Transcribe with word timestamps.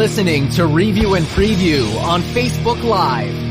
Listening 0.00 0.48
to 0.52 0.66
Review 0.66 1.14
and 1.14 1.26
Preview 1.26 1.84
on 2.04 2.22
Facebook 2.22 2.82
Live. 2.82 3.49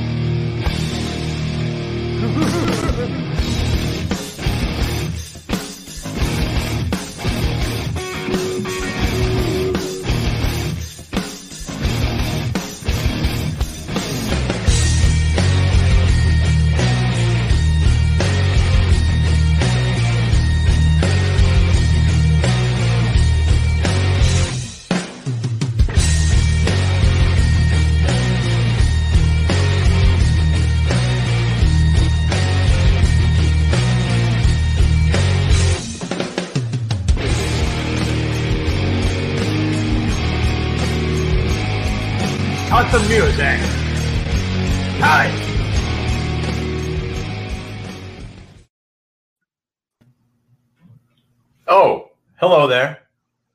There. 52.70 53.00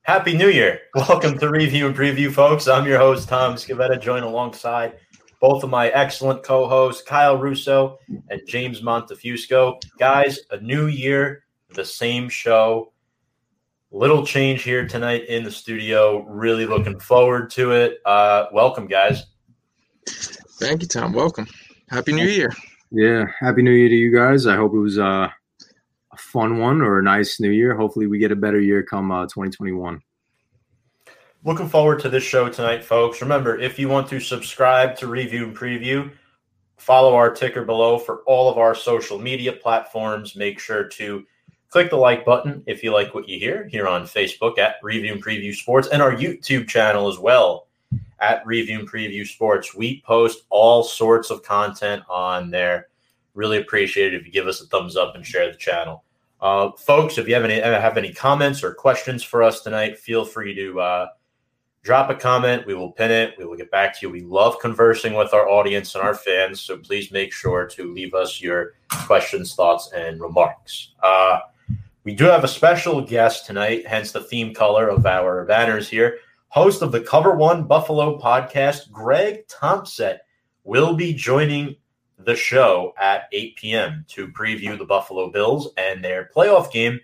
Happy 0.02 0.36
New 0.36 0.48
Year. 0.48 0.80
Welcome 0.94 1.38
to 1.38 1.48
Review 1.48 1.86
and 1.86 1.96
Preview, 1.96 2.32
folks. 2.32 2.66
I'm 2.66 2.84
your 2.84 2.98
host, 2.98 3.28
Tom 3.28 3.54
Scavetta, 3.54 4.00
joined 4.00 4.24
alongside 4.24 4.94
both 5.40 5.62
of 5.62 5.70
my 5.70 5.88
excellent 5.90 6.42
co 6.42 6.66
hosts, 6.66 7.00
Kyle 7.02 7.38
Russo 7.38 7.98
and 8.28 8.40
James 8.48 8.82
Montefusco. 8.82 9.80
Guys, 10.00 10.40
a 10.50 10.60
new 10.60 10.88
year, 10.88 11.44
the 11.70 11.84
same 11.84 12.28
show. 12.28 12.92
Little 13.92 14.26
change 14.26 14.64
here 14.64 14.84
tonight 14.84 15.26
in 15.26 15.44
the 15.44 15.50
studio. 15.52 16.24
Really 16.24 16.66
looking 16.66 16.98
forward 16.98 17.50
to 17.50 17.70
it. 17.70 17.98
Uh, 18.04 18.46
welcome, 18.52 18.88
guys. 18.88 19.26
Thank 20.58 20.82
you, 20.82 20.88
Tom. 20.88 21.12
Welcome. 21.12 21.46
Happy 21.88 22.12
New 22.12 22.26
Year. 22.26 22.50
Yeah, 22.90 23.26
happy 23.38 23.62
New 23.62 23.70
Year 23.70 23.88
to 23.88 23.94
you 23.94 24.12
guys. 24.12 24.48
I 24.48 24.56
hope 24.56 24.74
it 24.74 24.78
was 24.78 24.98
uh, 24.98 25.28
a 26.14 26.18
fun 26.18 26.58
one 26.58 26.80
or 26.80 26.98
a 26.98 27.02
nice 27.02 27.40
New 27.40 27.50
Year. 27.50 27.74
Hopefully, 27.74 28.06
we 28.06 28.18
get 28.18 28.32
a 28.32 28.36
better 28.36 28.60
year 28.60 28.82
come 28.82 29.10
uh, 29.10 29.24
2021. 29.24 30.00
Looking 31.44 31.68
forward 31.68 32.00
to 32.00 32.08
this 32.08 32.24
show 32.24 32.48
tonight, 32.48 32.82
folks. 32.82 33.20
Remember, 33.20 33.58
if 33.58 33.78
you 33.78 33.88
want 33.88 34.08
to 34.08 34.20
subscribe 34.20 34.96
to 34.96 35.08
Review 35.08 35.44
and 35.44 35.56
Preview, 35.56 36.10
follow 36.78 37.14
our 37.14 37.30
ticker 37.30 37.64
below 37.64 37.98
for 37.98 38.22
all 38.26 38.50
of 38.50 38.56
our 38.56 38.74
social 38.74 39.18
media 39.18 39.52
platforms. 39.52 40.36
Make 40.36 40.58
sure 40.58 40.84
to 40.84 41.26
click 41.68 41.90
the 41.90 41.96
like 41.96 42.24
button 42.24 42.62
if 42.66 42.82
you 42.82 42.92
like 42.92 43.14
what 43.14 43.28
you 43.28 43.38
hear 43.38 43.68
here 43.68 43.86
on 43.86 44.04
Facebook 44.04 44.58
at 44.58 44.76
Review 44.82 45.12
and 45.12 45.22
Preview 45.22 45.54
Sports 45.54 45.88
and 45.88 46.00
our 46.00 46.14
YouTube 46.14 46.68
channel 46.68 47.08
as 47.08 47.18
well 47.18 47.66
at 48.20 48.46
Review 48.46 48.78
and 48.78 48.90
Preview 48.90 49.26
Sports. 49.26 49.74
We 49.74 50.00
post 50.02 50.44
all 50.48 50.82
sorts 50.82 51.30
of 51.30 51.42
content 51.42 52.02
on 52.08 52.50
there. 52.50 52.88
Really 53.34 53.58
appreciate 53.58 54.14
it 54.14 54.20
if 54.20 54.24
you 54.24 54.32
give 54.32 54.46
us 54.46 54.60
a 54.60 54.66
thumbs 54.66 54.96
up 54.96 55.14
and 55.14 55.26
share 55.26 55.50
the 55.50 55.58
channel. 55.58 56.03
Uh, 56.44 56.70
folks, 56.72 57.16
if 57.16 57.26
you 57.26 57.32
have 57.32 57.46
any 57.46 57.58
have 57.58 57.96
any 57.96 58.12
comments 58.12 58.62
or 58.62 58.74
questions 58.74 59.22
for 59.22 59.42
us 59.42 59.62
tonight, 59.62 59.98
feel 59.98 60.26
free 60.26 60.54
to 60.54 60.78
uh, 60.78 61.06
drop 61.82 62.10
a 62.10 62.14
comment. 62.14 62.66
We 62.66 62.74
will 62.74 62.92
pin 62.92 63.10
it. 63.10 63.34
We 63.38 63.46
will 63.46 63.56
get 63.56 63.70
back 63.70 63.98
to 63.98 64.06
you. 64.06 64.12
We 64.12 64.20
love 64.20 64.58
conversing 64.60 65.14
with 65.14 65.32
our 65.32 65.48
audience 65.48 65.94
and 65.94 66.04
our 66.04 66.14
fans, 66.14 66.60
so 66.60 66.76
please 66.76 67.10
make 67.10 67.32
sure 67.32 67.66
to 67.68 67.94
leave 67.94 68.12
us 68.12 68.42
your 68.42 68.74
questions, 69.06 69.54
thoughts, 69.54 69.90
and 69.96 70.20
remarks. 70.20 70.92
Uh, 71.02 71.40
we 72.04 72.14
do 72.14 72.24
have 72.26 72.44
a 72.44 72.48
special 72.48 73.00
guest 73.00 73.46
tonight, 73.46 73.86
hence 73.86 74.12
the 74.12 74.20
theme 74.20 74.52
color 74.52 74.90
of 74.90 75.06
our 75.06 75.46
banners 75.46 75.88
here. 75.88 76.18
Host 76.48 76.82
of 76.82 76.92
the 76.92 77.00
Cover 77.00 77.36
One 77.36 77.64
Buffalo 77.64 78.18
podcast, 78.18 78.90
Greg 78.90 79.48
Thompson, 79.48 80.18
will 80.64 80.94
be 80.94 81.14
joining 81.14 81.76
the 82.24 82.36
show 82.36 82.94
at 82.98 83.28
8 83.32 83.56
p.m. 83.56 84.04
to 84.08 84.28
preview 84.28 84.78
the 84.78 84.84
Buffalo 84.84 85.30
Bills 85.30 85.70
and 85.76 86.02
their 86.02 86.30
playoff 86.34 86.70
game 86.72 87.00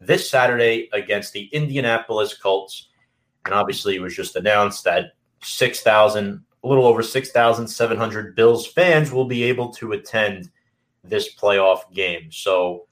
this 0.00 0.28
Saturday 0.28 0.88
against 0.92 1.32
the 1.32 1.44
Indianapolis 1.52 2.36
Colts. 2.36 2.88
And 3.44 3.54
obviously, 3.54 3.96
it 3.96 4.00
was 4.00 4.14
just 4.14 4.36
announced 4.36 4.84
that 4.84 5.12
6,000, 5.42 6.44
a 6.62 6.68
little 6.68 6.86
over 6.86 7.02
6,700 7.02 8.36
Bills 8.36 8.66
fans 8.66 9.12
will 9.12 9.24
be 9.24 9.42
able 9.44 9.72
to 9.74 9.92
attend 9.92 10.50
this 11.02 11.34
playoff 11.34 11.90
game. 11.92 12.30
So, 12.30 12.86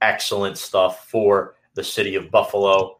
excellent 0.00 0.58
stuff 0.58 1.08
for 1.08 1.54
the 1.74 1.84
city 1.84 2.16
of 2.16 2.30
Buffalo. 2.30 2.98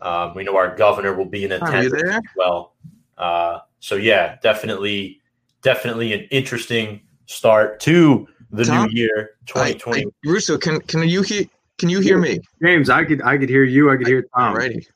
Um, 0.00 0.34
we 0.34 0.44
know 0.44 0.56
our 0.56 0.76
governor 0.76 1.14
will 1.14 1.28
be 1.28 1.44
in 1.44 1.52
attendance 1.52 2.02
as 2.02 2.22
well. 2.36 2.74
Uh, 3.16 3.60
so, 3.80 3.94
yeah, 3.96 4.36
definitely, 4.42 5.20
definitely 5.62 6.12
an 6.12 6.26
interesting 6.30 7.00
start 7.32 7.80
to 7.80 8.28
the 8.50 8.64
Tom, 8.64 8.86
new 8.86 9.00
year, 9.00 9.30
2020. 9.46 10.00
I, 10.00 10.04
I, 10.04 10.30
Russo, 10.30 10.58
can 10.58 10.80
can 10.82 11.08
you 11.08 11.22
hear 11.22 11.44
can 11.78 11.88
you 11.88 12.00
hear 12.00 12.18
me? 12.18 12.40
James, 12.62 12.90
I 12.90 13.04
could 13.04 13.22
I 13.22 13.38
could 13.38 13.48
hear 13.48 13.64
you. 13.64 13.90
I 13.90 13.96
could 13.96 14.06
hear 14.06 14.22
Tom. 14.36 14.54
Alrighty. 14.54 14.86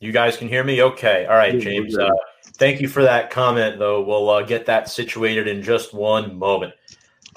You 0.00 0.12
guys 0.12 0.36
can 0.36 0.48
hear 0.48 0.64
me? 0.64 0.82
Okay. 0.82 1.26
All 1.26 1.36
right, 1.36 1.58
James. 1.60 1.96
Uh, 1.96 2.08
thank 2.54 2.80
you 2.80 2.88
for 2.88 3.02
that 3.02 3.30
comment, 3.30 3.78
though. 3.78 4.02
We'll 4.02 4.30
uh, 4.30 4.42
get 4.42 4.64
that 4.66 4.88
situated 4.88 5.46
in 5.46 5.62
just 5.62 5.92
one 5.92 6.38
moment. 6.38 6.72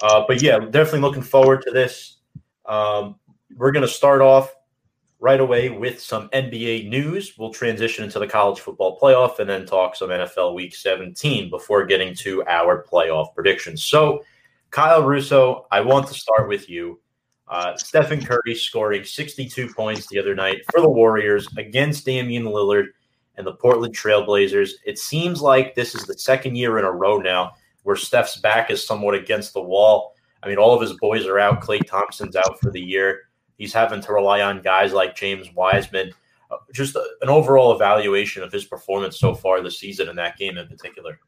Uh, 0.00 0.24
but 0.26 0.40
yeah, 0.40 0.58
definitely 0.58 1.00
looking 1.00 1.22
forward 1.22 1.62
to 1.62 1.70
this. 1.70 2.16
Um, 2.66 3.16
we're 3.54 3.72
going 3.72 3.86
to 3.86 3.92
start 3.92 4.22
off 4.22 4.54
right 5.20 5.40
away 5.40 5.70
with 5.70 6.00
some 6.00 6.28
NBA 6.30 6.88
news. 6.88 7.34
We'll 7.38 7.52
transition 7.52 8.04
into 8.04 8.18
the 8.18 8.26
college 8.26 8.60
football 8.60 8.98
playoff 8.98 9.38
and 9.38 9.48
then 9.48 9.66
talk 9.66 9.96
some 9.96 10.10
NFL 10.10 10.54
Week 10.54 10.74
17 10.74 11.50
before 11.50 11.84
getting 11.86 12.14
to 12.16 12.44
our 12.46 12.84
playoff 12.84 13.34
predictions. 13.34 13.82
So, 13.84 14.24
Kyle 14.74 15.04
Russo, 15.04 15.68
I 15.70 15.80
want 15.82 16.08
to 16.08 16.14
start 16.14 16.48
with 16.48 16.68
you. 16.68 17.00
Uh, 17.46 17.76
Stephen 17.76 18.20
Curry 18.20 18.56
scoring 18.56 19.04
62 19.04 19.72
points 19.72 20.08
the 20.08 20.18
other 20.18 20.34
night 20.34 20.62
for 20.68 20.80
the 20.80 20.90
Warriors 20.90 21.46
against 21.56 22.04
Damian 22.04 22.46
Lillard 22.46 22.86
and 23.36 23.46
the 23.46 23.52
Portland 23.52 23.96
Trailblazers. 23.96 24.72
It 24.84 24.98
seems 24.98 25.40
like 25.40 25.76
this 25.76 25.94
is 25.94 26.06
the 26.06 26.18
second 26.18 26.56
year 26.56 26.76
in 26.80 26.84
a 26.84 26.90
row 26.90 27.18
now 27.18 27.52
where 27.84 27.94
Steph's 27.94 28.38
back 28.38 28.68
is 28.68 28.84
somewhat 28.84 29.14
against 29.14 29.52
the 29.52 29.62
wall. 29.62 30.16
I 30.42 30.48
mean, 30.48 30.58
all 30.58 30.74
of 30.74 30.80
his 30.80 30.94
boys 30.94 31.24
are 31.24 31.38
out. 31.38 31.62
Klay 31.62 31.86
Thompson's 31.86 32.34
out 32.34 32.58
for 32.60 32.72
the 32.72 32.80
year. 32.80 33.28
He's 33.56 33.72
having 33.72 34.00
to 34.00 34.12
rely 34.12 34.40
on 34.40 34.60
guys 34.60 34.92
like 34.92 35.14
James 35.14 35.46
Wiseman. 35.54 36.12
Uh, 36.50 36.56
just 36.72 36.96
an 36.96 37.28
overall 37.28 37.76
evaluation 37.76 38.42
of 38.42 38.50
his 38.50 38.64
performance 38.64 39.20
so 39.20 39.36
far 39.36 39.62
this 39.62 39.78
season 39.78 40.08
in 40.08 40.16
that 40.16 40.36
game 40.36 40.58
in 40.58 40.66
particular. 40.66 41.20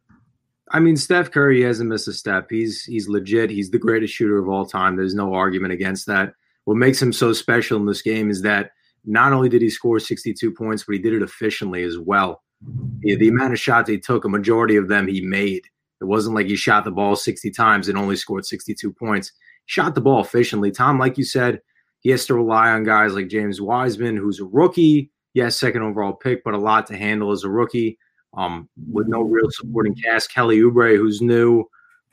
I 0.73 0.81
mean, 0.81 0.97
Steph 0.97 1.31
Curry 1.31 1.63
hasn't 1.63 1.89
missed 1.89 2.09
a 2.09 2.13
step. 2.13 2.49
He's 2.51 2.85
he's 2.85 3.09
legit. 3.09 3.51
He's 3.51 3.71
the 3.71 3.79
greatest 3.79 4.15
shooter 4.15 4.39
of 4.39 4.49
all 4.49 4.67
time. 4.67 4.97
There's 4.97 5.15
no 5.15 5.35
argument 5.35 5.73
against 5.73 6.07
that. 6.07 6.35
What 6.65 6.77
makes 6.77 7.01
him 7.01 7.13
so 7.13 7.33
special 7.33 7.79
in 7.79 7.87
this 7.87 8.03
game 8.03 8.31
is 8.31 8.43
that 8.43 8.73
not 9.05 9.33
only 9.33 9.49
did 9.49 9.63
he 9.63 9.71
score 9.71 10.01
62 10.01 10.51
points, 10.51 10.83
but 10.85 10.95
he 10.95 10.99
did 10.99 11.13
it 11.13 11.23
efficiently 11.23 11.85
as 11.85 11.97
well. 11.97 12.43
The, 13.01 13.15
the 13.15 13.29
amount 13.29 13.53
of 13.53 13.61
shots 13.61 13.89
he 13.89 13.99
took, 13.99 14.25
a 14.25 14.29
majority 14.29 14.75
of 14.75 14.89
them 14.89 15.07
he 15.07 15.21
made. 15.21 15.63
It 16.01 16.05
wasn't 16.05 16.35
like 16.35 16.47
he 16.47 16.57
shot 16.57 16.85
the 16.85 16.91
ball 16.91 17.15
60 17.15 17.51
times 17.53 17.89
and 17.89 17.97
only 17.97 18.17
scored 18.17 18.45
62 18.45 18.93
points. 18.93 19.31
Shot 19.67 19.95
the 19.95 20.01
ball 20.01 20.21
efficiently. 20.21 20.73
Tom, 20.73 20.99
like 20.99 21.17
you 21.17 21.25
said, 21.25 21.61
he 22.01 22.11
has 22.11 22.27
to 22.27 22.35
rely 22.35 22.71
on 22.71 22.83
guys 22.83 23.15
like 23.15 23.29
James 23.29 23.61
Wiseman, 23.61 24.17
who's 24.17 24.41
a 24.41 24.45
rookie. 24.45 25.13
Yes, 25.35 25.57
second 25.57 25.83
overall 25.83 26.13
pick, 26.13 26.43
but 26.43 26.55
a 26.55 26.59
lot 26.59 26.87
to 26.89 26.97
handle 26.97 27.31
as 27.31 27.45
a 27.45 27.51
rookie 27.51 27.99
um, 28.37 28.69
with 28.91 29.09
no 29.09 29.23
real 29.23 29.50
supporting 29.50 29.94
cast. 29.94 30.33
Kelly 30.33 30.59
Oubre, 30.59 30.97
who's 30.97 31.21
new. 31.21 31.65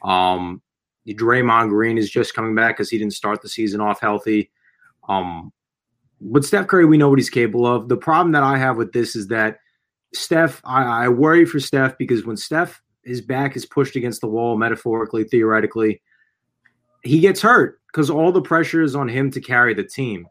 Um, 0.04 0.62
Draymond 1.08 1.70
Green 1.70 1.98
is 1.98 2.10
just 2.10 2.34
coming 2.34 2.56
back 2.56 2.78
because 2.78 2.90
he 2.90 2.98
didn't 2.98 3.14
start 3.14 3.42
the 3.42 3.50
season 3.50 3.82
off 3.82 4.00
healthy. 4.00 4.52
Um, 5.10 5.52
but 6.22 6.46
Steph 6.46 6.68
Curry, 6.68 6.86
we 6.86 6.98
know 6.98 7.10
what 7.10 7.20
he's 7.20 7.30
capable 7.30 7.68
of. 7.68 7.90
The 7.90 7.98
problem 7.98 8.32
that 8.32 8.44
I 8.44 8.58
have 8.58 8.78
with 8.78 8.94
this 8.94 9.16
is 9.16 9.28
that 9.28 9.58
Steph, 10.14 10.62
I, 10.64 11.06
I 11.06 11.08
worry 11.10 11.46
for 11.46 11.60
Steph 11.60 11.98
because 11.98 12.26
when 12.26 12.38
Steph, 12.38 12.82
his 13.04 13.20
back 13.20 13.58
is 13.58 13.66
pushed 13.66 13.98
against 13.98 14.22
the 14.22 14.28
wall, 14.28 14.58
metaphorically, 14.58 15.26
theoretically, 15.26 16.02
he 17.04 17.20
gets 17.20 17.42
hurt 17.42 17.82
because 17.88 18.10
all 18.10 18.32
the 18.32 18.42
pressure 18.42 18.82
is 18.82 18.96
on 18.96 19.10
him 19.10 19.30
to 19.32 19.42
carry 19.42 19.74
the 19.74 19.84
team. 19.84 20.26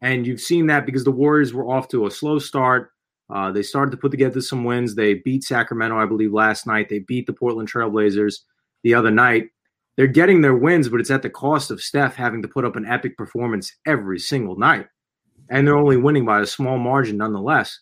And 0.00 0.26
you've 0.26 0.40
seen 0.40 0.66
that 0.68 0.86
because 0.86 1.04
the 1.04 1.10
Warriors 1.10 1.52
were 1.52 1.68
off 1.68 1.88
to 1.88 2.06
a 2.06 2.10
slow 2.10 2.38
start. 2.38 2.92
Uh, 3.28 3.50
they 3.50 3.62
started 3.62 3.90
to 3.90 3.96
put 3.96 4.10
together 4.10 4.40
some 4.40 4.64
wins. 4.64 4.94
They 4.94 5.14
beat 5.14 5.44
Sacramento, 5.44 5.98
I 5.98 6.06
believe, 6.06 6.32
last 6.32 6.66
night. 6.66 6.88
They 6.88 7.00
beat 7.00 7.26
the 7.26 7.32
Portland 7.32 7.70
Trailblazers 7.70 8.40
the 8.84 8.94
other 8.94 9.10
night. 9.10 9.48
They're 9.96 10.06
getting 10.06 10.42
their 10.42 10.54
wins, 10.54 10.88
but 10.88 11.00
it's 11.00 11.10
at 11.10 11.22
the 11.22 11.30
cost 11.30 11.70
of 11.70 11.80
Steph 11.80 12.14
having 12.14 12.42
to 12.42 12.48
put 12.48 12.64
up 12.64 12.76
an 12.76 12.86
epic 12.86 13.16
performance 13.16 13.72
every 13.86 14.18
single 14.18 14.56
night. 14.56 14.86
And 15.48 15.66
they're 15.66 15.76
only 15.76 15.96
winning 15.96 16.24
by 16.24 16.40
a 16.40 16.46
small 16.46 16.78
margin 16.78 17.16
nonetheless. 17.16 17.80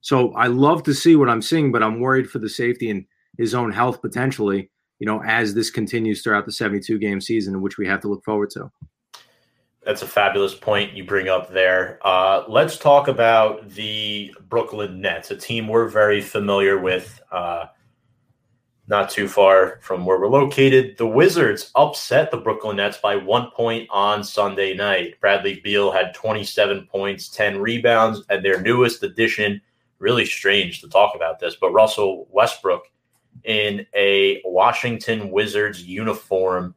So 0.00 0.32
I 0.32 0.46
love 0.46 0.82
to 0.84 0.94
see 0.94 1.16
what 1.16 1.28
I'm 1.28 1.42
seeing, 1.42 1.72
but 1.72 1.82
I'm 1.82 2.00
worried 2.00 2.30
for 2.30 2.38
the 2.38 2.48
safety 2.48 2.90
and 2.90 3.04
his 3.36 3.54
own 3.54 3.70
health 3.70 4.00
potentially, 4.02 4.70
you 4.98 5.06
know, 5.06 5.22
as 5.22 5.54
this 5.54 5.70
continues 5.70 6.22
throughout 6.22 6.46
the 6.46 6.52
72 6.52 6.98
game 6.98 7.20
season, 7.20 7.60
which 7.60 7.78
we 7.78 7.86
have 7.86 8.00
to 8.00 8.08
look 8.08 8.24
forward 8.24 8.50
to. 8.50 8.70
That's 9.88 10.02
a 10.02 10.06
fabulous 10.06 10.54
point 10.54 10.92
you 10.92 11.02
bring 11.02 11.30
up 11.30 11.50
there. 11.50 11.98
Uh, 12.02 12.44
let's 12.46 12.76
talk 12.76 13.08
about 13.08 13.70
the 13.70 14.34
Brooklyn 14.50 15.00
Nets, 15.00 15.30
a 15.30 15.36
team 15.36 15.66
we're 15.66 15.88
very 15.88 16.20
familiar 16.20 16.78
with, 16.78 17.18
uh, 17.32 17.68
not 18.86 19.08
too 19.08 19.26
far 19.28 19.78
from 19.80 20.04
where 20.04 20.20
we're 20.20 20.28
located. 20.28 20.98
The 20.98 21.06
Wizards 21.06 21.70
upset 21.74 22.30
the 22.30 22.36
Brooklyn 22.36 22.76
Nets 22.76 22.98
by 22.98 23.16
one 23.16 23.50
point 23.52 23.88
on 23.90 24.22
Sunday 24.22 24.74
night. 24.74 25.18
Bradley 25.22 25.62
Beal 25.64 25.90
had 25.90 26.12
27 26.12 26.86
points, 26.92 27.30
10 27.30 27.58
rebounds, 27.58 28.22
and 28.28 28.44
their 28.44 28.60
newest 28.60 29.02
addition, 29.02 29.58
really 30.00 30.26
strange 30.26 30.82
to 30.82 30.88
talk 30.90 31.14
about 31.14 31.40
this, 31.40 31.56
but 31.58 31.72
Russell 31.72 32.28
Westbrook 32.30 32.84
in 33.44 33.86
a 33.96 34.42
Washington 34.44 35.30
Wizards 35.30 35.82
uniform, 35.82 36.74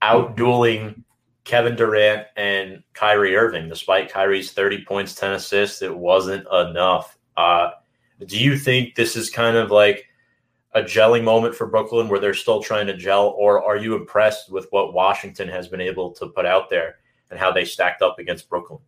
outdueling 0.00 1.02
Kevin 1.50 1.74
Durant 1.74 2.28
and 2.36 2.80
Kyrie 2.92 3.34
Irving. 3.34 3.68
Despite 3.68 4.08
Kyrie's 4.08 4.52
30 4.52 4.84
points, 4.84 5.16
10 5.16 5.32
assists, 5.32 5.82
it 5.82 5.92
wasn't 5.92 6.46
enough. 6.52 7.18
Uh, 7.36 7.70
do 8.24 8.38
you 8.38 8.56
think 8.56 8.94
this 8.94 9.16
is 9.16 9.30
kind 9.30 9.56
of 9.56 9.72
like 9.72 10.06
a 10.74 10.82
gelling 10.82 11.24
moment 11.24 11.56
for 11.56 11.66
Brooklyn 11.66 12.08
where 12.08 12.20
they're 12.20 12.34
still 12.34 12.62
trying 12.62 12.86
to 12.86 12.96
gel, 12.96 13.34
or 13.36 13.64
are 13.64 13.76
you 13.76 13.96
impressed 13.96 14.52
with 14.52 14.68
what 14.70 14.94
Washington 14.94 15.48
has 15.48 15.66
been 15.66 15.80
able 15.80 16.12
to 16.12 16.28
put 16.28 16.46
out 16.46 16.70
there 16.70 16.98
and 17.32 17.40
how 17.40 17.50
they 17.50 17.64
stacked 17.64 18.00
up 18.00 18.20
against 18.20 18.48
Brooklyn? 18.48 18.78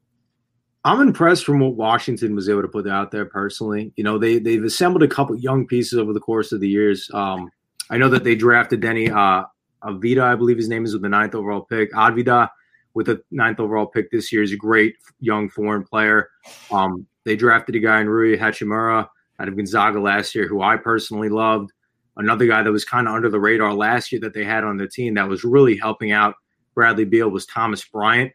I'm 0.84 1.00
impressed 1.00 1.44
from 1.44 1.58
what 1.58 1.74
Washington 1.74 2.36
was 2.36 2.48
able 2.48 2.62
to 2.62 2.68
put 2.68 2.86
out 2.86 3.10
there 3.10 3.24
personally. 3.24 3.92
You 3.96 4.04
know, 4.04 4.18
they 4.18 4.38
they've 4.38 4.62
assembled 4.62 5.02
a 5.02 5.08
couple 5.08 5.34
young 5.34 5.66
pieces 5.66 5.98
over 5.98 6.12
the 6.12 6.20
course 6.20 6.52
of 6.52 6.60
the 6.60 6.68
years. 6.68 7.10
Um, 7.12 7.50
I 7.90 7.98
know 7.98 8.08
that 8.10 8.22
they 8.22 8.36
drafted 8.36 8.80
Deni 8.80 9.10
uh, 9.10 9.46
Avdija, 9.84 10.22
I 10.22 10.34
believe 10.34 10.56
his 10.56 10.68
name 10.68 10.84
is 10.84 10.92
with 10.92 11.02
the 11.02 11.08
ninth 11.08 11.34
overall 11.34 11.62
pick. 11.62 11.92
Avdija 11.92 12.48
with 12.94 13.06
the 13.06 13.22
ninth 13.30 13.60
overall 13.60 13.86
pick 13.86 14.10
this 14.10 14.32
year 14.32 14.42
is 14.42 14.52
a 14.52 14.56
great 14.56 14.96
young 15.20 15.48
foreign 15.48 15.84
player. 15.84 16.30
Um, 16.70 17.06
they 17.24 17.36
drafted 17.36 17.76
a 17.76 17.80
guy 17.80 18.00
in 18.00 18.08
Rui 18.08 18.36
Hachimura 18.36 19.08
out 19.38 19.48
of 19.48 19.56
Gonzaga 19.56 20.00
last 20.00 20.34
year, 20.34 20.46
who 20.46 20.62
I 20.62 20.76
personally 20.76 21.28
loved. 21.28 21.70
Another 22.16 22.46
guy 22.46 22.62
that 22.62 22.70
was 22.70 22.84
kind 22.84 23.08
of 23.08 23.14
under 23.14 23.30
the 23.30 23.40
radar 23.40 23.72
last 23.72 24.12
year 24.12 24.20
that 24.20 24.34
they 24.34 24.44
had 24.44 24.64
on 24.64 24.76
their 24.76 24.88
team 24.88 25.14
that 25.14 25.28
was 25.28 25.44
really 25.44 25.76
helping 25.76 26.12
out 26.12 26.34
Bradley 26.74 27.04
Beal 27.04 27.30
was 27.30 27.46
Thomas 27.46 27.82
Bryant. 27.84 28.32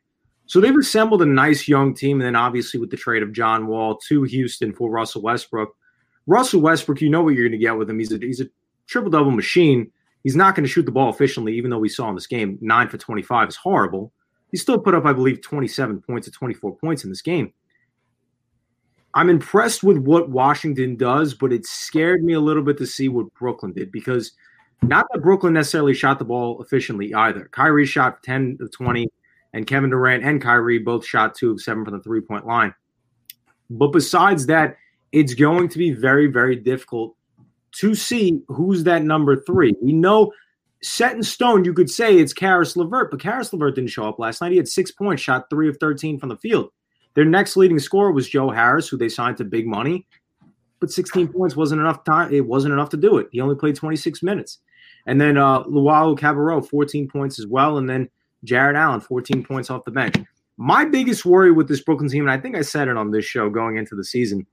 So 0.48 0.60
they've 0.60 0.76
assembled 0.76 1.22
a 1.22 1.26
nice 1.26 1.68
young 1.68 1.94
team. 1.94 2.20
And 2.20 2.26
then 2.26 2.36
obviously 2.36 2.80
with 2.80 2.90
the 2.90 2.98
trade 2.98 3.22
of 3.22 3.34
John 3.34 3.68
Wall 3.68 3.98
to 4.08 4.24
Houston 4.24 4.74
for 4.74 4.90
Russell 4.90 5.22
Westbrook. 5.22 5.76
Russell 6.26 6.62
Westbrook, 6.62 7.02
you 7.02 7.10
know 7.10 7.22
what 7.22 7.36
you're 7.36 7.48
going 7.48 7.60
to 7.60 7.66
get 7.66 7.78
with 7.78 7.90
him. 7.90 8.00
He's 8.00 8.12
a 8.12 8.18
he's 8.18 8.42
a 8.42 8.48
triple 8.88 9.12
double 9.12 9.32
machine. 9.32 9.92
He's 10.28 10.36
not 10.36 10.56
going 10.56 10.66
to 10.66 10.70
shoot 10.70 10.86
the 10.86 10.92
ball 10.92 11.10
efficiently, 11.10 11.56
even 11.56 11.72
though 11.72 11.80
we 11.80 11.88
saw 11.88 12.10
in 12.10 12.16
this 12.16 12.28
game 12.28 12.58
nine 12.60 12.90
for 12.90 12.98
25 12.98 13.48
is 13.48 13.56
horrible. 13.56 14.12
He 14.52 14.58
still 14.58 14.78
put 14.78 14.94
up, 14.94 15.06
I 15.06 15.14
believe, 15.14 15.42
27 15.42 16.02
points 16.02 16.28
or 16.28 16.32
24 16.32 16.76
points 16.76 17.06
in 17.06 17.10
this 17.10 17.22
game. 17.22 17.54
I'm 19.14 19.30
impressed 19.30 19.86
with 19.86 20.00
what 20.00 20.30
Washington 20.30 20.98
does, 20.98 21.34
but 21.34 21.54
it 21.54 21.66
scared 21.66 22.26
me 22.26 22.34
a 22.34 22.42
little 22.42 22.62
bit 22.62 22.78
to 22.80 22.86
see 22.86 23.08
what 23.08 23.34
Brooklyn 23.36 23.72
did 23.72 23.90
because 23.90 24.34
not 24.82 25.06
that 25.14 25.22
Brooklyn 25.22 25.54
necessarily 25.54 25.94
shot 25.94 26.20
the 26.20 26.26
ball 26.26 26.62
efficiently 26.62 27.14
either. 27.14 27.48
Kyrie 27.54 27.86
shot 27.86 28.22
10 28.24 28.58
of 28.60 28.70
20, 28.74 29.08
and 29.54 29.66
Kevin 29.66 29.92
Durant 29.92 30.26
and 30.26 30.42
Kyrie 30.42 30.80
both 30.80 31.06
shot 31.06 31.36
two 31.36 31.52
of 31.52 31.62
seven 31.62 31.86
from 31.86 31.96
the 31.96 32.04
three 32.04 32.20
point 32.20 32.46
line. 32.46 32.76
But 33.70 33.94
besides 33.94 34.48
that, 34.48 34.76
it's 35.14 35.36
going 35.36 35.70
to 35.70 35.78
be 35.78 35.92
very, 35.92 36.28
very 36.28 36.58
difficult 36.58 37.16
to 37.74 37.96
see 37.96 38.42
who's 38.48 38.84
that 38.84 39.04
number 39.04 39.36
three. 39.36 39.76
We 39.82 39.94
know 39.94 40.32
set 40.82 41.16
in 41.16 41.24
stone, 41.24 41.66
you 41.66 41.74
could 41.74 41.90
say 41.90 42.18
it's 42.18 42.34
Caris 42.34 42.76
LeVert, 42.76 43.12
but 43.12 43.20
Caris 43.20 43.52
LeVert 43.52 43.76
didn't 43.76 43.90
show 43.90 44.08
up 44.08 44.20
last 44.20 44.42
night. 44.42 44.52
He 44.52 44.58
had 44.58 44.68
six 44.68 44.92
points, 44.92 45.22
shot 45.22 45.50
three 45.50 45.70
of 45.70 45.78
13 45.80 46.20
from 46.20 46.30
the 46.30 46.38
field. 46.38 46.70
Their 47.16 47.26
next 47.26 47.58
leading 47.58 47.80
scorer 47.80 48.12
was 48.12 48.30
Joe 48.30 48.50
Harris, 48.50 48.88
who 48.88 48.98
they 48.98 49.10
signed 49.10 49.38
to 49.38 49.44
big 49.44 49.66
money, 49.66 50.06
but 50.80 50.92
16 50.92 51.30
points 51.30 51.56
wasn't 51.56 51.82
enough 51.82 52.04
time. 52.04 52.32
It 52.32 52.46
wasn't 52.46 52.74
enough 52.74 52.90
to 52.90 52.98
do 52.98 53.18
it. 53.18 53.28
He 53.32 53.42
only 53.42 53.56
played 53.56 53.76
26 53.76 54.22
minutes. 54.22 54.60
And 55.08 55.20
then 55.20 55.38
uh, 55.38 55.64
Luwawu-Cabarrot, 55.64 56.70
14 56.70 57.08
points 57.08 57.40
as 57.40 57.48
well. 57.48 57.78
And 57.78 57.90
then 57.90 58.10
Jarrett 58.44 58.76
Allen, 58.76 59.00
14 59.00 59.44
points 59.44 59.72
off 59.72 59.86
the 59.86 59.92
bench. 59.92 60.16
My 60.58 60.86
biggest 60.86 61.26
worry 61.26 61.52
with 61.52 61.68
this 61.68 61.82
Brooklyn 61.82 62.10
team, 62.10 62.24
and 62.24 62.32
I 62.32 62.40
think 62.40 62.56
I 62.56 62.62
said 62.62 62.88
it 62.88 62.98
on 62.98 63.12
this 63.12 63.26
show 63.26 63.50
going 63.50 63.78
into 63.78 63.96
the 63.96 64.04
season, 64.04 64.46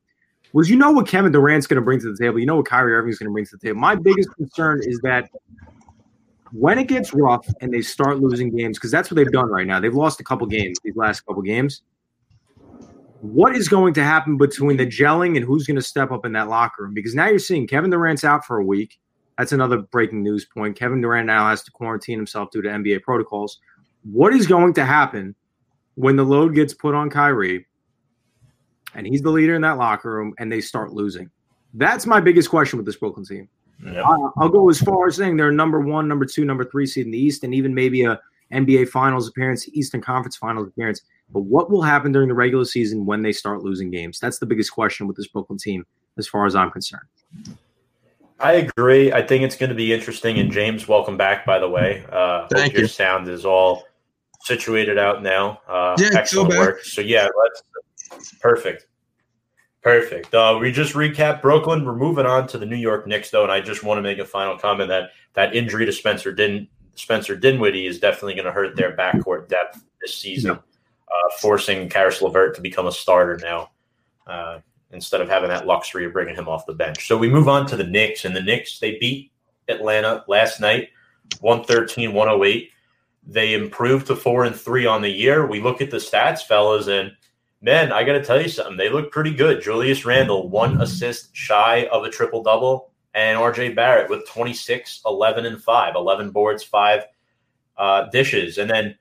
was 0.55 0.71
you 0.71 0.77
know 0.77 0.93
what 0.93 1.07
Kevin 1.09 1.33
Durant's 1.33 1.67
going 1.67 1.77
to 1.77 1.85
bring 1.85 2.01
to 2.01 2.11
the 2.11 2.17
table. 2.17 2.39
You 2.39 2.47
know 2.47 2.57
what 2.57 2.67
Kyrie 2.67 2.95
Irving's 2.95 3.19
going 3.19 3.29
to 3.29 3.33
bring 3.33 3.45
to 3.45 3.57
the 3.57 3.59
table. 3.59 3.79
My 3.81 3.97
biggest 3.97 4.31
concern 4.37 4.81
is 4.85 5.01
that 5.01 5.29
when 6.53 6.79
it 6.79 6.87
gets 6.87 7.13
rough 7.13 7.45
and 7.61 7.75
they 7.75 7.83
start 7.83 8.21
losing 8.21 8.57
games, 8.57 8.79
because 8.79 8.93
that's 8.93 9.11
what 9.11 9.17
they've 9.17 9.33
done 9.33 9.51
right 9.51 9.67
now. 9.67 9.81
They've 9.81 9.93
lost 9.93 10.21
a 10.21 10.25
couple 10.25 10.47
games 10.47 10.79
these 10.85 10.95
last 10.95 11.23
couple 11.27 11.43
games. 11.43 11.83
What 13.21 13.57
is 13.57 13.69
going 13.69 13.95
to 13.95 14.05
happen 14.05 14.37
between 14.37 14.77
the 14.77 14.87
gelling 14.87 15.37
and 15.37 15.45
who's 15.45 15.67
going 15.67 15.77
to 15.77 15.83
step 15.83 16.13
up 16.13 16.25
in 16.25 16.33
that 16.35 16.49
locker 16.49 16.85
room? 16.85 16.95
Because 16.95 17.17
now 17.17 17.27
you're 17.27 17.41
seeing 17.41 17.67
Kevin 17.67 17.91
Durant's 17.91 18.23
out 18.23 18.45
for 18.45 18.59
a 18.59 18.65
week. 18.65 19.01
That's 19.37 19.51
another 19.51 19.79
breaking 19.79 20.23
news 20.23 20.45
point. 20.45 20.79
Kevin 20.79 21.01
Durant 21.01 21.27
now 21.27 21.49
has 21.49 21.65
to 21.65 21.73
quarantine 21.73 22.19
himself 22.19 22.51
due 22.53 22.63
to 22.63 22.69
NBA 22.69 23.03
protocols. 23.03 23.59
What 24.05 24.33
is 24.33 24.47
going 24.47 24.75
to 24.75 24.85
happen 24.85 25.35
when 25.97 26.15
the 26.15 26.23
load 26.23 26.55
gets 26.55 26.75
put 26.75 26.95
on 26.95 27.11
Kyrie 27.11 27.67
and 28.95 29.07
he's 29.07 29.23
the 29.23 29.31
leader 29.31 29.55
in 29.55 29.63
that 29.63 29.79
locker 29.79 30.11
room 30.11 30.35
and 30.39 30.51
they 30.51 30.61
start 30.61 30.93
losing? 30.93 31.31
That's 31.75 32.07
my 32.07 32.21
biggest 32.21 32.51
question 32.51 32.77
with 32.77 32.87
this 32.87 32.97
Brooklyn 32.97 33.27
team. 33.27 33.49
Yep. 33.85 34.05
I'll 34.39 34.49
go 34.49 34.71
as 34.71 34.81
far 34.81 35.09
as 35.09 35.17
saying 35.17 35.37
they're 35.37 35.51
number 35.51 35.81
one, 35.81 36.07
number 36.09 36.25
two, 36.25 36.45
number 36.45 36.65
three 36.65 36.87
seed 36.87 37.07
in 37.07 37.13
the 37.13 37.19
East, 37.19 37.45
and 37.45 37.55
even 37.55 37.75
maybe 37.75 38.05
a 38.05 38.21
NBA 38.53 38.89
Finals 38.89 39.29
appearance, 39.29 39.69
Eastern 39.69 40.01
Conference 40.01 40.37
Finals 40.37 40.69
appearance. 40.69 41.03
But 41.31 41.41
what 41.41 41.71
will 41.71 41.83
happen 41.83 42.13
during 42.13 42.29
the 42.29 42.35
regular 42.35 42.65
season 42.65 43.05
when 43.05 43.23
they 43.23 43.33
start 43.33 43.63
losing 43.63 43.91
games? 43.91 44.21
That's 44.21 44.39
the 44.39 44.47
biggest 44.47 44.73
question 44.73 45.07
with 45.07 45.17
this 45.17 45.27
Brooklyn 45.27 45.59
team, 45.59 45.85
as 46.19 46.29
far 46.29 46.47
as 46.47 46.55
I'm 46.55 46.71
concerned. 46.71 47.09
I 48.41 48.53
agree. 48.53 49.13
I 49.13 49.23
think 49.23 49.43
it's 49.43 49.57
going 49.57 49.71
to 49.71 49.77
be 49.77 49.93
interesting. 49.93 50.39
And 50.39 50.51
James, 50.51 50.87
welcome 50.87 51.17
back. 51.17 51.47
By 51.47 51.59
the 51.59 51.69
way, 51.69 52.05
uh, 52.13 52.47
Thank 52.49 52.73
your 52.75 52.83
you. 52.83 52.89
sound 52.89 53.29
is 53.29 53.45
all 53.45 53.85
situated 54.43 54.99
out 54.99 55.23
now. 55.23 55.61
Uh, 55.69 55.97
Yeah, 55.99 56.11
excellent 56.13 56.51
go 56.51 56.59
work. 56.59 56.85
So 56.85 57.01
yeah, 57.01 57.29
let's 57.43 57.63
perfect. 58.41 58.87
Perfect. 59.83 60.35
Uh, 60.35 60.59
we 60.59 60.73
just 60.73 60.95
recapped 60.95 61.43
Brooklyn. 61.43 61.85
We're 61.85 61.95
moving 61.95 62.25
on 62.25 62.47
to 62.49 62.59
the 62.59 62.65
New 62.65 62.77
York 62.77 63.07
Knicks, 63.07 63.31
though, 63.31 63.43
and 63.43 63.53
I 63.53 63.61
just 63.61 63.83
want 63.83 63.99
to 63.99 64.03
make 64.03 64.19
a 64.19 64.25
final 64.25 64.57
comment 64.57 64.89
that 64.89 65.11
that 65.35 65.55
injury 65.55 65.85
to 65.85 65.93
Spencer 65.93 66.33
Din 66.33 66.69
Spencer 66.95 67.37
Dinwiddie 67.37 67.87
is 67.87 68.01
definitely 68.01 68.35
going 68.35 68.47
to 68.47 68.53
hurt 68.53 68.77
their 68.77 68.97
backcourt 68.97 69.49
depth 69.49 69.85
this 70.01 70.17
season, 70.17 70.53
uh, 70.53 71.31
forcing 71.39 71.91
Caris 71.91 72.23
LeVert 72.23 72.55
to 72.55 72.63
become 72.63 72.87
a 72.87 72.93
starter 72.93 73.39
now 73.43 73.71
uh, 74.27 74.61
instead 74.91 75.21
of 75.21 75.29
having 75.29 75.51
that 75.51 75.67
luxury 75.67 76.07
of 76.07 76.15
bringing 76.15 76.35
him 76.35 76.49
off 76.49 76.65
the 76.65 76.73
bench. 76.73 77.07
So 77.07 77.19
we 77.19 77.29
move 77.29 77.49
on 77.49 77.67
to 77.67 77.77
the 77.77 77.85
Knicks, 77.85 78.25
and 78.25 78.35
the 78.35 78.41
Knicks 78.41 78.79
they 78.79 78.97
beat 78.99 79.33
Atlanta 79.69 80.25
last 80.29 80.61
night, 80.61 80.89
113-108. 81.43 82.71
They 83.27 83.55
improved 83.55 84.07
to 84.07 84.17
four 84.17 84.45
and 84.45 84.55
three 84.55 84.87
on 84.87 85.03
the 85.03 85.11
year. 85.11 85.47
We 85.47 85.61
look 85.61 85.81
at 85.81 85.91
the 85.91 85.97
stats, 85.97 86.43
fellas, 86.43 86.89
and 86.89 87.13
man, 87.65 87.93
I 87.93 88.05
got 88.05 88.13
to 88.13 88.23
tell 88.23 88.41
you 88.41 88.49
something. 88.49 88.77
They 88.77 88.91
look 88.91 89.11
pretty 89.11 89.33
good. 89.33 89.63
Julius 89.63 90.05
Randle, 90.05 90.49
one 90.51 90.83
assist 90.83 91.35
shy 91.35 91.89
of 91.91 92.05
a 92.05 92.11
triple 92.11 92.43
double, 92.43 92.91
and 93.15 93.39
RJ 93.39 93.75
Barrett 93.75 94.11
with 94.11 94.29
26, 94.29 95.01
11, 95.07 95.47
and 95.47 95.63
5, 95.63 95.95
11 95.97 96.31
boards, 96.31 96.63
five 96.63 97.05
uh, 97.79 98.03
dishes. 98.11 98.59
And 98.59 98.69
then 98.69 98.97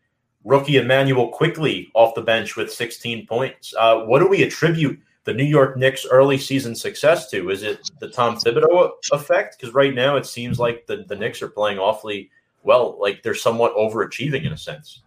rookie 0.45 0.77
Immanuel 0.77 1.27
Quickley 1.29 1.91
off 1.93 2.15
the 2.15 2.21
bench 2.21 2.55
with 2.55 2.71
16 2.71 3.27
points. 3.27 3.73
Uh, 3.77 4.03
what 4.05 4.19
do 4.19 4.27
we 4.27 4.43
attribute 4.43 4.97
the 5.25 5.33
New 5.33 5.43
York 5.43 5.77
Knicks 5.77 6.05
early 6.09 6.37
season 6.37 6.73
success 6.73 7.29
to? 7.31 7.49
Is 7.49 7.63
it 7.63 7.91
the 7.99 8.09
Tom 8.09 8.37
Thibodeau 8.37 8.91
effect? 9.11 9.57
Because 9.59 9.73
right 9.73 9.93
now 9.93 10.15
it 10.15 10.25
seems 10.25 10.57
like 10.57 10.87
the, 10.87 11.03
the 11.07 11.15
Knicks 11.17 11.41
are 11.41 11.49
playing 11.49 11.79
awfully 11.79 12.29
well, 12.63 12.97
like 12.97 13.23
they're 13.23 13.35
somewhat 13.35 13.75
overachieving 13.75 14.45
in 14.45 14.53
a 14.53 14.57
sense. 14.57 15.02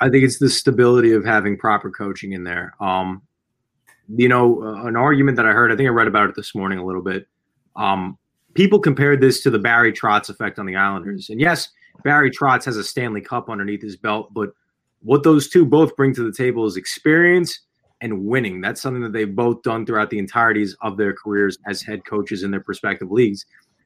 I 0.00 0.08
think 0.08 0.24
it's 0.24 0.38
the 0.38 0.48
stability 0.48 1.12
of 1.12 1.24
having 1.24 1.56
proper 1.56 1.90
coaching 1.90 2.32
in 2.32 2.44
there. 2.44 2.74
Um, 2.80 3.22
you 4.08 4.28
know, 4.28 4.62
uh, 4.62 4.86
an 4.86 4.96
argument 4.96 5.36
that 5.36 5.46
I 5.46 5.52
heard, 5.52 5.70
I 5.70 5.76
think 5.76 5.86
I 5.86 5.90
read 5.90 6.08
about 6.08 6.28
it 6.28 6.34
this 6.34 6.54
morning 6.54 6.78
a 6.78 6.84
little 6.84 7.02
bit. 7.02 7.26
Um, 7.76 8.18
people 8.54 8.78
compared 8.78 9.20
this 9.20 9.42
to 9.42 9.50
the 9.50 9.58
Barry 9.58 9.92
Trotz 9.92 10.30
effect 10.30 10.58
on 10.58 10.66
the 10.66 10.76
Islanders. 10.76 11.30
And 11.30 11.40
yes, 11.40 11.68
Barry 12.04 12.30
Trotz 12.30 12.64
has 12.64 12.76
a 12.76 12.84
Stanley 12.84 13.20
Cup 13.20 13.50
underneath 13.50 13.82
his 13.82 13.96
belt, 13.96 14.32
but 14.32 14.50
what 15.00 15.22
those 15.22 15.48
two 15.48 15.64
both 15.64 15.94
bring 15.96 16.14
to 16.14 16.24
the 16.24 16.32
table 16.32 16.66
is 16.66 16.76
experience 16.76 17.60
and 18.00 18.24
winning. 18.24 18.60
That's 18.60 18.80
something 18.80 19.02
that 19.02 19.12
they've 19.12 19.34
both 19.34 19.62
done 19.62 19.84
throughout 19.84 20.10
the 20.10 20.18
entireties 20.18 20.76
of 20.82 20.96
their 20.96 21.12
careers 21.12 21.58
as 21.66 21.82
head 21.82 22.04
coaches 22.04 22.42
in 22.42 22.50
their 22.50 22.64
respective 22.66 23.10
leagues. 23.10 23.44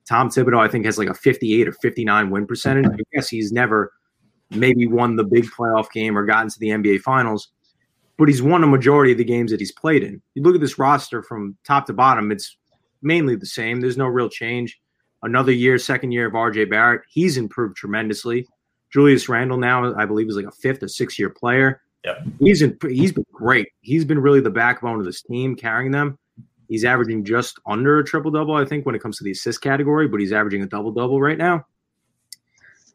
Tom 0.08 0.28
Thibodeau, 0.28 0.58
I 0.58 0.68
think, 0.68 0.84
has 0.84 0.98
like 0.98 1.08
a 1.08 1.14
58 1.14 1.68
or 1.68 1.72
59 1.72 2.30
win 2.30 2.46
percentage. 2.46 2.86
I 2.86 3.02
guess 3.14 3.28
he's 3.28 3.52
never 3.52 3.92
maybe 4.54 4.86
won 4.86 5.16
the 5.16 5.24
big 5.24 5.44
playoff 5.46 5.90
game 5.90 6.16
or 6.16 6.24
gotten 6.24 6.48
to 6.48 6.58
the 6.58 6.68
NBA 6.68 7.00
Finals. 7.00 7.48
but 8.18 8.28
he's 8.28 8.42
won 8.42 8.62
a 8.62 8.66
majority 8.66 9.12
of 9.12 9.18
the 9.18 9.24
games 9.24 9.50
that 9.50 9.60
he's 9.60 9.72
played 9.72 10.02
in. 10.02 10.20
You 10.34 10.42
look 10.42 10.54
at 10.54 10.60
this 10.60 10.78
roster 10.78 11.22
from 11.22 11.56
top 11.64 11.86
to 11.86 11.92
bottom, 11.92 12.30
it's 12.30 12.56
mainly 13.02 13.36
the 13.36 13.46
same. 13.46 13.80
There's 13.80 13.96
no 13.96 14.06
real 14.06 14.28
change. 14.28 14.78
Another 15.22 15.52
year, 15.52 15.78
second 15.78 16.12
year 16.12 16.26
of 16.26 16.34
RJ 16.34 16.70
Barrett, 16.70 17.02
he's 17.08 17.36
improved 17.36 17.76
tremendously. 17.76 18.46
Julius 18.92 19.28
Randle 19.28 19.58
now, 19.58 19.94
I 19.96 20.04
believe, 20.04 20.28
is 20.28 20.36
like 20.36 20.46
a 20.46 20.52
fifth 20.52 20.82
or 20.82 20.88
sixth 20.88 21.18
year 21.18 21.30
player. 21.30 21.80
Yeah. 22.04 22.22
He's 22.40 22.62
in, 22.62 22.76
he's 22.88 23.12
been 23.12 23.26
great. 23.32 23.68
He's 23.80 24.04
been 24.04 24.18
really 24.18 24.40
the 24.40 24.50
backbone 24.50 24.98
of 24.98 25.04
this 25.04 25.22
team, 25.22 25.56
carrying 25.56 25.92
them. 25.92 26.18
He's 26.68 26.84
averaging 26.84 27.24
just 27.24 27.58
under 27.66 27.98
a 27.98 28.04
triple 28.04 28.30
double, 28.30 28.54
I 28.54 28.64
think, 28.64 28.84
when 28.84 28.94
it 28.94 29.02
comes 29.02 29.18
to 29.18 29.24
the 29.24 29.30
assist 29.30 29.60
category, 29.60 30.08
but 30.08 30.20
he's 30.20 30.32
averaging 30.32 30.62
a 30.62 30.66
double 30.66 30.90
double 30.90 31.20
right 31.20 31.38
now. 31.38 31.64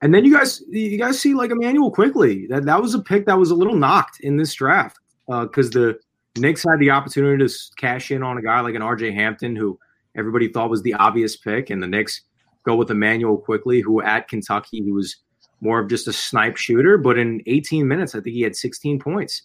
And 0.02 0.14
then 0.14 0.26
you 0.26 0.34
guys, 0.34 0.62
you 0.70 0.98
guys 0.98 1.20
see 1.20 1.34
like 1.34 1.52
Immanuel 1.52 1.92
Quickley. 1.92 2.48
That 2.48 2.66
that 2.66 2.82
was 2.82 2.94
a 2.94 3.00
pick 3.00 3.26
that 3.26 3.38
was 3.38 3.52
a 3.52 3.56
little 3.56 3.76
knocked 3.76 4.20
in 4.20 4.38
this 4.38 4.54
draft 4.54 5.00
because 5.28 5.68
uh, 5.68 5.80
the 5.80 6.00
Knicks 6.38 6.64
had 6.64 6.80
the 6.80 6.92
opportunity 6.92 7.46
to 7.46 7.54
cash 7.78 8.12
in 8.12 8.22
on 8.22 8.38
a 8.38 8.42
guy 8.42 8.60
like 8.60 8.76
an 8.76 8.82
RJ 8.82 9.14
Hampton, 9.14 9.56
who 9.56 9.80
everybody 10.16 10.48
thought 10.50 10.70
was 10.70 10.84
the 10.84 10.94
obvious 10.94 11.36
pick, 11.36 11.70
and 11.70 11.82
the 11.82 11.88
Knicks 11.88 12.22
go 12.64 12.76
with 12.76 12.92
Immanuel 12.92 13.38
Quickley, 13.38 13.82
who 13.82 14.02
at 14.02 14.28
Kentucky 14.28 14.84
he 14.84 14.92
was 14.92 15.16
more 15.62 15.80
of 15.80 15.90
just 15.90 16.08
a 16.08 16.14
snipe 16.14 16.58
shooter, 16.58 16.98
but 16.98 17.18
in 17.18 17.42
18 17.48 17.88
minutes, 17.88 18.14
I 18.14 18.20
think 18.20 18.36
he 18.36 18.42
had 18.42 18.56
16 18.56 19.00
points 19.00 19.44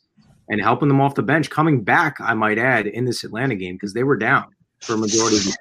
and 0.49 0.61
helping 0.61 0.89
them 0.89 1.01
off 1.01 1.15
the 1.15 1.23
bench, 1.23 1.49
coming 1.49 1.83
back, 1.83 2.17
I 2.21 2.35
might 2.35 2.59
add, 2.59 2.87
in 2.87 3.05
this 3.05 3.25
Atlanta 3.25 3.55
game 3.55 3.77
because 3.77 3.95
they 3.95 4.03
were 4.03 4.17
down 4.17 4.47
for 4.81 4.95
a 4.95 4.99
majority 4.99 5.37
of 5.37 5.45
the 5.45 5.57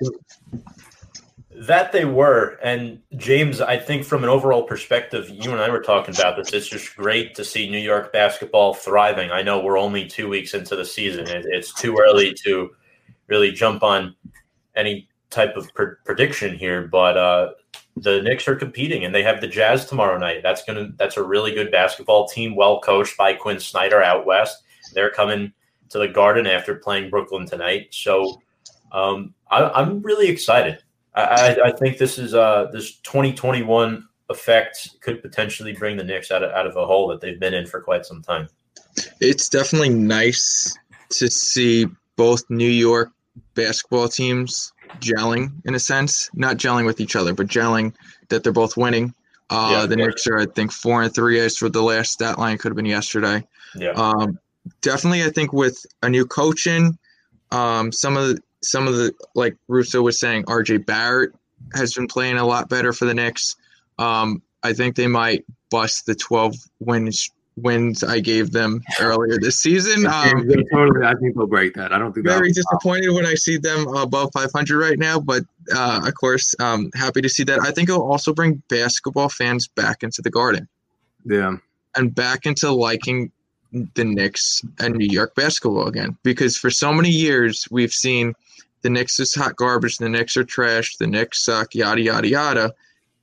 game. 0.52 0.64
That 1.62 1.92
they 1.92 2.06
were. 2.06 2.58
And 2.64 3.00
James, 3.18 3.62
I 3.62 3.78
think 3.78 4.04
from 4.04 4.24
an 4.24 4.30
overall 4.30 4.64
perspective, 4.64 5.30
you 5.30 5.52
and 5.52 5.62
I 5.62 5.70
were 5.70 5.84
talking 5.84 6.16
about 6.16 6.36
this. 6.36 6.52
It's 6.54 6.68
just 6.68 6.96
great 6.96 7.36
to 7.36 7.46
see 7.46 7.70
New 7.70 7.78
York 7.78 8.12
basketball 8.12 8.74
thriving. 8.74 9.30
I 9.30 9.44
know 9.44 9.60
we're 9.60 9.78
only 9.78 10.08
two 10.08 10.28
weeks 10.28 10.56
into 10.56 10.76
the 10.76 10.84
season. 10.84 11.28
It's 11.28 11.72
too 11.72 11.96
early 11.96 12.34
to 12.46 12.72
really 13.28 13.52
jump 13.52 13.84
on 13.84 14.16
any 14.76 15.08
type 15.30 15.56
of 15.56 15.72
pr- 15.76 16.00
prediction 16.04 16.58
here, 16.58 16.88
but 16.88 17.16
uh, 17.16 17.52
the 17.96 18.24
Knicks 18.24 18.48
are 18.48 18.56
competing 18.56 19.06
and 19.06 19.14
they 19.14 19.22
have 19.22 19.40
the 19.40 19.48
Jazz 19.48 19.86
tomorrow 19.86 20.18
night. 20.18 20.42
That's 20.42 20.64
gonna 20.64 20.90
that's 20.98 21.18
a 21.18 21.24
really 21.24 21.54
good 21.54 21.72
basketball 21.72 22.28
team, 22.28 22.56
well 22.56 22.82
coached 22.82 23.16
by 23.18 23.36
Quin 23.36 23.60
Snyder 23.60 24.02
out 24.02 24.26
west. 24.26 24.64
They're 24.96 25.12
coming 25.12 25.54
to 25.90 26.00
the 26.00 26.08
Garden 26.08 26.48
after 26.48 26.74
playing 26.74 27.12
Brooklyn 27.12 27.46
tonight. 27.46 27.90
So 27.92 28.42
um, 28.92 29.36
I, 29.52 29.80
am 29.80 30.02
really 30.02 30.28
excited. 30.28 30.82
I, 31.14 31.58
I, 31.66 31.72
think 31.72 31.98
this 31.98 32.18
is 32.18 32.34
uh, 32.34 32.70
this 32.72 33.00
2021 33.00 34.08
effect 34.30 35.02
could 35.02 35.22
potentially 35.22 35.74
bring 35.74 35.98
the 35.98 36.04
Knicks 36.04 36.32
out 36.32 36.42
of, 36.42 36.52
out 36.52 36.66
of 36.66 36.78
a 36.78 36.86
hole 36.86 37.08
that 37.10 37.20
they've 37.20 37.40
been 37.40 37.54
in 37.54 37.68
for 37.68 37.82
quite 37.82 38.06
some 38.06 38.22
time. 38.22 38.48
It's 39.20 39.50
definitely 39.50 39.90
nice 39.90 40.78
to 41.10 41.30
see 41.30 41.88
both 42.16 42.44
New 42.50 42.70
York 42.70 43.12
basketball 43.56 44.08
teams 44.08 44.72
gelling 45.00 45.52
in 45.66 45.76
a 45.76 45.80
sense, 45.80 46.30
not 46.34 46.58
gelling 46.58 46.86
with 46.86 47.00
each 47.00 47.16
other, 47.16 47.34
but 47.34 47.48
gelling 47.48 47.94
that 48.30 48.44
they're 48.44 48.52
both 48.52 48.78
winning. 48.78 49.14
Uh, 49.50 49.70
yeah, 49.72 49.86
the 49.86 49.98
Knicks 49.98 50.28
are, 50.28 50.40
I 50.40 50.46
think, 50.46 50.72
four 50.72 51.04
and 51.04 51.14
three 51.14 51.40
as 51.40 51.58
for 51.58 51.68
the 51.68 51.82
last 51.82 52.12
stat 52.12 52.40
line 52.40 52.58
could 52.58 52.70
have 52.70 52.78
been 52.78 52.86
yesterday. 52.86 53.46
Yeah. 53.76 53.92
Um, 53.92 54.40
definitely, 54.82 55.24
I 55.24 55.30
think 55.30 55.52
with 55.52 55.86
a 56.04 56.10
new 56.10 56.26
coaching, 56.26 56.98
um, 57.52 57.92
some 57.92 58.16
of 58.16 58.30
the 58.30 58.42
some 58.64 58.88
of 58.88 58.96
the 58.96 59.14
like 59.36 59.56
Russo 59.68 60.02
was 60.02 60.20
saying, 60.20 60.44
RJ 60.46 60.86
Barrett 60.86 61.34
has 61.74 61.94
been 61.94 62.08
playing 62.08 62.38
a 62.38 62.46
lot 62.46 62.70
better 62.70 62.94
for 62.94 63.06
the 63.06 63.14
Knicks. 63.14 63.56
Um, 64.00 64.42
I 64.64 64.74
think 64.74 64.96
they 64.96 65.08
might 65.08 65.46
bust 65.70 66.06
the 66.06 66.16
12 66.16 66.56
wins 66.80 67.30
wins 67.58 68.04
I 68.04 68.20
gave 68.20 68.52
them 68.52 68.82
earlier 69.00 69.38
this 69.40 69.60
season. 69.60 70.06
Um, 70.06 70.48
totally, 70.72 71.06
I 71.06 71.14
think 71.16 71.36
they'll 71.36 71.48
break 71.48 71.74
that. 71.76 71.92
I 71.92 72.00
don't 72.00 72.14
think 72.14 72.26
very 72.26 72.52
disappointed 72.52 73.12
when 73.12 73.26
I 73.26 73.36
see 73.36 73.58
them 73.58 73.88
above 73.96 74.32
500 74.34 74.80
right 74.80 74.98
now, 74.98 75.20
but 75.20 75.44
uh, 75.76 76.02
of 76.06 76.14
course, 76.16 76.56
um, 76.60 76.90
happy 76.96 77.22
to 77.22 77.30
see 77.30 77.44
that. 77.44 77.60
I 77.62 77.72
think 77.72 77.90
it'll 77.90 78.10
also 78.10 78.34
bring 78.34 78.62
basketball 78.70 79.30
fans 79.30 79.68
back 79.68 80.04
into 80.04 80.22
the 80.22 80.30
Garden. 80.30 80.68
Yeah, 81.26 81.58
and 81.96 82.14
back 82.16 82.46
into 82.46 82.72
liking 82.72 83.32
the 83.72 84.04
Knicks 84.04 84.62
and 84.80 84.96
New 84.96 85.08
York 85.08 85.36
basketball 85.36 85.88
again 85.88 86.18
because 86.24 86.58
for 86.58 86.70
so 86.70 86.92
many 86.92 87.10
years 87.10 87.68
we've 87.72 87.94
seen 87.94 88.34
the 88.82 88.90
Knicks 88.90 89.20
is 89.20 89.34
hot 89.34 89.56
garbage, 89.56 89.98
the 89.98 90.10
Knicks 90.10 90.38
are 90.38 90.44
trash, 90.44 90.98
the 90.98 91.08
Knicks 91.08 91.44
suck, 91.44 91.76
yada 91.76 92.02
yada 92.02 92.28
yada, 92.28 92.74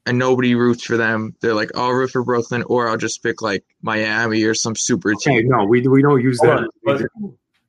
and 0.07 0.19
nobody 0.19 0.55
roots 0.55 0.85
for 0.85 0.97
them. 0.97 1.35
They're 1.41 1.55
like, 1.55 1.71
"I'll 1.77 1.93
root 1.93 2.11
for 2.11 2.25
Brooklyn," 2.25 2.63
or 2.65 2.89
I'll 2.89 2.97
just 2.97 3.23
pick 3.23 3.43
like 3.43 3.65
Miami 3.83 4.45
or 4.45 4.55
some 4.55 4.77
super 4.77 5.15
team. 5.15 5.49
No, 5.49 5.65
we 5.65 5.87
we 5.87 6.03
don't 6.03 6.23
use 6.23 6.39
that. 6.39 6.69
But 6.85 7.03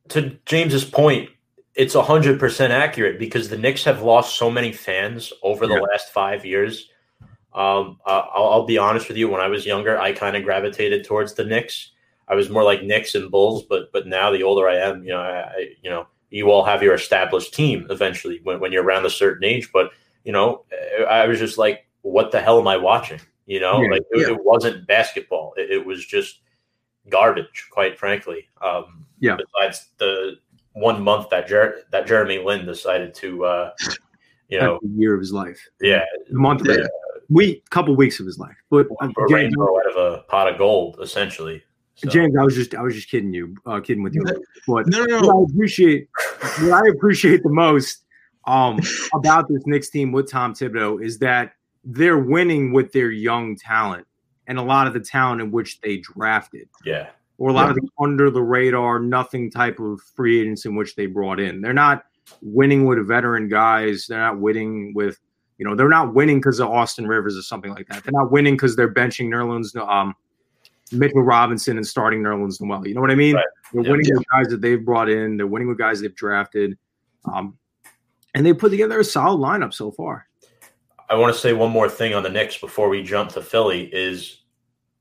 to 0.09 0.37
James's 0.45 0.85
point, 0.85 1.29
it's 1.75 1.93
hundred 1.95 2.39
percent 2.39 2.73
accurate 2.73 3.19
because 3.19 3.49
the 3.49 3.57
Knicks 3.57 3.83
have 3.83 4.01
lost 4.01 4.37
so 4.37 4.49
many 4.49 4.71
fans 4.71 5.33
over 5.43 5.67
the 5.67 5.75
yeah. 5.75 5.81
last 5.81 6.11
five 6.11 6.45
years. 6.45 6.89
Um, 7.53 7.99
I'll, 8.05 8.49
I'll, 8.51 8.65
be 8.65 8.77
honest 8.77 9.07
with 9.07 9.17
you. 9.17 9.27
When 9.27 9.41
I 9.41 9.47
was 9.47 9.65
younger, 9.65 9.97
I 9.97 10.13
kind 10.13 10.37
of 10.37 10.43
gravitated 10.43 11.03
towards 11.03 11.33
the 11.33 11.43
Knicks. 11.43 11.91
I 12.27 12.35
was 12.35 12.47
more 12.47 12.63
like 12.63 12.83
Knicks 12.83 13.15
and 13.15 13.31
Bulls, 13.31 13.63
but 13.63 13.91
but 13.91 14.07
now 14.07 14.29
the 14.31 14.43
older 14.43 14.69
I 14.69 14.75
am, 14.75 15.03
you 15.03 15.09
know, 15.09 15.19
I, 15.19 15.39
I 15.41 15.67
you 15.81 15.89
know 15.89 16.07
you 16.29 16.51
all 16.51 16.63
have 16.63 16.83
your 16.83 16.93
established 16.93 17.53
team 17.53 17.87
eventually 17.89 18.39
when, 18.43 18.59
when 18.59 18.71
you're 18.71 18.83
around 18.83 19.05
a 19.05 19.09
certain 19.09 19.43
age. 19.43 19.71
But 19.71 19.91
you 20.23 20.31
know, 20.31 20.65
I 21.09 21.25
was 21.27 21.39
just 21.39 21.57
like, 21.57 21.85
what 22.01 22.31
the 22.31 22.41
hell 22.41 22.59
am 22.59 22.67
I 22.67 22.77
watching? 22.77 23.19
You 23.45 23.59
know, 23.59 23.81
yeah, 23.81 23.89
like 23.89 24.01
it, 24.11 24.27
yeah. 24.27 24.35
it, 24.35 24.45
wasn't 24.45 24.85
basketball. 24.85 25.53
It, 25.57 25.71
it, 25.71 25.85
was 25.85 26.05
just 26.05 26.41
garbage, 27.09 27.67
quite 27.71 27.97
frankly. 27.97 28.47
Um, 28.61 29.07
yeah. 29.19 29.37
Besides 29.37 29.89
the 29.97 30.37
one 30.73 31.01
month 31.01 31.29
that 31.31 31.47
Jer- 31.47 31.81
that 31.91 32.05
Jeremy 32.05 32.37
Lin 32.37 32.65
decided 32.65 33.15
to, 33.15 33.45
uh, 33.45 33.71
you 34.49 34.59
know, 34.59 34.79
year 34.95 35.15
of 35.15 35.19
his 35.19 35.33
life. 35.33 35.59
Yeah, 35.81 36.03
the 36.29 36.37
month, 36.37 36.61
yeah. 36.65 36.85
week, 37.29 37.67
couple 37.71 37.95
weeks 37.95 38.19
of 38.19 38.27
his 38.27 38.37
life. 38.37 38.55
But 38.69 38.85
a 39.01 39.09
rainbow 39.29 39.79
out 39.79 39.89
of 39.89 39.95
a 39.97 40.23
pot 40.27 40.47
of 40.47 40.59
gold, 40.59 40.99
essentially. 41.01 41.63
So. 41.99 42.09
James, 42.09 42.35
I 42.39 42.43
was 42.43 42.55
just 42.55 42.75
I 42.75 42.81
was 42.81 42.95
just 42.95 43.09
kidding 43.09 43.33
you, 43.33 43.55
uh, 43.65 43.81
kidding 43.81 44.03
with 44.03 44.15
you. 44.15 44.23
But 44.67 44.87
no, 44.87 45.03
no, 45.03 45.19
no. 45.19 45.41
I 45.41 45.43
appreciate 45.51 46.07
what 46.59 46.71
I 46.71 46.89
appreciate 46.89 47.43
the 47.43 47.49
most 47.49 48.05
um, 48.47 48.79
about 49.13 49.47
this 49.49 49.63
Knicks 49.65 49.89
team 49.89 50.11
with 50.11 50.31
Tom 50.31 50.53
Thibodeau 50.53 51.03
is 51.03 51.19
that 51.19 51.53
they're 51.83 52.19
winning 52.19 52.71
with 52.71 52.91
their 52.91 53.11
young 53.11 53.55
talent 53.55 54.05
and 54.47 54.57
a 54.57 54.61
lot 54.61 54.87
of 54.87 54.93
the 54.93 54.99
talent 54.99 55.41
in 55.41 55.51
which 55.51 55.79
they 55.81 55.97
drafted. 55.97 56.67
Yeah. 56.83 57.09
Or 57.37 57.49
a 57.49 57.53
lot 57.53 57.65
yeah. 57.65 57.69
of 57.69 57.75
the 57.75 57.87
under 57.99 58.29
the 58.29 58.41
radar, 58.41 58.99
nothing 58.99 59.49
type 59.49 59.79
of 59.79 60.01
free 60.15 60.41
agents 60.41 60.65
in 60.65 60.75
which 60.75 60.95
they 60.95 61.05
brought 61.05 61.39
in. 61.39 61.61
They're 61.61 61.73
not 61.73 62.03
winning 62.41 62.85
with 62.85 63.05
veteran 63.07 63.47
guys. 63.47 64.07
They're 64.07 64.19
not 64.19 64.39
winning 64.39 64.93
with, 64.93 65.19
you 65.57 65.65
know, 65.65 65.75
they're 65.75 65.87
not 65.87 66.13
winning 66.13 66.39
because 66.39 66.59
of 66.59 66.69
Austin 66.69 67.07
Rivers 67.07 67.37
or 67.37 67.41
something 67.41 67.73
like 67.73 67.87
that. 67.87 68.03
They're 68.03 68.11
not 68.11 68.31
winning 68.31 68.55
because 68.55 68.75
they're 68.75 68.93
benching 68.93 69.29
Nerlens, 69.29 69.75
um, 69.87 70.15
Mitchell 70.91 71.21
Robinson 71.21 71.77
and 71.77 71.85
starting 71.85 72.21
Nerlens 72.21 72.61
Noel. 72.61 72.87
You 72.87 72.95
know 72.95 73.01
what 73.01 73.11
I 73.11 73.15
mean? 73.15 73.35
Right. 73.35 73.45
They're 73.73 73.83
yeah, 73.83 73.91
winning 73.91 74.05
yeah. 74.07 74.15
with 74.15 74.25
guys 74.31 74.47
that 74.47 74.61
they've 74.61 74.83
brought 74.83 75.09
in. 75.09 75.37
They're 75.37 75.47
winning 75.47 75.67
with 75.67 75.77
guys 75.77 76.01
they've 76.01 76.15
drafted, 76.15 76.77
um, 77.25 77.57
and 78.33 78.45
they 78.45 78.53
put 78.53 78.69
together 78.69 78.99
a 78.99 79.03
solid 79.03 79.39
lineup 79.39 79.73
so 79.73 79.91
far. 79.91 80.27
I 81.09 81.15
want 81.15 81.33
to 81.33 81.39
say 81.39 81.53
one 81.53 81.71
more 81.71 81.89
thing 81.89 82.13
on 82.13 82.23
the 82.23 82.29
Knicks 82.29 82.57
before 82.57 82.89
we 82.89 83.03
jump 83.03 83.31
to 83.31 83.41
Philly. 83.41 83.89
Is 83.93 84.39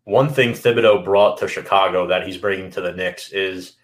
one 0.05 0.29
thing 0.29 0.53
Thibodeau 0.53 1.05
brought 1.05 1.39
to 1.39 1.49
Chicago 1.49 2.07
that 2.07 2.27
he's 2.27 2.39
bringing 2.39 2.71
to 2.71 2.81
the 2.81 2.93
Knicks 2.93 3.31
is 3.31 3.75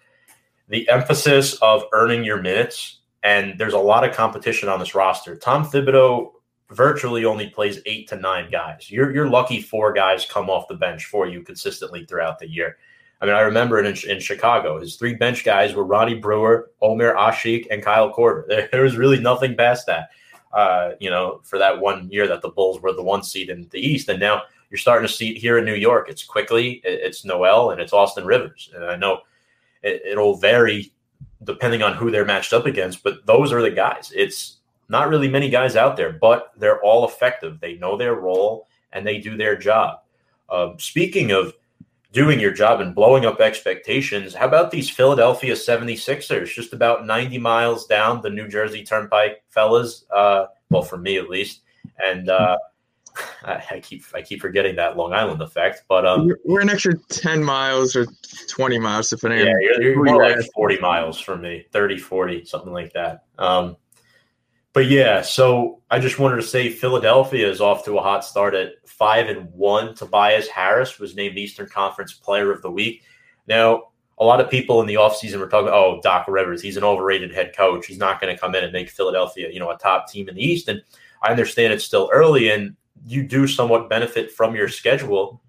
the 0.67 0.89
emphasis 0.89 1.53
of 1.61 1.83
earning 1.93 2.23
your 2.23 2.41
minutes. 2.41 3.01
And 3.23 3.57
there's 3.59 3.73
a 3.73 3.79
lot 3.79 4.07
of 4.07 4.15
competition 4.15 4.69
on 4.69 4.79
this 4.79 4.95
roster. 4.95 5.35
Tom 5.35 5.65
Thibodeau 5.65 6.31
virtually 6.71 7.25
only 7.25 7.49
plays 7.49 7.79
eight 7.85 8.07
to 8.09 8.15
nine 8.15 8.49
guys. 8.51 8.89
You're 8.89 9.13
you're 9.13 9.29
lucky 9.29 9.61
four 9.61 9.93
guys 9.93 10.25
come 10.25 10.49
off 10.49 10.67
the 10.67 10.75
bench 10.75 11.05
for 11.05 11.27
you 11.27 11.41
consistently 11.41 12.05
throughout 12.05 12.39
the 12.39 12.49
year. 12.49 12.77
I 13.21 13.25
mean, 13.25 13.35
I 13.35 13.41
remember 13.41 13.79
it 13.79 13.85
in, 13.85 14.09
in 14.09 14.19
Chicago. 14.19 14.79
His 14.79 14.97
three 14.97 15.15
bench 15.15 15.45
guys 15.45 15.73
were 15.73 15.85
Ronnie 15.85 16.15
Brewer, 16.15 16.71
Omer 16.81 17.15
Asik, 17.15 17.67
and 17.71 17.81
Kyle 17.81 18.13
Korver. 18.13 18.47
There, 18.47 18.67
there 18.71 18.83
was 18.83 18.97
really 18.97 19.19
nothing 19.19 19.55
past 19.55 19.85
that. 19.87 20.09
Uh, 20.53 20.91
you 21.01 21.09
know, 21.09 21.41
for 21.43 21.59
that 21.59 21.79
one 21.79 22.09
year 22.09 22.27
that 22.27 22.41
the 22.41 22.49
Bulls 22.49 22.81
were 22.81 22.93
the 22.93 23.03
one 23.03 23.23
seed 23.23 23.49
in 23.49 23.67
the 23.71 23.79
East, 23.79 24.07
and 24.07 24.19
now 24.19 24.43
you're 24.69 24.77
starting 24.77 25.07
to 25.07 25.13
see 25.13 25.37
here 25.37 25.57
in 25.57 25.65
New 25.65 25.75
York. 25.75 26.09
It's 26.09 26.23
Quickley, 26.23 26.81
it's 26.83 27.25
Noel, 27.25 27.71
and 27.71 27.81
it's 27.81 27.93
Austin 27.93 28.25
Rivers. 28.25 28.69
And 28.73 28.85
I 28.85 28.95
know 28.95 29.21
it, 29.83 30.01
it'll 30.05 30.37
vary 30.37 30.93
depending 31.43 31.81
on 31.83 31.93
who 31.93 32.09
they're 32.09 32.25
matched 32.25 32.53
up 32.53 32.65
against, 32.65 33.03
but 33.03 33.25
those 33.25 33.51
are 33.51 33.61
the 33.61 33.69
guys. 33.69 34.11
It's 34.15 34.54
not 34.89 35.09
really 35.09 35.27
many 35.27 35.49
guys 35.49 35.75
out 35.75 35.97
there, 35.97 36.13
but 36.13 36.51
they're 36.57 36.81
all 36.81 37.05
effective. 37.05 37.59
They 37.59 37.75
know 37.75 37.97
their 37.97 38.15
role 38.15 38.67
and 38.93 39.05
they 39.05 39.19
do 39.19 39.37
their 39.37 39.55
job. 39.57 39.99
Um, 40.49 40.75
speaking 40.79 41.31
of 41.31 41.53
doing 42.11 42.39
your 42.39 42.51
job 42.51 42.81
and 42.81 42.95
blowing 42.95 43.25
up 43.25 43.41
expectations, 43.41 44.33
how 44.33 44.47
about 44.47 44.71
these 44.71 44.89
Philadelphia 44.89 45.53
76ers, 45.53 46.53
just 46.53 46.73
about 46.73 47.05
90 47.05 47.37
miles 47.39 47.87
down 47.87 48.21
the 48.21 48.29
New 48.29 48.47
Jersey 48.47 48.83
Turnpike, 48.83 49.43
fellas? 49.49 50.05
Uh, 50.13 50.45
well, 50.69 50.83
for 50.83 50.97
me 50.97 51.17
at 51.17 51.29
least. 51.29 51.61
And 52.05 52.29
uh, 52.29 52.57
I, 53.43 53.63
I 53.71 53.79
keep 53.79 54.03
I 54.13 54.21
keep 54.21 54.41
forgetting 54.41 54.75
that 54.75 54.97
Long 54.97 55.13
Island 55.13 55.41
effect, 55.41 55.83
but 55.87 56.05
um, 56.05 56.31
We're- 56.45 56.61
an 56.63 56.69
extra 56.69 56.97
10 57.09 57.43
miles 57.43 57.95
or 57.95 58.05
20 58.49 58.79
miles, 58.79 59.09
depending 59.09 59.39
yeah, 59.39 59.53
you're, 59.59 59.81
you're 59.81 60.03
more 60.03 60.21
like 60.21 60.37
40 60.53 60.79
miles 60.79 61.19
from 61.19 61.41
me, 61.41 61.65
30, 61.71 61.97
40, 61.97 62.45
something 62.45 62.73
like 62.73 62.93
that. 62.93 63.23
Um, 63.37 63.77
but 64.75 64.87
yeah, 64.87 65.21
so 65.21 65.81
I 65.89 65.99
just 65.99 66.19
wanted 66.19 66.35
to 66.35 66.41
say 66.41 66.69
Philadelphia 66.69 67.49
is 67.49 67.61
off 67.61 67.85
to 67.85 67.97
a 67.97 68.01
hot 68.01 68.25
start 68.25 68.53
at 68.53 68.73
five 68.85 69.29
and 69.29 69.49
one. 69.53 69.95
Tobias 69.95 70.49
Harris 70.49 70.99
was 70.99 71.15
named 71.15 71.37
Eastern 71.37 71.69
Conference 71.69 72.11
Player 72.11 72.51
of 72.51 72.61
the 72.61 72.69
Week. 72.69 73.03
Now, 73.47 73.83
a 74.17 74.25
lot 74.25 74.41
of 74.41 74.49
people 74.49 74.81
in 74.81 74.87
the 74.87 74.95
offseason 74.95 75.39
were 75.39 75.47
talking, 75.47 75.71
oh, 75.71 76.01
Doc 76.03 76.27
Rivers, 76.27 76.61
he's 76.61 76.75
an 76.75 76.83
overrated 76.83 77.33
head 77.33 77.55
coach. 77.55 77.87
He's 77.87 77.97
not 77.97 78.19
going 78.19 78.35
to 78.35 78.39
come 78.39 78.53
in 78.53 78.65
and 78.65 78.73
make 78.73 78.89
Philadelphia, 78.89 79.49
you 79.49 79.61
know, 79.61 79.69
a 79.69 79.77
top 79.77 80.11
team 80.11 80.27
in 80.27 80.35
the 80.35 80.45
East. 80.45 80.67
And 80.67 80.81
I 81.23 81.31
understand 81.31 81.71
it's 81.71 81.85
still 81.85 82.09
early 82.11 82.49
and 82.49 82.75
you 83.05 83.23
do 83.23 83.47
somewhat 83.47 83.89
benefit 83.89 84.29
from 84.29 84.55
your 84.55 84.67
schedule. 84.67 85.41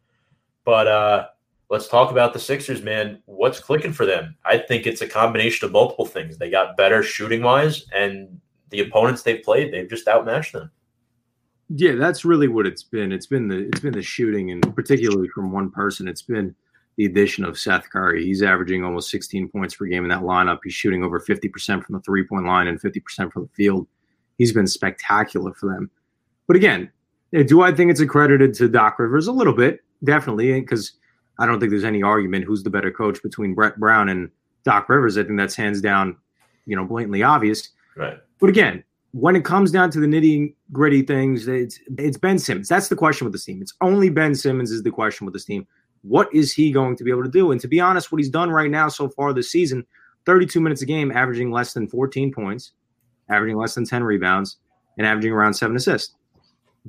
But 0.65 0.87
uh, 0.87 1.27
let's 1.69 1.89
talk 1.89 2.13
about 2.13 2.33
the 2.33 2.39
Sixers, 2.39 2.81
man. 2.81 3.21
What's 3.27 3.59
clicking 3.59 3.93
for 3.93 4.07
them? 4.07 4.37
I 4.45 4.59
think 4.59 4.87
it's 4.87 5.03
a 5.03 5.09
combination 5.09 5.67
of 5.67 5.73
multiple 5.73 6.07
things. 6.07 6.39
They 6.39 6.49
got 6.49 6.77
better 6.77 7.03
shooting 7.03 7.43
wise, 7.43 7.87
and 7.93 8.41
the 8.71 8.81
opponents 8.81 9.23
they've 9.23 9.43
played, 9.43 9.73
they've 9.73 9.89
just 9.89 10.09
outmatched 10.09 10.53
them. 10.53 10.71
Yeah, 11.69 11.97
that's 11.97 12.25
really 12.25 12.49
what 12.49 12.67
it's 12.67 12.85
been. 12.85 13.13
It's 13.13 13.27
been 13.27 13.49
the 13.49 13.67
it's 13.69 13.81
been 13.81 13.93
the 13.93 14.03
shooting, 14.03 14.51
and 14.53 14.75
particularly 14.75 15.29
from 15.29 15.51
one 15.51 15.71
person. 15.71 16.07
It's 16.07 16.23
been 16.23 16.55
the 16.97 17.07
addition 17.07 17.45
of 17.45 17.59
Seth 17.59 17.91
Curry. 17.91 18.25
He's 18.25 18.43
averaging 18.43 18.85
almost 18.85 19.11
16 19.11 19.49
points 19.49 19.75
per 19.75 19.87
game 19.87 20.05
in 20.05 20.11
that 20.11 20.23
lineup. 20.23 20.61
He's 20.65 20.73
shooting 20.73 21.05
over 21.05 21.21
50% 21.21 21.85
from 21.85 21.95
the 21.95 22.01
three 22.01 22.25
point 22.25 22.47
line 22.47 22.69
and 22.69 22.81
50% 22.81 23.33
from 23.33 23.43
the 23.43 23.49
field. 23.55 23.87
He's 24.39 24.53
been 24.53 24.67
spectacular 24.67 25.53
for 25.55 25.75
them. 25.75 25.91
But 26.47 26.57
again, 26.57 26.91
eh, 27.33 27.43
do 27.43 27.63
I 27.63 27.73
think 27.73 27.91
it's 27.91 28.01
accredited 28.01 28.55
to 28.55 28.69
Doc 28.69 28.99
Rivers? 28.99 29.27
A 29.27 29.33
little 29.33 29.53
bit, 29.53 29.81
definitely, 30.05 30.59
because 30.61 30.93
I 31.39 31.47
don't 31.47 31.61
think 31.61 31.71
there's 31.71 31.85
any 31.85 32.03
argument 32.03 32.45
who's 32.45 32.63
the 32.63 32.71
better 32.71 32.91
coach 32.91 33.23
between 33.23 33.55
Brett 33.55 33.79
Brown 33.79 34.09
and 34.09 34.31
Doc 34.65 34.89
Rivers. 34.89 35.19
I 35.19 35.25
think 35.25 35.39
that's 35.39 35.57
hands 35.57 35.81
down, 35.81 36.17
you 36.65 36.77
know, 36.77 36.85
blatantly 36.85 37.23
obvious. 37.23 37.71
Right. 37.97 38.19
But 38.39 38.51
again, 38.51 38.85
when 39.13 39.35
it 39.35 39.45
comes 39.45 39.71
down 39.71 39.91
to 39.93 40.01
the 40.01 40.07
nitty 40.07 40.55
gritty 40.73 41.03
things, 41.03 41.49
it's 41.49 41.79
it's 41.99 42.19
Ben 42.19 42.39
Simmons. 42.39 42.69
That's 42.69 42.89
the 42.89 42.97
question 42.97 43.25
with 43.25 43.33
this 43.33 43.45
team. 43.45 43.63
It's 43.63 43.75
only 43.81 44.11
Ben 44.11 44.35
Simmons 44.35 44.71
is 44.71 44.83
the 44.83 44.91
question 44.91 45.25
with 45.25 45.33
this 45.33 45.45
team. 45.45 45.67
What 46.03 46.29
is 46.35 46.53
he 46.53 46.71
going 46.71 46.97
to 46.97 47.05
be 47.05 47.11
able 47.11 47.25
to 47.25 47.31
do? 47.31 47.51
And 47.51 47.61
to 47.61 47.69
be 47.69 47.81
honest, 47.81 48.13
what 48.13 48.19
he's 48.19 48.29
done 48.29 48.51
right 48.51 48.71
now 48.71 48.89
so 48.89 49.09
far 49.09 49.33
this 49.33 49.51
season, 49.51 49.87
32 50.27 50.61
minutes 50.61 50.83
a 50.83 50.87
game, 50.87 51.11
averaging 51.11 51.51
less 51.51 51.73
than 51.73 51.89
14 51.89 52.33
points, 52.33 52.73
averaging 53.29 53.57
less 53.57 53.75
than 53.75 53.87
10 53.87 54.05
rebounds, 54.05 54.59
and 54.99 55.07
averaging 55.07 55.33
around 55.33 55.55
seven 55.55 55.77
assists. 55.77 56.15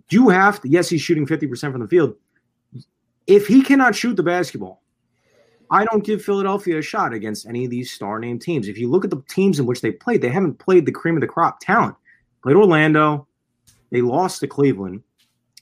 You 0.10 0.30
have 0.30 0.62
to, 0.62 0.70
yes, 0.70 0.89
he's 0.89 1.01
shooting 1.01 1.25
50% 1.25 1.72
from 1.72 1.82
the 1.82 1.88
field. 1.88 2.16
If 3.25 3.48
he 3.48 3.62
cannot 3.62 3.96
shoot 3.96 4.16
the 4.16 4.24
basketball, 4.24 4.84
I 5.70 5.86
don't 5.86 6.04
give 6.04 6.24
Philadelphia 6.24 6.78
a 6.78 6.82
shot 6.82 7.14
against 7.14 7.48
any 7.48 7.66
of 7.66 7.72
these 7.72 7.92
star 7.92 8.20
name 8.20 8.40
teams. 8.40 8.68
If 8.68 8.78
you 8.78 8.90
look 8.90 9.04
at 9.04 9.10
the 9.12 9.22
teams 9.28 9.60
in 9.60 9.66
which 9.66 9.82
they 9.82 9.92
played, 9.92 10.22
they 10.22 10.30
haven't 10.30 10.60
played 10.60 10.86
the 10.86 10.92
cream 10.92 11.15
of 11.15 11.22
the 11.22 11.28
crop 11.28 11.60
talent. 11.60 11.96
Played 12.44 12.56
Orlando, 12.56 13.28
they 13.91 14.02
lost 14.02 14.39
to 14.41 14.48
Cleveland. 14.48 15.04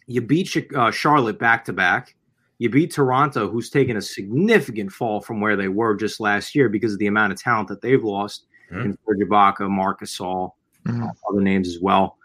You 0.08 0.22
beat 0.22 0.56
uh, 0.76 0.92
Charlotte 0.92 1.40
back 1.40 1.66
to 1.66 1.74
back. 1.74 2.16
You 2.58 2.70
beat 2.70 2.92
Toronto, 2.94 3.50
who's 3.50 3.70
taken 3.70 3.98
a 3.98 4.02
significant 4.02 4.92
fall 4.92 5.20
from 5.20 5.42
where 5.42 5.56
they 5.56 5.68
were 5.68 5.96
just 5.96 6.20
last 6.20 6.56
year 6.56 6.70
because 6.70 6.94
of 6.94 7.00
the 7.00 7.08
amount 7.08 7.34
of 7.34 7.40
talent 7.42 7.68
that 7.70 7.82
they've 7.82 8.04
lost 8.04 8.46
Mhm. 8.72 8.86
in 8.86 8.98
Serge 9.06 9.20
Ibaka, 9.28 9.70
Marc 9.70 10.02
Gasol, 10.02 10.52
Mhm. 10.86 11.12
other 11.30 11.42
names 11.42 11.68
as 11.68 11.80
well. 11.82 12.18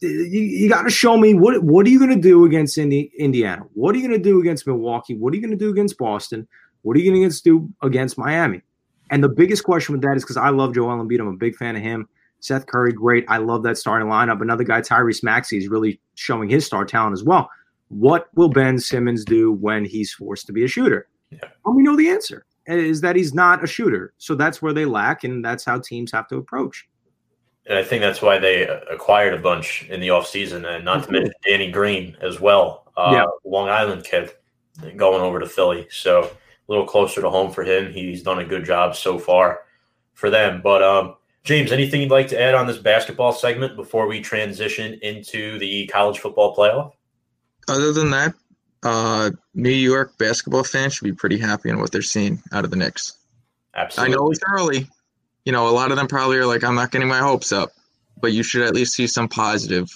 You, 0.00 0.40
you 0.40 0.68
got 0.68 0.82
to 0.82 0.90
show 0.90 1.16
me 1.16 1.34
what 1.34 1.62
what 1.62 1.86
are 1.86 1.90
you 1.90 1.98
going 1.98 2.14
to 2.14 2.20
do 2.20 2.44
against 2.44 2.76
Indi- 2.76 3.10
Indiana? 3.18 3.62
What 3.74 3.94
are 3.94 3.98
you 3.98 4.06
going 4.06 4.20
to 4.20 4.22
do 4.22 4.40
against 4.40 4.66
Milwaukee? 4.66 5.16
What 5.16 5.32
are 5.32 5.36
you 5.36 5.42
going 5.42 5.56
to 5.58 5.64
do 5.64 5.70
against 5.70 5.96
Boston? 5.96 6.46
What 6.82 6.96
are 6.96 7.00
you 7.00 7.10
going 7.10 7.28
to 7.28 7.42
do 7.42 7.68
against 7.82 8.18
Miami? 8.18 8.62
And 9.10 9.22
the 9.22 9.28
biggest 9.28 9.64
question 9.64 9.92
with 9.94 10.02
that 10.02 10.16
is 10.16 10.24
because 10.24 10.36
I 10.36 10.50
love 10.50 10.74
Joel 10.74 11.02
Embiid. 11.02 11.20
I'm 11.20 11.28
a 11.28 11.32
big 11.32 11.56
fan 11.56 11.76
of 11.76 11.82
him. 11.82 12.08
Seth 12.40 12.66
Curry, 12.66 12.92
great. 12.92 13.24
I 13.28 13.38
love 13.38 13.62
that 13.62 13.78
starting 13.78 14.08
lineup. 14.08 14.42
Another 14.42 14.64
guy, 14.64 14.80
Tyrese 14.80 15.22
Maxey, 15.22 15.58
is 15.58 15.68
really 15.68 16.00
showing 16.14 16.48
his 16.48 16.66
star 16.66 16.84
talent 16.84 17.14
as 17.14 17.24
well. 17.24 17.48
What 17.88 18.28
will 18.34 18.48
Ben 18.48 18.78
Simmons 18.78 19.24
do 19.24 19.52
when 19.52 19.84
he's 19.84 20.12
forced 20.12 20.46
to 20.46 20.52
be 20.52 20.64
a 20.64 20.68
shooter? 20.68 21.08
Yeah. 21.30 21.38
And 21.64 21.76
we 21.76 21.82
know 21.82 21.96
the 21.96 22.08
answer 22.08 22.44
is 22.66 23.00
that 23.00 23.16
he's 23.16 23.32
not 23.32 23.62
a 23.62 23.66
shooter. 23.66 24.12
So 24.18 24.34
that's 24.34 24.60
where 24.60 24.72
they 24.72 24.84
lack, 24.84 25.24
and 25.24 25.44
that's 25.44 25.64
how 25.64 25.78
teams 25.78 26.12
have 26.12 26.28
to 26.28 26.36
approach. 26.36 26.86
And 27.68 27.76
I 27.78 27.82
think 27.82 28.00
that's 28.00 28.22
why 28.22 28.38
they 28.38 28.68
uh, 28.68 28.80
acquired 28.90 29.34
a 29.34 29.38
bunch 29.38 29.86
in 29.88 30.00
the 30.00 30.08
offseason, 30.08 30.66
and 30.66 30.84
not 30.84 31.04
to 31.04 31.12
mention 31.12 31.32
Danny 31.44 31.70
Green 31.70 32.16
as 32.20 32.40
well, 32.40 32.90
uh, 32.96 33.10
Yeah. 33.12 33.26
Long 33.44 33.68
Island 33.68 34.04
kid 34.04 34.32
going 34.96 35.20
over 35.22 35.40
to 35.40 35.46
Philly. 35.46 35.86
So 35.90 36.22
a 36.24 36.30
little 36.68 36.86
closer 36.86 37.20
to 37.20 37.30
home 37.30 37.50
for 37.52 37.64
him. 37.64 37.92
He's 37.92 38.22
done 38.22 38.38
a 38.38 38.44
good 38.44 38.64
job 38.64 38.96
so 38.96 39.18
far 39.18 39.60
for 40.14 40.30
them. 40.30 40.60
But 40.62 40.82
um, 40.82 41.16
James, 41.44 41.72
anything 41.72 42.02
you'd 42.02 42.10
like 42.10 42.28
to 42.28 42.40
add 42.40 42.54
on 42.54 42.66
this 42.66 42.78
basketball 42.78 43.32
segment 43.32 43.76
before 43.76 44.06
we 44.06 44.20
transition 44.20 44.98
into 45.02 45.58
the 45.58 45.86
college 45.86 46.18
football 46.18 46.56
playoff? 46.56 46.92
Other 47.68 47.92
than 47.92 48.10
that, 48.10 48.34
uh, 48.82 49.30
New 49.54 49.70
York 49.70 50.16
basketball 50.18 50.64
fans 50.64 50.94
should 50.94 51.04
be 51.04 51.12
pretty 51.12 51.38
happy 51.38 51.70
in 51.70 51.78
what 51.78 51.90
they're 51.90 52.02
seeing 52.02 52.42
out 52.52 52.64
of 52.64 52.70
the 52.70 52.76
Knicks. 52.76 53.18
Absolutely. 53.74 54.14
I 54.14 54.16
know 54.16 54.30
it's 54.30 54.40
early. 54.48 54.88
You 55.46 55.52
know, 55.52 55.68
a 55.68 55.70
lot 55.70 55.90
of 55.90 55.96
them 55.96 56.08
probably 56.08 56.36
are 56.36 56.44
like, 56.44 56.62
I'm 56.62 56.74
not 56.74 56.90
getting 56.90 57.08
my 57.08 57.20
hopes 57.20 57.52
up, 57.52 57.70
but 58.20 58.32
you 58.32 58.42
should 58.42 58.62
at 58.62 58.74
least 58.74 58.94
see 58.94 59.06
some 59.06 59.28
positive. 59.28 59.88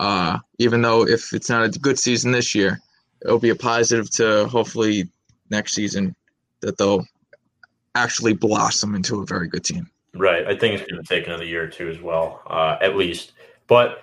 Uh, 0.00 0.38
even 0.58 0.82
though 0.82 1.06
if 1.06 1.32
it's 1.32 1.48
not 1.48 1.64
a 1.64 1.78
good 1.78 1.98
season 1.98 2.32
this 2.32 2.54
year, 2.54 2.80
it'll 3.22 3.38
be 3.38 3.48
a 3.48 3.54
positive 3.54 4.10
to 4.10 4.46
hopefully 4.48 5.08
next 5.50 5.74
season 5.74 6.14
that 6.60 6.76
they'll 6.78 7.06
actually 7.94 8.32
blossom 8.32 8.94
into 8.94 9.20
a 9.20 9.26
very 9.26 9.48
good 9.48 9.64
team. 9.64 9.88
Right. 10.14 10.46
I 10.46 10.56
think 10.56 10.80
it's 10.80 10.90
going 10.90 11.02
to 11.02 11.08
take 11.08 11.26
another 11.26 11.44
year 11.44 11.64
or 11.64 11.68
two 11.68 11.88
as 11.88 12.00
well, 12.00 12.42
uh, 12.46 12.76
at 12.80 12.96
least. 12.96 13.32
But 13.66 14.02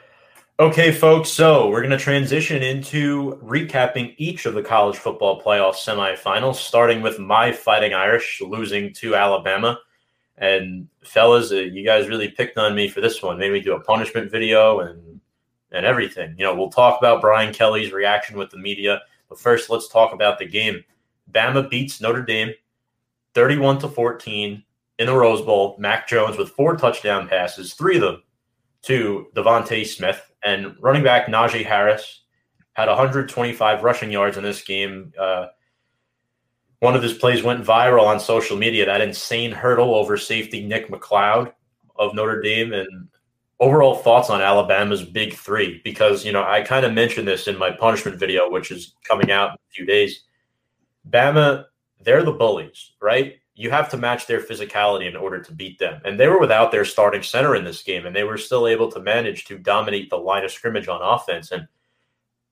okay, 0.59 0.91
folks. 0.91 1.29
So 1.29 1.69
we're 1.69 1.81
going 1.81 1.91
to 1.91 1.97
transition 1.97 2.63
into 2.63 3.37
recapping 3.43 4.15
each 4.17 4.45
of 4.45 4.53
the 4.53 4.61
college 4.61 4.97
football 4.97 5.41
playoff 5.41 5.75
semifinals, 5.75 6.55
starting 6.55 7.01
with 7.01 7.19
my 7.19 7.51
Fighting 7.51 7.93
Irish 7.93 8.41
losing 8.41 8.93
to 8.95 9.15
Alabama. 9.15 9.79
And 10.37 10.87
fellas, 11.03 11.51
uh, 11.51 11.55
you 11.55 11.85
guys 11.85 12.07
really 12.07 12.29
picked 12.29 12.57
on 12.57 12.75
me 12.75 12.89
for 12.89 13.01
this 13.01 13.21
one. 13.21 13.37
Made 13.37 13.53
me 13.53 13.61
do 13.61 13.75
a 13.75 13.79
punishment 13.79 14.31
video 14.31 14.79
and 14.79 15.21
and 15.71 15.85
everything. 15.85 16.35
You 16.37 16.45
know, 16.45 16.55
we'll 16.55 16.69
talk 16.69 16.99
about 16.99 17.21
Brian 17.21 17.53
Kelly's 17.53 17.91
reaction 17.91 18.37
with 18.37 18.49
the 18.49 18.57
media, 18.57 19.01
but 19.29 19.39
first, 19.39 19.69
let's 19.69 19.89
talk 19.89 20.13
about 20.13 20.39
the 20.39 20.45
game. 20.45 20.83
Bama 21.31 21.69
beats 21.69 22.01
Notre 22.01 22.21
Dame, 22.21 22.53
thirty-one 23.33 23.79
to 23.79 23.87
fourteen 23.87 24.63
in 24.99 25.07
the 25.07 25.13
Rose 25.13 25.41
Bowl, 25.41 25.75
Mac 25.77 26.07
Jones 26.07 26.37
with 26.37 26.49
four 26.49 26.77
touchdown 26.77 27.27
passes, 27.27 27.73
three 27.73 27.95
of 27.95 28.01
them 28.01 28.23
to 28.83 29.27
DeVonta 29.35 29.85
Smith, 29.85 30.31
and 30.43 30.75
running 30.79 31.03
back 31.03 31.27
Najee 31.27 31.65
Harris 31.65 32.21
had 32.73 32.87
125 32.87 33.83
rushing 33.83 34.11
yards 34.11 34.37
in 34.37 34.43
this 34.43 34.61
game. 34.61 35.11
Uh, 35.19 35.47
one 36.79 36.95
of 36.95 37.03
his 37.03 37.13
plays 37.13 37.43
went 37.43 37.65
viral 37.65 38.05
on 38.05 38.19
social 38.19 38.57
media. 38.57 38.85
That 38.85 39.01
insane 39.01 39.51
hurdle 39.51 39.95
over 39.95 40.17
safety 40.17 40.65
Nick 40.65 40.89
McCloud 40.89 41.53
of 41.97 42.13
Notre 42.13 42.41
Dame, 42.41 42.73
and 42.73 43.07
overall 43.59 43.95
thoughts 43.95 44.29
on 44.29 44.41
Alabama's 44.41 45.03
big 45.03 45.33
three. 45.33 45.81
Because 45.83 46.25
you 46.25 46.31
know 46.31 46.43
I 46.43 46.61
kind 46.61 46.85
of 46.85 46.93
mentioned 46.93 47.27
this 47.27 47.47
in 47.47 47.57
my 47.57 47.71
punishment 47.71 48.19
video, 48.19 48.49
which 48.49 48.71
is 48.71 48.95
coming 49.07 49.31
out 49.31 49.49
in 49.51 49.55
a 49.55 49.73
few 49.73 49.85
days. 49.85 50.23
Bama, 51.09 51.65
they're 52.01 52.23
the 52.23 52.31
bullies, 52.31 52.93
right? 53.01 53.35
you 53.55 53.71
have 53.71 53.89
to 53.89 53.97
match 53.97 54.27
their 54.27 54.41
physicality 54.41 55.07
in 55.07 55.15
order 55.15 55.41
to 55.41 55.53
beat 55.53 55.79
them. 55.79 56.01
And 56.03 56.19
they 56.19 56.27
were 56.27 56.39
without 56.39 56.71
their 56.71 56.83
starting 56.83 57.23
center 57.23 57.55
in 57.55 57.63
this 57.63 57.81
game, 57.81 58.05
and 58.05 58.13
they 58.13 58.25
were 58.25 58.37
still 58.37 58.67
able 58.67 58.91
to 58.91 58.99
manage 58.99 59.45
to 59.45 59.57
dominate 59.57 60.09
the 60.09 60.17
line 60.17 60.43
of 60.43 60.51
scrimmage 60.51 60.89
on 60.89 61.01
offense 61.01 61.51
and 61.51 61.67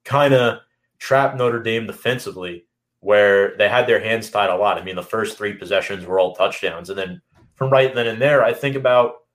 kind 0.06 0.34
of 0.34 0.60
trap 1.00 1.36
Notre 1.36 1.62
Dame 1.62 1.86
defensively, 1.86 2.66
where 3.04 3.58
they 3.58 3.68
had 3.68 3.86
their 3.86 4.00
hands 4.00 4.30
tied 4.30 4.50
a 4.50 4.56
lot. 4.56 4.78
I 4.78 4.84
mean, 4.84 4.96
the 4.96 5.04
first 5.04 5.38
three 5.38 5.54
possessions 5.54 6.06
were 6.06 6.20
all 6.20 6.34
touchdowns. 6.34 6.90
And 6.90 6.98
then 6.98 7.22
from 7.56 7.70
right 7.70 7.94
then 7.94 8.08
and 8.08 8.22
there, 8.22 8.46
I 8.46 8.54
think 8.54 8.78
about 8.78 9.26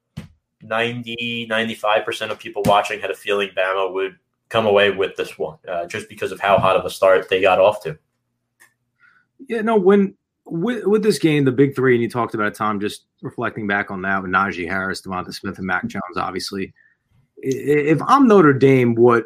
90, 0.63 1.49
95% 1.51 2.31
of 2.31 2.39
people 2.39 2.63
watching 2.65 2.99
had 2.99 3.11
a 3.11 3.15
feeling 3.15 3.51
Bama 3.55 3.93
would 3.93 4.17
come 4.49 4.67
away 4.67 4.91
with 4.91 5.17
this 5.17 5.39
one 5.39 5.59
uh, 5.69 5.87
just 5.87 6.09
because 6.09 6.33
of 6.33 6.41
how 6.41 6.57
hot 6.57 6.77
of 6.77 6.87
a 6.87 6.91
start 6.91 7.29
they 7.29 7.43
got 7.43 7.61
off 7.61 7.83
to. 7.83 7.99
Yeah, 9.49 9.61
no, 9.61 9.77
when 9.77 10.15
with, 10.47 10.87
with 10.87 11.03
this 11.03 11.19
game, 11.19 11.45
the 11.45 11.53
big 11.53 11.77
three, 11.77 11.95
and 11.95 12.03
you 12.03 12.09
talked 12.09 12.33
about 12.33 12.47
it, 12.47 12.55
Tom, 12.55 12.81
just 12.81 13.05
reflecting 13.21 13.67
back 13.67 13.91
on 13.91 14.01
that 14.01 14.23
with 14.23 14.31
Najee 14.31 14.67
Harris, 14.67 15.03
Devonta 15.03 15.33
Smith, 15.35 15.59
and 15.59 15.67
Mac 15.67 15.87
Jones, 15.87 16.17
obviously. 16.17 16.73
If 17.37 18.01
I'm 18.07 18.27
Notre 18.27 18.55
Dame, 18.55 18.95
what 18.95 19.25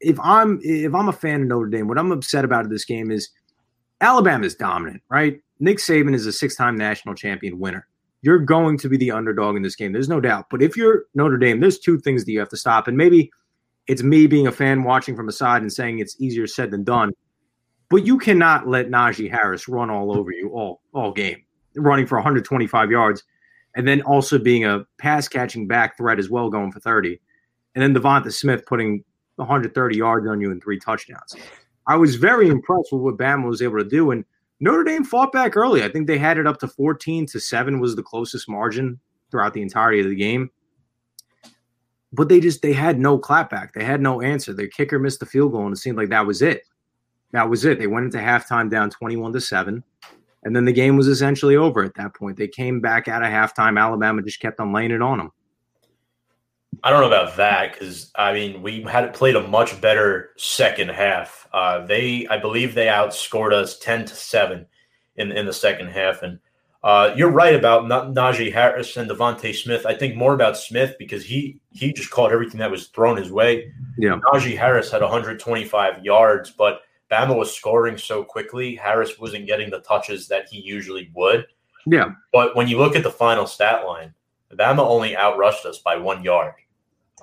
if 0.00 0.18
I'm 0.20 0.58
if 0.62 0.94
I'm 0.94 1.08
a 1.08 1.12
fan 1.12 1.42
of 1.42 1.48
Notre 1.48 1.68
Dame, 1.68 1.86
what 1.86 1.98
I'm 1.98 2.12
upset 2.12 2.46
about 2.46 2.68
this 2.70 2.86
game 2.86 3.10
is 3.10 3.28
Alabama 4.04 4.44
is 4.44 4.54
dominant, 4.54 5.02
right? 5.08 5.40
Nick 5.60 5.78
Saban 5.78 6.14
is 6.14 6.26
a 6.26 6.32
six-time 6.32 6.76
national 6.76 7.14
champion 7.14 7.58
winner. 7.58 7.88
You're 8.20 8.38
going 8.38 8.76
to 8.78 8.88
be 8.88 8.98
the 8.98 9.10
underdog 9.10 9.56
in 9.56 9.62
this 9.62 9.76
game. 9.76 9.92
There's 9.92 10.10
no 10.10 10.20
doubt. 10.20 10.46
But 10.50 10.62
if 10.62 10.76
you're 10.76 11.04
Notre 11.14 11.38
Dame, 11.38 11.60
there's 11.60 11.78
two 11.78 11.98
things 11.98 12.24
that 12.24 12.32
you 12.32 12.38
have 12.38 12.50
to 12.50 12.56
stop. 12.56 12.86
And 12.86 12.98
maybe 12.98 13.30
it's 13.86 14.02
me 14.02 14.26
being 14.26 14.46
a 14.46 14.52
fan 14.52 14.82
watching 14.82 15.16
from 15.16 15.24
the 15.24 15.32
side 15.32 15.62
and 15.62 15.72
saying 15.72 15.98
it's 15.98 16.20
easier 16.20 16.46
said 16.46 16.70
than 16.70 16.84
done. 16.84 17.12
But 17.88 18.04
you 18.04 18.18
cannot 18.18 18.68
let 18.68 18.88
Najee 18.88 19.30
Harris 19.30 19.68
run 19.68 19.88
all 19.88 20.16
over 20.16 20.30
you 20.32 20.50
all 20.50 20.82
all 20.92 21.12
game, 21.12 21.42
running 21.76 22.06
for 22.06 22.16
125 22.16 22.90
yards, 22.90 23.22
and 23.74 23.88
then 23.88 24.02
also 24.02 24.38
being 24.38 24.64
a 24.64 24.84
pass 24.98 25.28
catching 25.28 25.66
back 25.66 25.96
threat 25.96 26.18
as 26.18 26.28
well, 26.28 26.50
going 26.50 26.72
for 26.72 26.80
30, 26.80 27.20
and 27.74 27.82
then 27.82 27.94
Devonta 27.94 28.32
Smith 28.32 28.64
putting 28.66 29.04
130 29.36 29.96
yards 29.96 30.26
on 30.26 30.40
you 30.40 30.50
and 30.50 30.62
three 30.62 30.78
touchdowns. 30.78 31.36
I 31.86 31.96
was 31.96 32.16
very 32.16 32.48
impressed 32.48 32.92
with 32.92 33.02
what 33.02 33.18
Bama 33.18 33.48
was 33.48 33.62
able 33.62 33.78
to 33.78 33.84
do, 33.84 34.10
and 34.10 34.24
Notre 34.60 34.84
Dame 34.84 35.04
fought 35.04 35.32
back 35.32 35.56
early. 35.56 35.82
I 35.82 35.88
think 35.88 36.06
they 36.06 36.18
had 36.18 36.38
it 36.38 36.46
up 36.46 36.58
to 36.60 36.68
14 36.68 37.26
to 37.26 37.40
seven 37.40 37.80
was 37.80 37.96
the 37.96 38.02
closest 38.02 38.48
margin 38.48 38.98
throughout 39.30 39.52
the 39.52 39.62
entirety 39.62 40.00
of 40.00 40.08
the 40.08 40.14
game 40.14 40.50
but 42.14 42.28
they 42.28 42.40
just 42.40 42.62
they 42.62 42.72
had 42.72 42.98
no 42.98 43.18
clapback. 43.18 43.72
They 43.72 43.84
had 43.84 44.00
no 44.00 44.20
answer. 44.22 44.52
Their 44.52 44.68
kicker 44.68 44.98
missed 44.98 45.20
the 45.20 45.26
field 45.26 45.52
goal, 45.52 45.66
and 45.66 45.74
it 45.74 45.78
seemed 45.78 45.98
like 45.98 46.10
that 46.10 46.26
was 46.26 46.42
it. 46.42 46.62
That 47.32 47.50
was 47.50 47.64
it. 47.64 47.78
They 47.78 47.88
went 47.88 48.06
into 48.06 48.18
halftime 48.18 48.70
down 48.70 48.90
21 48.90 49.32
to 49.32 49.40
7. 49.40 49.82
And 50.44 50.54
then 50.54 50.64
the 50.64 50.72
game 50.72 50.96
was 50.96 51.08
essentially 51.08 51.56
over 51.56 51.82
at 51.82 51.94
that 51.94 52.14
point. 52.14 52.36
They 52.36 52.46
came 52.46 52.80
back 52.80 53.08
out 53.08 53.24
of 53.24 53.30
halftime. 53.30 53.80
Alabama 53.80 54.22
just 54.22 54.40
kept 54.40 54.60
on 54.60 54.72
laying 54.72 54.92
it 54.92 55.02
on 55.02 55.18
them. 55.18 55.32
I 56.84 56.90
don't 56.90 57.00
know 57.00 57.06
about 57.06 57.36
that 57.36 57.72
because 57.72 58.12
I 58.14 58.32
mean 58.32 58.62
we 58.62 58.82
had 58.82 59.14
played 59.14 59.36
a 59.36 59.48
much 59.48 59.80
better 59.80 60.30
second 60.36 60.90
half. 60.90 61.43
Uh, 61.54 61.86
they, 61.86 62.26
I 62.28 62.36
believe, 62.36 62.74
they 62.74 62.86
outscored 62.86 63.52
us 63.52 63.78
ten 63.78 64.04
to 64.06 64.14
seven 64.16 64.66
in 65.14 65.30
in 65.30 65.46
the 65.46 65.52
second 65.52 65.86
half, 65.86 66.22
and 66.22 66.40
uh, 66.82 67.14
you're 67.16 67.30
right 67.30 67.54
about 67.54 67.84
Najee 67.84 68.52
Harris 68.52 68.96
and 68.96 69.08
DeVonta 69.08 69.54
Smith. 69.54 69.86
I 69.86 69.94
think 69.94 70.16
more 70.16 70.34
about 70.34 70.56
Smith 70.56 70.96
because 70.98 71.24
he 71.24 71.60
he 71.70 71.92
just 71.92 72.10
caught 72.10 72.32
everything 72.32 72.58
that 72.58 72.72
was 72.72 72.88
thrown 72.88 73.16
his 73.16 73.30
way. 73.30 73.72
Yeah, 73.96 74.18
Najee 74.32 74.58
Harris 74.58 74.90
had 74.90 75.00
125 75.00 76.04
yards, 76.04 76.50
but 76.50 76.80
Bama 77.08 77.38
was 77.38 77.54
scoring 77.54 77.98
so 77.98 78.24
quickly. 78.24 78.74
Harris 78.74 79.16
wasn't 79.20 79.46
getting 79.46 79.70
the 79.70 79.78
touches 79.78 80.26
that 80.26 80.48
he 80.50 80.58
usually 80.58 81.12
would. 81.14 81.46
Yeah, 81.86 82.14
but 82.32 82.56
when 82.56 82.66
you 82.66 82.78
look 82.78 82.96
at 82.96 83.04
the 83.04 83.12
final 83.12 83.46
stat 83.46 83.86
line, 83.86 84.12
Bama 84.52 84.80
only 84.80 85.14
outrushed 85.14 85.66
us 85.66 85.78
by 85.78 85.98
one 85.98 86.24
yard. 86.24 86.54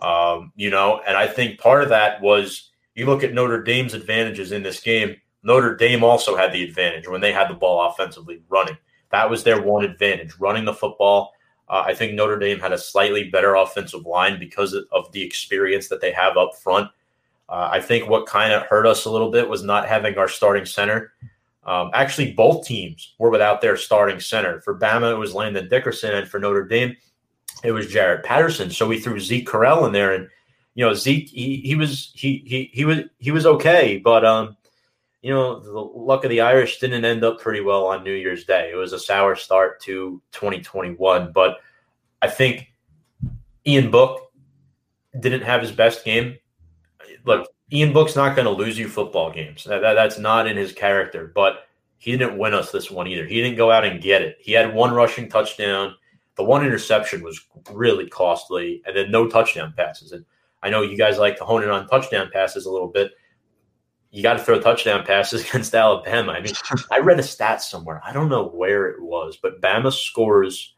Um, 0.01 0.53
you 0.55 0.69
know, 0.69 1.01
and 1.05 1.17
I 1.17 1.27
think 1.27 1.59
part 1.59 1.83
of 1.83 1.89
that 1.89 2.21
was 2.21 2.70
you 2.95 3.05
look 3.05 3.23
at 3.23 3.33
Notre 3.33 3.63
Dame's 3.63 3.93
advantages 3.93 4.51
in 4.51 4.63
this 4.63 4.79
game. 4.79 5.15
Notre 5.43 5.75
Dame 5.75 6.03
also 6.03 6.35
had 6.35 6.51
the 6.51 6.63
advantage 6.63 7.07
when 7.07 7.21
they 7.21 7.31
had 7.31 7.49
the 7.49 7.55
ball 7.55 7.89
offensively 7.89 8.41
running. 8.49 8.77
That 9.11 9.29
was 9.29 9.43
their 9.43 9.61
one 9.61 9.83
advantage, 9.83 10.33
running 10.39 10.65
the 10.65 10.73
football. 10.73 11.33
Uh, 11.67 11.83
I 11.85 11.93
think 11.93 12.13
Notre 12.13 12.37
Dame 12.37 12.59
had 12.59 12.73
a 12.73 12.77
slightly 12.77 13.29
better 13.29 13.55
offensive 13.55 14.05
line 14.05 14.39
because 14.39 14.73
of 14.91 15.11
the 15.11 15.21
experience 15.21 15.87
that 15.87 16.01
they 16.01 16.11
have 16.11 16.37
up 16.37 16.55
front. 16.55 16.89
Uh, 17.49 17.69
I 17.71 17.81
think 17.81 18.09
what 18.09 18.27
kind 18.27 18.53
of 18.53 18.63
hurt 18.63 18.85
us 18.85 19.05
a 19.05 19.11
little 19.11 19.31
bit 19.31 19.47
was 19.47 19.63
not 19.63 19.87
having 19.87 20.17
our 20.17 20.27
starting 20.27 20.65
center. 20.65 21.13
Um, 21.63 21.91
actually, 21.93 22.33
both 22.33 22.65
teams 22.65 23.13
were 23.19 23.29
without 23.29 23.61
their 23.61 23.77
starting 23.77 24.19
center. 24.19 24.61
For 24.61 24.77
Bama, 24.77 25.11
it 25.11 25.17
was 25.17 25.33
Landon 25.33 25.69
Dickerson, 25.69 26.13
and 26.13 26.27
for 26.27 26.39
Notre 26.39 26.65
Dame, 26.65 26.95
it 27.63 27.71
was 27.71 27.87
Jarrett 27.87 28.25
Patterson. 28.25 28.69
So 28.71 28.87
we 28.87 28.99
threw 28.99 29.19
Zeke 29.19 29.47
Correll 29.47 29.85
in 29.85 29.91
there, 29.91 30.13
and 30.13 30.27
you 30.75 30.85
know 30.85 30.93
Zeke, 30.93 31.29
he, 31.29 31.57
he 31.57 31.75
was 31.75 32.11
he 32.15 32.43
he 32.45 32.69
he 32.73 32.85
was 32.85 32.99
he 33.17 33.31
was 33.31 33.45
okay, 33.45 33.97
but 33.97 34.25
um, 34.25 34.55
you 35.21 35.31
know, 35.31 35.59
the 35.59 35.71
luck 35.71 36.23
of 36.23 36.29
the 36.29 36.41
Irish 36.41 36.79
didn't 36.79 37.05
end 37.05 37.23
up 37.23 37.39
pretty 37.39 37.61
well 37.61 37.85
on 37.85 38.03
New 38.03 38.13
Year's 38.13 38.43
Day. 38.43 38.71
It 38.71 38.75
was 38.75 38.91
a 38.93 38.99
sour 38.99 39.35
start 39.35 39.79
to 39.81 40.21
2021. 40.31 41.31
But 41.31 41.57
I 42.21 42.27
think 42.27 42.73
Ian 43.67 43.91
Book 43.91 44.31
didn't 45.19 45.43
have 45.43 45.61
his 45.61 45.71
best 45.71 46.03
game. 46.03 46.37
Look, 47.25 47.47
Ian 47.71 47.93
Book's 47.93 48.15
not 48.15 48.35
going 48.35 48.45
to 48.45 48.51
lose 48.51 48.79
you 48.79 48.87
football 48.87 49.31
games. 49.31 49.63
That, 49.65 49.81
that, 49.81 49.93
that's 49.93 50.17
not 50.17 50.47
in 50.47 50.57
his 50.57 50.73
character. 50.73 51.31
But 51.35 51.67
he 51.99 52.11
didn't 52.11 52.39
win 52.39 52.55
us 52.55 52.71
this 52.71 52.89
one 52.89 53.07
either. 53.07 53.27
He 53.27 53.41
didn't 53.41 53.57
go 53.57 53.69
out 53.69 53.85
and 53.85 54.01
get 54.01 54.23
it. 54.23 54.37
He 54.39 54.53
had 54.53 54.73
one 54.73 54.91
rushing 54.91 55.29
touchdown. 55.29 55.93
The 56.35 56.43
one 56.43 56.65
interception 56.65 57.21
was 57.21 57.39
really 57.71 58.09
costly, 58.09 58.81
and 58.87 58.95
then 58.95 59.11
no 59.11 59.27
touchdown 59.27 59.73
passes. 59.77 60.13
And 60.13 60.25
I 60.63 60.69
know 60.69 60.81
you 60.81 60.97
guys 60.97 61.17
like 61.17 61.37
to 61.37 61.45
hone 61.45 61.63
in 61.63 61.69
on 61.69 61.87
touchdown 61.87 62.29
passes 62.31 62.65
a 62.65 62.71
little 62.71 62.87
bit 62.87 63.11
you 64.11 64.21
got 64.21 64.33
to 64.33 64.43
throw 64.43 64.59
touchdown 64.59 65.05
passes 65.05 65.41
against 65.49 65.73
Alabama. 65.73 66.33
I 66.33 66.41
mean, 66.41 66.53
I 66.91 66.99
read 66.99 67.19
a 67.19 67.23
stat 67.23 67.61
somewhere. 67.61 68.01
I 68.05 68.13
don't 68.13 68.29
know 68.29 68.47
where 68.49 68.87
it 68.87 69.01
was, 69.01 69.37
but 69.41 69.61
Bama 69.61 69.91
scores 69.91 70.75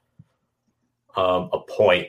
um, 1.16 1.50
a 1.52 1.60
point 1.60 2.08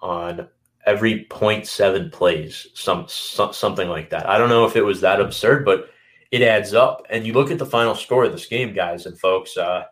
on 0.00 0.48
every 0.84 1.26
0.7 1.26 2.10
plays, 2.10 2.66
some, 2.74 3.04
some 3.06 3.52
something 3.52 3.88
like 3.88 4.10
that. 4.10 4.28
I 4.28 4.36
don't 4.36 4.48
know 4.48 4.64
if 4.64 4.74
it 4.74 4.82
was 4.82 5.00
that 5.02 5.20
absurd, 5.20 5.64
but 5.64 5.90
it 6.32 6.42
adds 6.42 6.74
up. 6.74 7.06
And 7.08 7.24
you 7.24 7.34
look 7.34 7.50
at 7.50 7.58
the 7.58 7.66
final 7.66 7.94
score 7.94 8.24
of 8.24 8.32
this 8.32 8.46
game, 8.46 8.74
guys 8.74 9.06
and 9.06 9.18
folks. 9.20 9.56
Uh, 9.56 9.84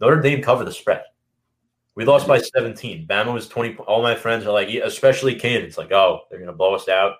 Notre 0.00 0.22
Dame 0.22 0.40
covered 0.40 0.64
the 0.64 0.72
spread. 0.72 1.02
We 1.94 2.04
lost 2.04 2.26
by 2.26 2.38
17. 2.38 3.06
Bama 3.06 3.32
was 3.32 3.48
20. 3.48 3.76
All 3.78 4.02
my 4.02 4.14
friends 4.14 4.46
are 4.46 4.52
like, 4.52 4.68
especially 4.68 5.34
Kane. 5.34 5.62
It's 5.62 5.78
like, 5.78 5.92
oh, 5.92 6.20
they're 6.28 6.38
going 6.38 6.50
to 6.50 6.56
blow 6.56 6.74
us 6.74 6.88
out. 6.88 7.16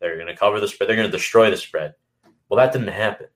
They're 0.00 0.16
going 0.16 0.26
to 0.28 0.36
cover 0.36 0.60
the 0.60 0.68
spread. 0.68 0.88
They're 0.88 0.96
going 0.96 1.10
to 1.10 1.16
destroy 1.16 1.50
the 1.50 1.56
spread. 1.56 1.94
Well, 2.48 2.58
that 2.58 2.72
didn't 2.72 2.88
happen. 2.88 3.28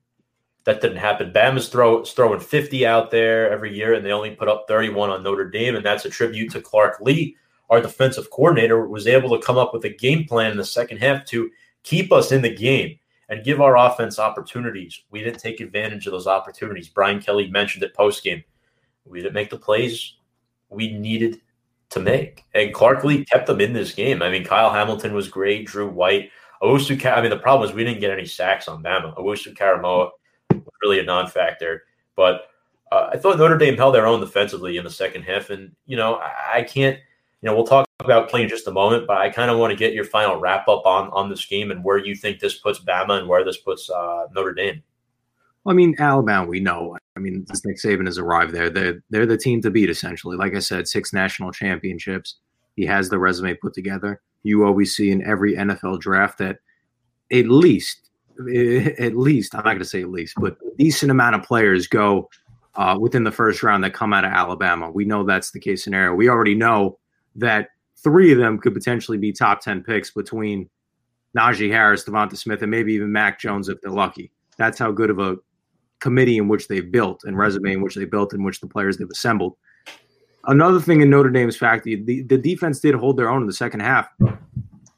That 0.64 0.81
didn't 0.81 0.99
happen. 0.99 1.33
Bama's 1.33 1.68
throw, 1.68 2.05
throwing 2.05 2.40
50 2.40 2.87
out 2.87 3.11
there 3.11 3.51
every 3.51 3.75
year, 3.75 3.95
and 3.95 4.05
they 4.05 4.12
only 4.12 4.35
put 4.35 4.49
up 4.49 4.66
31 4.68 5.11
on 5.11 5.23
Notre 5.23 5.51
Dame, 5.51 5.77
and 5.77 5.85
that's 5.85 6.05
a 6.05 6.11
tribute 6.11 6.53
to 6.53 6.61
Clark 6.61 7.01
Lea, 7.01 7.37
our 7.68 7.81
defensive 7.81 8.31
coordinator, 8.31 8.87
was 8.87 9.07
able 9.07 9.31
to 9.31 9.45
come 9.45 9.59
up 9.59 9.73
with 9.73 9.85
a 9.85 9.88
game 9.88 10.25
plan 10.25 10.53
in 10.53 10.57
the 10.57 10.64
second 10.64 10.99
half 10.99 11.25
to 11.27 11.51
keep 11.83 12.12
us 12.12 12.31
in 12.31 12.42
the 12.42 12.55
game 12.55 12.97
and 13.29 13.45
give 13.45 13.61
our 13.61 13.77
offense 13.77 14.18
opportunities. 14.18 15.03
We 15.11 15.23
didn't 15.23 15.40
take 15.40 15.61
advantage 15.61 16.07
of 16.07 16.12
those 16.12 16.27
opportunities. 16.27 16.88
Brian 16.88 17.21
Kelly 17.21 17.51
mentioned 17.51 17.83
it 17.83 17.95
post 17.95 18.23
game. 18.23 18.45
We 19.05 19.21
didn't 19.21 19.35
make 19.35 19.51
the 19.51 19.59
plays 19.59 20.14
we 20.72 20.92
needed 20.92 21.40
to 21.90 22.00
make. 22.00 22.44
And 22.54 22.72
Clark 22.72 23.04
Lea 23.04 23.24
kept 23.24 23.46
them 23.46 23.61
in 23.61 23.72
this 23.72 23.92
game. 23.92 24.22
I 24.22 24.30
mean, 24.30 24.44
Kyle 24.44 24.70
Hamilton 24.70 25.14
was 25.14 25.28
great, 25.28 25.66
Drew 25.66 25.88
White. 25.88 26.30
Owusu, 26.62 27.04
I 27.04 27.20
mean, 27.20 27.30
the 27.30 27.38
problem 27.38 27.68
is 27.68 27.74
we 27.74 27.85
didn't 27.85 28.00
get 28.00 28.11
any 28.11 28.24
sacks 28.24 28.68
on 28.68 28.82
Bama. 28.82 29.16
Owusu-Koramoah 29.16 30.11
was 30.50 30.62
really 30.82 31.00
a 31.00 31.04
non-factor, 31.04 31.82
but 32.14 32.42
uh, 32.92 33.11
I 33.12 33.16
thought 33.16 33.38
Notre 33.38 33.58
Dame 33.58 33.76
held 33.76 33.94
their 33.94 34.06
own 34.06 34.20
defensively 34.20 34.76
in 34.76 34.85
the 34.85 34.90
second 34.90 35.22
half, 35.22 35.50
and 35.50 35.72
you 35.87 35.96
know, 35.96 36.16
I, 36.16 36.58
I 36.58 36.62
can't. 36.62 36.98
You 37.40 37.48
know, 37.48 37.56
we'll 37.56 37.66
talk 37.66 37.88
about 37.98 38.28
playing 38.28 38.48
just 38.48 38.68
a 38.68 38.70
moment, 38.70 39.08
but 39.08 39.16
I 39.16 39.28
kind 39.28 39.50
of 39.50 39.58
want 39.58 39.72
to 39.72 39.76
get 39.76 39.92
your 39.92 40.04
final 40.04 40.38
wrap 40.38 40.68
up 40.68 40.87
on 40.87 41.08
on 41.11 41.28
this 41.28 41.44
game 41.44 41.72
and 41.72 41.82
where 41.82 41.98
you 41.98 42.14
think 42.14 42.38
this 42.38 42.58
puts 42.58 42.78
Bama 42.78 43.18
and 43.18 43.28
where 43.28 43.44
this 43.44 43.56
puts 43.56 43.90
uh, 43.90 44.26
Notre 44.32 44.54
Dame. 44.54 44.82
I 45.66 45.72
mean, 45.72 45.96
Alabama, 45.98 46.46
we 46.46 46.61
know. 46.61 46.96
I 47.16 47.20
mean, 47.20 47.46
Nick 47.64 47.77
Saban 47.77 48.07
has 48.07 48.18
arrived 48.18 48.53
there. 48.53 48.70
They're 48.70 49.03
they're 49.11 49.27
the 49.27 49.37
team 49.37 49.61
to 49.62 49.70
beat 49.70 49.90
essentially. 49.90 50.37
Like 50.37 50.55
I 50.55 50.61
said, 50.61 50.88
six 50.88 51.12
national 51.12 51.53
championships. 51.53 52.37
He 52.77 52.87
has 52.87 53.11
the 53.11 53.18
resume 53.18 53.55
put 53.55 53.75
together 53.75 54.20
you 54.42 54.64
always 54.64 54.94
see 54.94 55.11
in 55.11 55.25
every 55.25 55.55
NFL 55.55 56.01
draft 56.01 56.38
that 56.38 56.59
at 57.31 57.48
least, 57.48 58.11
at 58.98 59.16
least, 59.16 59.55
I'm 59.55 59.64
not 59.64 59.72
going 59.72 59.79
to 59.79 59.85
say 59.85 60.03
at 60.03 60.11
least, 60.11 60.35
but 60.38 60.55
a 60.55 60.77
decent 60.77 61.11
amount 61.11 61.37
of 61.37 61.42
players 61.42 61.87
go 61.87 62.29
uh, 62.75 62.96
within 63.01 63.25
the 63.25 63.33
first 63.33 63.62
round 63.62 63.85
that 63.85 63.94
come 63.94 64.12
out 64.12 64.25
of 64.25 64.33
Alabama. 64.33 64.90
We 64.90 65.05
know 65.05 65.25
that's 65.25 65.51
the 65.51 65.61
case 65.61 65.85
scenario. 65.85 66.14
We 66.14 66.29
already 66.29 66.55
know 66.55 66.98
that 67.37 67.68
three 68.03 68.33
of 68.33 68.38
them 68.38 68.59
could 68.59 68.75
potentially 68.75 69.18
be 69.18 69.33
top 69.33 69.61
10 69.61 69.83
picks 69.83 70.11
between 70.11 70.68
Najee 71.37 71.70
Harris, 71.70 72.05
Devonta 72.05 72.37
Smith, 72.37 72.62
and 72.62 72.70
maybe 72.70 72.92
even 72.94 73.12
Mac 73.12 73.38
Jones 73.38 73.68
if 73.68 73.81
they're 73.81 73.90
lucky. 73.90 74.33
That's 74.59 74.79
how 74.79 74.90
good 74.92 75.11
of 75.11 75.18
a 75.18 75.37
committee 76.03 76.37
in 76.37 76.49
which 76.49 76.69
they've 76.69 76.91
built 76.91 77.23
and 77.25 77.33
mm-hmm. 77.33 77.41
resume 77.41 77.73
in 77.73 77.81
which 77.81 77.95
they 77.95 78.05
built 78.05 78.35
in 78.35 78.43
which 78.43 78.61
the 78.61 78.67
players 78.67 78.99
they've 78.99 79.09
assembled. 79.11 79.57
Another 80.47 80.81
thing 80.81 81.01
in 81.01 81.09
Notre 81.09 81.31
Dame's 81.31 81.57
fact, 81.57 81.85
the, 81.85 81.95
the 81.95 82.37
defense 82.37 82.81
did 82.81 82.97
hold 82.97 83.17
their 83.17 83.31
own 83.31 83.43
in 83.43 83.47
the 83.47 83.53
second 83.53 83.81
half. 83.81 84.09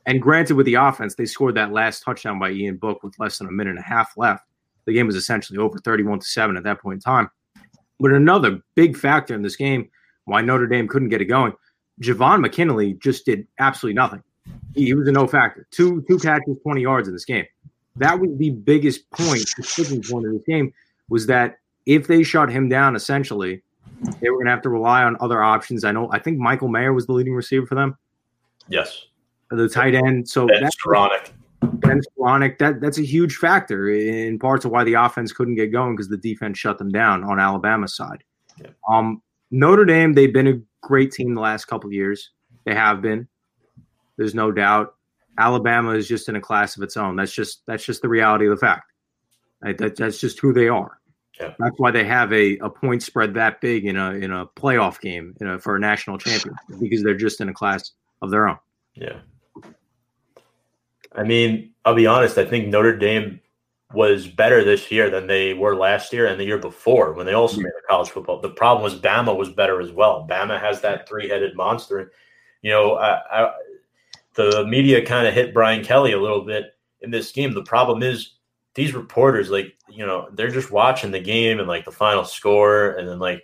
And 0.06 0.20
granted, 0.20 0.54
with 0.54 0.64
the 0.64 0.74
offense, 0.74 1.14
they 1.14 1.26
scored 1.26 1.54
that 1.56 1.70
last 1.70 2.02
touchdown 2.02 2.38
by 2.38 2.50
Ian 2.50 2.78
Book 2.78 3.02
with 3.02 3.14
less 3.18 3.38
than 3.38 3.46
a 3.48 3.52
minute 3.52 3.70
and 3.70 3.78
a 3.78 3.82
half 3.82 4.16
left. 4.16 4.44
The 4.86 4.94
game 4.94 5.06
was 5.06 5.16
essentially 5.16 5.58
over 5.58 5.78
31 5.78 6.20
to 6.20 6.26
7 6.26 6.56
at 6.56 6.64
that 6.64 6.80
point 6.80 6.96
in 6.96 7.00
time. 7.00 7.30
But 8.00 8.12
another 8.12 8.60
big 8.74 8.96
factor 8.96 9.34
in 9.34 9.42
this 9.42 9.56
game, 9.56 9.90
why 10.24 10.40
Notre 10.40 10.66
Dame 10.66 10.88
couldn't 10.88 11.10
get 11.10 11.20
it 11.20 11.26
going, 11.26 11.52
Javon 12.00 12.40
McKinley 12.40 12.94
just 12.94 13.26
did 13.26 13.46
absolutely 13.58 13.94
nothing. 13.94 14.22
He, 14.74 14.86
he 14.86 14.94
was 14.94 15.08
a 15.08 15.12
no 15.12 15.26
factor. 15.26 15.66
Two 15.70 16.02
two 16.08 16.18
catches, 16.18 16.56
20 16.62 16.80
yards 16.80 17.08
in 17.08 17.14
this 17.14 17.24
game. 17.24 17.44
That 17.96 18.18
was 18.18 18.30
the 18.36 18.50
biggest 18.50 19.08
point, 19.10 19.44
the 19.56 19.62
sticking 19.62 20.02
point 20.02 20.26
of 20.26 20.32
this 20.32 20.42
game, 20.46 20.72
was 21.08 21.26
that 21.26 21.58
if 21.86 22.06
they 22.06 22.22
shut 22.22 22.50
him 22.50 22.68
down 22.68 22.96
essentially– 22.96 23.62
they 24.20 24.30
were 24.30 24.36
going 24.36 24.46
to 24.46 24.50
have 24.50 24.62
to 24.62 24.70
rely 24.70 25.02
on 25.02 25.16
other 25.20 25.42
options. 25.42 25.84
I 25.84 25.92
know. 25.92 26.10
I 26.12 26.18
think 26.18 26.38
Michael 26.38 26.68
Mayer 26.68 26.92
was 26.92 27.06
the 27.06 27.12
leading 27.12 27.34
receiver 27.34 27.66
for 27.66 27.74
them. 27.74 27.96
Yes, 28.68 29.06
the 29.50 29.68
tight 29.68 29.94
end. 29.94 30.28
So 30.28 30.46
Ben 30.46 30.62
Skowronek. 30.64 31.30
Ben 31.60 32.00
Skowronek. 32.00 32.58
That 32.58 32.80
that's 32.80 32.98
a 32.98 33.04
huge 33.04 33.36
factor 33.36 33.90
in 33.90 34.38
parts 34.38 34.64
of 34.64 34.70
why 34.70 34.84
the 34.84 34.94
offense 34.94 35.32
couldn't 35.32 35.54
get 35.54 35.72
going 35.72 35.94
because 35.94 36.08
the 36.08 36.16
defense 36.16 36.58
shut 36.58 36.78
them 36.78 36.90
down 36.90 37.24
on 37.24 37.40
Alabama's 37.40 37.96
side. 37.96 38.24
Yeah. 38.60 38.68
Um, 38.88 39.22
Notre 39.50 39.84
Dame. 39.84 40.12
They've 40.12 40.32
been 40.32 40.48
a 40.48 40.60
great 40.82 41.12
team 41.12 41.34
the 41.34 41.40
last 41.40 41.66
couple 41.66 41.88
of 41.88 41.92
years. 41.92 42.30
They 42.64 42.74
have 42.74 43.00
been. 43.02 43.28
There's 44.16 44.34
no 44.34 44.52
doubt. 44.52 44.94
Alabama 45.38 45.90
is 45.90 46.06
just 46.06 46.28
in 46.28 46.36
a 46.36 46.40
class 46.40 46.76
of 46.76 46.82
its 46.82 46.96
own. 46.96 47.16
That's 47.16 47.32
just 47.32 47.62
that's 47.66 47.84
just 47.84 48.02
the 48.02 48.08
reality 48.08 48.46
of 48.46 48.50
the 48.50 48.56
fact. 48.56 48.92
That, 49.72 49.96
that's 49.96 50.20
just 50.20 50.38
who 50.40 50.52
they 50.52 50.68
are. 50.68 50.98
Yeah. 51.40 51.54
That's 51.58 51.78
why 51.78 51.90
they 51.90 52.04
have 52.04 52.32
a, 52.32 52.58
a 52.58 52.70
point 52.70 53.02
spread 53.02 53.34
that 53.34 53.60
big 53.60 53.86
in 53.86 53.96
a 53.96 54.12
in 54.12 54.30
a 54.30 54.46
playoff 54.46 55.00
game 55.00 55.34
you 55.40 55.46
know, 55.46 55.58
for 55.58 55.74
a 55.76 55.80
national 55.80 56.18
championship 56.18 56.54
because 56.80 57.02
they're 57.02 57.16
just 57.16 57.40
in 57.40 57.48
a 57.48 57.54
class 57.54 57.92
of 58.22 58.30
their 58.30 58.48
own. 58.48 58.58
Yeah. 58.94 59.18
I 61.16 61.24
mean, 61.24 61.72
I'll 61.84 61.94
be 61.94 62.06
honest. 62.06 62.38
I 62.38 62.44
think 62.44 62.68
Notre 62.68 62.96
Dame 62.96 63.40
was 63.92 64.26
better 64.26 64.64
this 64.64 64.90
year 64.90 65.08
than 65.10 65.26
they 65.26 65.54
were 65.54 65.76
last 65.76 66.12
year 66.12 66.26
and 66.26 66.38
the 66.38 66.44
year 66.44 66.58
before 66.58 67.12
when 67.12 67.26
they 67.26 67.32
also 67.32 67.56
mm-hmm. 67.56 67.64
made 67.64 67.72
a 67.84 67.88
college 67.88 68.10
football. 68.10 68.40
The 68.40 68.50
problem 68.50 68.82
was 68.82 69.00
Bama 69.00 69.36
was 69.36 69.50
better 69.50 69.80
as 69.80 69.92
well. 69.92 70.26
Bama 70.28 70.60
has 70.60 70.80
that 70.80 71.08
three 71.08 71.28
headed 71.28 71.56
monster. 71.56 72.12
You 72.62 72.70
know, 72.72 72.94
I, 72.94 73.20
I, 73.30 73.54
the 74.34 74.66
media 74.66 75.04
kind 75.04 75.26
of 75.26 75.34
hit 75.34 75.54
Brian 75.54 75.84
Kelly 75.84 76.12
a 76.12 76.20
little 76.20 76.44
bit 76.44 76.76
in 77.02 77.10
this 77.10 77.30
game. 77.30 77.54
The 77.54 77.62
problem 77.62 78.02
is 78.02 78.34
these 78.74 78.94
reporters, 78.94 79.50
like, 79.50 79.76
you 79.88 80.04
know, 80.04 80.28
they're 80.32 80.50
just 80.50 80.70
watching 80.70 81.10
the 81.10 81.20
game 81.20 81.58
and 81.58 81.68
like 81.68 81.84
the 81.84 81.92
final 81.92 82.24
score 82.24 82.90
and 82.90 83.08
then 83.08 83.18
like 83.18 83.42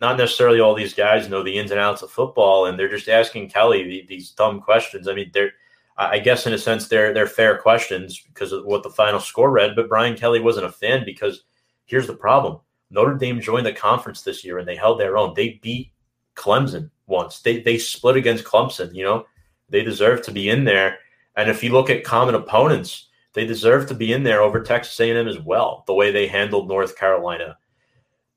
not 0.00 0.16
necessarily 0.16 0.60
all 0.60 0.74
these 0.74 0.94
guys 0.94 1.28
know 1.28 1.42
the 1.42 1.58
ins 1.58 1.70
and 1.70 1.78
outs 1.80 2.02
of 2.02 2.10
football 2.10 2.66
and 2.66 2.78
they're 2.78 2.88
just 2.88 3.08
asking 3.08 3.50
Kelly 3.50 3.84
the, 3.84 4.06
these 4.08 4.30
dumb 4.30 4.60
questions. 4.60 5.08
I 5.08 5.14
mean, 5.14 5.30
they're 5.32 5.52
I 5.96 6.18
guess 6.18 6.46
in 6.46 6.54
a 6.54 6.58
sense 6.58 6.88
they're 6.88 7.12
they're 7.12 7.26
fair 7.26 7.58
questions 7.58 8.18
because 8.20 8.52
of 8.52 8.64
what 8.64 8.82
the 8.82 8.90
final 8.90 9.20
score 9.20 9.50
read, 9.50 9.76
but 9.76 9.88
Brian 9.88 10.16
Kelly 10.16 10.40
wasn't 10.40 10.66
a 10.66 10.72
fan 10.72 11.04
because 11.04 11.44
here's 11.84 12.06
the 12.06 12.16
problem. 12.16 12.60
Notre 12.90 13.14
Dame 13.14 13.40
joined 13.40 13.66
the 13.66 13.72
conference 13.72 14.22
this 14.22 14.44
year 14.44 14.58
and 14.58 14.66
they 14.66 14.76
held 14.76 14.98
their 14.98 15.16
own. 15.16 15.34
They 15.34 15.60
beat 15.62 15.92
Clemson 16.34 16.90
once. 17.06 17.40
They 17.40 17.60
they 17.60 17.78
split 17.78 18.16
against 18.16 18.44
Clemson, 18.44 18.94
you 18.94 19.04
know. 19.04 19.26
They 19.68 19.82
deserve 19.82 20.22
to 20.22 20.32
be 20.32 20.48
in 20.48 20.64
there. 20.64 20.98
And 21.36 21.50
if 21.50 21.62
you 21.62 21.72
look 21.72 21.90
at 21.90 22.04
common 22.04 22.34
opponents, 22.34 23.08
they 23.34 23.46
deserve 23.46 23.88
to 23.88 23.94
be 23.94 24.12
in 24.12 24.22
there 24.22 24.42
over 24.42 24.60
Texas 24.60 24.98
A&M 25.00 25.28
as 25.28 25.38
well. 25.38 25.84
The 25.86 25.94
way 25.94 26.10
they 26.10 26.26
handled 26.26 26.68
North 26.68 26.96
Carolina, 26.96 27.56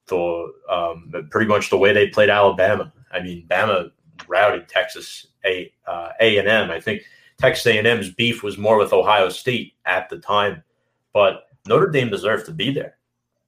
the 0.08 0.52
um, 0.70 1.12
pretty 1.30 1.48
much 1.48 1.70
the 1.70 1.78
way 1.78 1.92
they 1.92 2.08
played 2.08 2.30
Alabama. 2.30 2.94
I 3.12 3.22
mean, 3.22 3.46
Bama 3.48 3.92
routed 4.28 4.68
Texas 4.68 5.28
A 5.46 5.72
uh, 5.86 6.10
A&M. 6.20 6.72
I 6.72 6.80
think 6.80 7.04
Texas 7.38 7.66
A&M's 7.68 8.12
beef 8.12 8.44
was 8.44 8.58
more 8.58 8.78
with 8.78 8.94
Ohio 8.94 9.30
State 9.30 9.74
at 9.86 10.10
the 10.10 10.18
time, 10.20 10.64
but 11.14 11.50
Notre 11.68 11.90
Dame 11.90 12.10
deserved 12.10 12.46
to 12.46 12.52
be 12.52 12.72
there. 12.72 12.98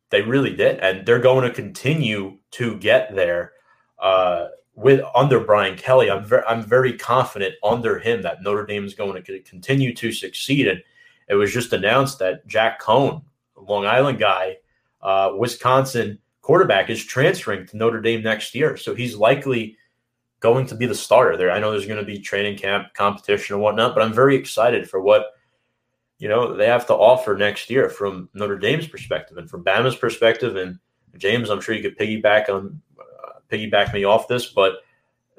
They 0.09 0.21
really 0.21 0.55
did, 0.55 0.79
and 0.79 1.05
they're 1.05 1.19
going 1.19 1.47
to 1.47 1.53
continue 1.53 2.37
to 2.51 2.77
get 2.77 3.13
there 3.15 3.53
uh, 3.99 4.47
with 4.75 5.01
under 5.15 5.39
Brian 5.39 5.77
Kelly. 5.77 6.09
I'm 6.09 6.23
very, 6.23 6.43
I'm 6.47 6.63
very 6.63 6.93
confident 6.93 7.55
under 7.63 7.99
him 7.99 8.21
that 8.21 8.41
Notre 8.41 8.65
Dame 8.65 8.85
is 8.85 8.93
going 8.93 9.21
to 9.21 9.39
continue 9.41 9.93
to 9.95 10.11
succeed. 10.11 10.67
And 10.67 10.81
it 11.27 11.35
was 11.35 11.53
just 11.53 11.73
announced 11.73 12.19
that 12.19 12.45
Jack 12.47 12.81
Coan, 12.81 13.23
Long 13.55 13.85
Island 13.85 14.19
guy, 14.19 14.57
uh, 15.01 15.31
Wisconsin 15.37 16.19
quarterback, 16.41 16.89
is 16.89 17.03
transferring 17.03 17.67
to 17.67 17.77
Notre 17.77 18.01
Dame 18.01 18.23
next 18.23 18.55
year. 18.55 18.77
So 18.77 18.95
he's 18.95 19.15
likely 19.15 19.77
going 20.39 20.65
to 20.67 20.75
be 20.75 20.85
the 20.85 20.95
starter 20.95 21.37
there. 21.37 21.51
I 21.51 21.59
know 21.59 21.71
there's 21.71 21.87
going 21.87 21.99
to 21.99 22.05
be 22.05 22.19
training 22.19 22.57
camp 22.57 22.93
competition 22.93 23.55
and 23.55 23.63
whatnot, 23.63 23.95
but 23.95 24.03
I'm 24.03 24.13
very 24.13 24.35
excited 24.35 24.89
for 24.89 25.01
what 25.01 25.33
you 26.19 26.27
know 26.27 26.55
they 26.55 26.67
have 26.67 26.87
to 26.87 26.95
offer 26.95 27.35
next 27.35 27.69
year 27.69 27.89
from 27.89 28.29
Notre 28.33 28.57
Dame's 28.57 28.87
perspective 28.87 29.37
and 29.37 29.49
from 29.49 29.63
Bama's 29.63 29.95
perspective. 29.95 30.55
And 30.55 30.79
James, 31.17 31.49
I'm 31.49 31.61
sure 31.61 31.75
you 31.75 31.81
could 31.81 31.97
piggyback 31.97 32.49
on 32.49 32.81
uh, 32.99 33.39
piggyback 33.51 33.93
me 33.93 34.03
off 34.03 34.27
this, 34.27 34.47
but 34.47 34.77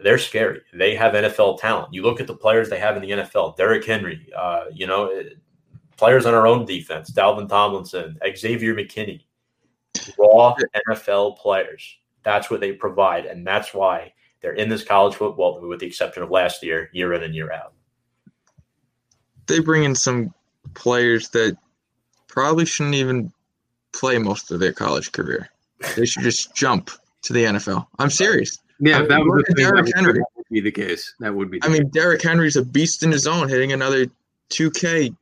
they're 0.02 0.18
scary. 0.18 0.60
They 0.72 0.94
have 0.94 1.14
NFL 1.14 1.60
talent. 1.60 1.92
You 1.92 2.02
look 2.02 2.20
at 2.20 2.26
the 2.26 2.36
players 2.36 2.68
they 2.68 2.78
have 2.78 2.96
in 2.96 3.02
the 3.02 3.10
NFL: 3.10 3.56
Derrick 3.56 3.84
Henry, 3.84 4.28
uh, 4.36 4.64
you 4.72 4.86
know, 4.86 5.22
players 5.98 6.24
on 6.24 6.34
our 6.34 6.46
own 6.46 6.64
defense, 6.64 7.10
Dalvin 7.10 7.48
Tomlinson, 7.48 8.18
Xavier 8.36 8.74
McKinney, 8.74 9.24
raw 10.16 10.56
NFL 10.88 11.36
players. 11.38 11.98
That's 12.22 12.50
what 12.50 12.60
they 12.60 12.72
provide, 12.72 13.26
and 13.26 13.46
that's 13.46 13.74
why 13.74 14.12
they're 14.40 14.52
in 14.52 14.68
this 14.68 14.84
college 14.84 15.16
football, 15.16 15.60
with 15.60 15.80
the 15.80 15.86
exception 15.86 16.22
of 16.22 16.30
last 16.30 16.62
year, 16.62 16.88
year 16.92 17.12
in 17.12 17.22
and 17.22 17.34
year 17.34 17.52
out. 17.52 17.74
They 19.46 19.60
bring 19.60 19.84
in 19.84 19.94
some 19.94 20.32
players 20.74 21.30
that 21.30 21.56
probably 22.28 22.64
shouldn't 22.64 22.94
even 22.94 23.32
play 23.92 24.18
most 24.18 24.50
of 24.50 24.60
their 24.60 24.72
college 24.72 25.12
career. 25.12 25.48
They 25.96 26.06
should 26.06 26.22
just 26.22 26.54
jump 26.54 26.90
to 27.22 27.32
the 27.32 27.44
NFL. 27.44 27.86
I'm 27.98 28.10
serious. 28.10 28.58
Yeah, 28.80 28.96
I 28.96 29.00
mean, 29.00 29.08
that 29.08 29.20
would, 29.20 29.36
look 29.36 29.50
at 29.50 29.56
Derrick 29.56 29.86
that 29.86 29.96
Henry. 29.96 30.20
would 30.36 30.44
be 30.50 30.60
the 30.60 30.70
case. 30.70 31.14
That 31.18 31.34
would 31.34 31.50
be. 31.50 31.58
The 31.58 31.66
I 31.66 31.68
mean, 31.70 31.88
Derrick 31.88 32.22
Henry's 32.22 32.56
a 32.56 32.64
beast 32.64 33.02
in 33.02 33.10
his 33.10 33.26
own, 33.26 33.48
hitting 33.48 33.72
another 33.72 34.06
2K 34.50 35.16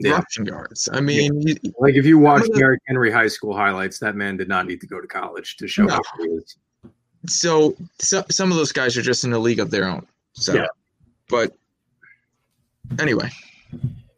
Yeah. 0.00 0.12
rushing 0.12 0.46
yards. 0.46 0.88
I 0.92 1.00
mean, 1.00 1.46
he, 1.46 1.58
like 1.78 1.94
if 1.94 2.06
you 2.06 2.18
watch 2.18 2.42
Some 2.42 2.50
of 2.50 2.54
the- 2.54 2.58
Derrick 2.60 2.80
Henry 2.86 3.10
high 3.10 3.26
school 3.28 3.54
highlights, 3.56 3.98
that 3.98 4.14
man 4.16 4.36
did 4.36 4.48
not 4.48 4.66
need 4.66 4.80
to 4.80 4.86
go 4.86 5.00
to 5.00 5.06
college 5.08 5.56
to 5.56 5.66
show 5.68 5.84
No. 5.84 5.94
how 5.94 6.02
he 6.22 6.28
is. 6.30 6.56
so, 7.26 7.74
so 7.98 8.24
some 8.30 8.50
of 8.52 8.56
those 8.56 8.70
guys 8.72 8.96
are 8.96 9.02
just 9.02 9.24
in 9.24 9.32
a 9.32 9.38
league 9.38 9.58
of 9.60 9.70
their 9.70 9.86
own. 9.88 10.06
So, 10.34 10.54
Yeah. 10.54 10.66
but 11.28 11.52
anyway, 13.00 13.30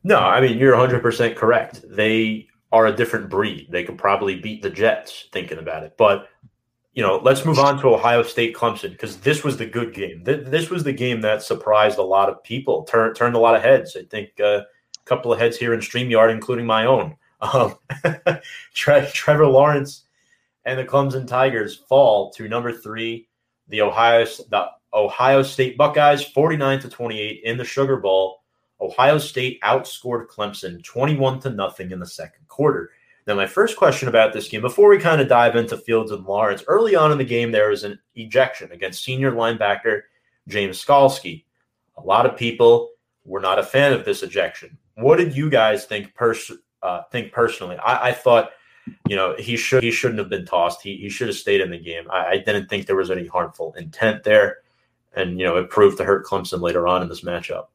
No, 0.05 0.19
I 0.19 0.40
mean 0.40 0.59
you're 0.59 0.73
100 0.77 1.03
percent 1.03 1.37
correct. 1.37 1.85
They 1.88 2.49
are 2.73 2.87
a 2.87 2.93
different 2.93 3.29
breed. 3.29 3.66
They 3.71 3.85
could 3.85 3.99
probably 3.99 4.37
beat 4.37 4.62
the 4.62 4.71
Jets 4.71 5.29
thinking 5.33 5.59
about 5.59 5.83
it. 5.83 5.95
But 5.99 6.29
you 6.93 7.03
know, 7.03 7.21
let's 7.23 7.45
move 7.45 7.59
on 7.59 7.81
to 7.81 7.88
Ohio 7.95 8.23
State 8.23 8.55
Clemson 8.55 8.90
because 8.90 9.16
this 9.19 9.45
was 9.45 9.57
the 9.57 9.66
good 9.66 9.95
game. 9.95 10.25
Th- 10.25 10.45
This 10.45 10.71
was 10.71 10.83
the 10.85 10.93
game 10.93 11.21
that 11.21 11.43
surprised 11.43 11.99
a 11.99 12.03
lot 12.03 12.29
of 12.29 12.43
people, 12.43 12.83
turned 12.85 13.14
turned 13.16 13.35
a 13.37 13.38
lot 13.38 13.55
of 13.55 13.62
heads. 13.62 13.97
I 13.97 14.03
think 14.05 14.31
uh, 14.40 14.45
a 14.45 14.64
couple 15.11 15.33
of 15.33 15.40
heads 15.40 15.57
here 15.57 15.75
in 15.75 15.81
Streamyard, 15.81 16.31
including 16.31 16.64
my 16.64 16.87
own. 16.87 17.16
Um, 17.40 17.75
Tre- 18.75 19.11
Trevor 19.12 19.46
Lawrence 19.46 20.05
and 20.64 20.79
the 20.79 20.85
Clemson 20.85 21.27
Tigers 21.27 21.77
fall 21.77 22.31
to 22.33 22.49
number 22.49 22.73
three, 22.73 23.29
the 23.68 23.83
Ohio 23.83 24.25
the 24.25 24.66
Ohio 24.94 25.42
State 25.42 25.77
Buckeyes, 25.77 26.23
49 26.23 26.81
to 26.81 26.88
28 26.88 27.40
in 27.44 27.59
the 27.59 27.64
Sugar 27.64 27.96
Bowl. 27.96 28.42
Ohio 28.81 29.18
State 29.18 29.61
outscored 29.62 30.29
Clemson 30.29 30.83
21 30.85 31.40
to 31.40 31.51
nothing 31.51 31.90
in 31.90 31.99
the 31.99 32.07
second 32.07 32.46
quarter. 32.49 32.90
Now, 33.27 33.35
my 33.35 33.46
first 33.46 33.77
question 33.77 34.09
about 34.09 34.33
this 34.33 34.49
game, 34.49 34.62
before 34.62 34.88
we 34.88 34.99
kind 34.99 35.20
of 35.20 35.29
dive 35.29 35.57
into 35.57 35.77
Fields 35.77 36.11
and 36.12 36.25
Lawrence, 36.25 36.64
early 36.66 36.94
on 36.96 37.12
in 37.12 37.18
the 37.18 37.25
game, 37.25 37.53
there 37.53 37.68
was 37.68 37.85
an 37.85 37.99
ejection 38.14 38.73
against 38.73 39.05
senior 39.05 39.33
linebacker 39.33 40.03
James 40.49 40.83
Skalski. 40.83 41.44
A 41.99 42.01
lot 42.01 42.27
of 42.27 42.37
people 42.37 42.90
were 43.25 43.40
not 43.40 43.59
a 43.59 43.62
fan 43.62 43.92
of 43.92 44.05
this 44.05 44.23
ejection. 44.23 44.79
What 44.94 45.16
did 45.16 45.37
you 45.37 45.50
guys 45.50 45.85
think? 45.85 46.14
Pers- 46.14 46.53
uh, 46.83 47.03
think 47.11 47.33
personally, 47.33 47.76
I-, 47.79 48.09
I 48.09 48.12
thought, 48.12 48.50
you 49.09 49.16
know, 49.16 49.35
he 49.38 49.57
should 49.57 49.83
he 49.83 49.90
shouldn't 49.90 50.18
have 50.18 50.29
been 50.29 50.46
tossed. 50.46 50.83
He 50.83 50.96
he 50.96 51.09
should 51.09 51.29
have 51.29 51.37
stayed 51.37 51.61
in 51.61 51.70
the 51.70 51.79
game. 51.79 52.11
I, 52.11 52.26
I 52.26 52.38
didn't 52.38 52.68
think 52.68 52.87
there 52.87 52.96
was 52.96 53.11
any 53.11 53.26
harmful 53.26 53.74
intent 53.79 54.24
there, 54.24 54.59
and 55.14 55.38
you 55.38 55.46
know, 55.46 55.57
it 55.57 55.70
proved 55.70 55.98
to 55.98 56.05
hurt 56.05 56.26
Clemson 56.26 56.61
later 56.61 56.87
on 56.87 57.03
in 57.03 57.09
this 57.09 57.22
matchup. 57.22 57.66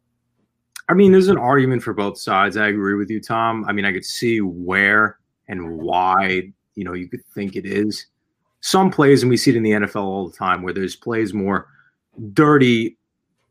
I 0.88 0.94
mean, 0.94 1.12
there's 1.12 1.30
an 1.30 1.38
argument 1.38 1.84
for 1.84 1.94
both 1.94 2.18
sides. 2.18 2.58
I 2.58 2.68
agree 2.68 2.96
with 2.96 3.10
you, 3.10 3.20
Tom. 3.20 3.66
I 3.68 3.72
mean, 3.72 3.86
I 3.86 3.92
could 3.92 4.06
see 4.06 4.42
where 4.42 5.18
and 5.48 5.80
why, 5.80 6.52
you 6.76 6.84
know, 6.84 6.94
you 6.94 7.08
could 7.08 7.26
think 7.34 7.56
it 7.56 7.66
is. 7.66 8.08
Some 8.62 8.92
plays, 8.92 9.24
and 9.24 9.30
we 9.30 9.38
see 9.38 9.52
it 9.52 9.58
in 9.58 9.64
the 9.64 9.72
NFL 9.72 10.04
all 10.04 10.28
the 10.28 10.36
time, 10.36 10.62
where 10.62 10.74
there's 10.74 10.96
plays 10.96 11.34
more 11.34 11.68
dirty 12.34 12.98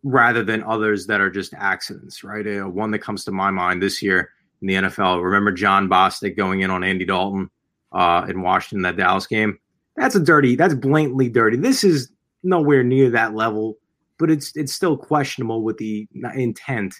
rather 0.05 0.45
than 0.45 0.63
others 0.63 1.07
that 1.07 1.21
are 1.21 1.31
just 1.31 1.55
accidents, 1.55 2.23
right? 2.23 2.47
Uh, 2.47 2.69
one 2.69 2.91
that 2.93 3.01
comes 3.01 3.25
to 3.25 3.33
my 3.33 3.51
mind 3.51 3.83
this 3.83 4.03
year 4.03 4.31
in 4.61 4.69
the 4.69 4.75
NFL. 4.75 5.23
Remember 5.25 5.51
Jon 5.51 5.89
Bostic 5.89 6.37
going 6.37 6.61
in 6.61 6.71
on 6.71 6.85
Andy 6.85 7.07
Dalton 7.07 7.51
uh, 7.93 8.27
in 8.29 8.43
Washington, 8.43 8.83
that 8.83 8.97
Dallas 8.97 9.27
game? 9.27 9.59
That's 9.97 10.15
a 10.15 10.21
dirty, 10.21 10.57
that's 10.57 10.75
blatantly 10.75 11.29
dirty. 11.29 11.57
This 11.57 11.83
is 11.83 12.11
nowhere 12.43 12.85
near 12.85 13.11
that 13.11 13.35
level, 13.35 13.79
but 14.19 14.31
it's 14.31 14.55
it's 14.57 14.73
still 14.73 14.97
questionable 14.97 15.63
with 15.63 15.79
the 15.79 16.07
intent 16.35 16.95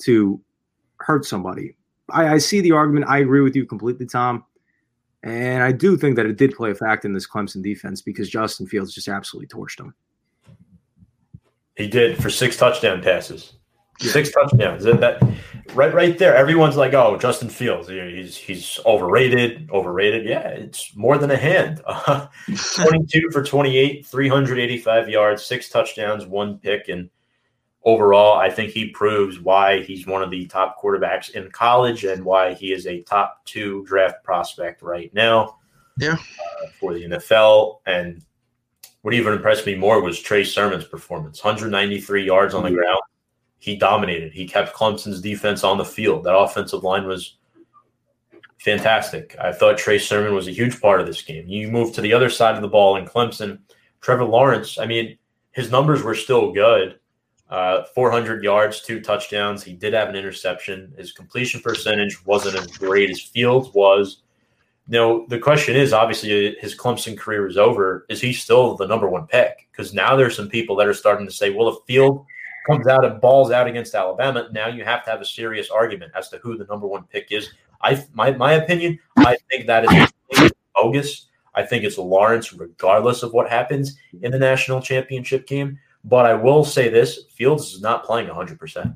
to 0.00 0.40
hurt 0.98 1.24
somebody. 1.24 1.76
I, 2.10 2.34
I 2.34 2.38
see 2.38 2.60
the 2.60 2.72
argument. 2.72 3.06
I 3.08 3.18
agree 3.18 3.40
with 3.40 3.56
you 3.56 3.64
completely, 3.64 4.06
Tom. 4.06 4.44
And 5.22 5.62
I 5.62 5.72
do 5.72 5.96
think 5.96 6.16
that 6.16 6.26
it 6.26 6.36
did 6.36 6.54
play 6.54 6.70
a 6.70 6.74
factor 6.74 7.06
in 7.06 7.14
this 7.14 7.28
Clemson 7.28 7.62
defense 7.62 8.02
because 8.02 8.28
Justin 8.28 8.66
Fields 8.66 8.94
just 8.94 9.08
absolutely 9.08 9.48
torched 9.48 9.76
them. 9.76 9.94
He 11.80 11.88
did 11.88 12.22
for 12.22 12.30
six 12.30 12.56
touchdown 12.56 13.02
passes. 13.02 13.54
Six 13.98 14.32
touchdowns. 14.32 14.84
That, 14.84 15.00
that 15.00 15.22
right 15.74 15.92
right 15.92 16.16
there. 16.18 16.36
Everyone's 16.36 16.76
like, 16.76 16.94
"Oh, 16.94 17.18
Justin 17.18 17.48
Fields, 17.48 17.88
he's 17.88 18.36
he's 18.36 18.80
overrated, 18.86 19.70
overrated." 19.70 20.26
Yeah, 20.26 20.48
it's 20.48 20.96
more 20.96 21.18
than 21.18 21.30
a 21.30 21.36
hand. 21.36 21.82
Uh, 21.84 22.26
22 22.76 23.30
for 23.30 23.42
28, 23.42 24.06
385 24.06 25.08
yards, 25.08 25.44
six 25.44 25.68
touchdowns, 25.68 26.24
one 26.26 26.58
pick 26.58 26.88
and 26.88 27.10
overall, 27.84 28.38
I 28.38 28.50
think 28.50 28.72
he 28.72 28.90
proves 28.90 29.40
why 29.40 29.80
he's 29.80 30.06
one 30.06 30.22
of 30.22 30.30
the 30.30 30.46
top 30.46 30.80
quarterbacks 30.80 31.30
in 31.30 31.50
college 31.50 32.04
and 32.04 32.24
why 32.24 32.54
he 32.54 32.72
is 32.72 32.86
a 32.86 33.02
top 33.02 33.44
2 33.46 33.84
draft 33.86 34.22
prospect 34.22 34.82
right 34.82 35.12
now. 35.14 35.58
Yeah. 35.98 36.14
Uh, 36.14 36.66
for 36.78 36.94
the 36.94 37.04
NFL 37.04 37.80
and 37.86 38.24
what 39.02 39.14
even 39.14 39.32
impressed 39.32 39.66
me 39.66 39.74
more 39.74 40.02
was 40.02 40.20
Trey 40.20 40.44
Sermon's 40.44 40.84
performance 40.84 41.42
193 41.42 42.24
yards 42.24 42.54
on 42.54 42.62
the 42.62 42.70
ground. 42.70 43.00
he 43.58 43.76
dominated. 43.76 44.32
He 44.32 44.46
kept 44.46 44.74
Clemson's 44.74 45.20
defense 45.20 45.64
on 45.64 45.78
the 45.78 45.84
field. 45.84 46.24
That 46.24 46.36
offensive 46.36 46.82
line 46.82 47.06
was 47.06 47.36
fantastic. 48.58 49.36
I 49.40 49.52
thought 49.52 49.78
Trey 49.78 49.98
Sermon 49.98 50.34
was 50.34 50.48
a 50.48 50.52
huge 50.52 50.80
part 50.80 51.00
of 51.00 51.06
this 51.06 51.22
game. 51.22 51.48
You 51.48 51.68
move 51.68 51.94
to 51.94 52.00
the 52.00 52.12
other 52.12 52.30
side 52.30 52.56
of 52.56 52.62
the 52.62 52.68
ball 52.68 52.96
in 52.96 53.06
Clemson, 53.06 53.58
Trevor 54.00 54.24
Lawrence, 54.24 54.78
I 54.78 54.86
mean, 54.86 55.18
his 55.52 55.70
numbers 55.70 56.02
were 56.02 56.14
still 56.14 56.52
good. 56.52 56.98
Uh, 57.48 57.82
400 57.94 58.44
yards, 58.44 58.80
two 58.80 59.00
touchdowns. 59.00 59.64
He 59.64 59.72
did 59.72 59.92
have 59.92 60.08
an 60.08 60.14
interception. 60.14 60.94
His 60.96 61.12
completion 61.12 61.60
percentage 61.60 62.24
wasn't 62.24 62.56
as 62.56 62.68
great 62.78 63.10
as 63.10 63.20
Fields 63.20 63.70
was. 63.74 64.22
Now, 64.90 65.24
the 65.28 65.38
question 65.38 65.76
is 65.76 65.92
obviously 65.92 66.56
his 66.60 66.76
Clemson 66.76 67.16
career 67.16 67.46
is 67.46 67.56
over. 67.56 68.06
Is 68.08 68.20
he 68.20 68.32
still 68.32 68.76
the 68.76 68.88
number 68.88 69.08
one 69.08 69.28
pick? 69.28 69.68
Because 69.70 69.94
now 69.94 70.16
there's 70.16 70.34
some 70.36 70.48
people 70.48 70.74
that 70.76 70.88
are 70.88 70.94
starting 70.94 71.26
to 71.28 71.32
say, 71.32 71.50
well, 71.50 71.68
if 71.68 71.76
Field 71.86 72.26
comes 72.66 72.88
out 72.88 73.04
and 73.04 73.20
balls 73.20 73.52
out 73.52 73.68
against 73.68 73.94
Alabama, 73.94 74.48
now 74.50 74.66
you 74.66 74.82
have 74.82 75.04
to 75.04 75.10
have 75.12 75.20
a 75.20 75.24
serious 75.24 75.70
argument 75.70 76.10
as 76.16 76.28
to 76.30 76.38
who 76.38 76.58
the 76.58 76.64
number 76.64 76.88
one 76.88 77.04
pick 77.04 77.30
is. 77.30 77.50
I 77.80 78.04
my 78.14 78.32
my 78.32 78.54
opinion, 78.54 78.98
I 79.16 79.36
think 79.48 79.68
that 79.68 79.84
is 80.34 80.50
bogus. 80.74 81.28
I 81.54 81.62
think 81.62 81.84
it's 81.84 81.96
Lawrence, 81.96 82.52
regardless 82.52 83.22
of 83.22 83.32
what 83.32 83.48
happens 83.48 83.96
in 84.22 84.32
the 84.32 84.38
national 84.40 84.82
championship 84.82 85.46
game. 85.46 85.78
But 86.02 86.26
I 86.26 86.34
will 86.34 86.64
say 86.64 86.88
this: 86.88 87.26
Fields 87.30 87.72
is 87.72 87.80
not 87.80 88.04
playing 88.04 88.26
100. 88.26 88.58
percent 88.58 88.92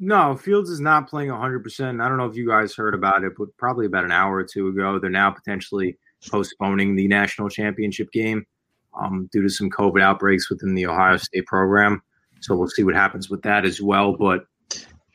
No, 0.00 0.36
Fields 0.36 0.70
is 0.70 0.80
not 0.80 1.08
playing 1.08 1.30
100. 1.30 1.62
percent 1.62 2.00
I 2.00 2.08
don't 2.08 2.18
know 2.18 2.26
if 2.26 2.36
you 2.36 2.46
guys 2.46 2.74
heard 2.74 2.94
about 2.94 3.24
it, 3.24 3.32
but 3.36 3.48
probably 3.56 3.86
about 3.86 4.04
an 4.04 4.12
hour 4.12 4.36
or 4.36 4.44
two 4.44 4.68
ago, 4.68 4.98
they're 4.98 5.10
now 5.10 5.30
potentially 5.30 5.98
postponing 6.28 6.94
the 6.94 7.08
national 7.08 7.48
championship 7.48 8.10
game 8.12 8.46
um, 8.94 9.28
due 9.32 9.42
to 9.42 9.48
some 9.48 9.70
COVID 9.70 10.02
outbreaks 10.02 10.50
within 10.50 10.74
the 10.74 10.86
Ohio 10.86 11.16
State 11.16 11.46
program. 11.46 12.02
So 12.40 12.56
we'll 12.56 12.68
see 12.68 12.84
what 12.84 12.94
happens 12.94 13.28
with 13.28 13.42
that 13.42 13.64
as 13.64 13.80
well. 13.80 14.16
But 14.16 14.46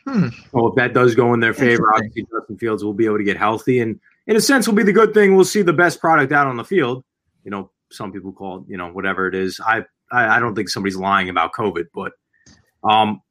hmm. 0.05 0.27
well, 0.51 0.67
if 0.67 0.75
that 0.75 0.93
does 0.93 1.15
go 1.15 1.33
in 1.33 1.39
their 1.39 1.53
favor, 1.53 1.93
obviously 1.95 2.23
Justin 2.23 2.57
Fields 2.57 2.83
will 2.83 2.93
be 2.93 3.05
able 3.05 3.17
to 3.17 3.23
get 3.23 3.37
healthy, 3.37 3.79
and 3.79 3.99
in 4.27 4.35
a 4.35 4.41
sense, 4.41 4.67
will 4.67 4.75
be 4.75 4.83
the 4.83 4.93
good 4.93 5.13
thing. 5.13 5.35
We'll 5.35 5.45
see 5.45 5.61
the 5.61 5.73
best 5.73 5.99
product 6.01 6.31
out 6.31 6.47
on 6.47 6.57
the 6.57 6.65
field. 6.65 7.03
You 7.45 7.51
know, 7.51 7.71
some 7.91 8.11
people 8.11 8.33
call 8.33 8.59
it, 8.59 8.63
you 8.67 8.77
know, 8.77 8.89
whatever 8.89 9.27
it 9.27 9.35
is. 9.35 9.61
I 9.65 9.83
I, 10.11 10.37
I 10.37 10.39
don't 10.39 10.55
think 10.55 10.69
somebody's 10.69 10.97
lying 10.97 11.29
about 11.29 11.53
COVID, 11.53 11.85
but 11.93 12.11
um, 12.83 13.21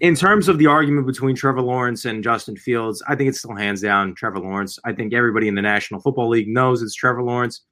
in 0.00 0.14
terms 0.14 0.48
of 0.48 0.58
the 0.58 0.66
argument 0.66 1.06
between 1.06 1.34
Trevor 1.34 1.62
Lawrence 1.62 2.04
and 2.04 2.22
Justin 2.22 2.56
Fields, 2.56 3.02
I 3.08 3.16
think 3.16 3.28
it's 3.28 3.38
still 3.38 3.56
hands 3.56 3.80
down 3.80 4.14
Trevor 4.14 4.38
Lawrence. 4.38 4.78
I 4.84 4.92
think 4.92 5.12
everybody 5.12 5.48
in 5.48 5.54
the 5.54 5.62
National 5.62 6.00
Football 6.00 6.28
League 6.28 6.48
knows 6.48 6.82
it's 6.82 6.94
Trevor 6.94 7.22
Lawrence. 7.22 7.62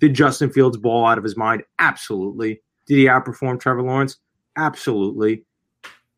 Did 0.00 0.14
Justin 0.14 0.50
Fields 0.50 0.76
ball 0.76 1.06
out 1.06 1.18
of 1.18 1.24
his 1.24 1.36
mind? 1.36 1.62
Absolutely. 1.78 2.60
Did 2.86 2.96
he 2.96 3.04
outperform 3.04 3.60
Trevor 3.60 3.82
Lawrence? 3.82 4.16
Absolutely. 4.56 5.44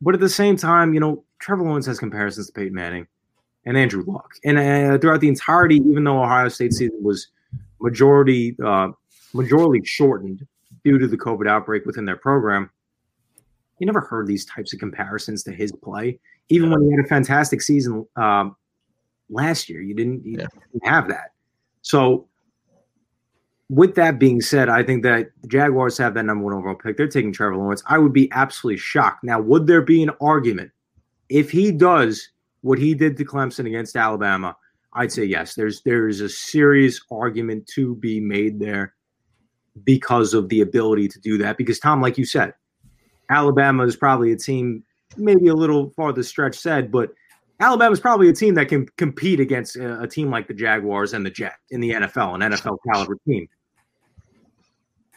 But 0.01 0.15
at 0.15 0.19
the 0.19 0.29
same 0.29 0.57
time, 0.57 0.93
you 0.93 0.99
know, 0.99 1.23
Trevor 1.39 1.63
Lawrence 1.63 1.85
has 1.85 1.99
comparisons 1.99 2.47
to 2.47 2.53
Peyton 2.53 2.73
Manning 2.73 3.07
and 3.65 3.77
Andrew 3.77 4.03
Luck. 4.05 4.31
And 4.43 4.57
uh, 4.57 4.97
throughout 4.97 5.21
the 5.21 5.27
entirety, 5.27 5.75
even 5.75 6.03
though 6.03 6.23
Ohio 6.23 6.47
State 6.49 6.73
season 6.73 6.97
was 7.03 7.27
majority 7.79 8.55
uh, 8.63 8.89
majorly 9.33 9.85
shortened 9.85 10.45
due 10.83 10.97
to 10.97 11.07
the 11.07 11.17
COVID 11.17 11.47
outbreak 11.47 11.85
within 11.85 12.05
their 12.05 12.15
program, 12.17 12.71
you 13.81 13.87
never 13.87 13.99
heard 13.99 14.27
these 14.27 14.45
types 14.45 14.73
of 14.73 14.79
comparisons 14.79 15.41
to 15.43 15.51
his 15.51 15.71
play. 15.71 16.19
Even 16.49 16.69
when 16.69 16.83
he 16.83 16.91
had 16.91 17.03
a 17.03 17.07
fantastic 17.07 17.63
season 17.63 18.05
um, 18.15 18.55
last 19.27 19.69
year, 19.69 19.81
you 19.81 19.95
didn't, 19.95 20.23
you 20.23 20.37
yeah. 20.37 20.45
didn't 20.71 20.87
have 20.87 21.07
that. 21.07 21.31
So, 21.81 22.27
with 23.69 23.95
that 23.95 24.19
being 24.19 24.39
said, 24.39 24.69
I 24.69 24.83
think 24.83 25.01
that 25.01 25.31
the 25.41 25.47
Jaguars 25.47 25.97
have 25.97 26.13
that 26.13 26.25
number 26.25 26.43
one 26.43 26.53
overall 26.53 26.75
pick. 26.75 26.95
They're 26.95 27.07
taking 27.07 27.33
Trevor 27.33 27.57
Lawrence. 27.57 27.81
I 27.87 27.97
would 27.97 28.13
be 28.13 28.29
absolutely 28.33 28.77
shocked. 28.77 29.23
Now, 29.23 29.41
would 29.41 29.65
there 29.65 29.81
be 29.81 30.03
an 30.03 30.11
argument 30.21 30.69
if 31.29 31.49
he 31.49 31.71
does 31.71 32.29
what 32.61 32.77
he 32.77 32.93
did 32.93 33.17
to 33.17 33.25
Clemson 33.25 33.65
against 33.65 33.95
Alabama? 33.95 34.55
I'd 34.93 35.11
say 35.11 35.23
yes. 35.23 35.55
There's 35.55 35.81
there's 35.81 36.19
a 36.19 36.29
serious 36.29 37.01
argument 37.09 37.65
to 37.73 37.95
be 37.95 38.19
made 38.19 38.59
there 38.59 38.93
because 39.83 40.35
of 40.35 40.49
the 40.49 40.61
ability 40.61 41.07
to 41.07 41.19
do 41.19 41.39
that. 41.39 41.57
Because 41.57 41.79
Tom, 41.79 41.99
like 41.99 42.19
you 42.19 42.25
said, 42.25 42.53
Alabama 43.31 43.83
is 43.85 43.95
probably 43.95 44.31
a 44.31 44.37
team, 44.37 44.83
maybe 45.17 45.47
a 45.47 45.53
little 45.53 45.91
farther 45.91 46.23
stretch 46.23 46.57
said, 46.57 46.91
but 46.91 47.11
Alabama 47.59 47.93
is 47.93 47.99
probably 47.99 48.29
a 48.29 48.33
team 48.33 48.55
that 48.55 48.67
can 48.67 48.87
compete 48.97 49.39
against 49.39 49.75
a, 49.75 50.01
a, 50.01 50.07
team 50.07 50.29
like 50.29 50.47
the 50.47 50.53
Jaguars 50.53 51.13
and 51.13 51.25
the 51.25 51.29
Jet 51.29 51.55
in 51.69 51.79
the 51.79 51.91
NFL, 51.91 52.35
an 52.35 52.41
NFL 52.51 52.77
caliber 52.91 53.17
team. 53.27 53.47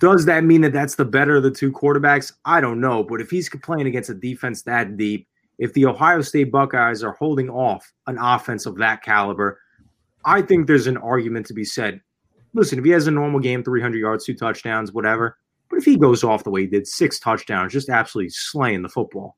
Does 0.00 0.26
that 0.26 0.44
mean 0.44 0.60
that 0.60 0.72
that's 0.72 0.96
the 0.96 1.04
better 1.04 1.36
of 1.36 1.42
the 1.42 1.50
two 1.50 1.72
quarterbacks? 1.72 2.32
I 2.44 2.60
don't 2.60 2.80
know. 2.80 3.02
But 3.02 3.20
if 3.20 3.30
he's 3.30 3.48
playing 3.48 3.86
against 3.86 4.10
a 4.10 4.14
defense 4.14 4.62
that 4.62 4.96
deep, 4.96 5.26
if 5.58 5.72
the 5.72 5.86
Ohio 5.86 6.20
State 6.20 6.52
Buckeyes 6.52 7.02
are 7.02 7.12
holding 7.12 7.48
off 7.48 7.90
an 8.06 8.18
offense 8.18 8.66
of 8.66 8.76
that 8.78 9.02
caliber, 9.02 9.58
I 10.26 10.42
think 10.42 10.66
there's 10.66 10.86
an 10.86 10.98
argument 10.98 11.46
to 11.46 11.54
be 11.54 11.64
said 11.64 12.00
listen, 12.54 12.78
if 12.78 12.84
he 12.84 12.90
has 12.92 13.06
a 13.06 13.10
normal 13.10 13.40
game, 13.40 13.62
300 13.62 13.98
yards, 13.98 14.24
two 14.24 14.34
touchdowns, 14.34 14.92
whatever, 14.92 15.36
but 15.74 15.80
if 15.80 15.84
he 15.84 15.96
goes 15.96 16.22
off 16.22 16.44
the 16.44 16.50
way 16.50 16.60
he 16.60 16.66
did, 16.68 16.86
six 16.86 17.18
touchdowns, 17.18 17.72
just 17.72 17.88
absolutely 17.88 18.30
slaying 18.30 18.82
the 18.82 18.88
football, 18.88 19.36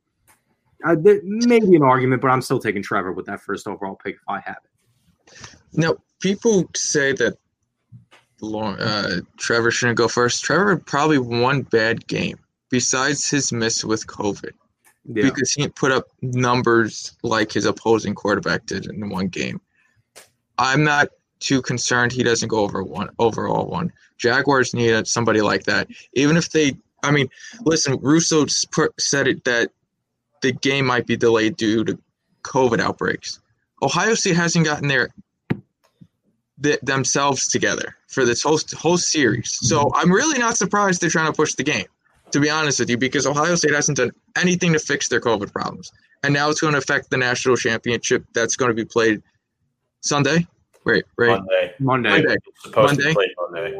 uh, 0.84 0.94
there 1.00 1.22
may 1.24 1.60
be 1.60 1.76
an 1.76 1.82
argument, 1.82 2.20
but 2.20 2.28
I'm 2.28 2.42
still 2.42 2.58
taking 2.58 2.82
Trevor 2.82 3.12
with 3.12 3.24
that 3.24 3.40
first 3.40 3.66
overall 3.66 3.96
pick 3.96 4.16
if 4.16 4.20
I 4.28 4.40
have 4.40 4.58
it. 4.62 5.48
Now, 5.72 5.94
people 6.20 6.68
say 6.74 7.14
that 7.14 7.38
uh, 8.42 9.20
Trevor 9.38 9.70
shouldn't 9.70 9.96
go 9.96 10.08
first. 10.08 10.44
Trevor 10.44 10.76
probably 10.76 11.16
one 11.16 11.62
bad 11.62 12.06
game 12.06 12.38
besides 12.68 13.30
his 13.30 13.50
miss 13.50 13.82
with 13.82 14.06
COVID. 14.06 14.50
Yeah. 15.06 15.22
Because 15.22 15.52
he 15.52 15.68
put 15.68 15.90
up 15.90 16.08
numbers 16.20 17.16
like 17.22 17.50
his 17.50 17.64
opposing 17.64 18.14
quarterback 18.14 18.66
did 18.66 18.84
in 18.86 19.08
one 19.08 19.28
game. 19.28 19.58
I'm 20.58 20.84
not 20.84 21.08
too 21.38 21.62
concerned 21.62 22.12
he 22.12 22.22
doesn't 22.22 22.48
go 22.48 22.58
over 22.58 22.82
one 22.82 23.08
overall 23.18 23.68
one. 23.68 23.90
Jaguars 24.18 24.74
need 24.74 25.06
somebody 25.06 25.40
like 25.40 25.64
that. 25.64 25.88
Even 26.14 26.36
if 26.36 26.50
they, 26.50 26.76
I 27.02 27.10
mean, 27.10 27.28
listen, 27.62 27.98
Russo 28.00 28.46
said 28.98 29.28
it 29.28 29.44
that 29.44 29.70
the 30.42 30.52
game 30.52 30.86
might 30.86 31.06
be 31.06 31.16
delayed 31.16 31.56
due 31.56 31.84
to 31.84 31.98
COVID 32.42 32.80
outbreaks. 32.80 33.40
Ohio 33.82 34.14
State 34.14 34.36
hasn't 34.36 34.64
gotten 34.64 34.88
their 34.88 35.10
th- 36.62 36.80
themselves 36.82 37.46
together 37.48 37.96
for 38.08 38.24
this 38.24 38.42
whole 38.42 38.58
whole 38.76 38.98
series, 38.98 39.52
so 39.52 39.84
mm-hmm. 39.84 39.96
I'm 39.96 40.12
really 40.12 40.38
not 40.38 40.56
surprised 40.56 41.00
they're 41.00 41.10
trying 41.10 41.30
to 41.30 41.36
push 41.36 41.54
the 41.54 41.64
game. 41.64 41.86
To 42.32 42.40
be 42.40 42.50
honest 42.50 42.80
with 42.80 42.90
you, 42.90 42.98
because 42.98 43.24
Ohio 43.24 43.54
State 43.54 43.72
hasn't 43.72 43.98
done 43.98 44.10
anything 44.36 44.72
to 44.72 44.80
fix 44.80 45.08
their 45.08 45.20
COVID 45.20 45.52
problems, 45.52 45.92
and 46.24 46.34
now 46.34 46.50
it's 46.50 46.60
going 46.60 46.72
to 46.72 46.78
affect 46.78 47.10
the 47.10 47.16
national 47.16 47.56
championship 47.56 48.24
that's 48.34 48.56
going 48.56 48.68
to 48.68 48.74
be 48.74 48.84
played 48.84 49.22
Sunday. 50.00 50.46
Right, 50.84 51.04
right. 51.16 51.38
Monday. 51.38 51.74
Monday. 51.78 52.08
Monday. 52.10 52.36
Monday. 52.74 53.02
to 53.02 53.14
play 53.14 53.34
Monday. 53.50 53.78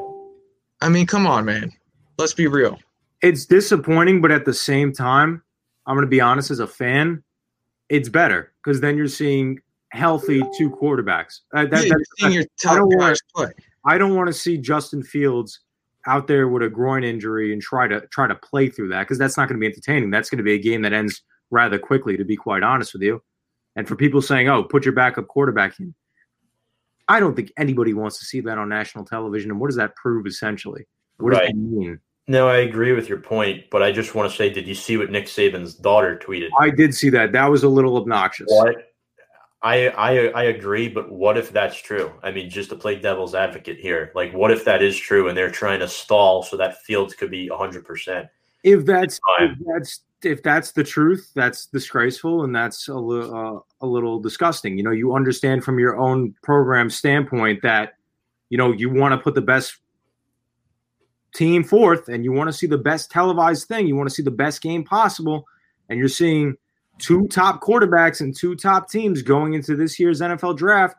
I 0.80 0.88
mean, 0.88 1.06
come 1.06 1.26
on, 1.26 1.44
man. 1.44 1.72
Let's 2.18 2.34
be 2.34 2.46
real. 2.46 2.78
It's 3.22 3.46
disappointing, 3.46 4.20
but 4.20 4.30
at 4.30 4.44
the 4.44 4.54
same 4.54 4.92
time, 4.92 5.42
I'm 5.86 5.94
going 5.94 6.06
to 6.06 6.10
be 6.10 6.20
honest. 6.20 6.50
As 6.50 6.60
a 6.60 6.66
fan, 6.66 7.22
it's 7.88 8.08
better 8.08 8.52
because 8.62 8.80
then 8.80 8.96
you're 8.96 9.08
seeing 9.08 9.60
healthy 9.92 10.42
two 10.56 10.70
quarterbacks. 10.70 11.40
Uh, 11.54 11.66
that, 11.66 11.84
yeah, 11.84 11.90
you're 11.90 12.04
seeing 12.18 12.32
your 12.32 12.44
top 12.60 12.72
I 12.72 12.76
don't 12.76 12.96
want, 12.96 13.20
play. 13.34 13.52
I 13.84 13.98
don't 13.98 14.14
want 14.14 14.28
to 14.28 14.32
see 14.32 14.58
Justin 14.58 15.02
Fields 15.02 15.60
out 16.06 16.26
there 16.26 16.48
with 16.48 16.62
a 16.62 16.68
groin 16.68 17.04
injury 17.04 17.52
and 17.52 17.60
try 17.60 17.88
to 17.88 18.00
try 18.08 18.26
to 18.26 18.34
play 18.34 18.68
through 18.68 18.88
that 18.88 19.02
because 19.02 19.18
that's 19.18 19.36
not 19.36 19.48
going 19.48 19.58
to 19.58 19.60
be 19.60 19.66
entertaining. 19.66 20.10
That's 20.10 20.30
going 20.30 20.38
to 20.38 20.44
be 20.44 20.54
a 20.54 20.58
game 20.58 20.82
that 20.82 20.92
ends 20.92 21.22
rather 21.50 21.78
quickly, 21.78 22.16
to 22.16 22.24
be 22.24 22.36
quite 22.36 22.62
honest 22.62 22.92
with 22.92 23.02
you. 23.02 23.22
And 23.76 23.86
for 23.86 23.96
people 23.96 24.22
saying, 24.22 24.48
"Oh, 24.48 24.64
put 24.64 24.84
your 24.84 24.94
backup 24.94 25.28
quarterback 25.28 25.78
in," 25.80 25.94
I 27.08 27.20
don't 27.20 27.34
think 27.34 27.52
anybody 27.56 27.94
wants 27.94 28.18
to 28.18 28.24
see 28.24 28.40
that 28.40 28.58
on 28.58 28.68
national 28.68 29.04
television. 29.04 29.50
And 29.50 29.60
what 29.60 29.68
does 29.68 29.76
that 29.76 29.94
prove 29.96 30.26
essentially? 30.26 30.86
What 31.18 31.30
does 31.30 31.40
right. 31.40 31.48
that 31.48 31.56
mean? 31.56 32.00
No, 32.28 32.48
I 32.48 32.58
agree 32.58 32.92
with 32.92 33.08
your 33.08 33.20
point, 33.20 33.64
but 33.70 33.82
I 33.82 33.92
just 33.92 34.14
want 34.16 34.30
to 34.30 34.36
say, 34.36 34.50
did 34.50 34.66
you 34.66 34.74
see 34.74 34.96
what 34.96 35.10
Nick 35.10 35.26
Saban's 35.26 35.74
daughter 35.74 36.20
tweeted? 36.20 36.48
I 36.58 36.70
did 36.70 36.92
see 36.94 37.08
that. 37.10 37.30
That 37.30 37.46
was 37.46 37.62
a 37.62 37.68
little 37.68 37.96
obnoxious. 37.96 38.48
What? 38.48 38.92
I, 39.62 39.88
I 39.88 40.26
I 40.28 40.42
agree, 40.44 40.88
but 40.88 41.10
what 41.10 41.38
if 41.38 41.50
that's 41.50 41.76
true? 41.76 42.12
I 42.22 42.30
mean, 42.30 42.50
just 42.50 42.68
to 42.70 42.76
play 42.76 42.96
devil's 42.96 43.34
advocate 43.34 43.78
here, 43.78 44.12
like, 44.14 44.32
what 44.32 44.50
if 44.50 44.64
that 44.64 44.82
is 44.82 44.96
true 44.96 45.28
and 45.28 45.36
they're 45.36 45.50
trying 45.50 45.80
to 45.80 45.88
stall 45.88 46.42
so 46.42 46.56
that 46.56 46.82
Fields 46.82 47.14
could 47.14 47.30
be 47.30 47.48
hundred 47.48 47.84
percent? 47.84 48.28
If 48.62 48.84
that's 48.84 49.18
if 49.38 49.58
that's 49.64 50.02
if 50.22 50.42
that's 50.42 50.72
the 50.72 50.84
truth, 50.84 51.30
that's 51.34 51.66
disgraceful 51.66 52.44
and 52.44 52.54
that's 52.54 52.88
a, 52.88 52.94
uh, 52.94 53.60
a 53.80 53.86
little 53.86 54.18
disgusting. 54.18 54.76
You 54.76 54.84
know, 54.84 54.90
you 54.90 55.14
understand 55.14 55.64
from 55.64 55.78
your 55.78 55.96
own 55.96 56.34
program 56.42 56.90
standpoint 56.90 57.62
that, 57.62 57.94
you 58.48 58.58
know, 58.58 58.72
you 58.72 58.90
want 58.90 59.12
to 59.12 59.18
put 59.18 59.34
the 59.34 59.42
best 59.42 59.78
team 61.34 61.62
forth 61.62 62.08
and 62.08 62.24
you 62.24 62.32
want 62.32 62.48
to 62.48 62.52
see 62.52 62.66
the 62.66 62.78
best 62.78 63.10
televised 63.10 63.68
thing. 63.68 63.86
You 63.86 63.96
want 63.96 64.08
to 64.08 64.14
see 64.14 64.22
the 64.22 64.30
best 64.30 64.62
game 64.62 64.84
possible. 64.84 65.44
And 65.88 65.98
you're 65.98 66.08
seeing 66.08 66.56
two 66.98 67.28
top 67.28 67.60
quarterbacks 67.60 68.20
and 68.20 68.34
two 68.34 68.56
top 68.56 68.90
teams 68.90 69.22
going 69.22 69.52
into 69.54 69.76
this 69.76 70.00
year's 70.00 70.20
NFL 70.20 70.56
draft. 70.56 70.96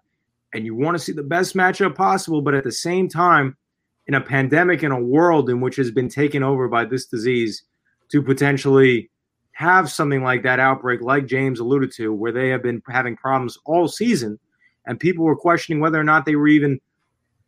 And 0.53 0.65
you 0.65 0.76
want 0.76 0.95
to 0.95 1.03
see 1.03 1.11
the 1.11 1.24
best 1.24 1.55
matchup 1.55 1.95
possible. 1.95 2.41
But 2.41 2.55
at 2.55 2.63
the 2.63 2.72
same 2.72 3.09
time, 3.09 3.57
in 4.05 4.13
a 4.13 4.22
pandemic, 4.22 4.84
in 4.84 4.91
a 4.91 5.01
world 5.01 5.49
in 5.49 5.59
which 5.59 5.76
has 5.76 5.91
been 5.91 6.07
taken 6.07 6.41
over 6.41 6.70
by 6.70 6.86
this 6.86 7.05
disease, 7.05 7.63
to 8.10 8.22
potentially 8.22 9.10
have 9.51 9.89
something 9.89 10.24
like 10.24 10.43
that 10.43 10.60
outbreak, 10.60 11.01
like 11.01 11.26
James 11.26 11.60
alluded 11.60 11.91
to, 11.93 12.14
where 12.14 12.32
they 12.32 12.49
have 12.49 12.62
been 12.62 12.82
having 12.88 13.16
problems 13.16 13.58
all 13.66 13.88
season, 13.88 14.39
and 14.86 14.99
people 14.99 15.26
were 15.26 15.36
questioning 15.36 15.80
whether 15.80 15.99
or 15.99 16.03
not 16.03 16.26
they 16.26 16.36
were 16.36 16.47
even 16.47 16.80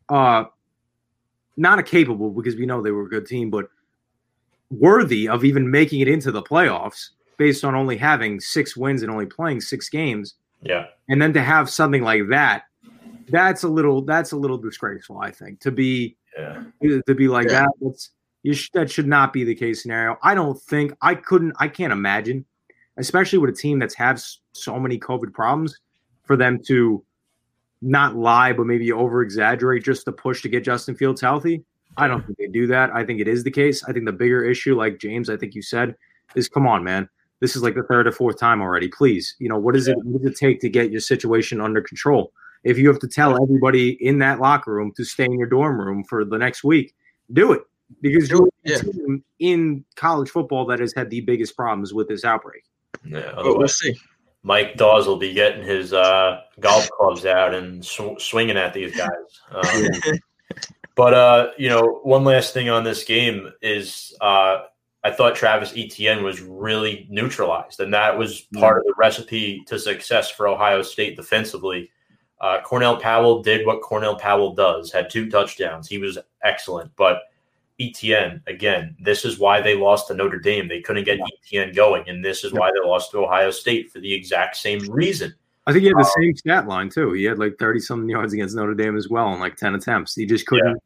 uh, 0.10 0.46
not 1.56 1.78
a 1.80 1.84
capable, 1.84 2.32
because 2.32 2.56
we 2.56 2.66
know 2.66 2.82
they 2.82 2.92
were 2.92 3.06
a 3.06 3.10
good 3.10 3.26
team, 3.28 3.50
but 3.50 3.70
worthy 4.72 5.28
of 5.28 5.44
even 5.44 5.70
making 5.70 6.00
it 6.00 6.08
into 6.08 6.32
the 6.32 6.42
playoffs 6.42 7.10
based 7.38 7.64
on 7.64 7.76
only 7.76 7.96
having 7.98 8.40
six 8.40 8.76
wins 8.76 9.02
and 9.02 9.12
only 9.12 9.26
playing 9.26 9.62
six 9.62 9.90
games. 9.90 10.36
Yeah. 10.62 10.88
And 11.08 11.22
then 11.22 11.32
to 11.34 11.42
have 11.42 11.70
something 11.70 12.04
like 12.04 12.28
that, 12.30 12.64
that's 13.30 13.64
a 13.64 13.68
little 13.68 14.02
that's 14.02 14.32
a 14.32 14.36
little 14.36 14.58
disgraceful, 14.58 15.20
I 15.20 15.32
think, 15.32 15.60
to 15.62 15.72
be 15.72 16.18
Yeah. 16.38 16.64
to 16.82 17.16
be 17.16 17.28
like 17.28 17.48
Yeah. 17.48 17.62
that. 17.62 17.70
That's 17.82 18.10
you 18.10 18.19
sh- 18.46 18.70
that 18.74 18.92
should 18.92 19.08
not 19.08 19.34
be 19.34 19.44
the 19.44 19.56
case 19.56 19.82
scenario. 19.82 20.18
I 20.24 20.34
don't 20.34 20.60
think 20.62 20.94
I 21.02 21.16
couldn't. 21.16 21.54
I 21.60 21.68
can't 21.68 21.94
imagine, 21.94 22.46
especially 22.98 23.40
with 23.40 23.50
a 23.50 23.54
team 23.54 23.80
that's 23.80 23.96
had 23.96 24.22
so 24.54 24.80
many 24.80 25.00
COVID 25.00 25.34
problems, 25.34 25.78
for 26.24 26.38
them 26.38 26.60
to 26.68 27.04
not 27.82 28.16
lie 28.16 28.54
but 28.54 28.66
maybe 28.66 28.92
over 28.92 29.22
exaggerate 29.22 29.84
just 29.84 30.06
to 30.06 30.12
push 30.12 30.42
to 30.42 30.50
get 30.50 30.64
Justin 30.64 30.96
Fields 30.96 31.22
healthy. 31.22 31.64
I 31.98 32.08
don't 32.08 32.26
think 32.26 32.38
they 32.38 32.48
do 32.48 32.68
that. 32.68 32.92
I 32.94 33.04
think 33.04 33.20
it 33.20 33.28
is 33.28 33.44
the 33.44 33.52
case. 33.52 33.84
I 33.84 33.94
think 33.94 34.06
the 34.06 34.12
bigger 34.12 34.44
issue, 34.44 34.76
like 34.76 35.00
James, 35.00 35.30
I 35.30 35.38
think 35.38 35.56
you 35.56 35.62
said, 35.62 35.96
is 36.36 36.48
come 36.48 36.68
on, 36.68 36.84
man. 36.84 37.10
This 37.40 37.56
is 37.56 37.64
like 37.64 37.76
the 37.76 37.84
third 37.84 38.06
or 38.06 38.12
fourth 38.12 38.38
time 38.38 38.62
already. 38.62 38.90
Please, 38.90 39.36
you 39.40 39.50
know 39.50 39.58
what 39.58 39.76
is 39.76 39.88
it? 39.88 39.98
What 40.04 40.22
does 40.22 40.32
it 40.32 40.38
take 40.38 40.60
to 40.62 40.70
get 40.70 40.92
your 40.92 41.02
situation 41.02 41.62
under 41.62 41.82
control? 41.82 42.32
If 42.64 42.78
you 42.78 42.90
have 42.90 43.00
to 43.00 43.08
tell 43.08 43.42
everybody 43.42 43.92
in 44.06 44.20
that 44.20 44.40
locker 44.40 44.74
room 44.74 44.92
to 44.98 45.06
stay 45.06 45.26
in 45.26 45.40
your 45.40 45.48
dorm 45.48 45.80
room 45.80 46.04
for 46.04 46.26
the 46.26 46.38
next 46.38 46.64
week, 46.64 46.94
do 47.32 47.54
it 47.54 47.62
because 48.02 48.30
you're 48.30 48.48
it, 48.48 48.54
the 48.64 48.72
yeah. 48.72 48.92
team 48.92 49.24
in 49.40 49.86
college 49.96 50.30
football 50.30 50.66
that 50.68 50.80
has 50.80 50.94
had 50.96 51.10
the 51.10 51.22
biggest 51.22 51.56
problems 51.56 51.94
with 51.94 52.08
this 52.08 52.24
outbreak. 52.26 52.64
Yeah. 53.06 53.32
But 53.36 53.58
we'll 53.58 53.68
see. 53.68 53.98
Mike 54.44 54.78
Dawes 54.78 55.06
will 55.06 55.18
be 55.18 55.34
getting 55.34 55.64
his 55.64 55.92
uh, 55.92 56.42
golf 56.60 56.90
clubs 56.92 57.26
out 57.26 57.54
and 57.54 57.84
sw- 57.84 58.20
swinging 58.20 58.58
at 58.58 58.74
these 58.74 58.96
guys. 58.96 59.10
Um, 59.52 59.90
But 61.00 61.14
uh, 61.14 61.52
you 61.58 61.70
know, 61.70 62.02
one 62.04 62.26
last 62.26 62.54
thing 62.54 62.68
on 62.68 62.84
this 62.84 63.06
game 63.06 63.54
is 63.62 64.14
uh, 64.20 64.64
I 65.02 65.12
thought 65.12 65.34
Travis 65.34 65.72
Etienne 65.74 66.26
was 66.26 66.42
really 66.42 67.08
neutralized, 67.10 67.80
and 67.80 67.94
that 67.94 68.18
was 68.18 68.42
part 68.56 68.80
of 68.80 68.84
the 68.84 68.94
recipe 68.98 69.64
to 69.68 69.80
success 69.80 70.30
for 70.30 70.50
Ohio 70.50 70.82
State 70.82 71.16
defensively. 71.16 71.90
Uh, 72.42 72.60
Cornell 72.66 72.98
Powell 72.98 73.42
did 73.42 73.66
what 73.66 73.82
Cornell 73.82 74.18
Powell 74.18 74.54
does, 74.54 74.92
had 74.92 75.10
two 75.10 75.30
touchdowns. 75.30 75.88
He 75.88 76.00
was 76.00 76.18
excellent, 76.44 76.92
but 76.98 77.22
Etienne 77.80 78.42
again, 78.48 78.96
this 79.00 79.26
is 79.26 79.40
why 79.40 79.62
they 79.62 79.76
lost 79.76 80.08
to 80.08 80.14
Notre 80.14 80.40
Dame. 80.40 80.68
They 80.68 80.82
couldn't 80.82 81.06
get 81.06 81.20
Etienne 81.44 81.74
going, 81.74 82.08
and 82.10 82.24
this 82.24 82.44
is 82.44 82.52
why 82.54 82.72
they 82.74 82.88
lost 82.88 83.12
to 83.12 83.20
Ohio 83.20 83.52
State 83.52 83.92
for 83.92 84.00
the 84.00 84.14
exact 84.14 84.58
same 84.58 84.80
reason. 84.90 85.34
I 85.66 85.72
think 85.72 85.84
he 85.84 85.88
had 85.88 85.98
the 85.98 86.12
same 86.20 86.36
stat 86.36 86.68
line 86.68 86.90
too. 86.90 87.14
He 87.14 87.24
had 87.24 87.40
like 87.40 87.58
thirty 87.60 87.80
something 87.80 88.10
yards 88.10 88.34
against 88.34 88.56
Notre 88.56 88.74
Dame 88.74 88.98
as 88.98 89.08
well 89.08 89.34
in 89.34 89.40
like 89.40 89.56
ten 89.56 89.76
attempts. 89.76 90.16
He 90.16 90.26
just 90.26 90.46
couldn't 90.48 90.82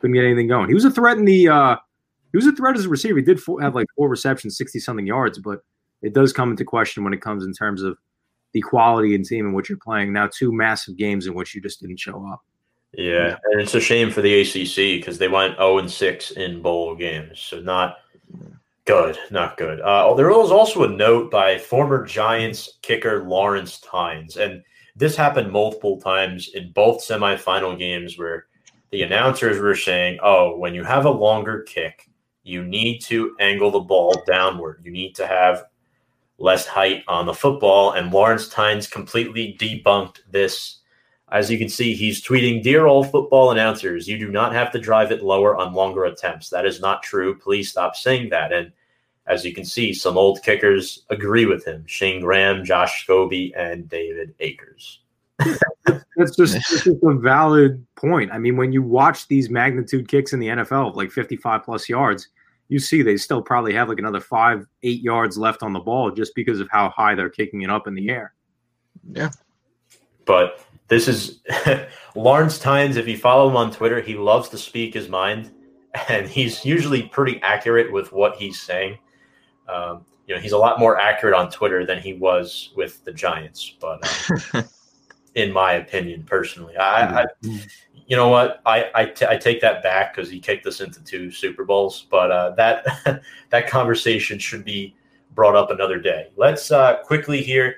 couldn't 0.00 0.14
get 0.14 0.24
anything 0.24 0.48
going. 0.48 0.68
He 0.68 0.74
was 0.74 0.84
a 0.84 0.90
threat 0.90 1.18
in 1.18 1.24
the 1.24 1.48
uh 1.48 1.76
he 2.32 2.36
was 2.36 2.46
a 2.46 2.52
threat 2.52 2.76
as 2.76 2.84
a 2.84 2.88
receiver. 2.88 3.18
He 3.18 3.24
did 3.24 3.40
four, 3.40 3.60
have 3.60 3.74
like 3.74 3.86
four 3.96 4.08
receptions, 4.08 4.56
sixty 4.56 4.78
something 4.78 5.06
yards, 5.06 5.38
but 5.38 5.60
it 6.02 6.14
does 6.14 6.32
come 6.32 6.50
into 6.50 6.64
question 6.64 7.04
when 7.04 7.12
it 7.12 7.20
comes 7.20 7.44
in 7.44 7.52
terms 7.52 7.82
of 7.82 7.98
the 8.52 8.60
quality 8.60 9.14
and 9.14 9.24
team 9.24 9.46
in 9.46 9.52
which 9.52 9.68
you're 9.68 9.78
playing. 9.78 10.12
Now, 10.12 10.28
two 10.32 10.52
massive 10.52 10.96
games 10.96 11.26
in 11.26 11.34
which 11.34 11.54
you 11.54 11.60
just 11.60 11.80
didn't 11.80 11.98
show 11.98 12.26
up. 12.26 12.42
Yeah, 12.92 13.36
and 13.44 13.60
it's 13.60 13.74
a 13.74 13.80
shame 13.80 14.10
for 14.10 14.22
the 14.22 14.40
ACC 14.40 14.98
because 14.98 15.18
they 15.18 15.28
went 15.28 15.56
0 15.56 15.78
and 15.78 15.90
6 15.90 16.30
in 16.32 16.62
bowl 16.62 16.94
games, 16.94 17.38
so 17.38 17.60
not 17.60 17.98
good, 18.86 19.18
not 19.30 19.58
good. 19.58 19.80
Uh, 19.80 20.14
there 20.14 20.30
was 20.30 20.50
also 20.50 20.84
a 20.84 20.88
note 20.88 21.30
by 21.30 21.58
former 21.58 22.06
Giants 22.06 22.78
kicker 22.80 23.24
Lawrence 23.24 23.80
Tynes, 23.80 24.38
and 24.38 24.62
this 24.96 25.14
happened 25.14 25.52
multiple 25.52 26.00
times 26.00 26.48
in 26.54 26.72
both 26.72 27.06
semifinal 27.06 27.78
games 27.78 28.18
where 28.18 28.46
the 28.90 29.02
announcers 29.02 29.60
were 29.60 29.76
saying, 29.76 30.18
"Oh, 30.22 30.56
when 30.56 30.74
you 30.74 30.82
have 30.82 31.04
a 31.04 31.10
longer 31.10 31.62
kick, 31.62 32.08
you 32.42 32.64
need 32.64 33.00
to 33.02 33.36
angle 33.38 33.70
the 33.70 33.80
ball 33.80 34.22
downward. 34.26 34.80
You 34.82 34.90
need 34.90 35.14
to 35.16 35.26
have 35.26 35.64
less 36.38 36.66
height 36.66 37.04
on 37.06 37.26
the 37.26 37.34
football." 37.34 37.92
And 37.92 38.10
Lawrence 38.10 38.48
Tynes 38.48 38.86
completely 38.86 39.56
debunked 39.60 40.20
this 40.30 40.77
as 41.30 41.50
you 41.50 41.58
can 41.58 41.68
see, 41.68 41.94
he's 41.94 42.24
tweeting, 42.24 42.62
Dear 42.62 42.86
old 42.86 43.10
football 43.10 43.50
announcers, 43.50 44.08
you 44.08 44.18
do 44.18 44.30
not 44.30 44.52
have 44.52 44.70
to 44.72 44.78
drive 44.78 45.12
it 45.12 45.22
lower 45.22 45.56
on 45.56 45.74
longer 45.74 46.04
attempts. 46.04 46.48
That 46.50 46.66
is 46.66 46.80
not 46.80 47.02
true. 47.02 47.38
Please 47.38 47.70
stop 47.70 47.96
saying 47.96 48.30
that. 48.30 48.52
And 48.52 48.72
as 49.26 49.44
you 49.44 49.54
can 49.54 49.64
see, 49.64 49.92
some 49.92 50.16
old 50.16 50.42
kickers 50.42 51.04
agree 51.10 51.44
with 51.44 51.64
him 51.66 51.84
Shane 51.86 52.20
Graham, 52.20 52.64
Josh 52.64 53.06
Scobee, 53.06 53.52
and 53.56 53.88
David 53.88 54.34
Akers. 54.40 55.00
That's 56.16 56.34
just, 56.36 56.54
that's 56.54 56.84
just 56.84 56.86
a 56.86 57.14
valid 57.14 57.86
point. 57.94 58.32
I 58.32 58.38
mean, 58.38 58.56
when 58.56 58.72
you 58.72 58.82
watch 58.82 59.28
these 59.28 59.48
magnitude 59.48 60.08
kicks 60.08 60.32
in 60.32 60.40
the 60.40 60.48
NFL 60.48 60.88
of 60.88 60.96
like 60.96 61.12
55 61.12 61.62
plus 61.62 61.88
yards, 61.88 62.28
you 62.68 62.78
see 62.78 63.02
they 63.02 63.16
still 63.16 63.40
probably 63.40 63.72
have 63.74 63.88
like 63.88 63.98
another 63.98 64.20
five, 64.20 64.66
eight 64.82 65.00
yards 65.00 65.38
left 65.38 65.62
on 65.62 65.72
the 65.72 65.80
ball 65.80 66.10
just 66.10 66.34
because 66.34 66.58
of 66.58 66.68
how 66.70 66.90
high 66.90 67.14
they're 67.14 67.30
kicking 67.30 67.62
it 67.62 67.70
up 67.70 67.86
in 67.86 67.94
the 67.94 68.10
air. 68.10 68.34
Yeah. 69.12 69.30
But 70.24 70.66
this 70.88 71.06
is 71.06 71.40
Lawrence 72.14 72.58
Tynes. 72.58 72.96
If 72.96 73.06
you 73.06 73.16
follow 73.16 73.48
him 73.48 73.56
on 73.56 73.70
Twitter, 73.70 74.00
he 74.00 74.14
loves 74.14 74.48
to 74.50 74.58
speak 74.58 74.94
his 74.94 75.08
mind, 75.08 75.52
and 76.08 76.28
he's 76.28 76.64
usually 76.64 77.02
pretty 77.02 77.40
accurate 77.42 77.92
with 77.92 78.12
what 78.12 78.36
he's 78.36 78.60
saying. 78.60 78.98
Um, 79.68 80.04
you 80.26 80.34
know, 80.34 80.40
he's 80.40 80.52
a 80.52 80.58
lot 80.58 80.78
more 80.78 80.98
accurate 80.98 81.34
on 81.34 81.50
Twitter 81.50 81.86
than 81.86 81.98
he 81.98 82.14
was 82.14 82.72
with 82.76 83.04
the 83.04 83.12
Giants. 83.12 83.76
But 83.80 84.30
uh, 84.54 84.62
in 85.34 85.52
my 85.52 85.74
opinion, 85.74 86.24
personally, 86.24 86.76
I, 86.76 87.22
I 87.22 87.26
you 87.42 88.16
know 88.16 88.28
what, 88.28 88.60
I 88.64 88.90
I, 88.94 89.04
t- 89.06 89.26
I 89.26 89.36
take 89.36 89.60
that 89.60 89.82
back 89.82 90.14
because 90.14 90.30
he 90.30 90.40
kicked 90.40 90.66
us 90.66 90.80
into 90.80 91.02
two 91.04 91.30
Super 91.30 91.64
Bowls. 91.64 92.06
But 92.10 92.30
uh, 92.30 92.50
that 92.52 93.22
that 93.50 93.68
conversation 93.68 94.38
should 94.38 94.64
be 94.64 94.94
brought 95.34 95.56
up 95.56 95.70
another 95.70 95.98
day. 95.98 96.30
Let's 96.36 96.70
uh, 96.70 96.96
quickly 97.04 97.42
here 97.42 97.76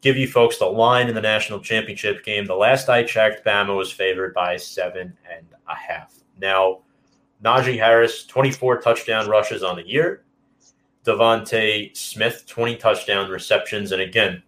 give 0.00 0.16
you 0.16 0.26
folks 0.26 0.58
the 0.58 0.66
line 0.66 1.08
in 1.08 1.14
the 1.14 1.20
national 1.20 1.60
championship 1.60 2.24
game. 2.24 2.46
The 2.46 2.54
last 2.54 2.88
I 2.88 3.02
checked, 3.02 3.44
Bama 3.44 3.76
was 3.76 3.92
favored 3.92 4.34
by 4.34 4.56
seven 4.56 5.16
and 5.30 5.46
a 5.68 5.74
half. 5.74 6.14
Now, 6.40 6.80
Najee 7.44 7.78
Harris, 7.78 8.24
24 8.26 8.80
touchdown 8.80 9.28
rushes 9.28 9.62
on 9.62 9.76
the 9.76 9.86
year. 9.86 10.24
DeVonta 11.04 11.96
Smith, 11.96 12.44
20 12.46 12.76
touchdown 12.76 13.30
receptions. 13.30 13.92
And 13.92 14.02
again, 14.02 14.42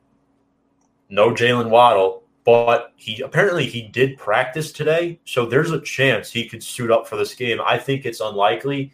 no 1.09 1.31
Jaylen 1.31 1.71
Waddle, 1.71 2.23
but 2.45 2.93
he 2.97 3.23
apparently 3.23 3.67
he 3.67 3.83
did 3.83 4.19
practice 4.19 4.73
today. 4.73 5.21
So 5.25 5.47
there's 5.47 5.71
a 5.71 5.81
chance 5.81 6.31
he 6.31 6.49
could 6.49 6.63
suit 6.63 6.91
up 6.91 7.07
for 7.07 7.17
this 7.17 7.35
game. 7.35 7.59
I 7.65 7.79
think 7.79 8.05
it's 8.05 8.21
unlikely, 8.21 8.93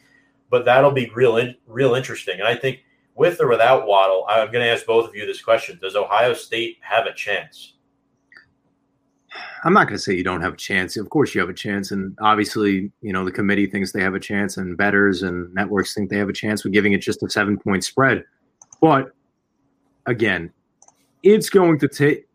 but 0.51 0.65
that'll 0.65 0.93
be 0.93 1.11
real, 1.15 1.53
real 1.67 1.95
interesting. 1.95 2.39
And 2.39 2.49
I 2.49 2.55
think 2.55 2.85
with 3.19 3.41
or 3.41 3.49
without 3.49 3.87
Waddle, 3.87 4.25
I'm 4.29 4.51
going 4.53 4.65
to 4.65 4.71
ask 4.71 4.87
both 4.87 5.09
of 5.09 5.15
you 5.15 5.27
this 5.27 5.43
question: 5.43 5.79
Does 5.81 5.97
Ohio 5.97 6.35
State 6.35 6.79
have 6.81 7.07
a 7.07 7.15
chance? 7.15 7.75
I'm 9.65 9.73
not 9.73 9.89
going 9.89 9.97
to 9.97 10.03
say 10.03 10.15
you 10.15 10.25
don't 10.25 10.41
have 10.41 10.55
a 10.55 10.59
chance. 10.59 10.97
Of 10.97 11.11
course, 11.11 11.35
you 11.35 11.41
have 11.41 11.51
a 11.51 11.55
chance, 11.55 11.91
and 11.91 12.17
obviously, 12.21 12.91
you 13.03 13.13
know 13.13 13.25
the 13.25 13.33
committee 13.33 13.67
thinks 13.67 13.93
they 13.93 14.03
have 14.03 14.15
a 14.15 14.21
chance, 14.21 14.57
and 14.57 14.77
betters 14.77 15.23
and 15.23 15.53
networks 15.55 15.95
think 15.95 16.11
they 16.11 16.19
have 16.19 16.29
a 16.29 16.33
chance 16.35 16.65
with 16.65 16.73
giving 16.73 16.93
it 16.93 16.99
just 16.99 17.23
a 17.23 17.29
seven 17.29 17.59
point 17.59 17.85
spread. 17.85 18.25
But 18.81 19.13
again, 20.07 20.53
it's 21.23 21.51
going 21.51 21.79
to 21.81 21.89
take 21.89 22.27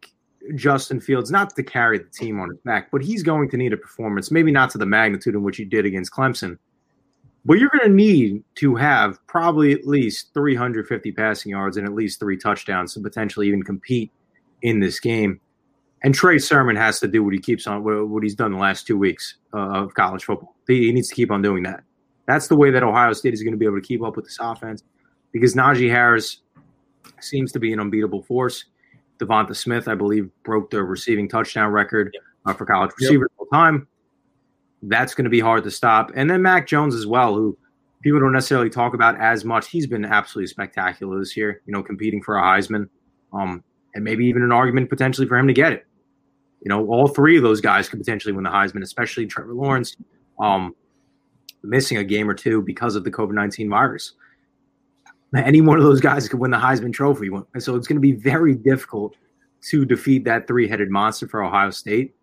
Justin 0.56 1.00
Fields 1.00 1.32
not 1.32 1.56
to 1.56 1.64
carry 1.64 1.98
the 1.98 2.10
team 2.10 2.40
on 2.40 2.50
his 2.50 2.60
back, 2.60 2.92
but 2.92 3.02
he's 3.02 3.24
going 3.24 3.50
to 3.50 3.58
need 3.58 3.74
a 3.74 3.78
performance, 3.78 4.30
maybe 4.30 4.52
not 4.52 4.70
to 4.72 4.78
the 4.78 4.86
magnitude 4.86 5.36
in 5.36 5.44
which 5.44 5.58
he 5.58 5.66
did 5.66 5.86
against 5.86 6.12
Clemson, 6.12 6.58
but 7.46 7.60
you're 7.60 7.70
going 7.70 7.90
to 7.90 7.94
need 7.94 8.44
to 8.56 8.76
have 8.76 9.26
probably 9.28 9.74
at 9.74 9.86
least 9.86 10.34
350 10.34 11.12
passing 11.12 11.52
yards 11.52 11.78
and 11.78 11.86
at 11.86 11.94
least 11.94 12.20
three 12.20 12.38
touchdowns 12.38 12.94
to 12.94 13.02
potentially 13.02 13.48
even 13.48 13.64
compete 13.64 14.12
in 14.62 14.80
this 14.80 15.00
game. 15.00 15.40
And 16.04 16.14
Trey 16.14 16.38
Sermon 16.38 16.76
has 16.76 17.00
to 17.00 17.08
do 17.08 17.24
what 17.24 17.34
he 17.34 17.40
keeps 17.40 17.66
on, 17.68 17.84
what 17.84 18.24
he's 18.24 18.36
done 18.36 18.52
the 18.52 18.58
last 18.58 18.86
two 18.86 18.98
weeks 18.98 19.36
uh, 19.54 19.58
of 19.58 19.94
college 19.94 20.24
football. 20.24 20.56
He, 20.68 20.86
he 20.86 20.92
needs 20.92 21.10
to 21.10 21.16
keep 21.16 21.32
on 21.32 21.42
doing 21.42 21.64
that. 21.64 21.84
That's 22.26 22.48
the 22.48 22.56
way 22.56 22.72
that 22.72 22.84
Ohio 22.84 23.14
State 23.14 23.34
is 23.34 23.42
going 23.42 23.54
to 23.54 23.58
be 23.58 23.66
able 23.66 23.80
to 23.80 23.88
keep 23.88 24.02
up 24.02 24.16
with 24.16 24.26
this 24.26 24.38
offense 24.40 24.84
because 25.32 25.56
Najee 25.56 25.90
Harris 25.90 26.42
seems 27.20 27.52
to 27.54 27.60
be 27.60 27.74
an 27.74 27.80
unbeatable 27.80 28.24
force. 28.24 28.66
DeVonta 29.20 29.56
Smith, 29.56 29.88
I 29.88 29.96
believe, 29.96 30.30
broke 30.44 30.72
the 30.72 30.84
receiving 30.84 31.28
touchdown 31.28 31.72
record 31.72 32.16
uh, 32.46 32.54
for 32.54 32.66
college 32.66 32.92
receivers 33.00 33.30
all 33.38 33.46
time. 33.48 33.88
That's 34.84 35.14
going 35.14 35.26
to 35.26 35.30
be 35.30 35.40
hard 35.40 35.64
to 35.64 35.72
stop. 35.72 36.12
And 36.16 36.30
then 36.30 36.42
Mac 36.42 36.68
Jones 36.68 36.94
as 36.94 37.08
well, 37.08 37.36
who 37.36 37.58
people 38.02 38.20
don't 38.20 38.34
necessarily 38.34 38.70
talk 38.70 38.94
about 38.94 39.20
as 39.20 39.46
much. 39.46 39.70
He's 39.70 39.88
been 39.88 40.06
absolutely 40.06 40.48
spectacular 40.48 41.18
this 41.18 41.36
year, 41.38 41.62
you 41.66 41.74
know, 41.74 41.82
competing 41.82 42.22
for 42.22 42.38
a 42.38 42.42
Heisman 42.42 42.90
um, 43.32 43.64
and 43.96 44.04
maybe 44.04 44.26
even 44.26 44.44
an 44.44 44.52
argument 44.52 44.90
potentially 44.90 45.28
for 45.28 45.38
him 45.38 45.48
to 45.48 45.54
get 45.54 45.72
it. 45.72 45.86
You 46.62 46.70
know, 46.70 46.86
all 46.88 47.08
three 47.08 47.38
of 47.38 47.44
those 47.44 47.62
guys 47.62 47.90
could 47.90 48.00
potentially 48.00 48.34
win 48.34 48.44
the 48.44 48.50
Heisman, 48.50 48.84
especially 48.84 49.26
Trevor 49.26 49.54
Lawrence, 49.54 49.96
um, 50.40 50.76
missing 51.64 51.98
a 51.98 52.04
game 52.04 52.30
or 52.30 52.34
two 52.34 52.62
because 52.62 52.96
of 52.96 53.04
the 53.04 53.12
COVID 53.12 53.34
19 53.34 53.70
virus. 53.70 54.14
any 55.36 55.62
one 55.62 55.78
of 55.78 55.84
those 55.84 56.00
guys 56.00 56.28
could 56.30 56.40
win 56.40 56.52
the 56.52 56.58
Heisman 56.58 56.94
Trophy. 56.94 57.30
And 57.54 57.64
so 57.64 57.76
it's 57.76 57.88
going 57.88 57.98
to 57.98 58.02
be 58.02 58.14
very 58.14 58.56
difficult 58.56 59.16
to 59.70 59.86
defeat 59.86 60.26
that 60.26 60.46
three-headed 60.46 60.90
monster 60.90 61.28
for 61.28 61.42
Ohio 61.42 61.70
State. 61.70 62.14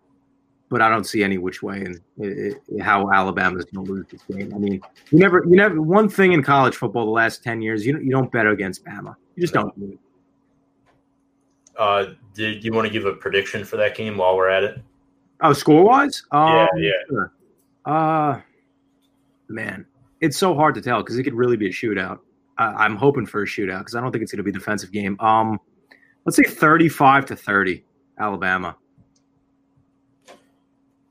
But 0.71 0.81
I 0.81 0.89
don't 0.89 1.05
see 1.05 1.25
any 1.25 1.37
which 1.37 1.63
way 1.63 1.85
and 1.85 2.81
how 2.81 3.11
Alabama's 3.11 3.65
going 3.65 3.85
to 3.85 3.93
lose 3.93 4.07
this 4.09 4.23
game. 4.23 4.55
I 4.55 4.59
mean, 4.59 4.81
you 5.11 5.19
never, 5.19 5.45
you 5.45 5.57
never. 5.57 5.83
One 5.83 6.09
thing 6.09 6.33
in 6.33 6.45
college 6.45 6.77
football 6.77 7.05
the 7.07 7.11
last 7.11 7.43
ten 7.43 7.61
years, 7.61 7.85
you 7.85 7.93
don't, 7.93 8.05
you 8.05 8.11
don't 8.11 8.31
bet 8.31 8.47
against 8.47 8.85
Bama. 8.85 9.17
You 9.35 9.43
just 9.43 9.53
don't 9.53 9.77
do 9.79 9.93
it. 9.93 9.99
Uh, 11.77 12.13
did 12.35 12.63
you 12.63 12.73
want 12.73 12.87
to 12.87 12.93
give 12.93 13.07
a 13.07 13.15
prediction 13.15 13.65
for 13.65 13.77
that 13.79 13.97
game 13.97 14.17
while 14.17 14.37
we're 14.37 14.49
at 14.49 14.63
it? 14.63 14.81
Oh, 15.41 15.53
score 15.53 15.85
wise? 15.85 16.23
Um, 16.31 16.55
yeah, 16.55 16.67
yeah. 16.77 16.91
Sure. 17.09 17.33
Uh, 17.87 18.41
man, 19.49 19.87
it's 20.21 20.37
so 20.37 20.55
hard 20.55 20.75
to 20.75 20.83
tell 20.83 21.03
because 21.03 21.19
it 21.19 21.25
could 21.25 21.35
really 21.35 21.57
be 21.57 21.67
a 21.67 21.73
shootout. 21.73 22.19
I'm 22.59 22.95
hoping 22.95 23.25
for 23.25 23.43
a 23.43 23.47
shootout 23.47 23.79
because 23.79 23.95
I 23.95 24.03
don't 24.03 24.13
think 24.13 24.23
it's 24.23 24.33
going 24.33 24.39
to 24.39 24.43
be 24.45 24.51
a 24.51 24.53
defensive 24.53 24.93
game. 24.93 25.17
Um, 25.21 25.59
let's 26.27 26.37
say 26.37 26.43
35 26.43 27.25
to 27.27 27.37
30, 27.37 27.83
Alabama. 28.19 28.77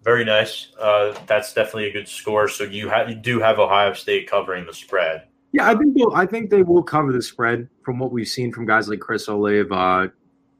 Very 0.03 0.23
nice. 0.23 0.67
Uh, 0.79 1.17
that's 1.27 1.53
definitely 1.53 1.89
a 1.89 1.93
good 1.93 2.07
score. 2.07 2.47
So 2.47 2.63
you 2.63 2.89
have 2.89 3.09
you 3.09 3.15
do 3.15 3.39
have 3.39 3.59
Ohio 3.59 3.93
State 3.93 4.29
covering 4.29 4.65
the 4.65 4.73
spread. 4.73 5.23
Yeah, 5.51 5.69
I 5.69 5.75
think 5.75 5.97
I 6.13 6.25
think 6.25 6.49
they 6.49 6.63
will 6.63 6.83
cover 6.83 7.11
the 7.11 7.21
spread 7.21 7.67
from 7.83 7.99
what 7.99 8.11
we've 8.11 8.27
seen 8.27 8.51
from 8.53 8.65
guys 8.65 8.87
like 8.87 8.99
Chris 8.99 9.27
Olave, 9.27 9.67
uh, 9.71 10.07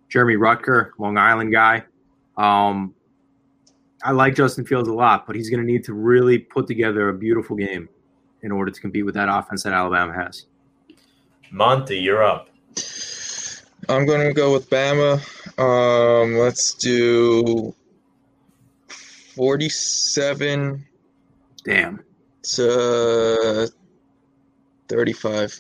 Jeremy 0.10 0.36
Ruckert, 0.36 0.92
Long 0.98 1.18
Island 1.18 1.52
guy. 1.52 1.84
Um, 2.38 2.94
I 4.04 4.12
like 4.12 4.36
Justin 4.36 4.66
Fields 4.66 4.90
a 4.90 4.94
lot, 4.94 5.28
but 5.28 5.36
he's 5.36 5.50
going 5.50 5.66
to 5.66 5.72
need 5.72 5.84
to 5.86 5.94
really 5.94 6.40
put 6.40 6.68
together 6.68 7.10
a 7.10 7.14
beautiful 7.14 7.56
game 7.56 7.90
in 8.42 8.52
order 8.52 8.72
to 8.72 8.82
compete 8.82 9.06
with 9.06 9.16
that 9.16 9.30
offense 9.30 9.64
that 9.64 9.74
Alabama 9.74 10.14
has. 10.14 10.46
Monty, 11.52 11.98
you're 11.98 12.24
up. 12.24 12.50
I'm 13.90 14.06
going 14.06 14.28
to 14.28 14.34
go 14.34 14.54
with 14.54 14.70
Bama. 14.70 15.20
Um, 15.60 16.38
let's 16.38 16.74
do 16.74 17.74
47. 19.40 20.86
Damn. 21.64 22.04
To 22.44 23.72
35. 24.90 25.60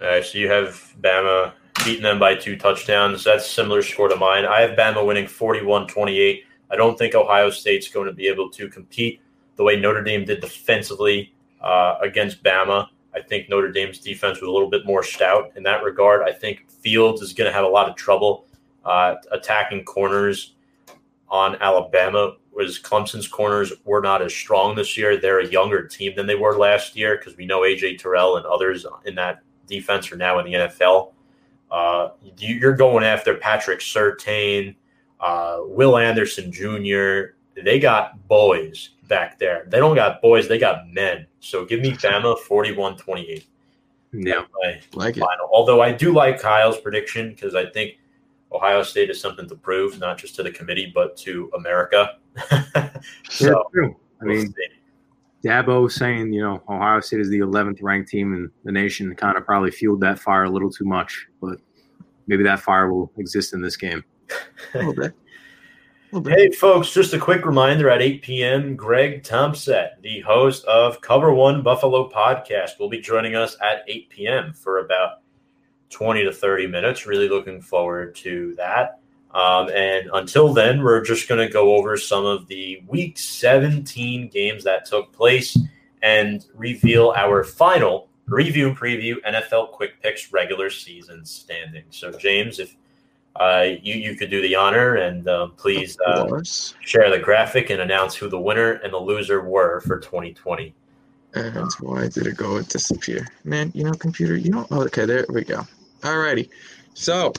All 0.00 0.08
right, 0.08 0.24
so 0.24 0.38
you 0.38 0.48
have 0.48 0.94
Bama 1.02 1.52
beating 1.84 2.02
them 2.02 2.18
by 2.18 2.34
two 2.34 2.56
touchdowns. 2.56 3.24
That's 3.24 3.46
similar 3.46 3.82
score 3.82 4.08
to 4.08 4.16
mine. 4.16 4.46
I 4.46 4.62
have 4.62 4.70
Bama 4.70 5.06
winning 5.06 5.26
41 5.26 5.86
28. 5.86 6.44
I 6.70 6.76
don't 6.76 6.96
think 6.96 7.14
Ohio 7.14 7.50
State's 7.50 7.88
going 7.88 8.06
to 8.06 8.14
be 8.14 8.26
able 8.26 8.48
to 8.52 8.70
compete 8.70 9.20
the 9.56 9.62
way 9.62 9.78
Notre 9.78 10.02
Dame 10.02 10.24
did 10.24 10.40
defensively 10.40 11.34
uh, 11.60 11.96
against 12.00 12.42
Bama. 12.42 12.88
I 13.14 13.20
think 13.20 13.50
Notre 13.50 13.70
Dame's 13.70 13.98
defense 13.98 14.40
was 14.40 14.48
a 14.48 14.50
little 14.50 14.70
bit 14.70 14.86
more 14.86 15.02
stout 15.02 15.52
in 15.56 15.62
that 15.64 15.82
regard. 15.84 16.26
I 16.26 16.32
think 16.32 16.70
Fields 16.70 17.20
is 17.20 17.34
going 17.34 17.50
to 17.50 17.54
have 17.54 17.66
a 17.66 17.68
lot 17.68 17.86
of 17.86 17.96
trouble 17.96 18.46
uh, 18.86 19.16
attacking 19.30 19.84
corners 19.84 20.53
on 21.34 21.60
Alabama. 21.60 22.36
Was 22.52 22.78
Clemson's 22.78 23.26
corners 23.26 23.72
were 23.84 24.00
not 24.00 24.22
as 24.22 24.32
strong 24.32 24.76
this 24.76 24.96
year. 24.96 25.16
They're 25.16 25.40
a 25.40 25.48
younger 25.48 25.88
team 25.88 26.14
than 26.14 26.28
they 26.28 26.36
were 26.36 26.56
last 26.56 26.94
year 26.94 27.16
because 27.18 27.36
we 27.36 27.44
know 27.44 27.62
AJ 27.62 27.98
Terrell 27.98 28.36
and 28.36 28.46
others 28.46 28.86
in 29.04 29.16
that 29.16 29.40
defense 29.66 30.12
are 30.12 30.16
now 30.16 30.38
in 30.38 30.46
the 30.46 30.52
NFL. 30.52 31.10
Uh, 31.72 32.10
you're 32.38 32.76
going 32.76 33.02
after 33.02 33.34
Patrick 33.34 33.80
Surtain, 33.80 34.76
uh, 35.18 35.58
Will 35.62 35.98
Anderson 35.98 36.52
Jr. 36.52 37.34
They 37.60 37.80
got 37.80 38.28
boys 38.28 38.90
back 39.08 39.36
there. 39.40 39.64
They 39.66 39.78
don't 39.80 39.96
got 39.96 40.22
boys, 40.22 40.46
they 40.46 40.58
got 40.58 40.88
men. 40.88 41.26
So 41.40 41.64
give 41.64 41.80
me 41.80 41.90
Bama 41.90 42.38
41 42.38 42.96
28. 42.98 43.44
Yeah, 44.12 44.44
like 44.92 45.14
final. 45.14 45.26
It. 45.26 45.50
Although 45.52 45.82
I 45.82 45.90
do 45.90 46.12
like 46.12 46.40
Kyle's 46.40 46.78
prediction 46.78 47.30
because 47.30 47.56
I 47.56 47.66
think 47.66 47.98
Ohio 48.52 48.82
State 48.82 49.10
is 49.10 49.20
something 49.20 49.48
to 49.48 49.56
prove, 49.56 49.98
not 49.98 50.18
just 50.18 50.34
to 50.36 50.42
the 50.42 50.50
committee, 50.50 50.90
but 50.94 51.16
to 51.18 51.50
America. 51.56 52.18
so, 53.28 53.46
yeah, 53.46 53.54
true. 53.72 53.96
I 54.20 54.24
mean, 54.24 54.46
see. 54.48 55.48
Dabo 55.48 55.90
saying, 55.90 56.32
you 56.32 56.40
know, 56.40 56.62
Ohio 56.68 57.00
State 57.00 57.20
is 57.20 57.28
the 57.28 57.40
11th 57.40 57.78
ranked 57.82 58.10
team 58.10 58.32
in 58.32 58.50
the 58.64 58.72
nation 58.72 59.14
kind 59.14 59.36
of 59.36 59.44
probably 59.44 59.70
fueled 59.70 60.00
that 60.00 60.18
fire 60.18 60.44
a 60.44 60.50
little 60.50 60.70
too 60.70 60.84
much, 60.84 61.26
but 61.40 61.58
maybe 62.26 62.42
that 62.44 62.60
fire 62.60 62.92
will 62.92 63.12
exist 63.18 63.52
in 63.52 63.60
this 63.60 63.76
game. 63.76 64.02
a 64.74 64.78
little 64.78 64.94
bit. 64.94 65.14
Hey, 66.24 66.52
folks, 66.52 66.92
just 66.92 67.12
a 67.12 67.18
quick 67.18 67.44
reminder 67.44 67.90
at 67.90 68.00
8 68.00 68.22
p.m., 68.22 68.76
Greg 68.76 69.24
Thompson, 69.24 69.88
the 70.00 70.20
host 70.20 70.64
of 70.66 71.00
Cover 71.00 71.34
One 71.34 71.60
Buffalo 71.60 72.08
podcast, 72.08 72.78
will 72.78 72.88
be 72.88 73.00
joining 73.00 73.34
us 73.34 73.56
at 73.60 73.82
8 73.88 74.10
p.m. 74.10 74.52
for 74.52 74.78
about 74.78 75.23
20 75.90 76.24
to 76.24 76.32
30 76.32 76.66
minutes. 76.66 77.06
Really 77.06 77.28
looking 77.28 77.60
forward 77.60 78.14
to 78.16 78.54
that. 78.56 79.00
Um, 79.32 79.68
and 79.70 80.10
until 80.14 80.52
then, 80.52 80.82
we're 80.82 81.02
just 81.02 81.28
going 81.28 81.44
to 81.44 81.52
go 81.52 81.74
over 81.74 81.96
some 81.96 82.24
of 82.24 82.46
the 82.46 82.82
week 82.86 83.18
17 83.18 84.28
games 84.28 84.62
that 84.64 84.84
took 84.84 85.12
place 85.12 85.58
and 86.02 86.46
reveal 86.54 87.12
our 87.16 87.42
final 87.42 88.08
review 88.26 88.72
preview 88.74 89.16
NFL 89.26 89.72
Quick 89.72 90.00
Picks 90.00 90.32
regular 90.32 90.70
season 90.70 91.24
standing. 91.24 91.82
So, 91.90 92.12
James, 92.12 92.60
if 92.60 92.76
uh, 93.36 93.66
you 93.82 93.94
you 93.94 94.14
could 94.14 94.30
do 94.30 94.40
the 94.40 94.54
honor 94.54 94.94
and 94.96 95.26
uh, 95.26 95.48
please 95.56 95.96
uh, 96.06 96.40
share 96.80 97.10
the 97.10 97.18
graphic 97.18 97.70
and 97.70 97.80
announce 97.80 98.14
who 98.14 98.28
the 98.28 98.38
winner 98.38 98.72
and 98.72 98.92
the 98.92 98.98
loser 98.98 99.42
were 99.42 99.80
for 99.80 99.98
2020. 99.98 100.72
And 101.34 101.70
why 101.80 102.08
did 102.08 102.26
it 102.26 102.36
go 102.36 102.62
disappear? 102.62 103.26
Man, 103.42 103.72
you 103.74 103.84
know, 103.84 103.92
computer, 103.92 104.36
you 104.36 104.50
know. 104.50 104.66
Okay, 104.70 105.04
there 105.04 105.26
we 105.28 105.42
go. 105.42 105.66
Alrighty. 106.00 106.48
So, 106.94 107.32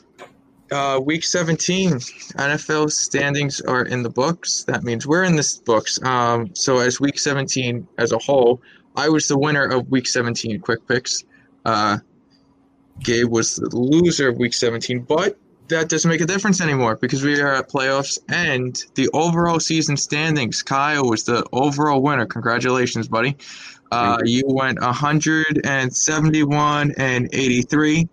uh, 0.71 0.99
week 1.03 1.23
17, 1.23 1.91
NFL 1.91 2.91
standings 2.91 3.61
are 3.61 3.85
in 3.85 4.03
the 4.03 4.09
books. 4.09 4.63
That 4.65 4.83
means 4.83 5.07
we're 5.07 5.23
in 5.23 5.35
the 5.35 5.59
books. 5.65 6.01
Um, 6.03 6.53
so, 6.55 6.79
as 6.79 6.99
week 6.99 7.19
17 7.19 7.87
as 7.97 8.11
a 8.11 8.17
whole, 8.17 8.61
I 8.97 9.07
was 9.09 9.27
the 9.27 9.37
winner 9.37 9.65
of 9.65 9.89
week 9.89 10.07
17 10.07 10.59
quick 10.59 10.85
picks. 10.87 11.23
Uh, 11.63 11.99
Gabe 12.99 13.29
was 13.29 13.55
the 13.55 13.75
loser 13.75 14.29
of 14.29 14.37
week 14.37 14.53
17, 14.53 15.01
but 15.01 15.37
that 15.67 15.89
doesn't 15.89 16.09
make 16.09 16.21
a 16.21 16.25
difference 16.25 16.61
anymore 16.61 16.95
because 16.95 17.23
we 17.23 17.41
are 17.41 17.53
at 17.53 17.69
playoffs 17.69 18.19
and 18.29 18.83
the 18.95 19.09
overall 19.13 19.59
season 19.59 19.97
standings. 19.97 20.61
Kyle 20.61 21.09
was 21.09 21.23
the 21.23 21.45
overall 21.51 22.01
winner. 22.01 22.25
Congratulations, 22.25 23.07
buddy. 23.07 23.35
Uh, 23.91 24.17
you 24.23 24.43
went 24.47 24.81
171 24.81 26.93
and 26.97 27.29
83 27.31 28.09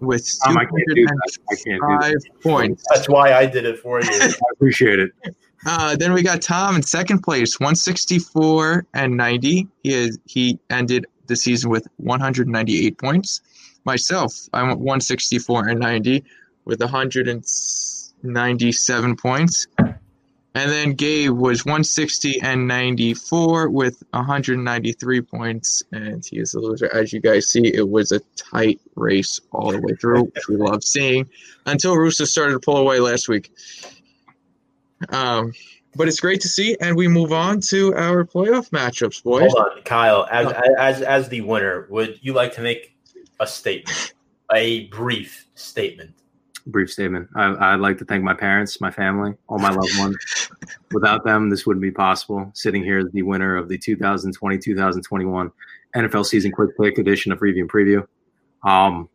with 0.00 0.28
um, 0.46 0.54
205 0.54 2.14
points. 2.42 2.82
That's 2.92 3.08
why 3.08 3.32
I 3.32 3.46
did 3.46 3.64
it 3.64 3.78
for 3.78 4.02
you. 4.02 4.10
I 4.12 4.34
appreciate 4.52 4.98
it. 4.98 5.12
Uh, 5.66 5.96
then 5.96 6.12
we 6.12 6.22
got 6.22 6.42
Tom 6.42 6.76
in 6.76 6.82
second 6.82 7.22
place, 7.22 7.58
164 7.58 8.84
and 8.92 9.16
90. 9.16 9.66
He 9.82 9.92
is, 9.92 10.18
he 10.26 10.58
ended 10.68 11.06
the 11.26 11.36
season 11.36 11.70
with 11.70 11.88
198 11.96 12.98
points. 12.98 13.40
Myself, 13.84 14.34
I 14.52 14.62
went 14.62 14.80
164 14.80 15.68
and 15.68 15.80
90 15.80 16.22
with 16.64 16.80
197 16.80 19.16
points. 19.16 19.66
And 20.56 20.70
then 20.70 20.92
Gabe 20.92 21.32
was 21.32 21.64
160 21.64 22.40
and 22.40 22.68
94 22.68 23.70
with 23.70 24.02
193 24.10 25.20
points, 25.22 25.82
and 25.90 26.24
he 26.24 26.38
is 26.38 26.52
the 26.52 26.60
loser. 26.60 26.88
As 26.94 27.12
you 27.12 27.20
guys 27.20 27.48
see, 27.48 27.66
it 27.74 27.88
was 27.88 28.12
a 28.12 28.20
tight 28.36 28.80
race 28.94 29.40
all 29.50 29.72
the 29.72 29.80
way 29.80 29.94
through, 30.00 30.24
which 30.24 30.48
we 30.48 30.56
love 30.56 30.84
seeing, 30.84 31.28
until 31.66 31.96
Russo 31.96 32.24
started 32.24 32.52
to 32.52 32.60
pull 32.60 32.76
away 32.76 33.00
last 33.00 33.28
week. 33.28 33.50
Um, 35.08 35.52
but 35.96 36.06
it's 36.06 36.20
great 36.20 36.40
to 36.42 36.48
see, 36.48 36.76
and 36.80 36.96
we 36.96 37.08
move 37.08 37.32
on 37.32 37.60
to 37.62 37.92
our 37.94 38.24
playoff 38.24 38.70
matchups, 38.70 39.22
boys. 39.24 39.52
Hold 39.52 39.72
on, 39.72 39.82
Kyle. 39.82 40.26
As 40.30 40.52
as 40.78 41.02
as 41.02 41.28
the 41.28 41.40
winner, 41.40 41.86
would 41.90 42.18
you 42.22 42.32
like 42.32 42.54
to 42.54 42.60
make 42.60 42.96
a 43.40 43.46
statement, 43.46 44.14
a 44.52 44.86
brief 44.86 45.46
statement? 45.54 46.14
Brief 46.66 46.90
statement. 46.90 47.28
I, 47.36 47.72
would 47.72 47.82
like 47.82 47.98
to 47.98 48.04
thank 48.04 48.24
my 48.24 48.34
parents, 48.34 48.80
my 48.80 48.90
family, 48.90 49.34
all 49.48 49.58
my 49.58 49.70
loved 49.70 49.98
ones. 49.98 50.16
Without 50.92 51.24
them, 51.24 51.50
this 51.50 51.66
wouldn't 51.66 51.82
be 51.82 51.90
possible. 51.90 52.50
Sitting 52.54 52.82
here 52.82 53.04
the 53.04 53.22
winner 53.22 53.56
of 53.56 53.68
the 53.68 53.78
2020-2021 53.78 55.50
NFL 55.96 56.26
season 56.26 56.52
quick 56.52 56.70
pick 56.78 56.98
edition 56.98 57.32
of 57.32 57.42
Review 57.42 57.62
and 57.62 57.70
Preview. 57.70 58.06
Um, 58.62 59.08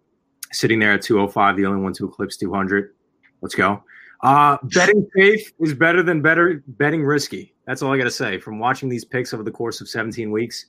sitting 0.52 0.80
there 0.80 0.94
at 0.94 1.02
205, 1.02 1.58
the 1.58 1.66
only 1.66 1.82
one 1.82 1.94
to 1.94 2.06
eclipse 2.06 2.38
200. 2.38 2.94
Let's 3.42 3.56
go. 3.56 3.84
Uh, 4.22 4.58
betting 4.64 5.10
safe 5.16 5.54
is 5.60 5.74
better 5.74 6.04
than 6.04 6.22
better 6.22 6.64
betting 6.68 7.04
risky. 7.04 7.54
That's 7.66 7.82
all 7.82 7.94
I 7.94 7.98
got 7.98 8.04
to 8.04 8.12
say. 8.12 8.38
From 8.38 8.60
watching 8.60 8.90
these 8.90 9.06
picks 9.06 9.34
over 9.34 9.44
the 9.44 9.52
course 9.52 9.80
of 9.80 9.88
17 9.88 10.32
weeks, 10.32 10.66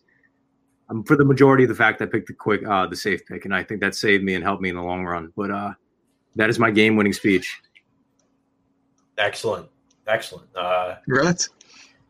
um, 0.89 1.03
for 1.05 1.16
the 1.16 1.24
majority 1.24 1.64
of 1.64 1.68
the 1.68 1.74
fact, 1.74 2.01
I 2.03 2.07
picked 2.07 2.28
the 2.28 2.35
quick, 2.35 2.66
uh, 2.66 2.87
the 2.87 2.97
safe 2.97 3.24
pick, 3.26 3.45
and 3.45 3.55
I 3.55 3.62
think 3.62 3.81
that 3.81 3.95
saved 3.95 4.22
me 4.22 4.35
and 4.35 4.45
helped 4.45 4.62
me 4.62 4.68
in 4.68 4.76
the 4.76 4.83
long 4.83 5.05
run. 5.05 5.33
But 5.37 5.51
uh, 5.51 5.72
that 6.37 6.49
is 6.51 6.59
my 6.59 6.70
game 6.70 6.97
winning 6.97 7.12
speech. 7.12 7.61
Excellent. 9.18 9.68
Excellent. 10.07 10.49
Uh, 10.57 10.97
Congrats. 11.05 11.51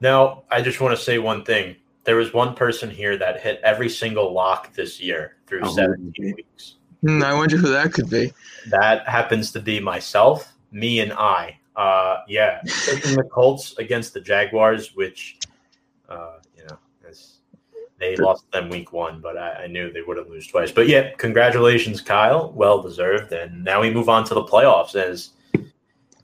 Now, 0.01 0.45
I 0.51 0.63
just 0.63 0.81
want 0.81 0.97
to 0.97 1.03
say 1.03 1.19
one 1.19 1.45
thing. 1.45 1.77
there 2.05 2.17
was 2.17 2.33
one 2.33 2.55
person 2.55 2.89
here 2.91 3.17
that 3.19 3.41
hit 3.41 3.61
every 3.63 3.89
single 3.89 4.33
lock 4.33 4.73
this 4.75 4.99
year 5.01 5.37
through 5.47 5.61
Oh, 5.65 5.75
17 5.75 6.09
okay. 6.19 6.33
weeks. 6.35 6.77
Hmm, 7.03 7.23
I 7.23 7.35
wonder 7.35 7.57
who 7.59 7.69
that 7.69 7.93
could 7.93 8.09
be. 8.09 8.33
That 8.71 9.07
happens 9.07 9.53
to 9.53 9.61
be 9.61 9.81
myself, 9.81 10.53
me, 10.73 11.01
and 11.01 11.13
I. 11.13 11.59
Uh, 11.77 12.19
yeah, 12.29 12.61
taking 12.87 13.17
the 13.17 13.23
Colts 13.25 13.77
against 13.79 14.13
the 14.15 14.21
Jaguars, 14.21 14.95
which, 14.97 15.39
uh, 16.09 16.37
you 16.37 16.39
know, 16.39 16.39
is, 16.39 16.40
they 18.01 18.17
lost 18.17 18.51
them 18.51 18.69
week 18.71 18.93
one, 18.93 19.21
but 19.21 19.37
I, 19.37 19.65
I 19.65 19.67
knew 19.67 19.93
they 19.93 20.01
wouldn't 20.03 20.29
lose 20.31 20.47
twice. 20.47 20.73
But 20.73 20.89
yeah, 20.89 21.11
congratulations, 21.19 22.01
Kyle. 22.01 22.51
Well 22.53 22.81
deserved. 22.83 23.33
And 23.33 23.63
now 23.63 23.81
we 23.83 23.93
move 23.93 24.09
on 24.09 24.25
to 24.25 24.35
the 24.35 24.43
playoffs. 24.43 24.95
As 24.97 25.31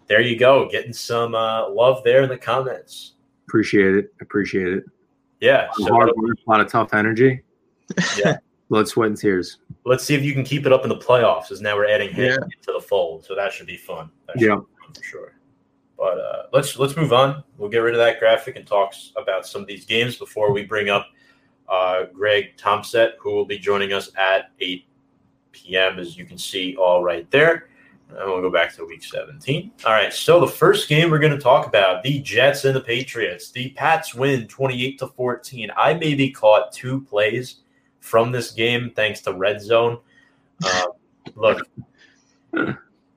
there 0.08 0.20
you 0.22 0.38
go, 0.38 0.68
getting 0.70 0.92
some 0.94 1.34
uh, 1.34 1.68
love 1.68 2.02
there 2.02 2.22
in 2.22 2.28
the 2.30 2.38
comments. 2.38 3.12
Appreciate 3.46 3.94
it. 3.94 4.12
Appreciate 4.20 4.68
it. 4.68 4.84
Yeah. 5.40 5.68
A 5.68 5.82
So 5.82 5.92
hard 5.92 6.10
work, 6.16 6.36
a 6.46 6.50
lot 6.50 6.60
of 6.60 6.68
tough 6.68 6.94
energy. 6.94 7.42
Yeah. 8.18 8.38
Blood, 8.68 8.88
sweat, 8.88 9.06
and 9.10 9.16
tears. 9.16 9.58
let's 9.84 10.02
see 10.02 10.16
if 10.16 10.24
you 10.24 10.32
can 10.32 10.42
keep 10.42 10.66
it 10.66 10.72
up 10.72 10.82
in 10.82 10.88
the 10.88 10.96
playoffs. 10.96 11.52
As 11.52 11.60
now 11.60 11.76
we're 11.76 11.86
adding 11.88 12.10
him 12.12 12.24
Yeah. 12.24 12.34
into 12.34 12.72
the 12.72 12.80
fold, 12.80 13.24
so 13.24 13.36
that 13.36 13.52
should 13.52 13.68
be 13.68 13.76
fun. 13.76 14.10
Should 14.32 14.40
Yeah. 14.40 14.56
be 14.56 14.62
fun 14.84 14.94
for 14.96 15.02
sure. 15.04 15.32
But 15.96 16.18
uh, 16.18 16.42
let's 16.52 16.76
let's 16.76 16.96
move 16.96 17.12
on. 17.12 17.44
We'll 17.58 17.68
get 17.68 17.78
rid 17.78 17.94
of 17.94 17.98
that 17.98 18.18
graphic 18.18 18.56
and 18.56 18.66
talk 18.66 18.88
s- 18.92 19.12
about 19.16 19.46
some 19.46 19.60
of 19.62 19.68
these 19.68 19.84
games 19.84 20.16
before 20.16 20.50
we 20.52 20.64
bring 20.64 20.88
up 20.88 21.06
uh, 21.68 22.04
Greg 22.12 22.56
Tomset, 22.56 23.16
who 23.18 23.34
will 23.34 23.44
be 23.44 23.58
joining 23.58 23.92
us 23.92 24.10
at 24.16 24.50
8 24.60 24.84
p.m. 25.52 25.98
As 25.98 26.16
you 26.16 26.24
can 26.24 26.38
see, 26.38 26.76
all 26.76 27.02
right 27.02 27.30
there. 27.30 27.68
And 28.08 28.18
we'll 28.18 28.40
go 28.40 28.50
back 28.50 28.74
to 28.76 28.84
week 28.84 29.02
17. 29.02 29.72
All 29.84 29.92
right. 29.92 30.12
So 30.12 30.38
the 30.38 30.46
first 30.46 30.88
game 30.88 31.10
we're 31.10 31.18
going 31.18 31.32
to 31.32 31.38
talk 31.38 31.66
about 31.66 32.04
the 32.04 32.20
Jets 32.20 32.64
and 32.64 32.74
the 32.74 32.80
Patriots. 32.80 33.50
The 33.50 33.70
Pats 33.70 34.14
win 34.14 34.46
28 34.46 34.98
to 35.00 35.08
14. 35.08 35.70
I 35.76 35.94
maybe 35.94 36.30
caught 36.30 36.72
two 36.72 37.00
plays 37.00 37.56
from 38.00 38.30
this 38.30 38.52
game 38.52 38.92
thanks 38.94 39.20
to 39.22 39.32
Red 39.32 39.60
Zone. 39.60 39.98
Uh, 40.64 40.86
look, 41.34 41.68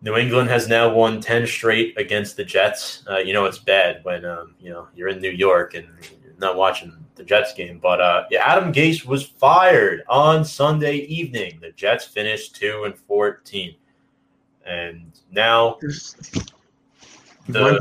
New 0.01 0.15
England 0.15 0.49
has 0.49 0.67
now 0.67 0.91
won 0.91 1.21
10 1.21 1.45
straight 1.45 1.95
against 1.97 2.35
the 2.35 2.43
Jets. 2.43 3.03
Uh, 3.07 3.17
you 3.17 3.33
know, 3.33 3.45
it's 3.45 3.59
bad 3.59 4.03
when, 4.03 4.25
um, 4.25 4.55
you 4.59 4.71
know, 4.71 4.87
you're 4.95 5.09
in 5.09 5.19
New 5.19 5.31
York 5.31 5.75
and 5.75 5.87
not 6.39 6.55
watching 6.55 6.93
the 7.15 7.23
Jets 7.23 7.53
game. 7.53 7.79
But 7.79 8.01
uh, 8.01 8.25
yeah, 8.31 8.43
Adam 8.45 8.71
Gase 8.73 9.05
was 9.05 9.23
fired 9.23 10.03
on 10.07 10.43
Sunday 10.45 10.97
evening. 10.97 11.59
The 11.61 11.71
Jets 11.71 12.05
finished 12.05 12.55
2 12.55 12.83
and 12.85 12.97
14. 12.97 13.75
And 14.65 15.11
now 15.31 15.77
The- 17.47 17.79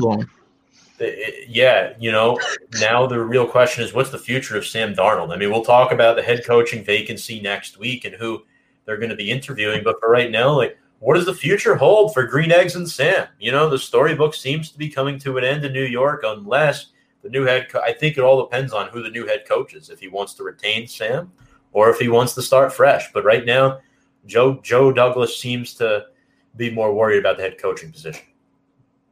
the- 0.97 1.45
yeah, 1.47 1.93
you 1.99 2.11
know, 2.11 2.37
now 2.81 3.05
the 3.07 3.19
real 3.23 3.47
question 3.47 3.83
is 3.83 3.93
what's 3.93 4.09
the 4.09 4.17
future 4.17 4.57
of 4.57 4.65
Sam 4.65 4.93
Darnold? 4.93 5.33
I 5.33 5.37
mean, 5.37 5.49
we'll 5.51 5.63
talk 5.63 5.91
about 5.91 6.15
the 6.15 6.21
head 6.23 6.43
coaching 6.45 6.83
vacancy 6.83 7.39
next 7.39 7.77
week 7.79 8.03
and 8.05 8.15
who 8.15 8.43
they're 8.85 8.97
going 8.97 9.09
to 9.11 9.15
be 9.15 9.31
interviewing, 9.31 9.83
but 9.83 9.99
for 9.99 10.09
right 10.09 10.31
now, 10.31 10.51
like, 10.51 10.77
what 10.99 11.15
does 11.15 11.25
the 11.25 11.33
future 11.33 11.75
hold 11.75 12.13
for 12.13 12.25
Green 12.25 12.51
Eggs 12.51 12.75
and 12.75 12.89
Sam? 12.89 13.27
You 13.39 13.53
know, 13.53 13.69
the 13.69 13.79
storybook 13.79 14.33
seems 14.33 14.69
to 14.71 14.77
be 14.77 14.89
coming 14.89 15.17
to 15.19 15.37
an 15.37 15.45
end 15.45 15.63
in 15.63 15.71
New 15.71 15.85
York 15.85 16.23
unless 16.25 16.87
the 17.21 17.29
new 17.29 17.45
head 17.45 17.69
co- 17.69 17.81
I 17.81 17.93
think 17.93 18.17
it 18.17 18.21
all 18.21 18.41
depends 18.43 18.73
on 18.73 18.89
who 18.89 19.03
the 19.03 19.09
new 19.09 19.27
head 19.27 19.43
coach 19.47 19.73
is, 19.73 19.89
if 19.89 19.99
he 19.99 20.07
wants 20.07 20.33
to 20.35 20.43
retain 20.43 20.87
Sam 20.87 21.31
or 21.71 21.89
if 21.89 21.99
he 21.99 22.07
wants 22.07 22.33
to 22.35 22.41
start 22.41 22.73
fresh. 22.73 23.11
But 23.13 23.25
right 23.25 23.45
now, 23.45 23.79
Joe 24.25 24.59
Joe 24.61 24.91
Douglas 24.91 25.37
seems 25.37 25.73
to 25.75 26.07
be 26.55 26.71
more 26.71 26.93
worried 26.93 27.19
about 27.19 27.37
the 27.37 27.43
head 27.43 27.57
coaching 27.57 27.91
position. 27.91 28.21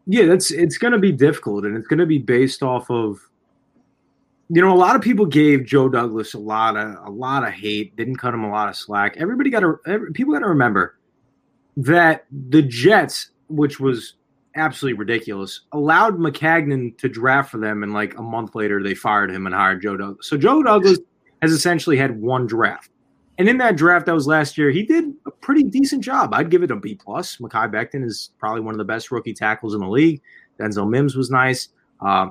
Yeah, 0.06 0.26
that's 0.26 0.52
it's 0.52 0.78
going 0.78 0.94
to 0.94 1.00
be 1.00 1.12
difficult, 1.12 1.66
and 1.66 1.76
it's 1.76 1.88
going 1.88 2.00
to 2.00 2.06
be 2.06 2.20
based 2.20 2.64
off 2.64 2.90
of. 2.90 3.20
You 4.50 4.62
know, 4.62 4.74
a 4.74 4.78
lot 4.78 4.96
of 4.96 5.02
people 5.02 5.26
gave 5.26 5.66
Joe 5.66 5.90
Douglas 5.90 6.34
a 6.34 6.40
lot 6.40 6.78
of 6.78 7.06
a 7.06 7.10
lot 7.10 7.46
of 7.46 7.54
hate. 7.54 7.96
Didn't 7.98 8.16
cut 8.16 8.34
him 8.34 8.46
a 8.46 8.50
lot 8.50 8.70
of 8.70 8.78
slack. 8.78 9.18
Everybody 9.18 9.50
got 9.50 9.60
to 9.60 9.78
every, 9.86 10.14
people 10.14 10.34
got 10.34 10.40
to 10.40 10.48
remember 10.48 10.98
that 11.76 12.26
the 12.32 12.62
Jets, 12.62 13.32
which 13.50 13.80
was 13.80 14.14
absolutely 14.58 14.98
ridiculous, 14.98 15.62
allowed 15.72 16.18
Maccagnan 16.18 16.98
to 16.98 17.10
draft 17.10 17.52
for 17.52 17.58
them, 17.58 17.84
and 17.84 17.94
like 17.94 18.18
a 18.18 18.22
month 18.22 18.56
later, 18.56 18.82
they 18.82 18.94
fired 18.94 19.32
him 19.32 19.46
and 19.46 19.56
hired 19.56 19.82
Joe 19.82 19.98
Douglas. 19.98 20.28
So 20.28 20.38
Joe 20.38 20.64
Douglas 20.64 21.00
has 21.42 21.52
essentially 21.52 21.98
had 21.98 22.20
one 22.22 22.48
draft, 22.48 22.90
and 23.38 23.48
in 23.48 23.58
that 23.60 23.78
draft 23.78 24.06
that 24.08 24.16
was 24.16 24.28
last 24.28 24.58
year, 24.58 24.72
he 24.72 24.84
did 24.84 25.06
a 25.26 25.32
pretty 25.32 25.64
decent 25.64 26.04
job. 26.04 26.34
I'd 26.34 26.50
give 26.50 26.64
it 26.64 26.72
a 26.72 26.76
B 26.76 26.96
plus. 26.96 27.38
Mekhi 27.38 27.72
Becton 27.72 28.04
is 28.04 28.32
probably 28.40 28.62
one 28.62 28.74
of 28.74 28.80
the 28.80 28.86
best 28.86 29.12
rookie 29.12 29.34
tackles 29.34 29.74
in 29.74 29.80
the 29.82 29.88
league. 29.88 30.22
Denzel 30.60 30.90
Mims 30.90 31.16
was 31.16 31.30
nice. 31.30 31.70
Uh, 32.02 32.30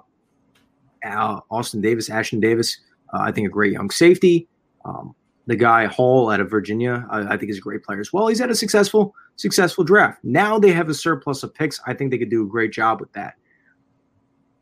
Austin 1.05 1.81
Davis, 1.81 2.09
Ashtyn 2.09 2.41
Davis, 2.41 2.79
uh, 3.15 3.19
I 3.21 3.31
think 3.31 3.47
a 3.47 3.51
great 3.51 3.73
young 3.73 3.91
safety. 3.91 4.49
Um, 4.85 5.15
the 5.47 5.57
guy 5.57 5.87
Hall 5.87 6.31
out 6.31 6.41
of 6.41 6.51
Virginia, 6.51 7.07
I, 7.09 7.35
I 7.35 7.37
think 7.37 7.51
is 7.51 7.59
a 7.59 7.61
great 7.61 7.85
player 7.85 8.01
as 8.01 8.13
well. 8.13 8.27
He's 8.27 8.41
had 8.41 8.51
a 8.51 8.55
successful, 8.55 9.15
successful 9.37 9.85
draft. 9.85 10.19
Now 10.25 10.59
they 10.59 10.73
have 10.73 10.89
a 10.89 10.95
surplus 10.95 11.43
of 11.43 11.55
picks. 11.55 11.81
I 11.87 11.95
think 11.95 12.11
they 12.11 12.19
could 12.19 12.31
do 12.31 12.43
a 12.43 12.49
great 12.49 12.73
job 12.73 13.01
with 13.01 13.13
that. 13.13 13.35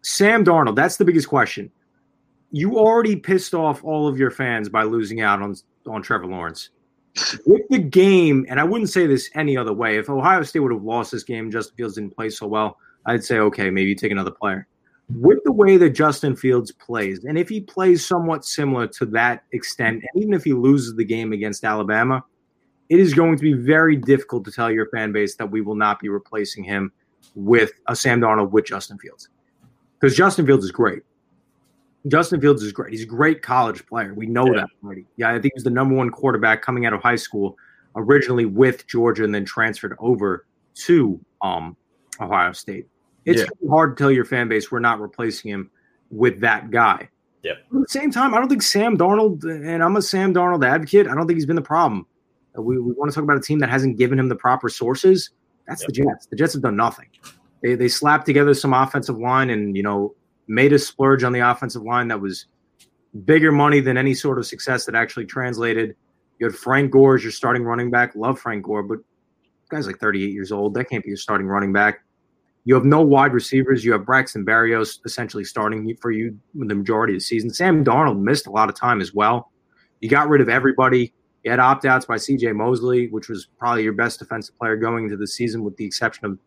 Sam 0.02 0.44
Darnold, 0.44 0.76
that's 0.76 0.96
the 0.96 1.04
biggest 1.04 1.28
question. 1.28 1.70
You 2.50 2.78
already 2.78 3.16
pissed 3.16 3.54
off 3.54 3.82
all 3.82 4.06
of 4.06 4.18
your 4.18 4.30
fans 4.30 4.68
by 4.68 4.82
losing 4.82 5.20
out 5.20 5.40
on 5.40 5.56
on 5.86 6.02
Trevor 6.02 6.26
Lawrence. 6.26 6.70
With 7.46 7.62
the 7.70 7.78
game, 7.78 8.44
and 8.48 8.58
I 8.58 8.64
wouldn't 8.64 8.90
say 8.90 9.06
this 9.06 9.30
any 9.34 9.56
other 9.56 9.72
way. 9.72 9.98
If 9.98 10.10
Ohio 10.10 10.42
State 10.42 10.60
would 10.60 10.72
have 10.72 10.82
lost 10.82 11.12
this 11.12 11.22
game, 11.22 11.50
Justin 11.50 11.76
Fields 11.76 11.94
didn't 11.94 12.14
play 12.14 12.28
so 12.28 12.46
well. 12.46 12.76
I'd 13.06 13.24
say 13.24 13.38
okay, 13.38 13.70
maybe 13.70 13.94
take 13.94 14.12
another 14.12 14.30
player. 14.30 14.66
With 15.10 15.38
the 15.44 15.52
way 15.52 15.76
that 15.76 15.90
Justin 15.90 16.34
Fields 16.34 16.72
plays, 16.72 17.24
and 17.24 17.38
if 17.38 17.48
he 17.48 17.60
plays 17.60 18.04
somewhat 18.04 18.44
similar 18.44 18.86
to 18.88 19.06
that 19.06 19.44
extent, 19.52 20.02
even 20.16 20.32
if 20.32 20.44
he 20.44 20.54
loses 20.54 20.96
the 20.96 21.04
game 21.04 21.32
against 21.32 21.62
Alabama, 21.62 22.24
it 22.88 23.00
is 23.00 23.14
going 23.14 23.36
to 23.36 23.42
be 23.42 23.52
very 23.54 23.96
difficult 23.96 24.44
to 24.44 24.52
tell 24.52 24.70
your 24.70 24.86
fan 24.90 25.12
base 25.12 25.36
that 25.36 25.50
we 25.50 25.60
will 25.60 25.74
not 25.74 26.00
be 26.00 26.08
replacing 26.08 26.64
him 26.64 26.92
with 27.34 27.72
a 27.88 27.96
Sam 27.96 28.20
Darnold 28.20 28.50
with 28.50 28.66
Justin 28.66 28.98
Fields. 28.98 29.28
Because 29.98 30.16
Justin 30.16 30.46
Fields 30.46 30.64
is 30.64 30.70
great. 30.70 31.02
Justin 32.08 32.40
Fields 32.40 32.62
is 32.62 32.72
great. 32.72 32.92
He's 32.92 33.02
a 33.02 33.06
great 33.06 33.40
college 33.40 33.86
player. 33.86 34.12
We 34.12 34.26
know 34.26 34.46
Yeah. 34.46 34.60
that 34.60 34.68
already. 34.84 35.06
Yeah, 35.16 35.30
I 35.30 35.32
think 35.34 35.44
he 35.44 35.50
was 35.54 35.64
the 35.64 35.70
number 35.70 35.94
one 35.94 36.10
quarterback 36.10 36.60
coming 36.60 36.84
out 36.84 36.92
of 36.92 37.00
high 37.00 37.16
school, 37.16 37.56
originally 37.96 38.44
with 38.44 38.86
Georgia 38.86 39.24
and 39.24 39.34
then 39.34 39.44
transferred 39.46 39.96
over 39.98 40.44
to 40.74 41.18
um, 41.40 41.76
Ohio 42.20 42.52
State. 42.52 42.86
It's 43.24 43.40
Yeah. 43.40 43.48
really 43.62 43.70
hard 43.70 43.96
to 43.96 44.02
tell 44.02 44.10
your 44.10 44.26
fan 44.26 44.48
base 44.48 44.70
we're 44.70 44.80
not 44.80 45.00
replacing 45.00 45.50
him 45.50 45.70
with 46.10 46.40
that 46.40 46.70
guy. 46.70 47.08
Yep. 47.42 47.56
At 47.56 47.70
the 47.72 47.88
same 47.88 48.10
time, 48.10 48.34
I 48.34 48.38
don't 48.38 48.48
think 48.48 48.62
Sam 48.62 48.96
Darnold, 48.98 49.44
and 49.44 49.82
I'm 49.82 49.96
a 49.96 50.02
Sam 50.02 50.34
Darnold 50.34 50.64
advocate, 50.66 51.06
I 51.08 51.14
don't 51.14 51.26
think 51.26 51.36
he's 51.36 51.46
been 51.46 51.56
the 51.56 51.62
problem. 51.62 52.06
Uh, 52.56 52.62
We, 52.62 52.78
we 52.78 52.92
want 52.92 53.10
to 53.10 53.14
talk 53.14 53.24
about 53.24 53.36
a 53.36 53.40
team 53.40 53.58
that 53.60 53.70
hasn't 53.70 53.98
given 53.98 54.18
him 54.18 54.28
the 54.28 54.36
proper 54.36 54.68
sources. 54.68 55.30
That's 55.66 55.84
the 55.86 55.92
Jets. 55.92 56.26
The 56.26 56.36
Jets 56.36 56.52
have 56.52 56.62
done 56.62 56.76
nothing. 56.76 57.08
They, 57.62 57.74
they 57.74 57.88
slapped 57.88 58.26
together 58.26 58.54
some 58.54 58.74
offensive 58.74 59.18
line 59.18 59.50
and, 59.50 59.76
you 59.76 59.82
know, 59.82 60.14
made 60.46 60.72
a 60.72 60.78
splurge 60.78 61.24
on 61.24 61.32
the 61.32 61.40
offensive 61.40 61.82
line 61.82 62.08
that 62.08 62.20
was 62.20 62.46
bigger 63.24 63.52
money 63.52 63.80
than 63.80 63.96
any 63.96 64.14
sort 64.14 64.38
of 64.38 64.46
success 64.46 64.84
that 64.86 64.94
actually 64.94 65.26
translated. 65.26 65.96
You 66.38 66.46
had 66.46 66.54
Frank 66.54 66.90
Gore 66.90 67.14
as 67.14 67.22
your 67.22 67.32
starting 67.32 67.62
running 67.62 67.90
back. 67.90 68.14
Love 68.14 68.38
Frank 68.38 68.64
Gore, 68.64 68.82
but 68.82 68.98
the 68.98 69.76
guy's 69.76 69.86
like 69.86 69.98
38 69.98 70.32
years 70.32 70.52
old. 70.52 70.74
That 70.74 70.88
can't 70.90 71.02
be 71.02 71.10
your 71.10 71.16
starting 71.16 71.46
running 71.46 71.72
back. 71.72 72.00
You 72.64 72.74
have 72.74 72.84
no 72.84 73.02
wide 73.02 73.32
receivers. 73.32 73.84
You 73.84 73.92
have 73.92 74.06
Braxton 74.06 74.44
Berrios 74.44 74.98
essentially 75.04 75.44
starting 75.44 75.96
for 76.00 76.10
you 76.10 76.38
the 76.54 76.74
majority 76.74 77.14
of 77.14 77.20
the 77.20 77.24
season. 77.24 77.50
Sam 77.50 77.84
Darnold 77.84 78.20
missed 78.20 78.46
a 78.46 78.50
lot 78.50 78.68
of 78.68 78.74
time 78.74 79.00
as 79.00 79.14
well. 79.14 79.52
You 80.00 80.08
got 80.08 80.28
rid 80.28 80.40
of 80.40 80.48
everybody. 80.48 81.12
You 81.44 81.50
had 81.50 81.60
opt 81.60 81.84
outs 81.84 82.06
by 82.06 82.16
CJ 82.16 82.56
Mosley, 82.56 83.08
which 83.08 83.28
was 83.28 83.48
probably 83.58 83.84
your 83.84 83.92
best 83.92 84.18
defensive 84.18 84.56
player 84.58 84.76
going 84.76 85.04
into 85.04 85.16
the 85.16 85.26
season, 85.26 85.62
with 85.62 85.76
the 85.76 85.84
exception 85.84 86.24
of 86.24 86.38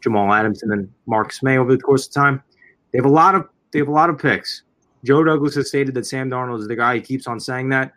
Jamal 0.00 0.32
Adams 0.32 0.62
and 0.62 0.70
then 0.70 0.90
Marcus 1.06 1.42
Maye 1.42 1.58
over 1.58 1.74
the 1.74 1.82
course 1.82 2.06
of 2.06 2.12
time. 2.14 2.42
They 2.92 2.98
have 2.98 3.04
a 3.04 3.10
lot 3.10 3.34
of 3.34 3.46
they 3.72 3.78
have 3.78 3.88
a 3.88 3.92
lot 3.92 4.08
of 4.08 4.18
picks. 4.18 4.62
Joe 5.04 5.22
Douglas 5.22 5.54
has 5.54 5.68
stated 5.68 5.94
that 5.94 6.06
Sam 6.06 6.30
Darnold 6.30 6.60
is 6.60 6.68
the 6.68 6.76
guy. 6.76 6.96
He 6.96 7.00
keeps 7.00 7.26
on 7.26 7.38
saying 7.38 7.68
that. 7.68 7.92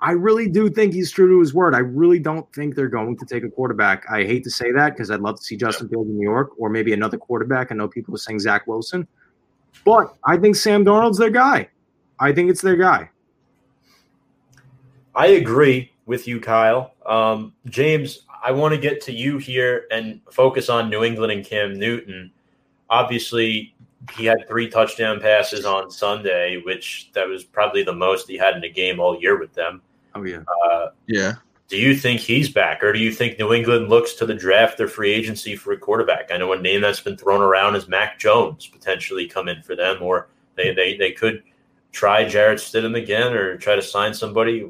I 0.00 0.12
really 0.12 0.48
do 0.48 0.70
think 0.70 0.94
he's 0.94 1.10
true 1.10 1.28
to 1.28 1.40
his 1.40 1.52
word. 1.52 1.74
I 1.74 1.78
really 1.78 2.20
don't 2.20 2.50
think 2.54 2.74
they're 2.74 2.88
going 2.88 3.16
to 3.18 3.26
take 3.26 3.42
a 3.42 3.50
quarterback. 3.50 4.04
I 4.08 4.24
hate 4.24 4.44
to 4.44 4.50
say 4.50 4.70
that 4.72 4.90
because 4.90 5.10
I'd 5.10 5.20
love 5.20 5.36
to 5.36 5.42
see 5.42 5.56
Justin 5.56 5.88
Fields 5.88 6.08
in 6.08 6.16
New 6.16 6.22
York 6.22 6.52
or 6.56 6.70
maybe 6.70 6.92
another 6.92 7.18
quarterback. 7.18 7.72
I 7.72 7.74
know 7.74 7.88
people 7.88 8.14
are 8.14 8.18
saying 8.18 8.38
Zach 8.38 8.66
Wilson, 8.68 9.08
but 9.84 10.14
I 10.24 10.36
think 10.36 10.54
Sam 10.54 10.84
Darnold's 10.84 11.18
their 11.18 11.30
guy. 11.30 11.68
I 12.20 12.32
think 12.32 12.48
it's 12.48 12.62
their 12.62 12.76
guy. 12.76 13.10
I 15.18 15.26
agree 15.26 15.90
with 16.06 16.28
you, 16.28 16.40
Kyle. 16.40 16.94
Um, 17.04 17.52
James, 17.66 18.20
I 18.42 18.52
want 18.52 18.72
to 18.72 18.80
get 18.80 19.00
to 19.02 19.12
you 19.12 19.38
here 19.38 19.86
and 19.90 20.20
focus 20.30 20.68
on 20.68 20.88
New 20.88 21.02
England 21.02 21.32
and 21.32 21.44
Cam 21.44 21.76
Newton. 21.76 22.30
Obviously, 22.88 23.74
he 24.16 24.24
had 24.24 24.46
three 24.46 24.68
touchdown 24.68 25.20
passes 25.20 25.64
on 25.64 25.90
Sunday, 25.90 26.62
which 26.64 27.10
that 27.14 27.26
was 27.28 27.42
probably 27.42 27.82
the 27.82 27.92
most 27.92 28.28
he 28.28 28.38
had 28.38 28.56
in 28.56 28.62
a 28.62 28.68
game 28.68 29.00
all 29.00 29.20
year 29.20 29.36
with 29.36 29.52
them. 29.54 29.82
Oh 30.14 30.22
yeah. 30.22 30.42
Uh, 30.64 30.90
Yeah. 31.08 31.32
do 31.66 31.76
you 31.76 31.96
think 31.96 32.20
he's 32.20 32.48
back, 32.48 32.84
or 32.84 32.92
do 32.92 33.00
you 33.00 33.10
think 33.12 33.40
New 33.40 33.52
England 33.52 33.88
looks 33.88 34.14
to 34.14 34.24
the 34.24 34.34
draft 34.34 34.78
or 34.78 34.86
free 34.86 35.12
agency 35.12 35.56
for 35.56 35.72
a 35.72 35.76
quarterback? 35.76 36.30
I 36.30 36.36
know 36.36 36.52
a 36.52 36.60
name 36.60 36.80
that's 36.80 37.00
been 37.00 37.16
thrown 37.16 37.42
around 37.42 37.74
is 37.74 37.88
Mac 37.88 38.20
Jones 38.20 38.68
potentially 38.68 39.26
come 39.26 39.48
in 39.48 39.62
for 39.62 39.74
them, 39.74 40.00
or 40.00 40.28
they 40.54 40.72
they, 40.72 40.96
they 40.96 41.10
could 41.10 41.42
try 41.90 42.24
Jarrett 42.24 42.60
Stidham 42.60 42.96
again 42.96 43.32
or 43.32 43.56
try 43.56 43.74
to 43.74 43.82
sign 43.82 44.14
somebody? 44.14 44.64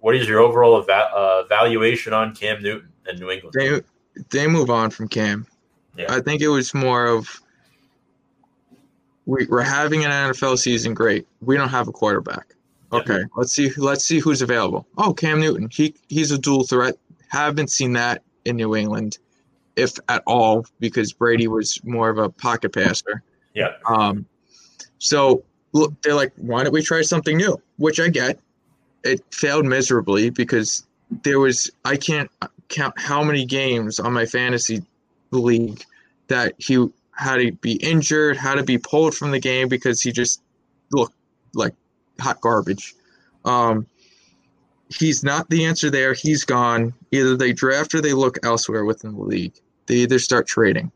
What 0.00 0.14
is 0.14 0.28
your 0.28 0.40
overall 0.40 0.80
eva- 0.80 1.10
uh, 1.14 1.42
evaluation 1.44 2.12
on 2.12 2.34
Cam 2.34 2.62
Newton 2.62 2.92
and 3.06 3.18
New 3.18 3.30
England? 3.30 3.54
They 3.54 3.82
they 4.30 4.46
move 4.46 4.70
on 4.70 4.90
from 4.90 5.08
Cam. 5.08 5.46
Yeah. 5.96 6.06
I 6.14 6.20
think 6.20 6.42
it 6.42 6.48
was 6.48 6.72
more 6.74 7.06
of 7.06 7.40
we, 9.26 9.46
we're 9.46 9.60
having 9.60 10.04
an 10.04 10.10
NFL 10.10 10.58
season. 10.58 10.94
Great. 10.94 11.26
We 11.40 11.56
don't 11.56 11.68
have 11.68 11.86
a 11.86 11.92
quarterback. 11.92 12.54
Yeah. 12.92 13.00
Okay, 13.00 13.20
let's 13.36 13.52
see. 13.52 13.70
Let's 13.76 14.04
see 14.04 14.18
who's 14.18 14.40
available. 14.40 14.86
Oh, 14.96 15.12
Cam 15.12 15.40
Newton. 15.40 15.68
He 15.70 15.94
he's 16.08 16.30
a 16.30 16.38
dual 16.38 16.64
threat. 16.64 16.94
Haven't 17.28 17.70
seen 17.70 17.92
that 17.92 18.22
in 18.46 18.56
New 18.56 18.74
England, 18.74 19.18
if 19.76 19.98
at 20.08 20.22
all, 20.26 20.64
because 20.80 21.12
Brady 21.12 21.48
was 21.48 21.78
more 21.84 22.08
of 22.08 22.16
a 22.16 22.30
pocket 22.30 22.72
passer. 22.72 23.22
Yeah. 23.54 23.72
Um. 23.86 24.24
So 24.98 25.44
look, 25.72 26.00
they're 26.00 26.14
like, 26.14 26.32
why 26.36 26.64
don't 26.64 26.72
we 26.72 26.82
try 26.82 27.02
something 27.02 27.36
new? 27.36 27.60
Which 27.76 28.00
I 28.00 28.08
get. 28.08 28.40
It 29.04 29.22
failed 29.32 29.66
miserably 29.66 30.30
because 30.30 30.86
there 31.22 31.38
was 31.38 31.70
I 31.84 31.96
can't 31.96 32.30
count 32.68 32.98
how 32.98 33.22
many 33.24 33.44
games 33.44 33.98
on 33.98 34.12
my 34.12 34.26
fantasy 34.26 34.82
league 35.30 35.82
that 36.28 36.54
he 36.58 36.88
had 37.12 37.36
to 37.36 37.52
be 37.52 37.72
injured, 37.72 38.36
had 38.36 38.56
to 38.56 38.62
be 38.62 38.78
pulled 38.78 39.14
from 39.14 39.30
the 39.30 39.40
game 39.40 39.68
because 39.68 40.00
he 40.00 40.12
just 40.12 40.40
looked 40.92 41.14
like 41.54 41.74
hot 42.20 42.40
garbage. 42.40 42.94
Um, 43.44 43.86
he's 44.88 45.24
not 45.24 45.48
the 45.50 45.64
answer 45.64 45.90
there. 45.90 46.12
He's 46.12 46.44
gone. 46.44 46.94
Either 47.10 47.36
they 47.36 47.52
draft 47.52 47.94
or 47.94 48.00
they 48.00 48.12
look 48.12 48.38
elsewhere 48.44 48.84
within 48.84 49.14
the 49.14 49.22
league. 49.22 49.54
They 49.86 49.96
either 49.96 50.18
start 50.18 50.46
trading, 50.46 50.92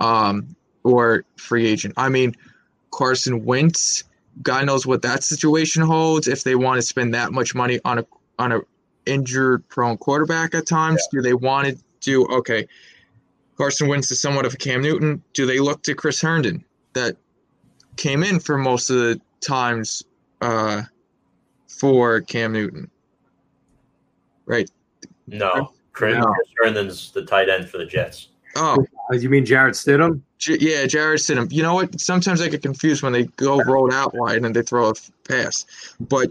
um, 0.00 0.56
or 0.82 1.24
free 1.36 1.66
agent. 1.66 1.94
I 1.96 2.08
mean, 2.08 2.34
Carson 2.90 3.44
Wentz. 3.44 4.04
God 4.42 4.66
knows 4.66 4.86
what 4.86 5.02
that 5.02 5.24
situation 5.24 5.82
holds. 5.82 6.28
If 6.28 6.44
they 6.44 6.54
want 6.54 6.78
to 6.78 6.82
spend 6.82 7.14
that 7.14 7.32
much 7.32 7.54
money 7.54 7.80
on 7.84 7.98
a 7.98 8.06
on 8.38 8.52
a 8.52 8.60
injured 9.06 9.68
prone 9.68 9.96
quarterback 9.96 10.54
at 10.54 10.66
times, 10.66 11.06
do 11.12 11.22
they 11.22 11.34
want 11.34 11.68
to 11.68 11.78
do 12.00 12.26
okay? 12.26 12.66
Carson 13.56 13.88
Wentz 13.88 14.10
is 14.10 14.20
somewhat 14.20 14.46
of 14.46 14.54
a 14.54 14.56
Cam 14.56 14.82
Newton. 14.82 15.22
Do 15.32 15.46
they 15.46 15.60
look 15.60 15.82
to 15.84 15.94
Chris 15.94 16.20
Herndon 16.20 16.64
that 16.94 17.16
came 17.96 18.24
in 18.24 18.40
for 18.40 18.58
most 18.58 18.90
of 18.90 18.96
the 18.96 19.20
times 19.40 20.02
uh, 20.40 20.82
for 21.68 22.20
Cam 22.20 22.52
Newton? 22.52 22.90
Right. 24.46 24.68
No, 25.26 25.72
Chris, 25.92 26.18
No. 26.18 26.24
Chris 26.24 26.48
Herndon's 26.58 27.12
the 27.12 27.24
tight 27.24 27.48
end 27.48 27.68
for 27.68 27.78
the 27.78 27.86
Jets. 27.86 28.28
Oh, 28.56 28.84
Uh, 29.12 29.16
You 29.16 29.28
mean 29.28 29.44
Jarrett 29.44 29.74
Stidham? 29.74 30.20
J- 30.38 30.58
yeah, 30.60 30.86
Jarrett 30.86 31.20
Stidham. 31.20 31.52
You 31.52 31.62
know 31.62 31.74
what? 31.74 32.00
Sometimes 32.00 32.40
I 32.40 32.48
get 32.48 32.62
confused 32.62 33.02
when 33.02 33.12
they 33.12 33.24
go 33.36 33.58
rolled 33.62 33.92
out 33.92 34.14
wide 34.14 34.44
and 34.44 34.54
they 34.56 34.62
throw 34.62 34.86
a 34.86 34.90
f- 34.90 35.10
pass, 35.28 35.66
but 36.00 36.30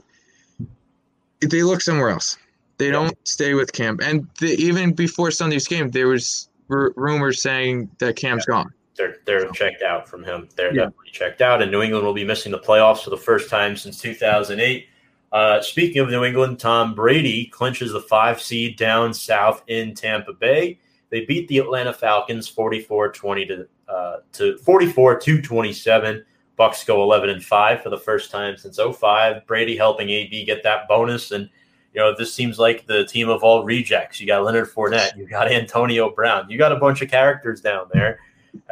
they 1.41 1.63
look 1.63 1.82
somewhere 1.82 2.09
else. 2.09 2.38
They 2.78 2.89
don't 2.89 3.15
stay 3.28 3.53
with 3.53 3.71
Cam. 3.74 3.99
And 4.03 4.28
the, 4.39 4.47
even 4.55 4.93
before 4.93 5.30
Sunday's 5.32 5.67
game, 5.67 5.91
there 5.91 6.07
was 6.07 6.49
r- 6.69 6.91
rumors 6.95 7.41
saying 7.41 7.89
that 7.99 8.15
Cam's 8.15 8.45
gone. 8.45 8.74
They're 8.95 9.17
they're 9.26 9.49
checked 9.51 9.82
out 9.84 10.07
from 10.07 10.24
him. 10.24 10.47
They're 10.55 10.67
Yeah. 10.74 10.84
definitely 10.86 11.09
checked 11.11 11.41
out, 11.41 11.61
and 11.61 11.71
New 11.71 11.82
England 11.82 12.05
will 12.05 12.13
be 12.13 12.24
missing 12.26 12.51
the 12.51 12.59
playoffs 12.59 13.03
for 13.03 13.09
the 13.09 13.17
first 13.17 13.49
time 13.49 13.76
since 13.76 13.99
2008. 13.99 14.88
Uh, 15.32 15.61
speaking 15.61 15.99
of 16.01 16.09
New 16.09 16.24
England, 16.24 16.59
Tom 16.59 16.93
Brady 16.93 17.45
clinches 17.45 17.91
the 17.91 18.01
five 18.01 18.39
seed 18.41 18.78
down 18.78 19.13
south 19.13 19.63
in 19.67 19.95
Tampa 19.95 20.34
Bay. 20.34 20.78
They 21.14 21.26
beat 21.26 21.47
the 21.47 21.59
Atlanta 21.59 21.93
Falcons 21.93 22.51
44-20 22.51 23.47
to 23.49 23.68
uh, 23.88 24.18
to 24.32 24.57
44 24.57 25.20
to 25.20 25.41
27. 25.43 26.26
Bucks 26.55 26.84
go 26.84 27.03
11 27.03 27.30
and 27.30 27.45
5 27.45 27.84
for 27.84 27.91
the 27.91 27.99
first 27.99 28.32
time 28.32 28.57
since 28.57 28.80
05. 28.80 29.45
Brady 29.45 29.78
helping 29.78 30.09
AB 30.09 30.43
get 30.43 30.64
that 30.64 30.88
bonus 30.88 31.30
and 31.30 31.47
you 31.93 32.01
know, 32.01 32.16
this 32.18 32.34
seems 32.34 32.57
like 32.57 32.88
the 32.88 33.05
team 33.05 33.30
of 33.30 33.43
all 33.43 33.64
rejects. 33.64 34.20
You 34.20 34.26
got 34.26 34.43
Leonard 34.43 34.74
Fournette, 34.74 35.16
you 35.16 35.28
got 35.28 35.51
Antonio 35.51 36.09
Brown, 36.09 36.49
you 36.49 36.57
got 36.57 36.72
a 36.72 36.78
bunch 36.78 37.03
of 37.03 37.11
characters 37.11 37.61
down 37.61 37.86
there. 37.93 38.20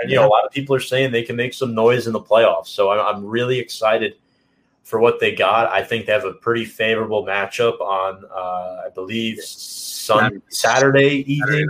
And, 0.02 0.10
you 0.10 0.16
know, 0.16 0.26
a 0.26 0.30
lot 0.30 0.44
of 0.44 0.52
people 0.52 0.76
are 0.76 0.80
saying 0.80 1.12
they 1.12 1.22
can 1.22 1.36
make 1.36 1.54
some 1.54 1.76
noise 1.76 2.08
in 2.08 2.14
the 2.14 2.20
playoffs. 2.20 2.70
So 2.70 2.90
I'm, 2.90 3.24
really 3.24 3.60
excited 3.60 4.16
for 4.82 5.00
what 5.00 5.20
they 5.20 5.36
got. 5.36 5.72
I 5.72 5.84
think 5.84 6.08
they 6.08 6.12
have 6.12 6.26
a 6.26 6.34
pretty 6.34 6.66
favorable 6.66 7.24
matchup 7.24 7.80
on, 7.80 8.26
uh, 8.36 8.88
I 8.88 8.90
believe, 8.96 9.40
Sun 9.44 10.42
Saturday 10.50 11.24
evening. 11.32 11.68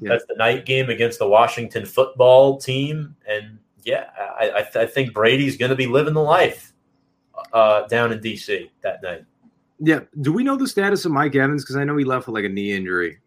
Yeah. 0.00 0.10
That's 0.10 0.24
the 0.26 0.34
night 0.36 0.66
game 0.66 0.90
against 0.90 1.18
the 1.18 1.28
Washington 1.28 1.86
football 1.86 2.58
team. 2.58 3.14
And 3.28 3.58
yeah, 3.84 4.06
I, 4.18 4.50
I, 4.56 4.62
th- 4.62 4.76
I 4.76 4.86
think 4.86 5.14
Brady's 5.14 5.56
going 5.56 5.70
to 5.70 5.76
be 5.76 5.86
living 5.86 6.14
the 6.14 6.22
life 6.22 6.72
uh, 7.52 7.86
down 7.86 8.12
in 8.12 8.20
D.C. 8.20 8.70
that 8.82 9.02
night. 9.02 9.24
Yeah. 9.78 10.00
Do 10.20 10.32
we 10.32 10.42
know 10.44 10.56
the 10.56 10.66
status 10.68 11.04
of 11.04 11.12
Mike 11.12 11.34
Evans? 11.36 11.62
Because 11.64 11.76
I 11.76 11.84
know 11.84 11.96
he 11.96 12.04
left 12.04 12.26
with 12.26 12.34
like 12.34 12.44
a 12.44 12.48
knee 12.48 12.72
injury. 12.72 13.18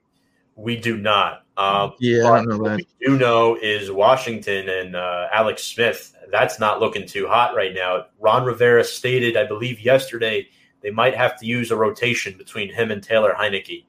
We 0.56 0.76
do 0.76 0.98
not. 0.98 1.44
Um, 1.56 1.94
Yeah, 2.00 2.30
I 2.32 2.44
know 2.44 2.58
what 2.58 2.70
that. 2.70 2.78
we 2.78 2.88
do 3.06 3.18
know 3.18 3.56
is 3.62 3.92
Washington 3.92 4.68
and 4.70 4.96
uh, 4.96 5.28
Alex 5.32 5.64
Smith. 5.64 6.16
That's 6.32 6.60
not 6.60 6.80
looking 6.80 7.08
too 7.08 7.28
hot 7.28 7.56
right 7.56 7.74
now. 7.74 8.06
Ron 8.20 8.44
Rivera 8.44 8.84
stated, 8.84 9.38
I 9.38 9.46
believe, 9.46 9.80
yesterday 9.80 10.48
they 10.82 10.90
might 10.92 11.16
have 11.16 11.38
to 11.40 11.46
use 11.46 11.72
a 11.72 11.76
rotation 11.76 12.38
between 12.38 12.74
him 12.74 12.92
and 12.92 13.02
Taylor 13.04 13.36
Heinicke 13.38 13.86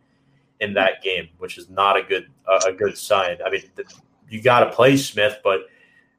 in 0.60 0.74
that 0.74 1.02
game, 1.02 1.28
which 1.38 1.58
is 1.58 1.68
not 1.70 1.96
a 1.96 2.02
good 2.02 2.28
uh, 2.46 2.60
a 2.66 2.72
good 2.72 2.96
sign. 2.98 3.36
I 3.44 3.50
mean, 3.50 3.62
th- 3.76 3.88
you 4.28 4.42
got 4.42 4.60
to 4.60 4.70
play 4.70 4.96
Smith, 4.96 5.38
but 5.44 5.60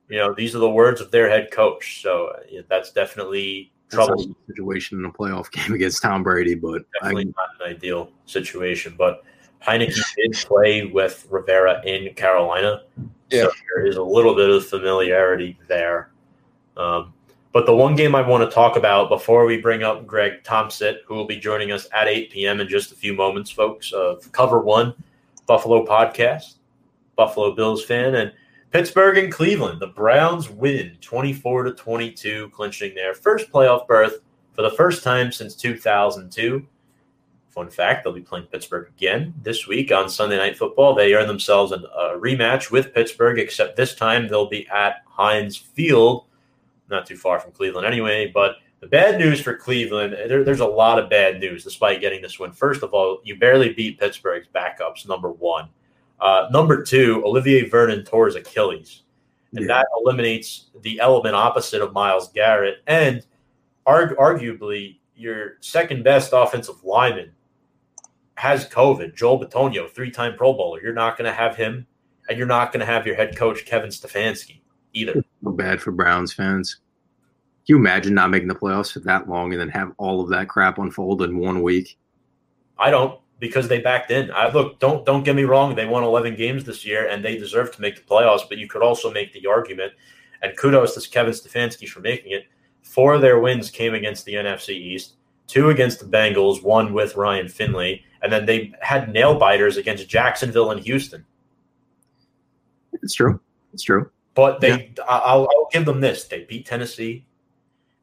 you 0.08 0.18
know 0.18 0.34
these 0.34 0.56
are 0.56 0.60
the 0.60 0.70
words 0.70 1.02
of 1.02 1.12
their 1.12 1.30
head 1.30 1.52
coach, 1.52 2.02
so 2.02 2.28
uh, 2.28 2.40
yeah, 2.50 2.62
that's 2.70 2.92
definitely 2.92 3.72
That's 3.90 3.96
troublesome. 3.96 4.36
situation 4.48 5.00
in 5.00 5.06
a 5.06 5.12
playoff 5.12 5.52
game 5.52 5.74
against 5.74 6.02
Tom 6.02 6.24
Brady, 6.24 6.56
but 6.56 6.82
I, 7.02 7.12
definitely 7.12 7.26
not 7.26 7.50
an 7.68 7.76
ideal 7.76 8.12
situation. 8.26 8.96
But 8.98 9.24
Heinicke 9.66 10.02
did 10.16 10.34
play 10.34 10.86
with 10.86 11.28
Rivera 11.30 11.82
in 11.86 12.14
Carolina, 12.16 12.84
Yeah. 13.30 13.44
so 13.44 13.52
there 13.76 13.86
is 13.86 13.98
a 13.98 14.04
little 14.04 14.34
bit 14.36 14.50
of 14.50 14.66
familiarity 14.66 15.60
there. 15.68 16.12
Um, 16.78 17.14
but 17.52 17.66
the 17.66 17.76
one 17.76 17.96
game 17.96 18.16
I 18.16 18.22
want 18.22 18.48
to 18.48 18.54
talk 18.54 18.76
about 18.76 19.10
before 19.10 19.46
we 19.46 19.60
bring 19.60 19.84
up 19.84 20.06
Greg 20.06 20.44
Thompson, 20.44 20.98
who 21.06 21.16
will 21.16 21.26
be 21.26 21.40
joining 21.40 21.72
us 21.72 21.88
at 21.94 22.08
8 22.08 22.32
p.m. 22.32 22.60
in 22.60 22.68
just 22.68 22.92
a 22.92 22.96
few 22.96 23.14
moments, 23.14 23.50
folks, 23.50 23.92
of 23.92 24.32
Cover 24.32 24.60
One 24.60 24.94
Buffalo 25.48 25.86
podcast, 25.86 26.56
Buffalo 27.16 27.56
Bills 27.56 27.84
fan, 27.84 28.16
and 28.16 28.32
Pittsburgh 28.72 29.18
and 29.18 29.34
Cleveland. 29.34 29.82
The 29.82 29.88
Browns 29.88 30.48
win 30.48 30.96
24 31.02 31.64
to 31.64 31.74
22, 31.74 32.50
clinching 32.50 32.94
their 32.94 33.16
first 33.16 33.52
playoff 33.52 33.88
berth 33.88 34.20
for 34.54 34.62
the 34.62 34.70
first 34.70 35.04
time 35.04 35.32
since 35.32 35.56
2002. 35.56 36.68
Fun 37.48 37.70
fact, 37.72 38.04
they'll 38.04 38.14
be 38.14 38.22
playing 38.22 38.46
Pittsburgh 38.46 38.90
again 38.96 39.34
this 39.42 39.68
week 39.68 39.92
on 39.92 40.08
Sunday 40.08 40.38
Night 40.38 40.56
Football. 40.56 40.94
They 40.94 41.16
earn 41.16 41.28
themselves 41.28 41.72
a 41.72 41.80
rematch 42.16 42.70
with 42.70 42.94
Pittsburgh, 42.94 43.40
except 43.40 43.76
this 43.76 43.96
time 43.96 44.28
they'll 44.28 44.48
be 44.48 44.68
at 44.68 44.98
Heinz 45.08 45.58
Field, 45.58 46.26
not 46.90 47.06
too 47.06 47.18
far 47.18 47.40
from 47.40 47.52
Cleveland 47.52 47.86
anyway. 47.88 48.32
But 48.34 48.56
the 48.80 48.88
bad 48.88 49.20
news 49.20 49.42
for 49.42 49.56
Cleveland, 49.56 50.14
there, 50.14 50.44
there's 50.44 50.60
a 50.62 50.66
lot 50.66 51.00
of 51.00 51.10
bad 51.10 51.40
news 51.40 51.64
despite 51.64 52.02
getting 52.02 52.22
this 52.22 52.40
win. 52.40 52.52
First 52.52 52.84
of 52.84 52.94
all, 52.94 53.20
you 53.24 53.38
barely 53.38 53.74
beat 53.74 54.00
Pittsburgh's 54.00 54.48
backups, 54.54 55.08
number 55.08 55.32
one. 55.32 55.70
Uh, 56.20 56.48
number 56.52 56.84
two, 56.84 57.24
Olivier 57.26 57.68
Vernon 57.70 58.04
tore 58.04 58.26
his 58.28 58.36
Achilles, 58.36 59.04
and 59.54 59.62
Yeah. 59.62 59.68
that 59.68 59.88
eliminates 59.98 60.70
the 60.82 61.00
element 61.00 61.36
opposite 61.36 61.82
of 61.82 61.94
Myles 61.94 62.30
Garrett, 62.34 62.78
and 62.88 63.26
arg- 63.86 64.18
arguably 64.18 64.98
your 65.16 65.58
second 65.62 66.04
best 66.04 66.32
offensive 66.34 66.84
lineman 66.84 67.32
has 68.36 68.68
COVID. 68.70 69.16
Joel 69.16 69.44
Bitonio, 69.44 69.90
three-time 69.90 70.36
Pro 70.36 70.54
Bowler. 70.54 70.82
You're 70.82 70.94
not 70.94 71.18
going 71.18 71.30
to 71.30 71.36
have 71.36 71.56
him, 71.58 71.86
and 72.30 72.38
you're 72.38 72.48
not 72.48 72.72
going 72.72 72.80
to 72.80 72.86
have 72.86 73.06
your 73.06 73.16
head 73.16 73.36
coach 73.36 73.66
Kevin 73.66 73.90
Stefanski 73.90 74.59
either. 74.94 75.24
feel 75.42 75.52
bad 75.54 75.82
for 75.82 75.92
Browns 75.92 76.34
fans. 76.34 76.82
Can 77.66 77.76
you 77.76 77.78
imagine 77.78 78.14
not 78.14 78.32
making 78.32 78.48
the 78.48 78.56
playoffs 78.56 78.92
for 78.92 79.00
that 79.02 79.30
long 79.30 79.52
and 79.52 79.62
then 79.62 79.70
have 79.70 79.94
all 79.98 80.22
of 80.22 80.30
that 80.30 80.50
crap 80.50 80.80
unfold 80.80 81.22
in 81.22 81.38
one 81.38 81.62
week? 81.62 81.98
I 82.78 82.90
don't 82.90 83.20
because 83.40 83.68
they 83.68 83.80
backed 83.80 84.12
in. 84.12 84.32
I 84.32 84.52
look, 84.52 84.80
don't 84.80 85.06
don't 85.06 85.24
get 85.24 85.36
me 85.36 85.44
wrong, 85.44 85.76
they 85.76 85.86
won 85.86 86.04
11 86.04 86.36
games 86.36 86.64
this 86.64 86.86
year 86.86 87.08
and 87.08 87.24
they 87.24 87.38
deserve 87.38 87.74
to 87.76 87.82
make 87.82 87.96
the 87.96 88.02
playoffs, 88.02 88.48
but 88.48 88.58
you 88.58 88.68
could 88.68 88.82
also 88.82 89.12
make 89.12 89.34
the 89.34 89.46
argument 89.48 89.94
and 90.42 90.58
kudos 90.58 90.96
to 90.96 91.10
Kevin 91.10 91.34
Stefanski 91.34 91.88
for 91.88 92.00
making 92.00 92.32
it. 92.32 92.46
Four 92.82 93.16
of 93.16 93.22
their 93.22 93.40
wins 93.40 93.70
came 93.70 93.94
against 93.94 94.26
the 94.26 94.34
NFC 94.34 94.70
East, 94.70 95.16
two 95.48 95.70
against 95.70 96.00
the 96.00 96.06
Bengals, 96.06 96.64
one 96.64 96.94
with 96.94 97.16
Ryan 97.16 97.48
Finley, 97.48 98.04
and 98.22 98.32
then 98.32 98.46
they 98.46 98.74
had 98.82 99.14
nail 99.14 99.38
biters 99.38 99.78
against 99.78 100.10
Jacksonville 100.10 100.72
and 100.72 100.82
Houston. 100.82 101.26
It's 102.94 103.14
true. 103.14 103.40
It's 103.74 103.84
true. 103.84 104.10
But 104.36 104.62
they, 104.62 104.94
I- 105.08 105.18
I'll, 105.26 105.42
I'll 105.44 105.68
give 105.72 105.86
them 105.86 106.02
this: 106.02 106.26
they 106.26 106.44
beat 106.46 106.66
Tennessee, 106.66 107.26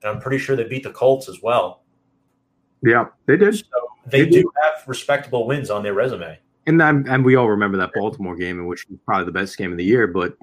and 0.03 0.11
I'm 0.11 0.21
pretty 0.21 0.39
sure 0.39 0.57
they 0.57 0.65
beat 0.65 0.83
the 0.83 0.91
Colts 0.91 1.29
as 1.29 1.41
well. 1.43 1.83
Yeah, 2.83 3.07
they 3.27 3.37
did. 3.37 3.55
So 3.57 3.65
they 4.07 4.23
They 4.25 4.31
did. 4.31 4.43
do 4.43 4.53
have 4.63 4.87
respectable 4.87 5.47
wins 5.47 5.71
on 5.71 5.83
their 5.83 5.95
resume. 5.95 6.39
And 6.69 6.83
I'm, 6.83 7.07
and 7.09 7.25
we 7.25 7.37
all 7.37 7.49
remember 7.49 7.77
that 7.79 7.91
Baltimore 7.95 8.37
game, 8.37 8.59
in 8.59 8.67
which 8.67 8.87
was 8.89 8.99
probably 9.07 9.25
the 9.25 9.33
best 9.33 9.57
game 9.57 9.71
of 9.71 9.79
the 9.79 9.85
year. 9.85 10.07
But 10.09 10.37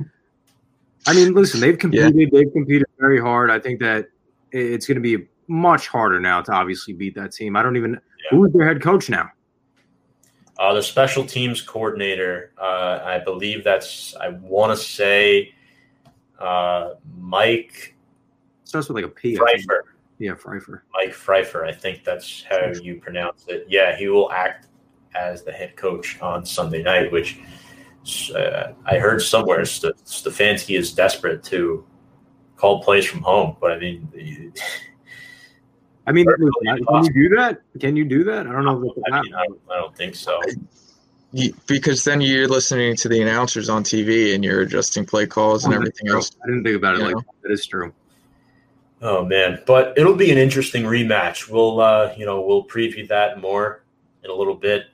I 1.05 1.13
mean, 1.13 1.33
listen, 1.33 1.59
they've 1.59 1.77
competed. 1.77 2.31
They've 2.31 2.51
competed 2.51 2.87
very 2.97 3.19
hard. 3.19 3.51
I 3.51 3.59
think 3.59 3.79
that 3.81 4.07
it's 4.51 4.87
going 4.87 4.95
to 4.95 5.01
be 5.01 5.27
much 5.47 5.89
harder 5.89 6.19
now 6.21 6.41
to 6.41 6.51
obviously 6.53 6.93
beat 6.93 7.13
that 7.15 7.33
team. 7.33 7.55
I 7.57 7.61
don't 7.61 7.75
even 7.75 7.99
who 8.31 8.45
is 8.45 8.53
their 8.53 8.65
head 8.65 8.81
coach 8.81 9.09
now. 9.09 9.29
Uh, 10.57 10.73
the 10.73 10.81
special 10.83 11.25
teams 11.25 11.61
coordinator, 11.61 12.53
uh, 12.61 12.99
I 13.03 13.19
believe 13.19 13.63
that's 13.65 14.15
I 14.15 14.29
want 14.29 14.71
to 14.77 14.81
say 14.81 15.53
uh, 16.43 16.95
Mike 17.17 17.95
Starts 18.73 18.87
with 18.87 18.95
like 18.95 19.05
a 19.05 19.09
P. 19.09 19.35
Pfeiffer. 19.35 19.85
Yeah, 20.19 20.35
Pfeiffer. 20.35 20.83
Mike 20.93 21.13
Pfeiffer, 21.13 21.65
I 21.65 21.71
think 21.71 22.03
that's 22.03 22.43
how 22.49 22.71
you 22.81 22.99
pronounce 22.99 23.45
it. 23.47 23.65
Yeah, 23.67 23.95
he 23.95 24.07
will 24.07 24.31
act 24.31 24.67
as 25.15 25.43
the 25.43 25.51
head 25.51 25.75
coach 25.75 26.19
on 26.21 26.45
Sunday 26.45 26.81
night, 26.81 27.11
which 27.11 27.39
uh, 28.35 28.73
I 28.85 28.97
heard 28.97 29.21
somewhere 29.21 29.63
St- 29.65 29.95
Stefanski 30.05 30.77
is 30.77 30.93
desperate 30.93 31.43
to 31.43 31.85
call 32.55 32.81
plays 32.81 33.05
from 33.05 33.21
home. 33.21 33.57
But 33.59 33.73
I 33.73 33.79
mean, 33.79 34.53
I 36.07 36.11
mean, 36.11 36.25
can 36.25 37.03
you 37.05 37.13
do 37.13 37.35
that? 37.35 37.61
Can 37.79 37.95
you 37.95 38.05
do 38.05 38.23
that? 38.23 38.47
I 38.47 38.51
don't 38.51 38.65
know. 38.65 38.93
If 38.95 39.13
I, 39.13 39.21
mean, 39.21 39.33
I, 39.33 39.45
don't, 39.45 39.61
I 39.69 39.75
don't 39.75 39.95
think 39.95 40.15
so. 40.15 40.39
You, 41.35 41.53
because 41.65 42.03
then 42.03 42.21
you're 42.21 42.47
listening 42.47 42.95
to 42.97 43.09
the 43.09 43.19
announcers 43.21 43.67
on 43.67 43.83
TV 43.83 44.35
and 44.35 44.43
you're 44.43 44.61
adjusting 44.61 45.03
play 45.03 45.25
calls 45.25 45.65
and 45.65 45.73
everything 45.73 46.07
else. 46.09 46.31
I 46.43 46.47
didn't 46.47 46.63
think 46.63 46.77
about 46.77 46.95
it 46.95 46.99
You 46.99 47.05
like 47.05 47.15
know? 47.15 47.21
that. 47.21 47.47
That 47.47 47.51
is 47.51 47.65
true. 47.65 47.91
Oh 49.01 49.25
man, 49.25 49.61
but 49.65 49.97
it'll 49.97 50.15
be 50.15 50.31
an 50.31 50.37
interesting 50.37 50.83
rematch. 50.83 51.49
We'll 51.49 51.81
uh, 51.81 52.13
you 52.15 52.25
know 52.25 52.41
we'll 52.41 52.63
preview 52.63 53.07
that 53.09 53.41
more 53.41 53.83
in 54.23 54.29
a 54.29 54.33
little 54.33 54.55
bit. 54.55 54.85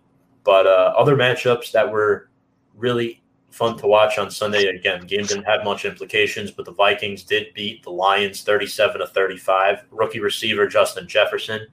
But 0.44 0.66
uh, 0.66 0.94
other 0.98 1.16
matchups 1.16 1.72
that 1.74 1.92
were 1.92 2.30
really 2.76 3.22
fun 3.52 3.78
to 3.78 3.88
watch 3.88 4.18
on 4.18 4.32
Sunday. 4.32 4.66
Again, 4.66 5.06
game 5.06 5.26
didn't 5.26 5.44
have 5.44 5.64
much 5.64 5.84
implications, 5.86 6.50
but 6.52 6.66
the 6.66 6.72
Vikings 6.72 7.24
did 7.24 7.54
beat 7.54 7.84
the 7.84 7.92
Lions 7.92 8.42
thirty-seven 8.44 9.00
to 9.02 9.08
thirty-five. 9.08 9.84
Rookie 9.92 10.22
receiver 10.22 10.68
Justin 10.68 11.08
Jefferson 11.08 11.68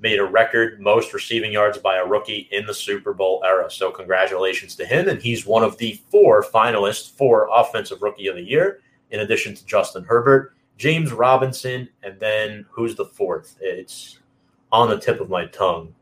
made 0.00 0.18
a 0.18 0.24
record 0.24 0.80
most 0.80 1.12
receiving 1.14 1.52
yards 1.52 1.78
by 1.78 1.96
a 1.96 2.04
rookie 2.06 2.48
in 2.52 2.66
the 2.66 2.74
Super 2.74 3.12
Bowl 3.14 3.42
era. 3.46 3.70
So 3.70 3.90
congratulations 3.90 4.74
to 4.76 4.84
him, 4.86 5.08
and 5.08 5.20
he's 5.20 5.46
one 5.46 5.62
of 5.64 5.78
the 5.78 6.00
four 6.10 6.42
finalists 6.42 7.10
for 7.10 7.48
Offensive 7.52 8.02
Rookie 8.02 8.26
of 8.28 8.36
the 8.36 8.42
Year, 8.42 8.80
in 9.10 9.20
addition 9.20 9.54
to 9.54 9.64
Justin 9.66 10.04
Herbert. 10.04 10.54
James 10.78 11.12
Robinson, 11.12 11.88
and 12.02 12.20
then 12.20 12.66
who's 12.70 12.94
the 12.94 13.06
fourth? 13.06 13.56
It's 13.60 14.18
on 14.72 14.90
the 14.90 14.98
tip 15.00 15.20
of 15.20 15.30
my 15.30 15.46
tongue. 15.46 15.94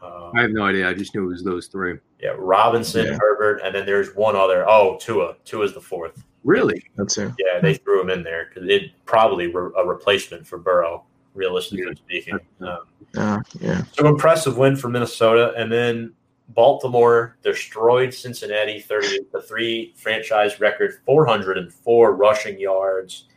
Uh, 0.00 0.30
I 0.34 0.42
have 0.42 0.50
no 0.50 0.64
idea. 0.64 0.88
I 0.88 0.94
just 0.94 1.14
knew 1.14 1.24
it 1.24 1.28
was 1.28 1.42
those 1.44 1.66
three. 1.66 1.98
yeah, 2.20 2.34
Robinson, 2.36 3.06
Yeah. 3.06 3.18
Herbert, 3.20 3.60
and 3.64 3.74
then 3.74 3.86
there's 3.86 4.14
one 4.14 4.36
other. 4.36 4.68
Oh, 4.68 4.96
Tua. 5.00 5.36
Tua's 5.44 5.74
the 5.74 5.80
fourth. 5.80 6.24
Really? 6.44 6.82
That's 6.96 7.18
it. 7.18 7.32
Yeah, 7.38 7.60
they 7.60 7.74
threw 7.74 8.00
him 8.00 8.10
in 8.10 8.22
there 8.24 8.48
because 8.52 8.68
it 8.68 8.90
probably 9.04 9.46
were 9.48 9.72
a 9.76 9.86
replacement 9.86 10.44
for 10.46 10.58
Burrow, 10.58 11.04
realistically 11.34 11.86
Yeah. 11.86 11.94
speaking. 11.94 12.38
Um, 12.60 12.78
Uh, 13.16 13.40
yeah. 13.60 13.82
so 13.92 14.06
impressive 14.06 14.56
win 14.56 14.74
for 14.74 14.88
Minnesota, 14.88 15.52
and 15.56 15.70
then 15.70 16.14
Baltimore 16.48 17.36
destroyed 17.42 18.12
Cincinnati, 18.12 18.80
thirty-eight 18.80 19.30
to 19.32 19.40
three, 19.40 19.92
franchise 19.96 20.60
record, 20.60 20.94
four 21.04 21.26
hundred 21.26 21.58
and 21.58 21.72
four 21.72 22.14
rushing 22.14 22.58
yards. 22.58 23.28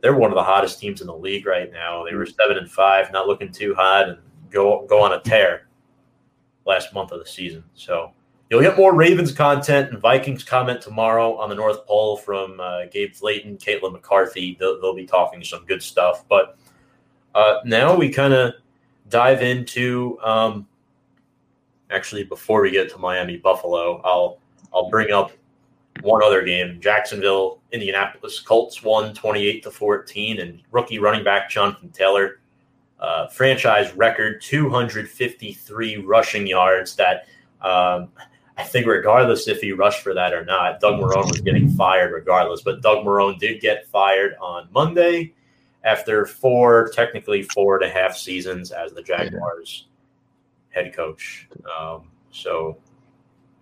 They're 0.00 0.16
one 0.16 0.30
of 0.30 0.36
the 0.36 0.42
hottest 0.42 0.80
teams 0.80 1.00
in 1.00 1.06
the 1.06 1.16
league 1.16 1.46
right 1.46 1.72
now. 1.72 2.04
They 2.04 2.14
were 2.14 2.26
seven 2.26 2.56
and 2.58 2.70
five, 2.70 3.12
not 3.12 3.28
looking 3.28 3.52
too 3.52 3.74
hot, 3.74 4.08
and 4.08 4.18
go 4.50 4.84
go 4.88 5.00
on 5.00 5.12
a 5.12 5.20
tear 5.20 5.68
last 6.66 6.92
month 6.92 7.12
of 7.12 7.20
the 7.20 7.26
season. 7.26 7.62
So 7.74 8.12
you'll 8.50 8.60
get 8.62 8.76
more 8.76 8.94
Ravens 8.94 9.32
content 9.32 9.90
and 9.92 10.00
Vikings 10.00 10.44
comment 10.44 10.80
tomorrow 10.80 11.36
on 11.36 11.48
the 11.48 11.54
North 11.54 11.86
Pole 11.86 12.16
from 12.16 12.60
uh, 12.60 12.86
Gabe 12.86 13.12
Flayton, 13.14 13.56
Caitlin 13.58 13.92
McCarthy. 13.92 14.56
They'll, 14.58 14.80
they'll 14.80 14.94
be 14.94 15.06
talking 15.06 15.42
some 15.42 15.64
good 15.64 15.82
stuff. 15.82 16.24
But 16.28 16.58
uh, 17.34 17.60
now 17.64 17.96
we 17.96 18.10
kind 18.10 18.32
of 18.32 18.54
dive 19.08 19.42
into. 19.42 20.18
Um, 20.22 20.66
actually, 21.90 22.24
before 22.24 22.62
we 22.62 22.70
get 22.70 22.90
to 22.90 22.98
Miami 22.98 23.36
Buffalo, 23.36 24.00
I'll 24.04 24.38
I'll 24.74 24.90
bring 24.90 25.12
up 25.12 25.32
one 26.00 26.22
other 26.22 26.42
game. 26.42 26.80
Jacksonville, 26.80 27.60
Indianapolis 27.70 28.40
Colts 28.40 28.82
won 28.82 29.14
28 29.14 29.62
to 29.62 29.70
14, 29.70 30.40
and 30.40 30.60
rookie 30.70 30.98
running 30.98 31.24
back 31.24 31.50
Jonathan 31.50 31.90
Taylor, 31.90 32.40
uh, 32.98 33.28
franchise 33.28 33.94
record 33.94 34.40
253 34.40 35.96
rushing 35.98 36.46
yards. 36.46 36.96
That 36.96 37.26
um, 37.60 38.08
I 38.56 38.64
think, 38.64 38.86
regardless 38.86 39.48
if 39.48 39.60
he 39.60 39.72
rushed 39.72 40.02
for 40.02 40.14
that 40.14 40.32
or 40.32 40.44
not, 40.44 40.80
Doug 40.80 41.00
Marrone 41.00 41.30
was 41.30 41.40
getting 41.40 41.70
fired 41.70 42.12
regardless. 42.12 42.62
But 42.62 42.82
Doug 42.82 43.04
Marrone 43.04 43.38
did 43.38 43.60
get 43.60 43.86
fired 43.86 44.34
on 44.40 44.68
Monday 44.72 45.32
after 45.84 46.26
four, 46.26 46.90
technically 46.94 47.42
four 47.42 47.76
and 47.76 47.84
a 47.84 47.92
half 47.92 48.16
seasons 48.16 48.70
as 48.70 48.92
the 48.92 49.02
Jaguars 49.02 49.86
head 50.70 50.94
coach. 50.94 51.48
Um, 51.78 52.02
so 52.30 52.78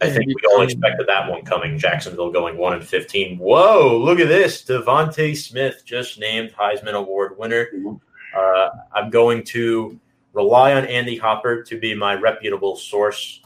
I 0.01 0.09
think 0.09 0.27
we 0.29 0.35
all 0.51 0.63
expected 0.63 1.07
that 1.09 1.31
one 1.31 1.43
coming. 1.45 1.77
Jacksonville 1.77 2.31
going 2.31 2.57
one 2.57 2.75
and 2.75 2.85
fifteen. 2.85 3.39
Whoa! 3.39 3.99
Look 3.99 4.19
at 4.19 4.29
this. 4.29 4.65
DeVonta 4.65 5.37
Smith 5.37 5.83
just 5.85 6.19
named 6.19 6.53
Heisman 6.53 6.95
Award 6.95 7.37
winner. 7.39 7.69
Uh, 8.37 8.69
I'm 8.95 9.11
going 9.11 9.45
to 9.45 9.99
rely 10.33 10.75
on 10.75 10.85
Andy 10.87 11.17
Hopper 11.17 11.63
to 11.65 11.79
be 11.79 11.95
my 11.95 12.15
reputable 12.15 12.77
source 12.77 13.41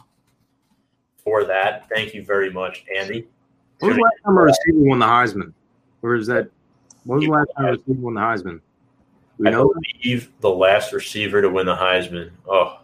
for 1.24 1.44
that. 1.44 1.88
Thank 1.88 2.12
you 2.14 2.22
very 2.22 2.50
much, 2.50 2.84
Andy. 2.94 3.26
When 3.80 3.90
was 3.90 3.96
the 3.96 4.02
last 4.02 4.14
time 4.24 4.36
a 4.36 4.42
receiver 4.42 4.88
won 4.88 4.98
the 4.98 5.06
Heisman? 5.06 5.52
Or 6.02 6.14
is 6.14 6.26
that 6.26 6.50
when 7.04 7.18
was 7.18 7.26
the 7.26 7.32
last 7.32 7.48
time 7.56 7.66
a 7.66 7.70
receiver 7.72 8.00
won 8.00 8.14
the 8.14 8.20
Heisman? 8.20 8.60
We 9.38 9.48
I 9.48 9.50
know. 9.50 9.74
believe 10.02 10.30
the 10.40 10.50
last 10.50 10.92
receiver 10.92 11.42
to 11.42 11.48
win 11.48 11.66
the 11.66 11.74
Heisman. 11.74 12.30
Oh, 12.48 12.80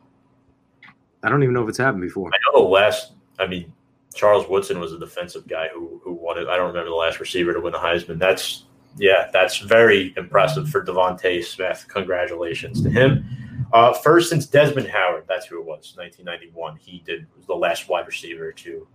I 1.23 1.29
don't 1.29 1.43
even 1.43 1.55
know 1.55 1.63
if 1.63 1.69
it's 1.69 1.79
happened 1.79 2.03
before. 2.03 2.29
I 2.29 2.39
know 2.53 2.63
the 2.65 2.69
last. 2.69 3.13
I 3.39 3.47
mean, 3.47 3.73
Charles 4.15 4.49
Woodson 4.49 4.81
was 4.81 4.93
a 4.93 4.99
defensive 4.99 5.47
guy 5.47 5.69
who 5.73 6.01
who 6.03 6.13
won 6.13 6.39
it. 6.39 6.49
I 6.49 6.57
don't 6.57 6.69
remember 6.69 6.91
the 6.91 6.97
last 6.97 7.21
receiver 7.21 7.53
to 7.53 7.61
win 7.61 7.73
the 7.73 7.79
Heisman. 7.79 8.19
That's 8.19 8.65
yeah, 8.97 9.31
that's 9.33 9.59
very 9.59 10.13
impressive 10.17 10.69
for 10.69 10.85
DeVonta 10.85 11.45
Smith. 11.45 11.87
Congratulations 11.89 12.83
to 12.83 12.91
him. 12.91 13.25
Uh, 13.73 13.93
first 13.93 14.31
since 14.31 14.47
Desmond 14.47 14.89
Howard, 14.89 15.25
that's 15.29 15.47
who 15.47 15.61
it 15.61 15.65
was, 15.65 15.95
1991. 15.97 16.77
He 16.77 17.03
did 17.07 17.27
was 17.37 17.47
the 17.47 17.55
last 17.55 17.89
wide 17.89 18.07
receiver 18.07 18.51
to 18.53 18.87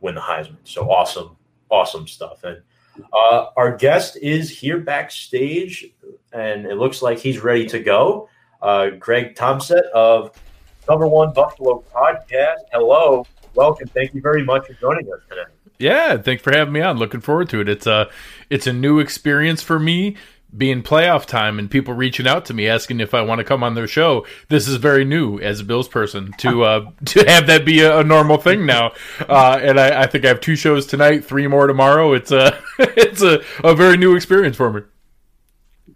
win 0.00 0.14
the 0.14 0.20
Heisman. 0.20 0.58
So 0.64 0.90
awesome, 0.90 1.36
awesome 1.70 2.06
stuff. 2.06 2.44
And 2.44 2.60
uh, 3.12 3.46
our 3.56 3.76
guest 3.76 4.16
is 4.20 4.50
here 4.50 4.78
backstage, 4.78 5.86
and 6.32 6.66
it 6.66 6.76
looks 6.76 7.02
like 7.02 7.18
he's 7.18 7.40
ready 7.40 7.66
to 7.66 7.78
go. 7.78 8.28
Uh, 8.62 8.90
Greg 8.90 9.34
Thompson 9.34 9.82
of 9.94 10.38
Number 10.88 11.06
One 11.06 11.32
Buffalo 11.32 11.84
Podcast. 11.94 12.60
Hello, 12.72 13.26
welcome. 13.54 13.88
Thank 13.88 14.14
you 14.14 14.20
very 14.20 14.44
much 14.44 14.66
for 14.66 14.74
joining 14.74 15.12
us 15.12 15.20
today. 15.28 15.42
Yeah, 15.78 16.16
thanks 16.16 16.42
for 16.42 16.52
having 16.52 16.72
me 16.72 16.80
on. 16.80 16.96
Looking 16.98 17.20
forward 17.20 17.50
to 17.50 17.60
it. 17.60 17.68
It's 17.68 17.86
a 17.86 18.08
it's 18.48 18.66
a 18.66 18.72
new 18.72 18.98
experience 18.98 19.62
for 19.62 19.78
me 19.78 20.16
being 20.56 20.82
playoff 20.82 21.26
time 21.26 21.58
and 21.58 21.70
people 21.70 21.92
reaching 21.94 22.26
out 22.26 22.44
to 22.46 22.54
me 22.54 22.66
asking 22.68 23.00
if 23.00 23.14
I 23.14 23.22
want 23.22 23.38
to 23.40 23.44
come 23.44 23.62
on 23.62 23.74
their 23.74 23.86
show. 23.86 24.24
This 24.48 24.66
is 24.68 24.76
very 24.76 25.04
new 25.04 25.38
as 25.38 25.60
a 25.60 25.64
Bills 25.64 25.88
person 25.88 26.32
to 26.38 26.62
uh, 26.64 26.90
to 27.06 27.24
have 27.28 27.46
that 27.48 27.64
be 27.64 27.80
a, 27.80 27.98
a 27.98 28.04
normal 28.04 28.38
thing 28.38 28.66
now. 28.66 28.92
Uh, 29.20 29.58
and 29.62 29.78
I, 29.78 30.02
I 30.02 30.06
think 30.06 30.24
I 30.24 30.28
have 30.28 30.40
two 30.40 30.56
shows 30.56 30.86
tonight, 30.86 31.24
three 31.24 31.46
more 31.46 31.66
tomorrow. 31.66 32.12
It's 32.12 32.30
a 32.32 32.58
it's 32.78 33.22
a, 33.22 33.42
a 33.64 33.74
very 33.74 33.96
new 33.96 34.14
experience 34.16 34.56
for 34.56 34.72
me. 34.72 34.82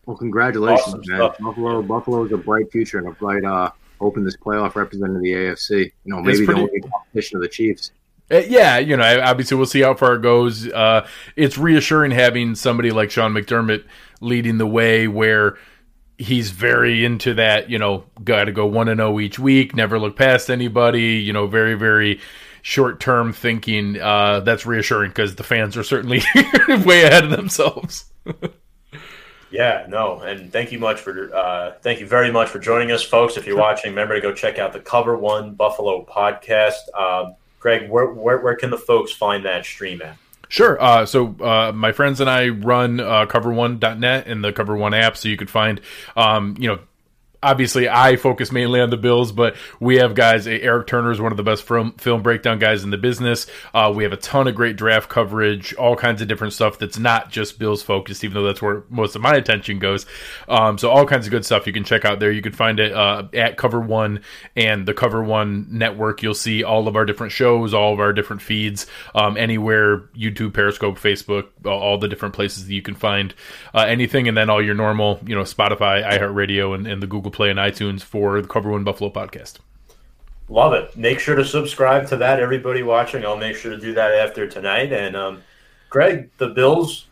Well, 0.06 0.16
congratulations, 0.16 0.88
Awesome 0.88 1.02
man. 1.06 1.18
stuff. 1.18 1.38
Buffalo, 1.38 1.82
Buffalo 1.82 2.24
is 2.24 2.32
a 2.32 2.36
bright 2.36 2.70
future 2.72 2.98
and 2.98 3.06
a 3.08 3.12
bright, 3.12 3.44
uh, 3.44 3.70
hoping 4.00 4.24
this 4.24 4.36
playoff 4.36 4.74
representing 4.74 5.20
the 5.20 5.32
AFC. 5.32 5.70
You 5.70 5.92
know, 6.04 6.18
It's 6.28 6.40
maybe 6.40 6.46
the 6.46 6.54
only 6.54 6.80
competition 6.80 7.36
of 7.36 7.42
the 7.42 7.48
Chiefs. 7.48 7.92
Uh, 8.32 8.38
yeah, 8.48 8.78
you 8.78 8.96
know, 8.96 9.20
obviously 9.22 9.56
we'll 9.56 9.66
see 9.66 9.80
how 9.80 9.94
far 9.94 10.14
it 10.14 10.22
goes. 10.22 10.68
Uh, 10.68 11.06
it's 11.36 11.58
reassuring 11.58 12.12
having 12.12 12.54
somebody 12.54 12.90
like 12.92 13.10
Sean 13.10 13.32
McDermott 13.32 13.84
leading 14.20 14.58
the 14.58 14.66
way 14.66 15.08
where 15.08 15.56
he's 16.18 16.50
very 16.50 17.04
into 17.04 17.34
that, 17.34 17.70
you 17.70 17.78
know, 17.78 18.04
got 18.22 18.44
to 18.44 18.52
go 18.52 18.66
1 18.66 18.88
and 18.88 18.98
0 18.98 19.18
each 19.20 19.38
week, 19.38 19.74
never 19.74 19.98
look 19.98 20.16
past 20.16 20.50
anybody, 20.50 21.14
you 21.16 21.32
know, 21.32 21.46
very 21.46 21.74
very 21.74 22.20
short-term 22.62 23.32
thinking. 23.32 23.98
Uh, 24.00 24.40
that's 24.40 24.66
reassuring 24.66 25.10
because 25.10 25.36
the 25.36 25.42
fans 25.42 25.76
are 25.76 25.82
certainly 25.82 26.22
way 26.84 27.04
ahead 27.04 27.24
of 27.24 27.30
themselves. 27.30 28.12
Yeah, 29.50 29.86
no, 29.88 30.20
and 30.20 30.52
thank 30.52 30.70
you 30.70 30.78
much 30.78 31.00
for 31.00 31.34
uh, 31.34 31.72
thank 31.82 31.98
you 31.98 32.06
very 32.06 32.30
much 32.30 32.48
for 32.48 32.60
joining 32.60 32.92
us, 32.92 33.02
folks. 33.02 33.36
If 33.36 33.46
you're 33.46 33.58
watching, 33.58 33.90
remember 33.90 34.14
to 34.14 34.20
go 34.20 34.32
check 34.32 34.60
out 34.60 34.72
the 34.72 34.78
Cover 34.78 35.16
One 35.16 35.54
Buffalo 35.54 36.04
podcast. 36.04 36.88
Um, 36.96 37.34
Greg, 37.58 37.90
where, 37.90 38.06
where 38.06 38.38
where 38.38 38.54
can 38.54 38.70
the 38.70 38.78
folks 38.78 39.10
find 39.10 39.44
that 39.44 39.64
stream 39.64 40.02
at? 40.02 40.16
Sure. 40.50 40.82
Uh, 40.82 41.06
so 41.06 41.36
uh, 41.40 41.70
my 41.72 41.92
friends 41.92 42.20
and 42.20 42.28
I 42.28 42.48
run 42.48 42.98
uh, 42.98 43.26
cover1.net 43.26 44.26
and 44.26 44.42
the 44.42 44.52
Cover 44.52 44.76
One 44.76 44.92
app, 44.92 45.16
so 45.16 45.28
you 45.28 45.36
could 45.36 45.48
find, 45.48 45.80
um, 46.16 46.56
you 46.58 46.66
know, 46.66 46.80
obviously 47.42 47.88
I 47.88 48.16
focus 48.16 48.52
mainly 48.52 48.80
on 48.80 48.90
the 48.90 48.96
Bills, 48.96 49.32
but 49.32 49.56
we 49.78 49.96
have 49.96 50.14
guys. 50.14 50.46
Eric 50.46 50.86
Turner 50.86 51.10
is 51.10 51.20
one 51.20 51.32
of 51.32 51.36
the 51.36 51.42
best 51.42 51.62
film 51.62 51.92
film 51.92 52.22
breakdown 52.22 52.58
guys 52.58 52.84
in 52.84 52.90
the 52.90 52.98
business. 52.98 53.46
Uh, 53.72 53.92
we 53.94 54.04
have 54.04 54.12
a 54.12 54.16
ton 54.16 54.48
of 54.48 54.54
great 54.54 54.76
draft 54.76 55.08
coverage, 55.08 55.74
all 55.74 55.96
kinds 55.96 56.20
of 56.22 56.28
different 56.28 56.52
stuff 56.52 56.78
that's 56.78 56.98
not 56.98 57.30
just 57.30 57.58
Bills 57.58 57.82
focused, 57.82 58.24
even 58.24 58.34
though 58.34 58.46
that's 58.46 58.62
where 58.62 58.84
most 58.88 59.16
of 59.16 59.22
my 59.22 59.34
attention 59.34 59.78
goes. 59.78 60.06
Um, 60.48 60.78
so 60.78 60.90
all 60.90 61.06
kinds 61.06 61.26
of 61.26 61.30
good 61.30 61.44
stuff 61.44 61.66
you 61.66 61.72
can 61.72 61.84
check 61.84 62.04
out 62.04 62.20
there. 62.20 62.32
You 62.32 62.42
can 62.42 62.52
find 62.52 62.78
it 62.78 62.92
uh, 62.92 63.28
at 63.34 63.56
Cover 63.56 63.80
One 63.80 64.22
and 64.56 64.86
the 64.86 64.94
Cover 64.94 65.22
One 65.22 65.66
Network. 65.70 66.22
You'll 66.22 66.34
see 66.34 66.62
all 66.64 66.88
of 66.88 66.96
our 66.96 67.04
different 67.04 67.32
shows, 67.32 67.74
all 67.74 67.92
of 67.92 68.00
our 68.00 68.12
different 68.12 68.42
feeds, 68.42 68.86
um, 69.14 69.36
anywhere 69.36 69.98
YouTube, 70.16 70.52
Periscope, 70.52 70.98
Facebook, 70.98 71.48
all 71.64 71.98
the 71.98 72.08
different 72.08 72.34
places 72.34 72.66
that 72.66 72.74
you 72.74 72.82
can 72.82 72.94
find 72.94 73.34
uh, 73.74 73.80
anything, 73.80 74.28
and 74.28 74.36
then 74.36 74.50
all 74.50 74.62
your 74.62 74.74
normal, 74.74 75.20
you 75.26 75.34
know, 75.34 75.42
Spotify, 75.42 76.04
iHeartRadio, 76.04 76.74
and, 76.74 76.86
and 76.86 77.02
the 77.02 77.06
Google 77.06 77.29
Play 77.30 77.50
and 77.50 77.58
iTunes 77.58 78.02
for 78.02 78.40
the 78.40 78.48
Cover 78.48 78.70
One 78.70 78.84
Buffalo 78.84 79.10
podcast. 79.10 79.58
Love 80.48 80.72
it. 80.72 80.96
Make 80.96 81.20
sure 81.20 81.36
to 81.36 81.44
subscribe 81.44 82.08
to 82.08 82.16
that, 82.16 82.40
everybody 82.40 82.82
watching. 82.82 83.24
I'll 83.24 83.36
make 83.36 83.56
sure 83.56 83.70
to 83.70 83.80
do 83.80 83.94
that 83.94 84.12
after 84.12 84.48
tonight. 84.48 84.92
And 84.92 85.16
um, 85.16 85.42
Greg, 85.88 86.30
the 86.38 86.48
Bills, 86.48 87.06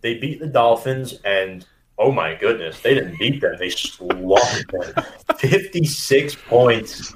they 0.00 0.18
beat 0.18 0.38
the 0.38 0.46
Dolphins, 0.46 1.20
and 1.24 1.66
oh 1.98 2.12
my 2.12 2.34
goodness, 2.34 2.80
they 2.80 2.94
didn't 2.94 3.18
beat 3.18 3.40
them. 3.40 3.56
They 3.58 3.70
slaughtered 3.70 4.70
them. 4.70 5.04
56 5.38 6.36
points. 6.46 7.14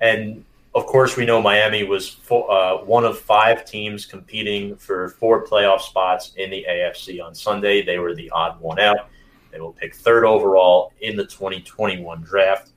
And 0.00 0.44
of 0.74 0.86
course, 0.86 1.16
we 1.16 1.24
know 1.24 1.40
Miami 1.40 1.84
was 1.84 2.08
four, 2.08 2.50
uh, 2.50 2.78
one 2.84 3.04
of 3.04 3.18
five 3.18 3.64
teams 3.64 4.06
competing 4.06 4.74
for 4.76 5.10
four 5.10 5.46
playoff 5.46 5.82
spots 5.82 6.32
in 6.36 6.50
the 6.50 6.66
AFC 6.68 7.22
on 7.22 7.34
Sunday. 7.34 7.84
They 7.84 7.98
were 7.98 8.14
the 8.14 8.30
odd 8.30 8.60
one 8.60 8.80
out. 8.80 9.08
They 9.52 9.60
will 9.60 9.72
pick 9.72 9.94
third 9.94 10.24
overall 10.24 10.92
in 11.00 11.16
the 11.16 11.24
2021 11.24 12.22
draft. 12.22 12.70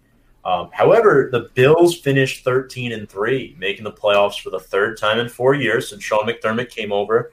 Um, 0.44 0.70
however, 0.72 1.30
the 1.32 1.50
Bills 1.56 1.98
finished 1.98 2.44
13 2.44 2.92
and 2.92 3.10
three, 3.10 3.56
making 3.58 3.84
the 3.84 3.92
playoffs 3.92 4.40
for 4.40 4.52
the 4.52 4.60
third 4.60 4.98
time 4.98 5.18
in 5.18 5.28
four 5.28 5.56
years 5.56 5.90
since 5.90 6.04
Sean 6.04 6.28
McDermott 6.28 6.70
came 6.70 6.92
over 6.92 7.32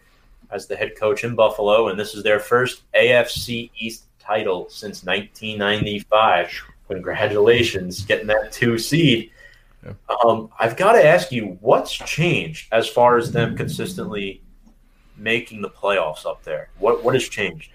as 0.51 0.67
the 0.67 0.77
head 0.77 0.97
coach 0.97 1.25
in 1.25 1.35
Buffalo, 1.35 1.89
and 1.89 1.99
this 1.99 2.15
is 2.15 2.23
their 2.23 2.39
first 2.39 2.83
AFC 2.95 3.71
East 3.77 4.05
title 4.19 4.69
since 4.71 5.05
1995. 5.05 6.63
Congratulations, 6.89 8.05
getting 8.05 8.27
that 8.29 8.53
two 8.53 8.79
seed. 8.79 9.31
Yeah. 9.85 9.93
Um, 10.25 10.51
I've 10.59 10.77
got 10.77 10.93
to 10.93 11.05
ask 11.05 11.33
you, 11.33 11.59
what's 11.61 11.93
changed 11.93 12.69
as 12.73 12.89
far 12.89 13.19
as 13.19 13.33
them 13.33 13.57
consistently 13.57 14.43
making 15.17 15.61
the 15.61 15.71
playoffs 15.71 16.25
up 16.25 16.43
there? 16.45 16.71
What 16.79 17.03
what 17.03 17.15
has 17.15 17.29
changed? 17.29 17.71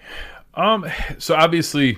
Um, 0.58 0.84
so 1.18 1.36
obviously, 1.36 1.96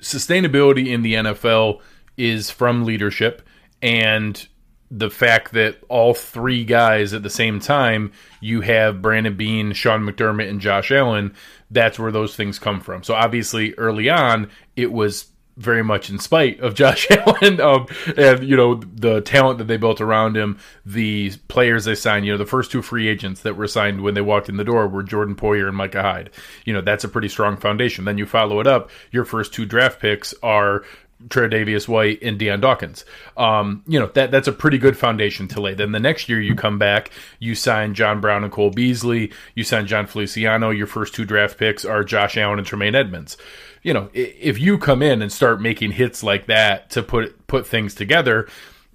sustainability 0.00 0.88
in 0.88 1.02
the 1.02 1.14
NFL 1.14 1.80
is 2.16 2.50
from 2.50 2.84
leadership 2.84 3.42
and 3.82 4.46
the 4.90 5.10
fact 5.10 5.52
that 5.52 5.78
all 5.88 6.14
three 6.14 6.64
guys 6.64 7.12
at 7.12 7.22
the 7.22 7.30
same 7.30 7.58
time, 7.58 8.12
you 8.40 8.60
have 8.60 9.02
Brandon 9.02 9.34
Beane, 9.34 9.72
Sean 9.72 10.02
McDermott, 10.02 10.48
and 10.48 10.60
Josh 10.60 10.92
Allen. 10.92 11.34
That's 11.70 11.98
where 11.98 12.12
those 12.12 12.36
things 12.36 12.58
come 12.58 12.80
from. 12.80 13.02
So 13.02 13.14
obviously, 13.14 13.74
early 13.74 14.08
on, 14.08 14.50
it 14.76 14.92
was 14.92 15.26
very 15.56 15.82
much 15.82 16.10
in 16.10 16.18
spite 16.18 16.60
of 16.60 16.74
Josh 16.76 17.06
Allen 17.10 17.60
um, 17.60 17.86
and 18.16 18.46
you 18.46 18.56
know 18.56 18.74
the 18.74 19.20
talent 19.20 19.58
that 19.58 19.64
they 19.64 19.76
built 19.76 20.00
around 20.00 20.36
him, 20.36 20.58
the 20.84 21.32
players 21.48 21.84
they 21.84 21.94
signed. 21.94 22.26
You 22.26 22.32
know, 22.32 22.38
the 22.38 22.46
first 22.46 22.70
two 22.70 22.82
free 22.82 23.08
agents 23.08 23.42
that 23.42 23.56
were 23.56 23.68
signed 23.68 24.02
when 24.02 24.14
they 24.14 24.20
walked 24.20 24.48
in 24.48 24.56
the 24.56 24.64
door 24.64 24.88
were 24.88 25.02
Jordan 25.02 25.34
Poyer 25.34 25.68
and 25.68 25.76
Micah 25.76 26.02
Hyde. 26.02 26.30
You 26.64 26.74
know, 26.74 26.80
that's 26.80 27.04
a 27.04 27.08
pretty 27.08 27.28
strong 27.28 27.56
foundation. 27.56 28.04
Then 28.04 28.18
you 28.18 28.26
follow 28.26 28.60
it 28.60 28.66
up. 28.66 28.90
Your 29.10 29.24
first 29.24 29.52
two 29.52 29.66
draft 29.66 30.00
picks 30.00 30.34
are 30.42 30.84
Tre'Davious 31.28 31.88
White 31.88 32.22
and 32.22 32.38
Dion 32.38 32.60
Dawkins. 32.60 33.04
Um, 33.36 33.82
you 33.86 33.98
know 33.98 34.06
that 34.08 34.30
that's 34.30 34.48
a 34.48 34.52
pretty 34.52 34.78
good 34.78 34.98
foundation 34.98 35.48
to 35.48 35.60
lay. 35.60 35.74
Then 35.74 35.92
the 35.92 36.00
next 36.00 36.28
year 36.28 36.40
you 36.40 36.54
come 36.54 36.78
back, 36.78 37.10
you 37.38 37.54
sign 37.54 37.94
John 37.94 38.20
Brown 38.20 38.44
and 38.44 38.52
Cole 38.52 38.70
Beasley, 38.70 39.32
you 39.54 39.64
sign 39.64 39.86
Jon 39.86 40.06
Feliciano. 40.06 40.70
Your 40.70 40.86
first 40.86 41.14
two 41.14 41.24
draft 41.24 41.58
picks 41.58 41.84
are 41.84 42.04
Josh 42.04 42.36
Allen 42.36 42.58
and 42.58 42.66
Tremaine 42.66 42.94
Edmunds 42.94 43.38
you 43.86 43.94
know, 43.94 44.10
if 44.12 44.58
you 44.58 44.78
come 44.78 45.00
in 45.00 45.22
and 45.22 45.32
start 45.32 45.60
making 45.60 45.92
hits 45.92 46.24
like 46.24 46.46
that 46.46 46.90
to 46.90 47.04
put 47.04 47.46
put 47.46 47.68
things 47.68 47.94
together, 47.94 48.48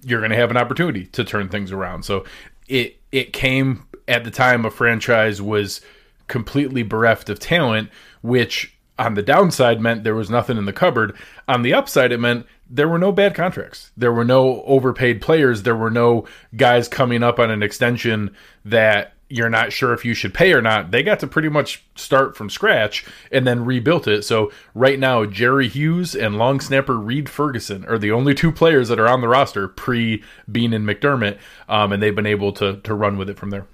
you're 0.04 0.20
going 0.20 0.32
to 0.32 0.36
have 0.36 0.50
an 0.50 0.58
opportunity 0.58 1.06
to 1.06 1.24
turn 1.24 1.48
things 1.48 1.72
around. 1.72 2.02
So 2.02 2.26
it 2.68 2.98
it 3.10 3.32
came 3.32 3.86
at 4.06 4.24
the 4.24 4.30
time 4.30 4.66
a 4.66 4.70
franchise 4.70 5.40
was 5.40 5.80
completely 6.28 6.82
bereft 6.82 7.30
of 7.30 7.38
talent, 7.38 7.88
which 8.20 8.76
on 8.98 9.14
the 9.14 9.22
downside 9.22 9.80
meant 9.80 10.04
there 10.04 10.14
was 10.14 10.28
nothing 10.28 10.58
in 10.58 10.66
the 10.66 10.74
cupboard. 10.74 11.16
On 11.48 11.62
the 11.62 11.72
upside, 11.72 12.12
it 12.12 12.20
meant 12.20 12.44
there 12.68 12.86
were 12.88 12.98
no 12.98 13.12
bad 13.12 13.34
contracts. 13.34 13.92
There 13.96 14.12
were 14.12 14.26
no 14.26 14.62
overpaid 14.64 15.22
players. 15.22 15.62
There 15.62 15.74
were 15.74 15.90
no 15.90 16.26
guys 16.54 16.86
coming 16.86 17.22
up 17.22 17.38
on 17.38 17.50
an 17.50 17.62
extension 17.62 18.36
that 18.66 19.14
you're 19.32 19.48
not 19.48 19.72
sure 19.72 19.94
if 19.94 20.04
you 20.04 20.12
should 20.12 20.34
pay 20.34 20.52
or 20.52 20.60
not, 20.60 20.90
they 20.90 21.02
got 21.02 21.18
to 21.20 21.26
pretty 21.26 21.48
much 21.48 21.82
start 21.94 22.36
from 22.36 22.50
scratch 22.50 23.04
and 23.30 23.46
then 23.46 23.64
rebuilt 23.64 24.06
it. 24.06 24.22
So 24.22 24.52
right 24.74 24.98
now, 24.98 25.24
Jerry 25.24 25.68
Hughes 25.68 26.14
and 26.14 26.36
long 26.36 26.60
snapper 26.60 26.98
Reid 26.98 27.30
Ferguson 27.30 27.84
are 27.86 27.98
the 27.98 28.12
only 28.12 28.34
two 28.34 28.52
players 28.52 28.88
that 28.88 29.00
are 29.00 29.08
on 29.08 29.22
the 29.22 29.28
roster 29.28 29.68
pre 29.68 30.22
Beane 30.50 30.74
and 30.74 30.86
McDermott, 30.86 31.38
um, 31.68 31.92
and 31.92 32.02
they've 32.02 32.14
been 32.14 32.26
able 32.26 32.52
to 32.52 32.76
to 32.76 32.94
run 32.94 33.16
with 33.16 33.30
it 33.30 33.38
from 33.38 33.50
there. 33.50 33.66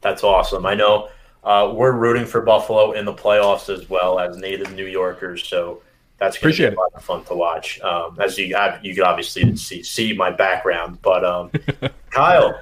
That's 0.00 0.24
awesome. 0.24 0.66
I 0.66 0.74
know 0.74 1.08
uh, 1.44 1.72
we're 1.74 1.92
rooting 1.92 2.26
for 2.26 2.40
Buffalo 2.40 2.92
in 2.92 3.04
the 3.04 3.14
playoffs 3.14 3.72
as 3.72 3.88
well 3.88 4.18
as 4.18 4.36
native 4.36 4.74
New 4.74 4.86
Yorkers, 4.86 5.44
so 5.44 5.82
that's 6.18 6.36
going 6.36 6.52
to 6.52 6.70
be 6.70 6.74
a 6.74 6.78
lot 6.78 6.92
of 6.94 7.04
fun 7.04 7.24
to 7.26 7.34
watch. 7.34 7.80
Um, 7.80 8.18
as 8.20 8.36
you 8.36 8.46
you 8.82 8.94
could 8.94 9.04
obviously 9.04 9.56
see 9.56 9.84
see 9.84 10.12
my 10.14 10.30
background, 10.30 10.98
but 11.00 11.24
um, 11.24 11.52
Kyle. 12.10 12.60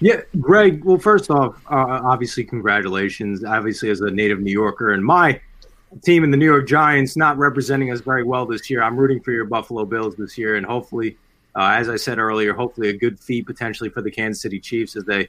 Yeah, 0.00 0.22
Greg. 0.40 0.82
Well, 0.84 0.98
first 0.98 1.30
off, 1.30 1.56
uh, 1.70 2.00
obviously, 2.04 2.44
congratulations. 2.44 3.44
Obviously, 3.44 3.90
as 3.90 4.00
a 4.00 4.10
native 4.10 4.40
New 4.40 4.52
Yorker, 4.52 4.92
and 4.92 5.04
my 5.04 5.40
team 6.02 6.24
in 6.24 6.30
the 6.30 6.36
New 6.36 6.46
York 6.46 6.66
Giants 6.66 7.16
not 7.16 7.36
representing 7.36 7.90
us 7.90 8.00
very 8.00 8.22
well 8.22 8.46
this 8.46 8.70
year. 8.70 8.82
I'm 8.82 8.96
rooting 8.96 9.20
for 9.20 9.32
your 9.32 9.44
Buffalo 9.44 9.84
Bills 9.84 10.16
this 10.16 10.38
year, 10.38 10.56
and 10.56 10.64
hopefully, 10.64 11.16
uh, 11.54 11.74
as 11.74 11.88
I 11.88 11.96
said 11.96 12.18
earlier, 12.18 12.54
hopefully 12.54 12.88
a 12.88 12.96
good 12.96 13.18
feat 13.18 13.46
potentially 13.46 13.90
for 13.90 14.00
the 14.00 14.10
Kansas 14.10 14.42
City 14.42 14.58
Chiefs 14.58 14.96
as 14.96 15.04
they 15.04 15.28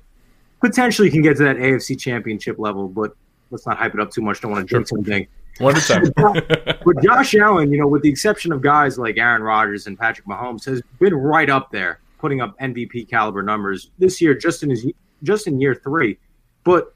potentially 0.61 1.09
can 1.09 1.22
get 1.22 1.38
to 1.38 1.43
that 1.43 1.57
AFC 1.57 1.99
Championship 1.99 2.59
level. 2.59 2.88
But 2.88 3.13
let's 3.49 3.65
not 3.65 3.78
hype 3.78 3.93
it 3.93 3.99
up 3.99 4.11
too 4.11 4.22
much. 4.22 4.41
Don't 4.41 4.51
want 4.51 4.67
to 4.67 4.74
jinx 4.74 4.93
anything. 4.93 5.28
One 5.57 5.76
at 5.76 5.89
a 5.89 6.11
time. 6.13 6.13
but 6.86 7.03
Josh 7.03 7.36
Allen, 7.36 7.72
you 7.72 7.78
know, 7.78 7.88
with 7.88 8.03
the 8.03 8.09
exception 8.09 8.51
of 8.53 8.61
guys 8.61 8.97
like 8.97 9.17
Aaron 9.17 9.41
Rodgers 9.41 9.88
and 9.88 9.99
Patrick 9.99 10.28
Mahomes, 10.28 10.63
has 10.65 10.82
been 10.99 11.13
right 11.13 11.49
up 11.49 11.72
there 11.72 11.99
putting 12.22 12.39
up 12.39 12.57
MVP 12.59 13.09
caliber 13.09 13.41
numbers 13.41 13.89
this 13.97 14.22
year, 14.22 14.36
just 14.36 14.63
in 14.63 14.69
his 14.69 14.86
just 15.24 15.47
in 15.47 15.59
year 15.59 15.76
three. 15.76 16.17
But 16.63 16.93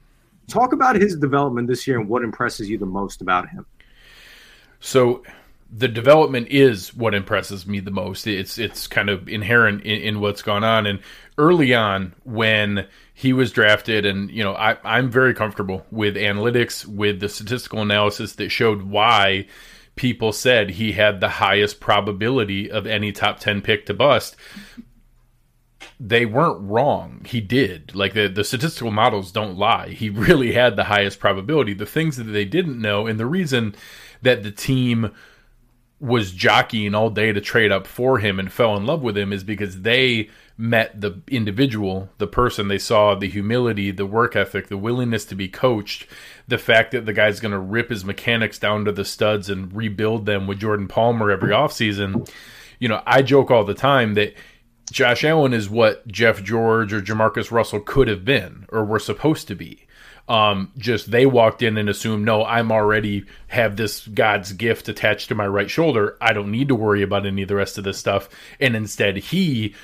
talk 0.48 0.72
about 0.72 0.96
his 0.96 1.16
development 1.16 1.68
this 1.68 1.86
year 1.86 1.98
and 1.98 2.08
what 2.08 2.22
impresses 2.22 2.70
you 2.70 2.78
the 2.78 2.86
most 2.86 3.20
about 3.20 3.48
him. 3.48 3.66
So 4.78 5.22
the 5.70 5.88
development 5.88 6.48
is 6.48 6.94
what 6.94 7.14
impresses 7.14 7.66
me 7.66 7.80
the 7.80 7.90
most. 7.90 8.26
It's 8.26 8.56
it's 8.56 8.86
kind 8.86 9.10
of 9.10 9.28
inherent 9.28 9.82
in, 9.82 10.00
in, 10.00 10.20
what's 10.20 10.42
gone 10.42 10.62
on. 10.62 10.86
And 10.86 11.00
early 11.38 11.74
on, 11.74 12.14
when 12.24 12.86
he 13.14 13.32
was 13.32 13.50
drafted, 13.50 14.06
and 14.06 14.30
you 14.30 14.44
know, 14.44 14.54
I, 14.54 14.76
I'm 14.84 15.10
very 15.10 15.34
comfortable 15.34 15.84
with 15.90 16.14
analytics, 16.14 16.86
with 16.86 17.18
the 17.18 17.28
statistical 17.28 17.82
analysis 17.82 18.34
that 18.34 18.50
showed 18.50 18.82
why 18.82 19.46
people 19.96 20.32
said 20.32 20.70
he 20.70 20.92
had 20.92 21.20
the 21.20 21.28
highest 21.28 21.80
probability 21.80 22.70
of 22.70 22.86
any 22.86 23.10
top 23.10 23.40
10 23.40 23.62
pick 23.62 23.86
to 23.86 23.94
bust 23.94 24.36
they 25.98 26.26
weren't 26.26 26.60
wrong. 26.60 27.22
He 27.26 27.40
did. 27.40 27.94
Like 27.94 28.14
the, 28.14 28.28
the 28.28 28.44
statistical 28.44 28.90
models 28.90 29.32
don't 29.32 29.56
lie. 29.56 29.88
He 29.88 30.10
really 30.10 30.52
had 30.52 30.76
the 30.76 30.84
highest 30.84 31.18
probability. 31.18 31.74
The 31.74 31.86
things 31.86 32.16
that 32.16 32.24
they 32.24 32.44
didn't 32.44 32.80
know, 32.80 33.06
and 33.06 33.18
the 33.18 33.26
reason 33.26 33.74
that 34.22 34.42
the 34.42 34.50
team 34.50 35.12
was 35.98 36.32
jockeying 36.32 36.94
all 36.94 37.08
day 37.08 37.32
to 37.32 37.40
trade 37.40 37.72
up 37.72 37.86
for 37.86 38.18
him 38.18 38.38
and 38.38 38.52
fell 38.52 38.76
in 38.76 38.84
love 38.84 39.00
with 39.00 39.16
him 39.16 39.32
is 39.32 39.42
because 39.42 39.80
they 39.80 40.28
met 40.58 41.00
the 41.00 41.22
individual, 41.28 42.10
the 42.18 42.26
person 42.26 42.68
they 42.68 42.78
saw, 42.78 43.14
the 43.14 43.28
humility, 43.28 43.90
the 43.90 44.06
work 44.06 44.36
ethic, 44.36 44.68
the 44.68 44.76
willingness 44.76 45.24
to 45.24 45.34
be 45.34 45.48
coached, 45.48 46.06
the 46.48 46.58
fact 46.58 46.92
that 46.92 47.06
the 47.06 47.12
guy's 47.12 47.40
going 47.40 47.52
to 47.52 47.58
rip 47.58 47.88
his 47.88 48.04
mechanics 48.04 48.58
down 48.58 48.84
to 48.84 48.92
the 48.92 49.04
studs 49.04 49.48
and 49.48 49.72
rebuild 49.74 50.26
them 50.26 50.46
with 50.46 50.60
Jordan 50.60 50.88
Palmer 50.88 51.30
every 51.30 51.50
offseason. 51.50 52.28
You 52.78 52.88
know, 52.88 53.02
I 53.06 53.22
joke 53.22 53.50
all 53.50 53.64
the 53.64 53.74
time 53.74 54.14
that 54.14 54.34
Josh 54.92 55.24
Allen 55.24 55.52
is 55.52 55.68
what 55.68 56.06
Jeff 56.06 56.42
George 56.42 56.92
or 56.92 57.00
JaMarcus 57.00 57.50
Russell 57.50 57.80
could 57.80 58.08
have 58.08 58.24
been 58.24 58.66
or 58.68 58.84
were 58.84 58.98
supposed 58.98 59.48
to 59.48 59.54
be. 59.54 59.86
Um, 60.28 60.72
just 60.76 61.10
they 61.10 61.24
walked 61.24 61.62
in 61.62 61.76
and 61.76 61.88
assumed, 61.88 62.24
no, 62.24 62.44
I'm 62.44 62.72
already 62.72 63.26
have 63.48 63.76
this 63.76 64.06
God's 64.06 64.52
gift 64.52 64.88
attached 64.88 65.28
to 65.28 65.34
my 65.34 65.46
right 65.46 65.70
shoulder. 65.70 66.16
I 66.20 66.32
don't 66.32 66.50
need 66.50 66.68
to 66.68 66.74
worry 66.74 67.02
about 67.02 67.26
any 67.26 67.42
of 67.42 67.48
the 67.48 67.54
rest 67.54 67.78
of 67.78 67.84
this 67.84 67.98
stuff. 67.98 68.28
And 68.58 68.74
instead, 68.74 69.16
he 69.16 69.74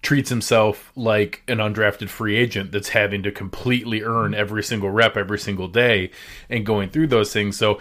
treats 0.00 0.30
himself 0.30 0.92
like 0.94 1.42
an 1.48 1.58
undrafted 1.58 2.08
free 2.08 2.36
agent 2.36 2.70
that's 2.70 2.90
having 2.90 3.22
to 3.24 3.32
completely 3.32 4.02
earn 4.02 4.34
every 4.34 4.62
single 4.62 4.90
rep 4.90 5.16
every 5.16 5.38
single 5.38 5.66
day 5.66 6.10
and 6.48 6.64
going 6.64 6.88
through 6.90 7.08
those 7.08 7.32
things. 7.32 7.56
So 7.56 7.80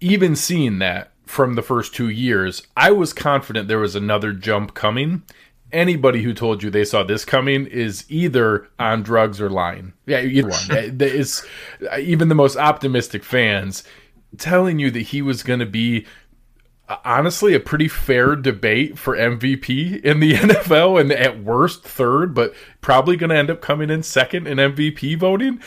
even 0.00 0.36
seeing 0.36 0.78
that 0.78 1.10
from 1.24 1.54
the 1.54 1.62
first 1.62 1.94
two 1.94 2.08
years, 2.08 2.62
I 2.76 2.92
was 2.92 3.12
confident 3.12 3.66
there 3.66 3.78
was 3.78 3.96
another 3.96 4.32
jump 4.32 4.74
coming. 4.74 5.22
Anybody 5.76 6.22
who 6.22 6.32
told 6.32 6.62
you 6.62 6.70
they 6.70 6.86
saw 6.86 7.02
this 7.02 7.26
coming 7.26 7.66
is 7.66 8.06
either 8.08 8.66
on 8.78 9.02
drugs 9.02 9.42
or 9.42 9.50
lying. 9.50 9.92
Yeah, 10.06 10.22
either 10.22 10.48
one. 10.48 10.60
it's 10.70 11.44
uh, 11.92 11.98
even 11.98 12.30
the 12.30 12.34
most 12.34 12.56
optimistic 12.56 13.22
fans 13.22 13.84
telling 14.38 14.78
you 14.78 14.90
that 14.90 15.02
he 15.02 15.20
was 15.20 15.42
going 15.42 15.60
to 15.60 15.66
be 15.66 16.06
uh, 16.88 16.96
honestly 17.04 17.52
a 17.52 17.60
pretty 17.60 17.88
fair 17.88 18.34
debate 18.34 18.98
for 18.98 19.18
MVP 19.18 20.02
in 20.02 20.20
the 20.20 20.32
NFL 20.34 20.98
and 20.98 21.12
at 21.12 21.44
worst 21.44 21.84
third, 21.84 22.32
but 22.32 22.54
probably 22.80 23.16
going 23.18 23.28
to 23.30 23.36
end 23.36 23.50
up 23.50 23.60
coming 23.60 23.90
in 23.90 24.02
second 24.02 24.46
in 24.46 24.56
MVP 24.56 25.18
voting. 25.18 25.60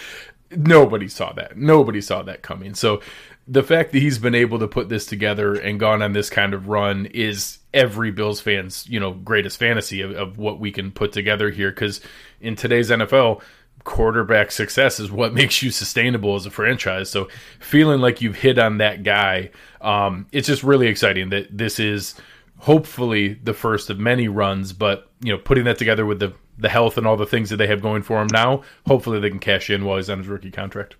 Nobody 0.49 1.07
saw 1.07 1.33
that. 1.33 1.55
Nobody 1.55 2.01
saw 2.01 2.23
that 2.23 2.41
coming. 2.41 2.73
So 2.73 2.99
the 3.47 3.61
fact 3.61 3.91
that 3.91 3.99
he's 3.99 4.17
been 4.17 4.33
able 4.33 4.57
to 4.57 4.67
put 4.67 4.89
this 4.89 5.05
together 5.05 5.53
and 5.53 5.79
gone 5.79 6.01
on 6.01 6.13
this 6.13 6.31
kind 6.31 6.55
of 6.55 6.67
run 6.67 7.05
is 7.05 7.58
every 7.73 8.11
Bills 8.11 8.41
fan's, 8.41 8.87
you 8.87 8.99
know, 8.99 9.11
greatest 9.11 9.57
fantasy 9.57 10.01
of, 10.01 10.11
of 10.11 10.37
what 10.37 10.59
we 10.59 10.71
can 10.71 10.91
put 10.91 11.11
together 11.11 11.49
here. 11.49 11.69
Because 11.69 12.01
in 12.41 12.55
today's 12.55 12.89
NFL, 12.89 13.41
quarterback 13.83 14.51
success 14.51 14.99
is 14.99 15.11
what 15.11 15.33
makes 15.41 15.61
you 15.61 15.71
sustainable 15.71 16.35
as 16.35 16.45
a 16.45 16.51
franchise. 16.51 17.09
So 17.09 17.27
feeling 17.59 18.01
like 18.01 18.21
you've 18.21 18.35
hit 18.35 18.57
on 18.57 18.77
that 18.77 19.03
guy, 19.03 19.51
um, 19.81 20.27
it's 20.31 20.47
just 20.47 20.63
really 20.63 20.87
exciting 20.87 21.29
that 21.29 21.55
this 21.55 21.79
is 21.79 22.15
hopefully 22.57 23.35
the 23.43 23.53
first 23.53 23.89
of 23.89 23.99
many 23.99 24.27
runs. 24.27 24.73
But 24.73 25.09
you 25.21 25.31
know, 25.31 25.39
putting 25.39 25.65
that 25.65 25.77
together 25.77 26.05
with 26.05 26.19
the 26.19 26.33
the 26.57 26.69
health 26.69 26.97
and 26.97 27.07
all 27.07 27.15
the 27.15 27.25
things 27.25 27.49
that 27.49 27.55
they 27.55 27.67
have 27.67 27.81
going 27.81 28.03
for 28.03 28.21
him 28.21 28.27
now, 28.33 28.63
hopefully 28.85 29.17
they 29.19 29.29
can 29.29 29.39
cash 29.39 29.69
in 29.69 29.85
while 29.85 29.95
he's 29.95 30.09
on 30.09 30.17
his 30.17 30.27
rookie 30.27 30.51
contract. 30.51 30.97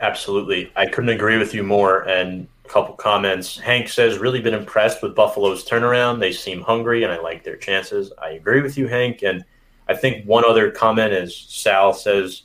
Absolutely, 0.00 0.72
I 0.76 0.86
couldn't 0.86 1.10
agree 1.10 1.38
with 1.38 1.54
you 1.54 1.62
more. 1.62 2.00
And 2.08 2.48
a 2.66 2.72
couple 2.72 2.94
comments. 2.94 3.58
Hank 3.58 3.88
says, 3.88 4.18
really 4.18 4.40
been 4.40 4.54
impressed 4.54 5.02
with 5.02 5.14
Buffalo's 5.14 5.64
turnaround. 5.64 6.20
They 6.20 6.32
seem 6.32 6.60
hungry, 6.62 7.04
and 7.04 7.12
I 7.12 7.18
like 7.18 7.44
their 7.44 7.56
chances. 7.56 8.12
I 8.20 8.30
agree 8.30 8.60
with 8.60 8.76
you, 8.76 8.88
Hank, 8.88 9.22
and 9.22 9.44
I 9.88 9.94
think 9.94 10.26
one 10.26 10.44
other 10.44 10.70
comment 10.70 11.12
is 11.12 11.36
Sal 11.36 11.94
says 11.94 12.42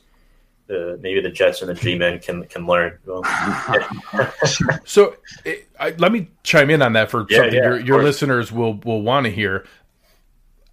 uh, 0.70 0.96
maybe 1.00 1.20
the 1.20 1.30
Jets 1.30 1.60
and 1.60 1.70
the 1.70 1.74
G 1.74 1.96
men 1.96 2.18
can 2.20 2.44
can 2.44 2.66
learn. 2.66 2.98
Well, 3.04 3.24
so 4.84 5.16
it, 5.44 5.68
I, 5.78 5.90
let 5.90 6.12
me 6.12 6.28
chime 6.44 6.70
in 6.70 6.82
on 6.82 6.92
that 6.94 7.10
for 7.10 7.26
yeah, 7.28 7.38
something 7.38 7.54
yeah, 7.54 7.64
your, 7.64 7.80
your 7.80 8.02
listeners 8.02 8.52
will 8.52 8.74
will 8.84 9.02
want 9.02 9.26
to 9.26 9.32
hear. 9.32 9.66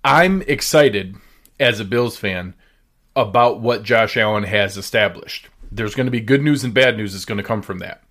I'm 0.04 0.42
excited 0.44 1.16
as 1.60 1.80
a 1.80 1.86
Bills 1.86 2.18
fan 2.18 2.54
about 3.16 3.60
what 3.60 3.84
Josh 3.84 4.16
Allen 4.16 4.44
has 4.44 4.78
established. 4.78 5.50
There's 5.72 5.96
going 5.96 6.08
to 6.08 6.12
be 6.12 6.22
good 6.22 6.42
news 6.42 6.64
and 6.64 6.74
bad 6.74 6.96
news 6.98 7.14
that's 7.14 7.26
going 7.26 7.38
to 7.38 7.44
come 7.44 7.62
from 7.62 7.80
that. 7.80 8.02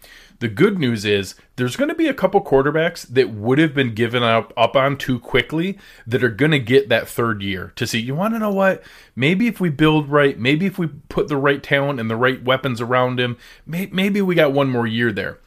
The 0.40 0.48
good 0.48 0.78
news 0.78 1.04
is 1.04 1.34
there's 1.56 1.74
going 1.74 1.88
to 1.88 1.96
be 1.96 2.06
a 2.06 2.14
couple 2.14 2.40
quarterbacks 2.40 3.06
that 3.08 3.30
would 3.30 3.58
have 3.58 3.74
been 3.74 3.94
given 3.94 4.22
up 4.22 4.52
up 4.56 4.76
on 4.76 4.96
too 4.96 5.18
quickly 5.18 5.78
that 6.06 6.22
are 6.22 6.28
going 6.28 6.52
to 6.52 6.60
get 6.60 6.88
that 6.88 7.08
third 7.08 7.42
year 7.42 7.72
to 7.74 7.86
see. 7.86 7.98
You 7.98 8.14
want 8.14 8.34
to 8.34 8.38
know 8.38 8.52
what? 8.52 8.82
Maybe 9.16 9.48
if 9.48 9.60
we 9.60 9.68
build 9.68 10.08
right, 10.08 10.38
maybe 10.38 10.66
if 10.66 10.78
we 10.78 10.86
put 10.86 11.26
the 11.26 11.36
right 11.36 11.62
talent 11.62 11.98
and 11.98 12.08
the 12.08 12.16
right 12.16 12.42
weapons 12.42 12.80
around 12.80 13.18
him, 13.18 13.36
may, 13.66 13.86
maybe 13.86 14.22
we 14.22 14.36
got 14.36 14.52
one 14.52 14.70
more 14.70 14.86
year 14.86 15.10
there. 15.10 15.38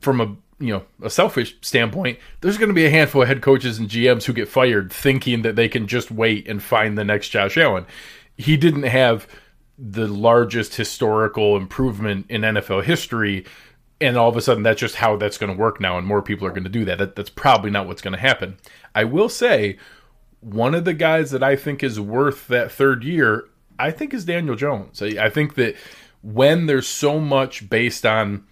From 0.00 0.20
a 0.20 0.36
you 0.58 0.72
know 0.72 0.84
a 1.02 1.10
selfish 1.10 1.56
standpoint, 1.60 2.18
there's 2.40 2.56
going 2.56 2.70
to 2.70 2.74
be 2.74 2.86
a 2.86 2.90
handful 2.90 3.22
of 3.22 3.28
head 3.28 3.42
coaches 3.42 3.78
and 3.78 3.88
GMs 3.88 4.24
who 4.24 4.32
get 4.32 4.48
fired 4.48 4.90
thinking 4.90 5.42
that 5.42 5.56
they 5.56 5.68
can 5.68 5.86
just 5.86 6.10
wait 6.10 6.48
and 6.48 6.62
find 6.62 6.96
the 6.96 7.04
next 7.04 7.28
Josh 7.28 7.58
Allen. 7.58 7.84
He 8.34 8.56
didn't 8.56 8.84
have 8.84 9.28
the 9.78 10.06
largest 10.06 10.76
historical 10.76 11.56
improvement 11.56 12.26
in 12.28 12.42
NFL 12.42 12.84
history 12.84 13.44
and 14.02 14.16
all 14.16 14.28
of 14.28 14.36
a 14.36 14.40
sudden 14.40 14.62
that's 14.62 14.80
just 14.80 14.96
how 14.96 15.16
that's 15.16 15.38
going 15.38 15.52
to 15.52 15.58
work 15.58 15.80
now 15.80 15.96
and 15.96 16.06
more 16.06 16.20
people 16.20 16.46
are 16.46 16.50
going 16.50 16.64
to 16.64 16.70
do 16.70 16.84
that. 16.84 16.98
that 16.98 17.16
that's 17.16 17.30
probably 17.30 17.70
not 17.70 17.86
what's 17.86 18.02
going 18.02 18.12
to 18.12 18.20
happen 18.20 18.56
i 18.94 19.04
will 19.04 19.28
say 19.28 19.78
one 20.40 20.74
of 20.74 20.84
the 20.84 20.94
guys 20.94 21.30
that 21.30 21.42
i 21.42 21.56
think 21.56 21.82
is 21.82 22.00
worth 22.00 22.48
that 22.48 22.70
third 22.70 23.04
year 23.04 23.48
i 23.78 23.90
think 23.90 24.12
is 24.12 24.24
daniel 24.24 24.56
jones 24.56 25.00
i, 25.00 25.06
I 25.24 25.30
think 25.30 25.54
that 25.54 25.76
when 26.22 26.66
there's 26.66 26.86
so 26.86 27.18
much 27.18 27.68
based 27.70 28.04
on 28.04 28.44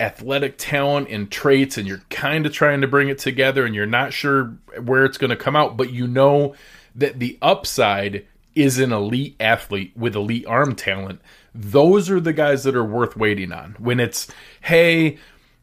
athletic 0.00 0.56
talent 0.56 1.08
and 1.10 1.30
traits 1.30 1.76
and 1.76 1.86
you're 1.86 2.02
kind 2.08 2.46
of 2.46 2.52
trying 2.52 2.80
to 2.80 2.88
bring 2.88 3.08
it 3.08 3.18
together 3.18 3.66
and 3.66 3.74
you're 3.74 3.84
not 3.84 4.14
sure 4.14 4.58
where 4.82 5.04
it's 5.04 5.18
going 5.18 5.30
to 5.30 5.36
come 5.36 5.54
out 5.54 5.76
but 5.76 5.92
you 5.92 6.06
know 6.06 6.54
that 6.94 7.18
the 7.18 7.38
upside 7.42 8.26
is 8.54 8.78
an 8.78 8.92
elite 8.92 9.36
athlete 9.38 9.92
with 9.94 10.16
elite 10.16 10.46
arm 10.46 10.74
talent 10.74 11.20
those 11.54 12.10
are 12.10 12.20
the 12.20 12.32
guys 12.32 12.64
that 12.64 12.76
are 12.76 12.84
worth 12.84 13.16
waiting 13.16 13.52
on. 13.52 13.76
When 13.78 14.00
it's, 14.00 14.28
hey, 14.62 15.18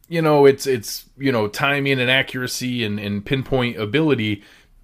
you 0.08 0.22
know, 0.22 0.46
it's 0.46 0.66
it's 0.66 1.04
you 1.16 1.32
know 1.32 1.48
timing 1.48 2.00
and 2.00 2.10
accuracy 2.10 2.84
and, 2.84 2.98
and 2.98 3.24
pinpoint 3.24 3.78
ability. 3.78 4.42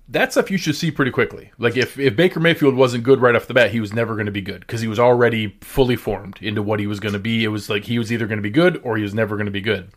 That 0.08 0.32
stuff 0.32 0.50
you 0.50 0.58
should 0.58 0.76
see 0.76 0.90
pretty 0.90 1.10
quickly. 1.10 1.50
Like 1.56 1.78
if, 1.78 1.98
if 1.98 2.14
Baker 2.14 2.38
Mayfield 2.38 2.74
wasn't 2.74 3.04
good 3.04 3.22
right 3.22 3.34
off 3.34 3.46
the 3.46 3.54
bat, 3.54 3.70
he 3.70 3.80
was 3.80 3.94
never 3.94 4.14
going 4.14 4.26
to 4.26 4.32
be 4.32 4.42
good 4.42 4.60
because 4.60 4.82
he 4.82 4.88
was 4.88 4.98
already 4.98 5.56
fully 5.62 5.96
formed 5.96 6.38
into 6.42 6.62
what 6.62 6.78
he 6.78 6.86
was 6.86 7.00
going 7.00 7.14
to 7.14 7.18
be. 7.18 7.42
It 7.42 7.48
was 7.48 7.70
like 7.70 7.84
he 7.84 7.98
was 7.98 8.12
either 8.12 8.26
going 8.26 8.36
to 8.38 8.42
be 8.42 8.50
good 8.50 8.78
or 8.84 8.98
he 8.98 9.02
was 9.02 9.14
never 9.14 9.36
going 9.36 9.46
to 9.46 9.50
be 9.50 9.62
good. 9.62 9.90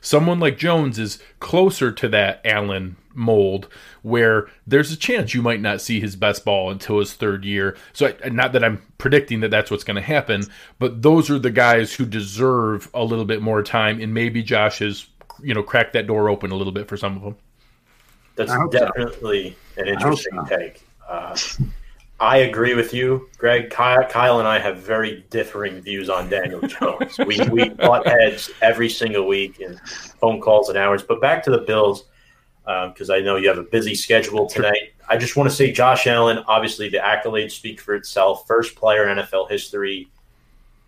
Someone 0.00 0.40
like 0.40 0.56
Jones 0.56 0.98
is 0.98 1.22
closer 1.40 1.92
to 1.92 2.08
that 2.08 2.40
Allen 2.42 2.96
mold 3.14 3.68
where 4.02 4.48
there's 4.66 4.92
a 4.92 4.96
chance 4.96 5.34
you 5.34 5.42
might 5.42 5.60
not 5.60 5.80
see 5.80 6.00
his 6.00 6.16
best 6.16 6.44
ball 6.44 6.70
until 6.70 6.98
his 6.98 7.14
third 7.14 7.44
year. 7.44 7.76
So, 7.92 8.12
I, 8.24 8.28
not 8.28 8.52
that 8.52 8.64
I'm 8.64 8.82
predicting 8.98 9.40
that 9.40 9.50
that's 9.50 9.70
what's 9.70 9.84
going 9.84 9.96
to 9.96 10.02
happen, 10.02 10.44
but 10.78 11.02
those 11.02 11.30
are 11.30 11.38
the 11.38 11.50
guys 11.50 11.92
who 11.92 12.04
deserve 12.04 12.90
a 12.94 13.04
little 13.04 13.24
bit 13.24 13.42
more 13.42 13.62
time, 13.62 14.00
and 14.00 14.14
maybe 14.14 14.42
Josh 14.42 14.78
has, 14.78 15.06
you 15.42 15.54
know, 15.54 15.62
cracked 15.62 15.92
that 15.94 16.06
door 16.06 16.28
open 16.28 16.50
a 16.50 16.56
little 16.56 16.72
bit 16.72 16.88
for 16.88 16.96
some 16.96 17.16
of 17.16 17.22
them. 17.22 17.36
That's 18.36 18.52
definitely 18.70 19.56
so. 19.74 19.82
an 19.82 19.88
interesting 19.88 20.40
so. 20.46 20.56
take. 20.56 20.82
Uh, 21.08 21.36
I 22.20 22.38
agree 22.38 22.74
with 22.74 22.92
you, 22.92 23.30
Greg. 23.38 23.70
Kyle, 23.70 24.04
Kyle, 24.04 24.38
and 24.38 24.46
I 24.46 24.58
have 24.58 24.78
very 24.78 25.24
differing 25.30 25.80
views 25.80 26.10
on 26.10 26.28
Daniel 26.28 26.60
Jones. 26.60 27.16
we 27.26 27.40
we 27.48 27.68
butt 27.70 28.06
heads 28.06 28.50
every 28.60 28.90
single 28.90 29.26
week 29.26 29.58
in 29.58 29.78
phone 30.20 30.40
calls 30.40 30.68
and 30.68 30.76
hours. 30.76 31.02
But 31.02 31.22
back 31.22 31.42
to 31.44 31.50
the 31.50 31.58
Bills, 31.58 32.04
because 32.64 33.10
um, 33.10 33.16
I 33.16 33.20
know 33.20 33.36
you 33.36 33.48
have 33.48 33.58
a 33.58 33.62
busy 33.62 33.94
schedule 33.94 34.46
tonight. 34.46 34.92
I 35.08 35.16
just 35.16 35.36
want 35.36 35.50
to 35.50 35.54
say, 35.54 35.72
Josh 35.72 36.06
Allen. 36.06 36.44
Obviously, 36.46 36.88
the 36.88 36.98
accolades 36.98 37.52
speak 37.52 37.80
for 37.80 37.94
itself. 37.94 38.46
First 38.46 38.76
player 38.76 39.08
in 39.08 39.18
NFL 39.18 39.50
history 39.50 40.08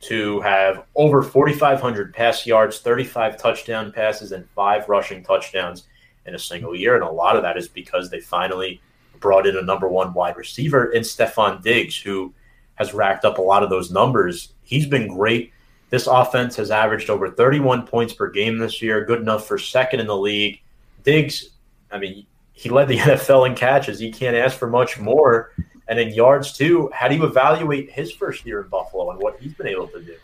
to 0.03 0.41
have 0.41 0.85
over 0.95 1.23
4,500 1.23 2.13
pass 2.13 2.47
yards, 2.47 2.81
35 2.81 3.37
touchdown 3.37 3.93
passes, 3.93 4.33
and 4.33 4.49
five 4.51 4.89
rushing 4.89 5.23
touchdowns 5.23 5.85
in 6.27 6.35
a 6.35 6.39
single 6.39 6.75
year. 6.75 6.95
And 6.95 7.05
a 7.05 7.11
lot 7.11 7.37
of 7.37 7.43
that 7.43 7.57
is 7.57 7.69
because 7.69 8.11
they 8.11 8.21
finally 8.21 8.81
brought 9.21 9.47
in 9.47 9.57
a 9.57 9.63
number 9.63 9.89
one 9.89 10.13
wide 10.13 10.37
receiver 10.37 10.93
in 10.93 11.03
Stefon 11.03 11.63
Diggs, 11.63 11.97
who 11.97 12.35
has 12.75 12.93
racked 12.93 13.25
up 13.25 13.39
a 13.39 13.43
lot 13.43 13.63
of 13.63 13.71
those 13.71 13.91
numbers. 13.91 14.53
He's 14.63 14.87
been 14.87 15.09
great. 15.09 15.53
This 15.91 16.07
offense 16.07 16.57
has 16.57 16.71
averaged 16.71 17.11
over 17.11 17.31
31 17.31 17.87
points 17.87 18.13
per 18.13 18.29
game 18.29 18.59
this 18.59 18.83
year, 18.83 19.05
good 19.05 19.21
enough 19.21 19.47
for 19.47 19.59
second 19.59 20.01
in 20.01 20.07
the 20.07 20.17
league. 20.17 20.61
Diggs, 21.05 21.51
I 21.93 21.99
mean, 21.99 22.27
he 22.53 22.69
led 22.69 22.89
the 22.89 22.99
NFL 22.99 23.47
in 23.47 23.55
catches. 23.55 23.99
He 23.99 24.11
can't 24.11 24.37
ask 24.37 24.59
for 24.59 24.69
much 24.69 24.99
more. 24.99 25.53
And 25.89 25.99
in 25.99 26.15
yards, 26.15 26.53
too. 26.53 26.91
How 26.95 27.09
do 27.09 27.17
you 27.17 27.25
evaluate 27.25 27.91
his 27.91 28.13
first 28.13 28.47
year 28.47 28.63
in 28.63 28.69
Buffalo 28.69 29.11
and 29.11 29.21
what 29.21 29.39
he's 29.41 29.55
been 29.55 29.67
able 29.67 29.89
to 29.89 30.01
do? 30.01 30.15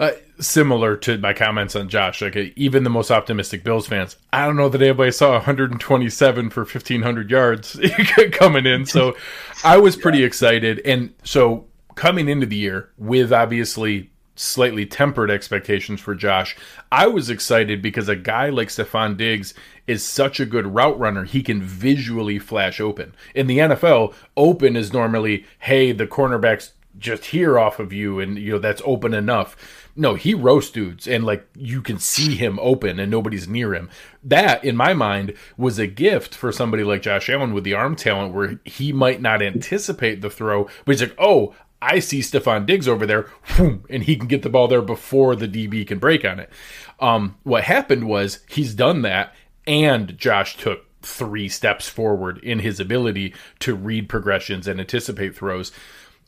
Uh, 0.00 0.12
similar 0.38 0.96
to 0.96 1.18
my 1.18 1.34
comments 1.34 1.76
on 1.76 1.86
Josh, 1.86 2.22
like 2.22 2.34
uh, 2.34 2.44
even 2.56 2.84
the 2.84 2.90
most 2.90 3.10
optimistic 3.10 3.62
Bills 3.62 3.86
fans, 3.86 4.16
I 4.32 4.46
don't 4.46 4.56
know 4.56 4.70
that 4.70 4.80
anybody 4.80 5.10
saw 5.10 5.32
127 5.32 6.48
for 6.48 6.60
1500 6.60 7.30
yards 7.30 7.78
coming 8.32 8.64
in. 8.64 8.86
So 8.86 9.14
I 9.62 9.76
was 9.76 9.96
pretty 9.96 10.20
yeah. 10.20 10.26
excited. 10.26 10.80
And 10.86 11.12
so 11.22 11.66
coming 11.96 12.30
into 12.30 12.46
the 12.46 12.56
year 12.56 12.88
with 12.96 13.30
obviously 13.30 14.10
slightly 14.36 14.86
tempered 14.86 15.30
expectations 15.30 16.00
for 16.00 16.14
Josh, 16.14 16.56
I 16.90 17.06
was 17.06 17.28
excited 17.28 17.82
because 17.82 18.08
a 18.08 18.16
guy 18.16 18.48
like 18.48 18.68
Stefon 18.68 19.18
Diggs 19.18 19.52
is 19.90 20.04
such 20.04 20.40
a 20.40 20.46
good 20.46 20.74
route 20.74 20.98
runner. 20.98 21.24
He 21.24 21.42
can 21.42 21.62
visually 21.62 22.38
flash 22.38 22.80
open. 22.80 23.14
In 23.34 23.46
the 23.46 23.58
NFL, 23.58 24.14
open 24.36 24.76
is 24.76 24.92
normally, 24.92 25.46
hey, 25.60 25.92
the 25.92 26.06
cornerback's 26.06 26.72
just 26.98 27.26
here 27.26 27.58
off 27.58 27.78
of 27.78 27.92
you 27.92 28.18
and 28.18 28.36
you 28.36 28.52
know 28.52 28.58
that's 28.58 28.82
open 28.84 29.14
enough 29.14 29.56
no, 29.96 30.14
he 30.14 30.34
roasts 30.34 30.70
dudes 30.70 31.06
and 31.06 31.24
like 31.24 31.46
you 31.56 31.82
can 31.82 31.98
see 31.98 32.34
him 32.34 32.58
open 32.60 32.98
and 32.98 33.10
nobody's 33.10 33.48
near 33.48 33.74
him. 33.74 33.90
That, 34.22 34.64
in 34.64 34.76
my 34.76 34.94
mind, 34.94 35.34
was 35.56 35.78
a 35.78 35.86
gift 35.86 36.34
for 36.34 36.52
somebody 36.52 36.84
like 36.84 37.02
Josh 37.02 37.28
Allen 37.28 37.52
with 37.52 37.64
the 37.64 37.74
arm 37.74 37.96
talent 37.96 38.34
where 38.34 38.60
he 38.64 38.92
might 38.92 39.20
not 39.20 39.42
anticipate 39.42 40.20
the 40.20 40.30
throw, 40.30 40.64
but 40.84 40.92
he's 40.92 41.02
like, 41.02 41.14
oh, 41.18 41.54
I 41.82 41.98
see 41.98 42.20
Stefon 42.20 42.66
Diggs 42.66 42.88
over 42.88 43.06
there, 43.06 43.30
and 43.58 44.02
he 44.02 44.16
can 44.16 44.26
get 44.26 44.42
the 44.42 44.50
ball 44.50 44.68
there 44.68 44.82
before 44.82 45.34
the 45.34 45.48
DB 45.48 45.86
can 45.86 45.98
break 45.98 46.24
on 46.24 46.38
it. 46.38 46.50
Um, 46.98 47.36
what 47.42 47.64
happened 47.64 48.06
was 48.06 48.40
he's 48.48 48.74
done 48.74 49.02
that, 49.02 49.34
and 49.70 50.18
Josh 50.18 50.56
took 50.56 50.84
three 51.00 51.48
steps 51.48 51.88
forward 51.88 52.38
in 52.38 52.58
his 52.58 52.80
ability 52.80 53.32
to 53.60 53.76
read 53.76 54.08
progressions 54.08 54.66
and 54.66 54.80
anticipate 54.80 55.36
throws. 55.36 55.70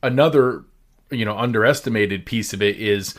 Another, 0.00 0.62
you 1.10 1.24
know, 1.24 1.36
underestimated 1.36 2.24
piece 2.24 2.52
of 2.52 2.62
it 2.62 2.76
is 2.76 3.16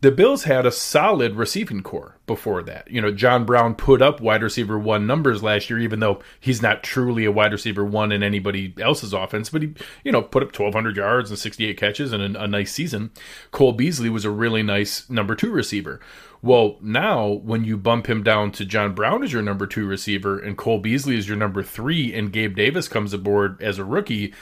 the 0.00 0.10
Bills 0.10 0.44
had 0.44 0.66
a 0.66 0.72
solid 0.72 1.36
receiving 1.36 1.82
corps 1.82 2.16
before 2.26 2.64
that. 2.64 2.90
You 2.90 3.00
know, 3.00 3.12
John 3.12 3.44
Brown 3.44 3.76
put 3.76 4.02
up 4.02 4.20
wide 4.20 4.42
receiver 4.42 4.76
one 4.76 5.06
numbers 5.06 5.40
last 5.42 5.70
year, 5.70 5.78
even 5.78 6.00
though 6.00 6.20
he's 6.40 6.60
not 6.60 6.82
truly 6.82 7.24
a 7.24 7.32
wide 7.32 7.52
receiver 7.52 7.84
one 7.84 8.10
in 8.10 8.24
anybody 8.24 8.74
else's 8.80 9.12
offense, 9.12 9.50
but 9.50 9.62
he, 9.62 9.74
you 10.02 10.10
know, 10.10 10.22
put 10.22 10.42
up 10.42 10.58
1,200 10.58 10.96
yards 10.96 11.30
and 11.30 11.38
68 11.38 11.76
catches 11.76 12.12
and 12.12 12.36
a, 12.36 12.42
a 12.42 12.48
nice 12.48 12.72
season. 12.72 13.12
Cole 13.52 13.72
Beasley 13.72 14.10
was 14.10 14.24
a 14.24 14.30
really 14.30 14.64
nice 14.64 15.08
number 15.08 15.36
two 15.36 15.52
receiver. 15.52 16.00
Well, 16.42 16.76
now 16.80 17.28
when 17.28 17.64
you 17.64 17.76
bump 17.76 18.08
him 18.08 18.22
down 18.22 18.52
to 18.52 18.64
John 18.64 18.94
Brown 18.94 19.22
as 19.22 19.32
your 19.32 19.42
number 19.42 19.66
two 19.66 19.86
receiver 19.86 20.38
and 20.38 20.56
Cole 20.56 20.78
Beasley 20.78 21.16
is 21.16 21.28
your 21.28 21.36
number 21.36 21.62
three 21.62 22.14
and 22.14 22.32
Gabe 22.32 22.56
Davis 22.56 22.88
comes 22.88 23.12
aboard 23.12 23.60
as 23.60 23.78
a 23.78 23.84
rookie, 23.84 24.32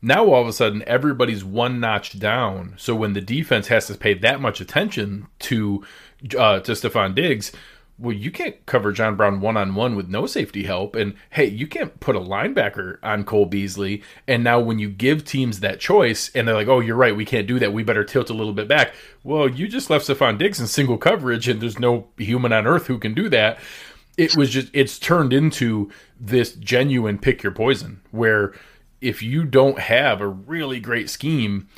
now 0.00 0.26
all 0.26 0.42
of 0.42 0.48
a 0.48 0.52
sudden 0.52 0.84
everybody's 0.86 1.44
one 1.44 1.80
notch 1.80 2.18
down. 2.18 2.74
So 2.76 2.94
when 2.94 3.14
the 3.14 3.20
defense 3.20 3.66
has 3.68 3.88
to 3.88 3.94
pay 3.94 4.14
that 4.14 4.40
much 4.40 4.60
attention 4.60 5.26
to 5.40 5.84
uh, 6.38 6.60
to 6.60 6.72
Stefon 6.72 7.14
Diggs, 7.14 7.52
well, 7.98 8.14
you 8.14 8.30
can't 8.30 8.64
cover 8.64 8.92
John 8.92 9.16
Brown 9.16 9.40
one 9.40 9.56
on 9.56 9.74
one 9.74 9.96
with 9.96 10.08
no 10.08 10.26
safety 10.26 10.62
help. 10.62 10.94
And 10.94 11.14
hey, 11.30 11.46
you 11.46 11.66
can't 11.66 11.98
put 11.98 12.14
a 12.14 12.20
linebacker 12.20 12.98
on 13.02 13.24
Cole 13.24 13.46
Beasley. 13.46 14.02
And 14.28 14.44
now 14.44 14.60
when 14.60 14.78
you 14.78 14.88
give 14.88 15.24
teams 15.24 15.60
that 15.60 15.80
choice 15.80 16.30
and 16.34 16.46
they're 16.46 16.54
like, 16.54 16.68
oh, 16.68 16.78
you're 16.78 16.96
right, 16.96 17.16
we 17.16 17.24
can't 17.24 17.48
do 17.48 17.58
that. 17.58 17.72
We 17.72 17.82
better 17.82 18.04
tilt 18.04 18.30
a 18.30 18.34
little 18.34 18.52
bit 18.52 18.68
back. 18.68 18.94
Well, 19.24 19.48
you 19.48 19.66
just 19.66 19.90
left 19.90 20.06
Stefon 20.06 20.38
Diggs 20.38 20.60
in 20.60 20.68
single 20.68 20.96
coverage 20.96 21.48
and 21.48 21.60
there's 21.60 21.80
no 21.80 22.06
human 22.16 22.52
on 22.52 22.66
earth 22.68 22.86
who 22.86 22.98
can 22.98 23.14
do 23.14 23.28
that. 23.30 23.58
It 24.16 24.36
was 24.36 24.50
just, 24.50 24.70
it's 24.72 24.98
turned 24.98 25.32
into 25.32 25.90
this 26.20 26.52
genuine 26.52 27.18
pick 27.18 27.42
your 27.42 27.52
poison 27.52 28.00
where 28.12 28.52
if 29.00 29.22
you 29.22 29.44
don't 29.44 29.78
have 29.78 30.20
a 30.20 30.26
really 30.26 30.80
great 30.80 31.10
scheme, 31.10 31.68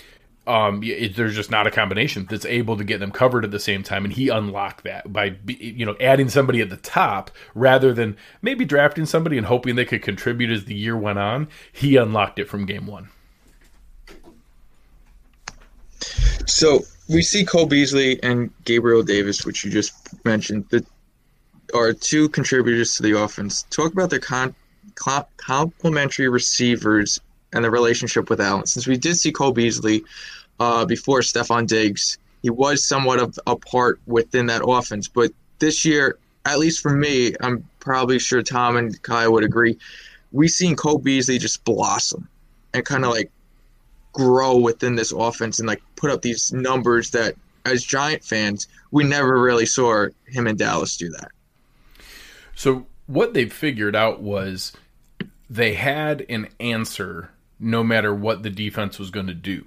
um, 0.46 0.82
it, 0.82 1.16
there's 1.16 1.34
just 1.34 1.50
not 1.50 1.66
a 1.66 1.70
combination 1.70 2.26
that's 2.28 2.44
able 2.44 2.76
to 2.76 2.84
get 2.84 2.98
them 2.98 3.10
covered 3.10 3.44
at 3.44 3.50
the 3.50 3.60
same 3.60 3.82
time. 3.82 4.04
And 4.04 4.12
he 4.12 4.28
unlocked 4.28 4.84
that 4.84 5.12
by, 5.12 5.36
you 5.46 5.84
know, 5.84 5.96
adding 6.00 6.28
somebody 6.28 6.60
at 6.60 6.70
the 6.70 6.76
top 6.76 7.30
rather 7.54 7.92
than 7.92 8.16
maybe 8.42 8.64
drafting 8.64 9.06
somebody 9.06 9.36
and 9.36 9.46
hoping 9.46 9.76
they 9.76 9.84
could 9.84 10.02
contribute 10.02 10.50
as 10.50 10.64
the 10.64 10.74
year 10.74 10.96
went 10.96 11.18
on. 11.18 11.48
He 11.72 11.96
unlocked 11.96 12.38
it 12.38 12.48
from 12.48 12.66
game 12.66 12.86
one. 12.86 13.10
So 16.46 16.80
we 17.08 17.22
see 17.22 17.44
Cole 17.44 17.66
Beasley 17.66 18.20
and 18.22 18.50
Gabriel 18.64 19.02
Davis, 19.02 19.44
which 19.44 19.64
you 19.64 19.70
just 19.70 19.92
mentioned, 20.24 20.66
that 20.70 20.86
are 21.74 21.92
two 21.92 22.28
contributors 22.28 22.94
to 22.96 23.02
the 23.02 23.18
offense. 23.18 23.62
Talk 23.70 23.92
about 23.92 24.10
their 24.10 24.18
con- 24.18 24.54
complementary 25.36 26.28
receivers 26.28 27.20
and 27.52 27.64
the 27.64 27.70
relationship 27.70 28.31
with 28.31 28.40
Allen. 28.40 28.66
Since 28.66 28.86
we 28.86 28.97
did 28.97 29.16
see 29.16 29.32
Cole 29.32 29.52
Beasley 29.52 30.05
uh, 30.59 30.85
before 30.85 31.20
Stefon 31.20 31.66
Diggs, 31.66 32.18
he 32.43 32.51
was 32.51 32.85
somewhat 32.85 33.20
of 33.20 33.39
a 33.47 33.56
part 33.56 34.01
within 34.06 34.47
that 34.47 34.62
offense. 34.64 35.09
But 35.09 35.32
this 35.59 35.85
year, 35.85 36.18
at 36.47 36.59
least 36.59 36.81
for 36.81 36.94
me, 36.94 37.35
I'm 37.40 37.68
probably 37.81 38.18
sure 38.18 38.43
Tom 38.43 38.77
and 38.77 39.01
Kai 39.02 39.28
would 39.28 39.44
agree. 39.44 39.78
We've 40.32 40.51
seen 40.51 40.77
Cole 40.77 40.98
Beasley 40.98 41.39
just 41.39 41.64
blossom 41.64 42.28
and 42.72 42.85
kind 42.85 43.05
of 43.05 43.10
like 43.10 43.31
grow 44.12 44.56
within 44.56 44.94
this 44.94 45.12
offense 45.12 45.59
and 45.59 45.68
like 45.68 45.82
put 45.97 46.10
up 46.10 46.22
these 46.22 46.52
numbers 46.52 47.10
that, 47.10 47.35
as 47.64 47.85
Giant 47.85 48.24
fans, 48.24 48.68
we 48.90 49.05
never 49.05 49.40
really 49.40 49.66
saw 49.66 50.06
him 50.27 50.47
in 50.47 50.56
Dallas 50.56 50.97
do 50.97 51.10
that. 51.10 51.31
So 52.55 52.86
what 53.06 53.35
they 53.35 53.47
figured 53.47 53.97
out 53.97 54.20
was 54.20 54.72
they 55.48 55.74
had 55.74 56.24
an 56.28 56.48
answer 56.59 57.31
no 57.61 57.85
matter 57.85 58.15
what 58.15 58.43
the 58.43 58.51
defense 58.51 58.99
was 58.99 59.11
going 59.11 59.27
to 59.27 59.35
do. 59.35 59.66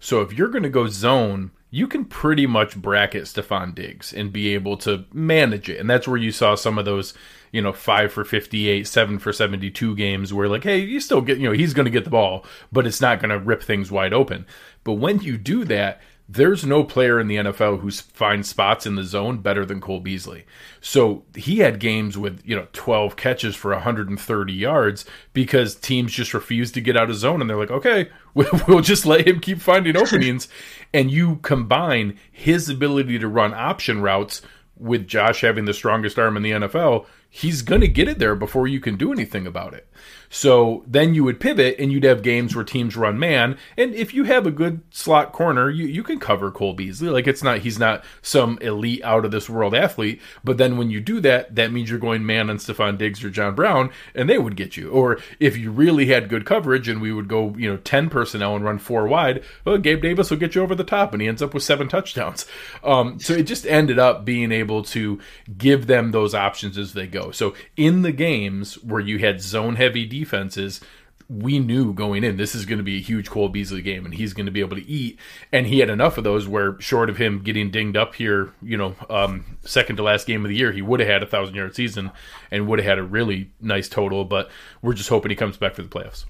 So 0.00 0.20
if 0.20 0.32
you're 0.32 0.48
going 0.48 0.62
to 0.64 0.68
go 0.68 0.88
zone, 0.88 1.50
you 1.70 1.86
can 1.86 2.04
pretty 2.04 2.46
much 2.46 2.76
bracket 2.76 3.24
Stefon 3.24 3.74
Diggs 3.74 4.12
and 4.12 4.32
be 4.32 4.54
able 4.54 4.76
to 4.78 5.04
manage 5.12 5.68
it. 5.68 5.78
And 5.78 5.88
that's 5.88 6.08
where 6.08 6.16
you 6.16 6.32
saw 6.32 6.54
some 6.54 6.78
of 6.78 6.84
those, 6.84 7.14
you 7.52 7.60
know, 7.60 7.72
five 7.72 8.12
for 8.12 8.24
58, 8.24 8.86
seven 8.86 9.18
for 9.18 9.32
72 9.32 9.94
games 9.96 10.32
where, 10.32 10.48
like, 10.48 10.64
hey, 10.64 10.78
you 10.78 11.00
still 11.00 11.20
get, 11.20 11.38
you 11.38 11.48
know, 11.48 11.54
he's 11.54 11.74
going 11.74 11.84
to 11.84 11.90
get 11.90 12.04
the 12.04 12.10
ball, 12.10 12.44
but 12.72 12.86
it's 12.86 13.00
not 13.00 13.20
going 13.20 13.30
to 13.30 13.38
rip 13.38 13.62
things 13.62 13.90
wide 13.90 14.14
open. 14.14 14.46
But 14.82 14.94
when 14.94 15.20
you 15.20 15.36
do 15.36 15.64
that, 15.66 16.00
there's 16.30 16.66
no 16.66 16.84
player 16.84 17.18
in 17.18 17.26
the 17.26 17.36
NFL 17.36 17.80
who 17.80 17.90
finds 17.90 18.48
spots 18.48 18.84
in 18.84 18.96
the 18.96 19.02
zone 19.02 19.38
better 19.38 19.64
than 19.64 19.80
Cole 19.80 20.00
Beasley. 20.00 20.44
So 20.80 21.24
he 21.34 21.60
had 21.60 21.80
games 21.80 22.18
with, 22.18 22.42
you 22.44 22.54
know, 22.54 22.66
12 22.74 23.16
catches 23.16 23.56
for 23.56 23.72
130 23.72 24.52
yards 24.52 25.06
because 25.32 25.74
teams 25.74 26.12
just 26.12 26.34
refused 26.34 26.74
to 26.74 26.82
get 26.82 26.98
out 26.98 27.08
of 27.08 27.16
zone 27.16 27.40
and 27.40 27.48
they're 27.48 27.56
like, 27.56 27.70
okay, 27.70 28.10
we'll 28.34 28.82
just 28.82 29.06
let 29.06 29.26
him 29.26 29.40
keep 29.40 29.60
finding 29.60 29.96
openings. 29.96 30.48
and 30.92 31.10
you 31.10 31.36
combine 31.36 32.18
his 32.30 32.68
ability 32.68 33.18
to 33.18 33.26
run 33.28 33.54
option 33.54 34.02
routes 34.02 34.42
with 34.76 35.08
Josh 35.08 35.40
having 35.40 35.64
the 35.64 35.74
strongest 35.74 36.18
arm 36.18 36.36
in 36.36 36.42
the 36.42 36.52
NFL, 36.52 37.06
he's 37.28 37.62
going 37.62 37.80
to 37.80 37.88
get 37.88 38.06
it 38.06 38.18
there 38.18 38.34
before 38.34 38.68
you 38.68 38.80
can 38.80 38.96
do 38.96 39.12
anything 39.12 39.46
about 39.46 39.74
it. 39.74 39.88
So 40.30 40.84
then 40.86 41.14
you 41.14 41.24
would 41.24 41.40
pivot 41.40 41.76
and 41.78 41.92
you'd 41.92 42.04
have 42.04 42.22
games 42.22 42.54
where 42.54 42.64
teams 42.64 42.96
run 42.96 43.18
man. 43.18 43.58
And 43.76 43.94
if 43.94 44.12
you 44.12 44.24
have 44.24 44.46
a 44.46 44.50
good 44.50 44.82
slot 44.90 45.32
corner, 45.32 45.70
you, 45.70 45.86
you 45.86 46.02
can 46.02 46.18
cover 46.18 46.50
Cole 46.50 46.74
Beasley. 46.74 47.08
Like 47.08 47.26
it's 47.26 47.42
not, 47.42 47.60
he's 47.60 47.78
not 47.78 48.04
some 48.22 48.58
elite 48.60 49.02
out 49.04 49.24
of 49.24 49.30
this 49.30 49.48
world 49.48 49.74
athlete. 49.74 50.20
But 50.44 50.58
then 50.58 50.76
when 50.76 50.90
you 50.90 51.00
do 51.00 51.20
that, 51.20 51.54
that 51.54 51.72
means 51.72 51.90
you're 51.90 51.98
going 51.98 52.26
man 52.26 52.50
on 52.50 52.58
Stefon 52.58 52.98
Diggs 52.98 53.24
or 53.24 53.30
John 53.30 53.54
Brown 53.54 53.90
and 54.14 54.28
they 54.28 54.38
would 54.38 54.56
get 54.56 54.76
you. 54.76 54.90
Or 54.90 55.18
if 55.40 55.56
you 55.56 55.70
really 55.70 56.06
had 56.06 56.28
good 56.28 56.44
coverage 56.44 56.88
and 56.88 57.00
we 57.00 57.12
would 57.12 57.28
go, 57.28 57.54
you 57.56 57.70
know, 57.70 57.78
10 57.78 58.10
personnel 58.10 58.56
and 58.56 58.64
run 58.64 58.78
four 58.78 59.06
wide, 59.06 59.42
well, 59.64 59.78
Gabe 59.78 60.02
Davis 60.02 60.30
will 60.30 60.38
get 60.38 60.54
you 60.54 60.62
over 60.62 60.74
the 60.74 60.84
top 60.84 61.12
and 61.12 61.22
he 61.22 61.28
ends 61.28 61.42
up 61.42 61.54
with 61.54 61.62
seven 61.62 61.88
touchdowns. 61.88 62.46
Um, 62.84 63.18
so 63.18 63.32
it 63.32 63.42
just 63.42 63.66
ended 63.66 63.98
up 63.98 64.24
being 64.24 64.52
able 64.52 64.82
to 64.84 65.18
give 65.56 65.86
them 65.86 66.10
those 66.10 66.34
options 66.34 66.78
as 66.78 66.92
they 66.92 67.06
go. 67.06 67.30
So 67.30 67.54
in 67.76 68.02
the 68.02 68.12
games 68.12 68.74
where 68.82 69.00
you 69.00 69.18
had 69.18 69.40
zone 69.40 69.76
heavy 69.76 70.06
defenses, 70.18 70.80
we 71.28 71.58
knew 71.58 71.92
going 71.92 72.24
in 72.24 72.38
this 72.38 72.54
is 72.54 72.64
going 72.64 72.78
to 72.78 72.84
be 72.84 72.96
a 72.96 73.02
huge 73.02 73.28
Cole 73.28 73.50
Beasley 73.50 73.82
game 73.82 74.06
and 74.06 74.14
he's 74.14 74.32
going 74.32 74.46
to 74.46 74.52
be 74.52 74.60
able 74.60 74.76
to 74.76 74.88
eat. 74.88 75.18
And 75.52 75.66
he 75.66 75.80
had 75.80 75.90
enough 75.90 76.16
of 76.16 76.24
those 76.24 76.48
where, 76.48 76.80
short 76.80 77.10
of 77.10 77.18
him 77.18 77.42
getting 77.42 77.70
dinged 77.70 77.96
up 77.96 78.14
here, 78.14 78.52
you 78.62 78.76
know, 78.78 78.94
um, 79.10 79.58
second 79.62 79.96
to 79.96 80.02
last 80.02 80.26
game 80.26 80.44
of 80.44 80.48
the 80.48 80.56
year, 80.56 80.72
he 80.72 80.80
would 80.80 81.00
have 81.00 81.08
had 81.08 81.22
a 81.22 81.26
thousand 81.26 81.54
yard 81.54 81.74
season 81.74 82.12
and 82.50 82.66
would 82.66 82.78
have 82.78 82.86
had 82.86 82.98
a 82.98 83.02
really 83.02 83.50
nice 83.60 83.88
total. 83.88 84.24
But 84.24 84.50
we're 84.80 84.94
just 84.94 85.10
hoping 85.10 85.30
he 85.30 85.36
comes 85.36 85.58
back 85.58 85.74
for 85.74 85.82
the 85.82 85.88
playoffs. 85.88 86.24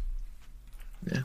Yeah. 1.10 1.22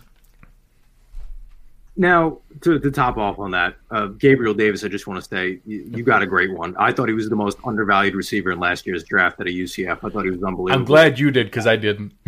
Now, 1.96 2.40
to, 2.62 2.80
to 2.80 2.90
top 2.92 3.18
off 3.18 3.38
on 3.38 3.52
that, 3.52 3.76
uh, 3.92 4.08
Gabriel 4.08 4.56
Davis, 4.56 4.84
I 4.84 4.88
just 4.88 5.06
want 5.06 5.24
to 5.24 5.30
say 5.30 5.60
you, 5.64 5.88
you, 5.96 6.04
got 6.04 6.24
a 6.24 6.26
great 6.26 6.52
one. 6.52 6.76
I 6.78 6.92
thought 6.92 7.08
he 7.08 7.14
was 7.14 7.30
the 7.30 7.36
most 7.36 7.60
undervalued 7.64 8.16
receiver 8.16 8.52
in 8.52 8.60
last 8.60 8.88
year's 8.88 9.04
draft 9.04 9.40
at 9.40 9.46
a 9.46 9.52
UCF. 9.52 10.00
I 10.04 10.10
thought 10.10 10.24
he 10.24 10.32
was 10.32 10.42
unbelievable. 10.44 10.72
I'm 10.72 10.86
glad 10.86 11.20
you 11.20 11.30
did 11.30 11.48
because 11.48 11.68
I 11.68 11.76
didn't. 11.76 12.14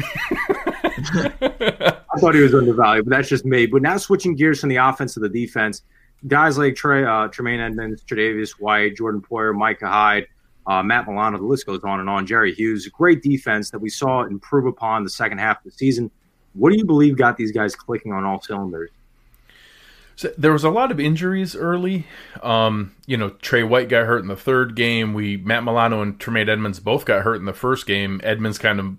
I 2.15 2.19
thought 2.19 2.35
he 2.35 2.41
was 2.41 2.53
undervalued, 2.53 3.05
but 3.05 3.15
that's 3.15 3.27
just 3.27 3.43
me. 3.43 3.65
But 3.65 3.81
now 3.81 3.97
switching 3.97 4.35
gears 4.35 4.59
from 4.59 4.69
the 4.69 4.75
offense 4.75 5.15
to 5.15 5.19
the 5.19 5.29
defense, 5.29 5.81
guys 6.27 6.59
like 6.59 6.75
Trey, 6.75 7.03
uh, 7.03 7.27
Tremaine 7.29 7.59
Edmunds, 7.59 8.03
Tre'Davious 8.03 8.51
White, 8.51 8.95
Jordan 8.95 9.21
Poyer, 9.21 9.55
Micah 9.55 9.87
Hyde, 9.87 10.27
uh, 10.67 10.83
Matt 10.83 11.07
Milano, 11.07 11.39
the 11.39 11.43
list 11.43 11.65
goes 11.65 11.83
on 11.83 11.99
and 11.99 12.09
on. 12.09 12.27
Jerry 12.27 12.53
Hughes, 12.53 12.87
great 12.87 13.23
defense 13.23 13.71
that 13.71 13.79
we 13.79 13.89
saw 13.89 14.23
improve 14.23 14.67
upon 14.67 15.03
the 15.03 15.09
second 15.09 15.39
half 15.39 15.57
of 15.57 15.63
the 15.63 15.71
season. 15.71 16.11
What 16.53 16.71
do 16.71 16.77
you 16.77 16.85
believe 16.85 17.17
got 17.17 17.35
these 17.35 17.51
guys 17.51 17.75
clicking 17.75 18.13
on 18.13 18.23
all 18.23 18.41
cylinders? 18.41 18.91
So 20.15 20.31
there 20.37 20.53
was 20.53 20.63
a 20.63 20.69
lot 20.69 20.91
of 20.91 20.99
injuries 20.99 21.55
early. 21.55 22.07
Um, 22.41 22.95
you 23.05 23.17
know, 23.17 23.29
Trey 23.29 23.63
White 23.63 23.89
got 23.89 24.05
hurt 24.05 24.21
in 24.21 24.27
the 24.27 24.35
third 24.35 24.75
game. 24.75 25.13
We 25.13 25.37
Matt 25.37 25.63
Milano 25.63 26.01
and 26.01 26.19
Tremaine 26.19 26.49
Edmunds 26.49 26.79
both 26.79 27.05
got 27.05 27.23
hurt 27.23 27.35
in 27.35 27.45
the 27.45 27.53
first 27.53 27.85
game. 27.85 28.21
Edmunds 28.23 28.57
kind 28.57 28.79
of, 28.79 28.95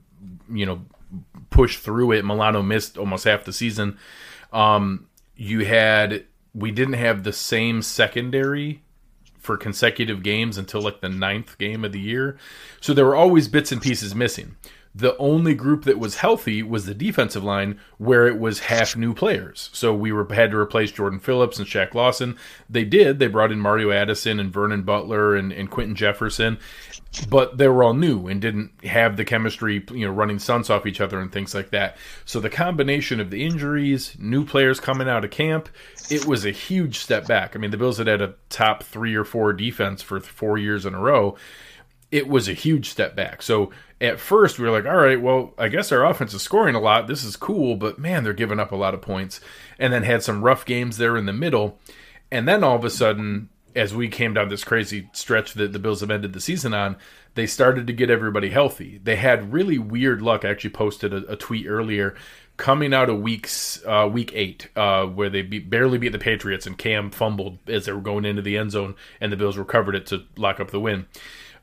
you 0.51 0.67
know, 0.67 0.85
pushed 1.51 1.81
through 1.81 2.13
it. 2.13 2.25
Milano 2.25 2.63
missed 2.63 2.99
almost 2.99 3.25
half 3.25 3.45
the 3.45 3.53
season. 3.53 3.99
Um, 4.53 5.09
you 5.37 5.65
had 5.65 6.25
we 6.55 6.71
didn't 6.71 6.95
have 6.95 7.23
the 7.23 7.33
same 7.33 7.83
secondary 7.83 8.83
for 9.39 9.57
consecutive 9.57 10.23
games 10.23 10.59
until 10.59 10.83
like 10.83 11.01
the 11.01 11.09
ninth 11.09 11.57
game 11.57 11.85
of 11.85 11.93
the 11.93 12.01
year. 12.01 12.37
So 12.81 12.93
there 12.93 13.05
were 13.05 13.17
always 13.17 13.49
bits 13.49 13.73
and 13.73 13.81
pieces 13.81 14.15
missing 14.15 14.57
the 14.97 15.17
only 15.19 15.55
group 15.55 15.85
that 15.85 15.99
was 15.99 16.17
healthy 16.17 16.63
was 16.63 16.87
the 16.87 16.95
defensive 16.95 17.45
line, 17.45 17.79
where 17.99 18.27
it 18.27 18.39
was 18.39 18.61
half 18.61 18.97
new 18.97 19.13
players. 19.13 19.69
So 19.75 19.95
we 19.95 20.11
were 20.11 20.27
had 20.33 20.53
to 20.53 20.57
replace 20.57 20.91
Jordan 20.91 21.21
Phillips 21.21 21.59
and 21.59 21.69
Shaq 21.69 21.93
Lawson. 21.93 22.39
They 22.71 22.85
did. 22.85 23.19
They 23.19 23.27
brought 23.27 23.53
in 23.53 23.61
Mario 23.61 23.91
Addison 23.91 24.41
and 24.41 24.51
Vernon 24.51 24.85
Butler 24.85 25.37
and, 25.37 25.53
and 25.53 25.71
Quinton 25.71 25.97
Jefferson, 25.97 26.59
but 27.29 27.59
they 27.59 27.69
were 27.69 27.83
all 27.83 27.93
new 27.93 28.27
and 28.27 28.41
didn't 28.41 28.73
have 28.85 29.19
the 29.19 29.25
chemistry, 29.27 29.85
you 29.91 30.07
know, 30.07 30.13
running 30.13 30.39
stunts 30.39 30.71
off 30.71 30.87
each 30.87 31.03
other 31.03 31.21
and 31.21 31.31
things 31.31 31.55
like 31.55 31.71
that. 31.71 31.99
So 32.25 32.41
the 32.41 32.49
combination 32.49 33.21
of 33.21 33.31
the 33.31 33.45
injuries, 33.45 34.17
new 34.19 34.47
players 34.47 34.81
coming 34.81 35.11
out 35.11 35.27
of 35.27 35.31
camp, 35.31 35.69
it 36.09 36.25
was 36.25 36.47
a 36.47 36.51
huge 36.53 37.01
step 37.01 37.27
back. 37.27 37.55
I 37.55 37.59
mean, 37.59 37.71
the 37.71 37.77
Bills 37.77 37.99
had 37.99 38.07
had 38.07 38.23
a 38.23 38.35
top 38.49 38.83
three 38.83 39.15
or 39.15 39.25
four 39.25 39.53
defense 39.53 40.01
for 40.01 40.21
four 40.21 40.57
years 40.57 40.87
in 40.87 40.95
a 40.95 41.01
row. 41.01 41.37
It 42.11 42.29
was 42.29 42.49
a 42.49 42.55
huge 42.55 42.89
step 42.89 43.15
back. 43.15 43.43
So 43.43 43.73
at 44.01 44.21
first 44.21 44.59
we 44.59 44.65
were 44.65 44.71
like, 44.71 44.87
all 44.87 44.97
right, 45.01 45.21
well, 45.21 45.55
I 45.59 45.69
guess 45.69 45.91
our 45.93 46.05
offense 46.05 46.35
is 46.35 46.43
scoring 46.43 46.75
a 46.75 46.81
lot. 46.81 47.07
This 47.07 47.25
is 47.25 47.37
cool, 47.37 47.77
but 47.77 47.99
man, 47.99 48.25
they're 48.25 48.33
giving 48.33 48.61
up 48.61 48.73
a 48.73 48.77
lot 48.77 48.95
of 48.95 49.03
points. 49.03 49.41
And 49.79 49.93
then 49.93 50.03
had 50.03 50.23
some 50.23 50.45
rough 50.45 50.65
games 50.65 50.97
there 50.99 51.17
in 51.17 51.27
the 51.27 51.33
middle. 51.33 51.79
And 52.31 52.47
then 52.47 52.63
all 52.63 52.77
of 52.77 52.85
a 52.85 52.91
sudden, 52.91 53.49
as 53.75 53.95
we 53.95 54.09
came 54.09 54.35
down 54.35 54.49
this 54.49 54.65
crazy 54.65 55.09
stretch 55.13 55.53
that 55.55 55.73
the 55.73 55.79
Bills 55.79 56.01
have 56.01 56.11
ended 56.11 56.33
the 56.33 56.41
season 56.41 56.75
on, 56.75 56.97
they 57.35 57.47
started 57.47 57.87
to 57.87 57.93
get 57.93 58.11
everybody 58.11 58.51
healthy. 58.51 59.01
They 59.03 59.17
had 59.17 59.53
really 59.53 59.79
weird 59.79 60.23
luck. 60.23 60.45
I 60.45 60.51
actually 60.51 60.71
posted 60.71 61.13
a, 61.13 61.33
a 61.33 61.37
tweet 61.37 61.67
earlier 61.67 62.15
coming 62.57 62.95
out 62.95 63.11
of 63.11 63.21
weeks 63.21 63.83
uh, 63.87 64.09
week 64.11 64.33
eight, 64.35 64.69
uh, 64.77 65.05
where 65.05 65.29
they 65.29 65.43
beat, 65.43 65.69
barely 65.69 65.99
beat 65.99 66.13
the 66.13 66.19
Patriots 66.19 66.67
and 66.67 66.79
Cam 66.79 67.11
fumbled 67.11 67.59
as 67.67 67.85
they 67.85 67.93
were 67.93 68.01
going 68.01 68.25
into 68.25 68.41
the 68.41 68.57
end 68.57 68.73
zone, 68.73 68.95
and 69.21 69.31
the 69.31 69.37
Bills 69.37 69.59
recovered 69.59 69.95
it 69.95 70.07
to 70.07 70.25
lock 70.37 70.59
up 70.59 70.71
the 70.71 70.81
win. 70.81 71.07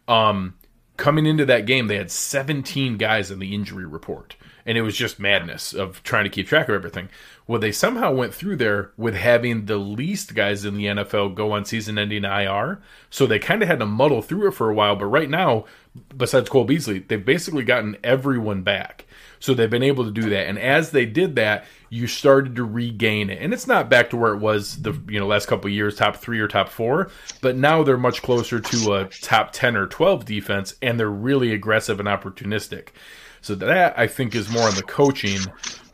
Um, 0.08 0.54
coming 0.98 1.26
into 1.26 1.46
that 1.46 1.66
game, 1.66 1.88
they 1.88 1.98
had 1.98 2.12
17 2.12 2.98
guys 2.98 3.32
in 3.32 3.40
the 3.40 3.54
injury 3.54 3.86
report, 3.86 4.36
and 4.66 4.78
it 4.78 4.82
was 4.82 4.96
just 4.96 5.20
madness 5.20 5.74
of 5.74 6.04
trying 6.04 6.24
to 6.24 6.30
keep 6.30 6.48
track 6.48 6.70
of 6.70 6.76
everything. 6.76 7.10
Well, 7.46 7.60
they 7.60 7.72
somehow 7.72 8.14
went 8.14 8.34
through 8.34 8.56
there 8.56 8.92
with 8.96 9.16
having 9.16 9.66
the 9.66 9.78
least 9.78 10.34
guys 10.34 10.64
in 10.64 10.76
the 10.76 10.86
NFL 10.86 11.36
go 11.36 11.52
on 11.52 11.66
season-ending 11.66 12.24
IR, 12.24 12.82
so 13.10 13.26
they 13.26 13.40
kind 13.40 13.62
of 13.62 13.68
had 13.68 13.80
to 13.80 13.86
muddle 13.86 14.22
through 14.22 14.48
it 14.48 14.54
for 14.54 14.70
a 14.70 14.74
while. 14.74 14.96
But 14.96 15.08
right 15.08 15.30
now, 15.30 15.66
besides 16.16 16.50
Cole 16.50 16.64
Beasley, 16.64 17.00
they've 17.00 17.26
basically 17.26 17.64
gotten 17.64 17.98
everyone 18.04 18.62
back. 18.62 19.06
So 19.44 19.54
they've 19.54 19.70
been 19.70 19.84
able 19.84 20.06
to 20.06 20.12
do 20.12 20.30
that, 20.30 20.48
and 20.48 20.58
as 20.58 20.92
they 20.92 21.06
did 21.06 21.36
that, 21.36 21.66
you 21.90 22.08
started 22.08 22.56
to 22.56 22.64
regain 22.64 23.30
it. 23.30 23.40
And 23.42 23.54
it's 23.54 23.68
not 23.68 23.90
back 23.90 24.10
to 24.12 24.16
where 24.16 24.34
it 24.34 24.38
was 24.38 24.82
the 24.82 24.98
you 25.10 25.20
know 25.20 25.28
last 25.28 25.48
couple 25.48 25.70
years, 25.70 25.98
top 25.98 26.16
three 26.16 26.40
or 26.40 26.48
top 26.48 26.70
four, 26.70 27.12
but 27.42 27.58
now 27.58 27.84
they're 27.84 27.98
much 27.98 28.22
closer 28.22 28.62
to 28.62 28.94
a 28.94 29.10
top 29.10 29.52
ten 29.52 29.76
or 29.76 29.86
twelve 29.86 30.24
defense, 30.24 30.76
and 30.82 30.98
they're 30.98 31.10
really 31.10 31.52
aggressive 31.52 32.00
and 32.00 32.08
opportunistic. 32.08 32.92
So 33.42 33.54
that 33.56 34.00
I 34.00 34.08
think 34.08 34.34
is 34.34 34.50
more 34.50 34.64
on 34.64 34.76
the 34.76 34.82
coaching, 34.82 35.42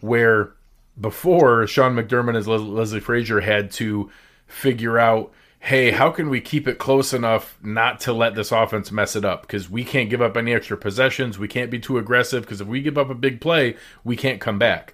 where 0.01 0.53
before 1.01 1.65
Sean 1.65 1.95
McDermott 1.95 2.37
and 2.37 2.75
Leslie 2.75 2.99
Frazier 2.99 3.39
had 3.39 3.71
to 3.71 4.11
figure 4.45 4.99
out 4.99 5.31
hey, 5.59 5.91
how 5.91 6.09
can 6.09 6.29
we 6.29 6.41
keep 6.41 6.67
it 6.67 6.79
close 6.79 7.13
enough 7.13 7.59
not 7.61 7.99
to 8.01 8.13
let 8.13 8.33
this 8.33 8.51
offense 8.51 8.91
mess 8.91 9.15
it 9.15 9.25
up? 9.25 9.41
Because 9.41 9.69
we 9.69 9.83
can't 9.83 10.09
give 10.09 10.21
up 10.21 10.37
any 10.37 10.53
extra 10.53 10.77
possessions. 10.77 11.37
We 11.37 11.47
can't 11.47 11.69
be 11.69 11.79
too 11.79 11.97
aggressive 11.97 12.43
because 12.43 12.61
if 12.61 12.67
we 12.67 12.81
give 12.81 12.97
up 12.97 13.09
a 13.09 13.15
big 13.15 13.41
play, 13.41 13.75
we 14.03 14.15
can't 14.15 14.41
come 14.41 14.57
back. 14.57 14.93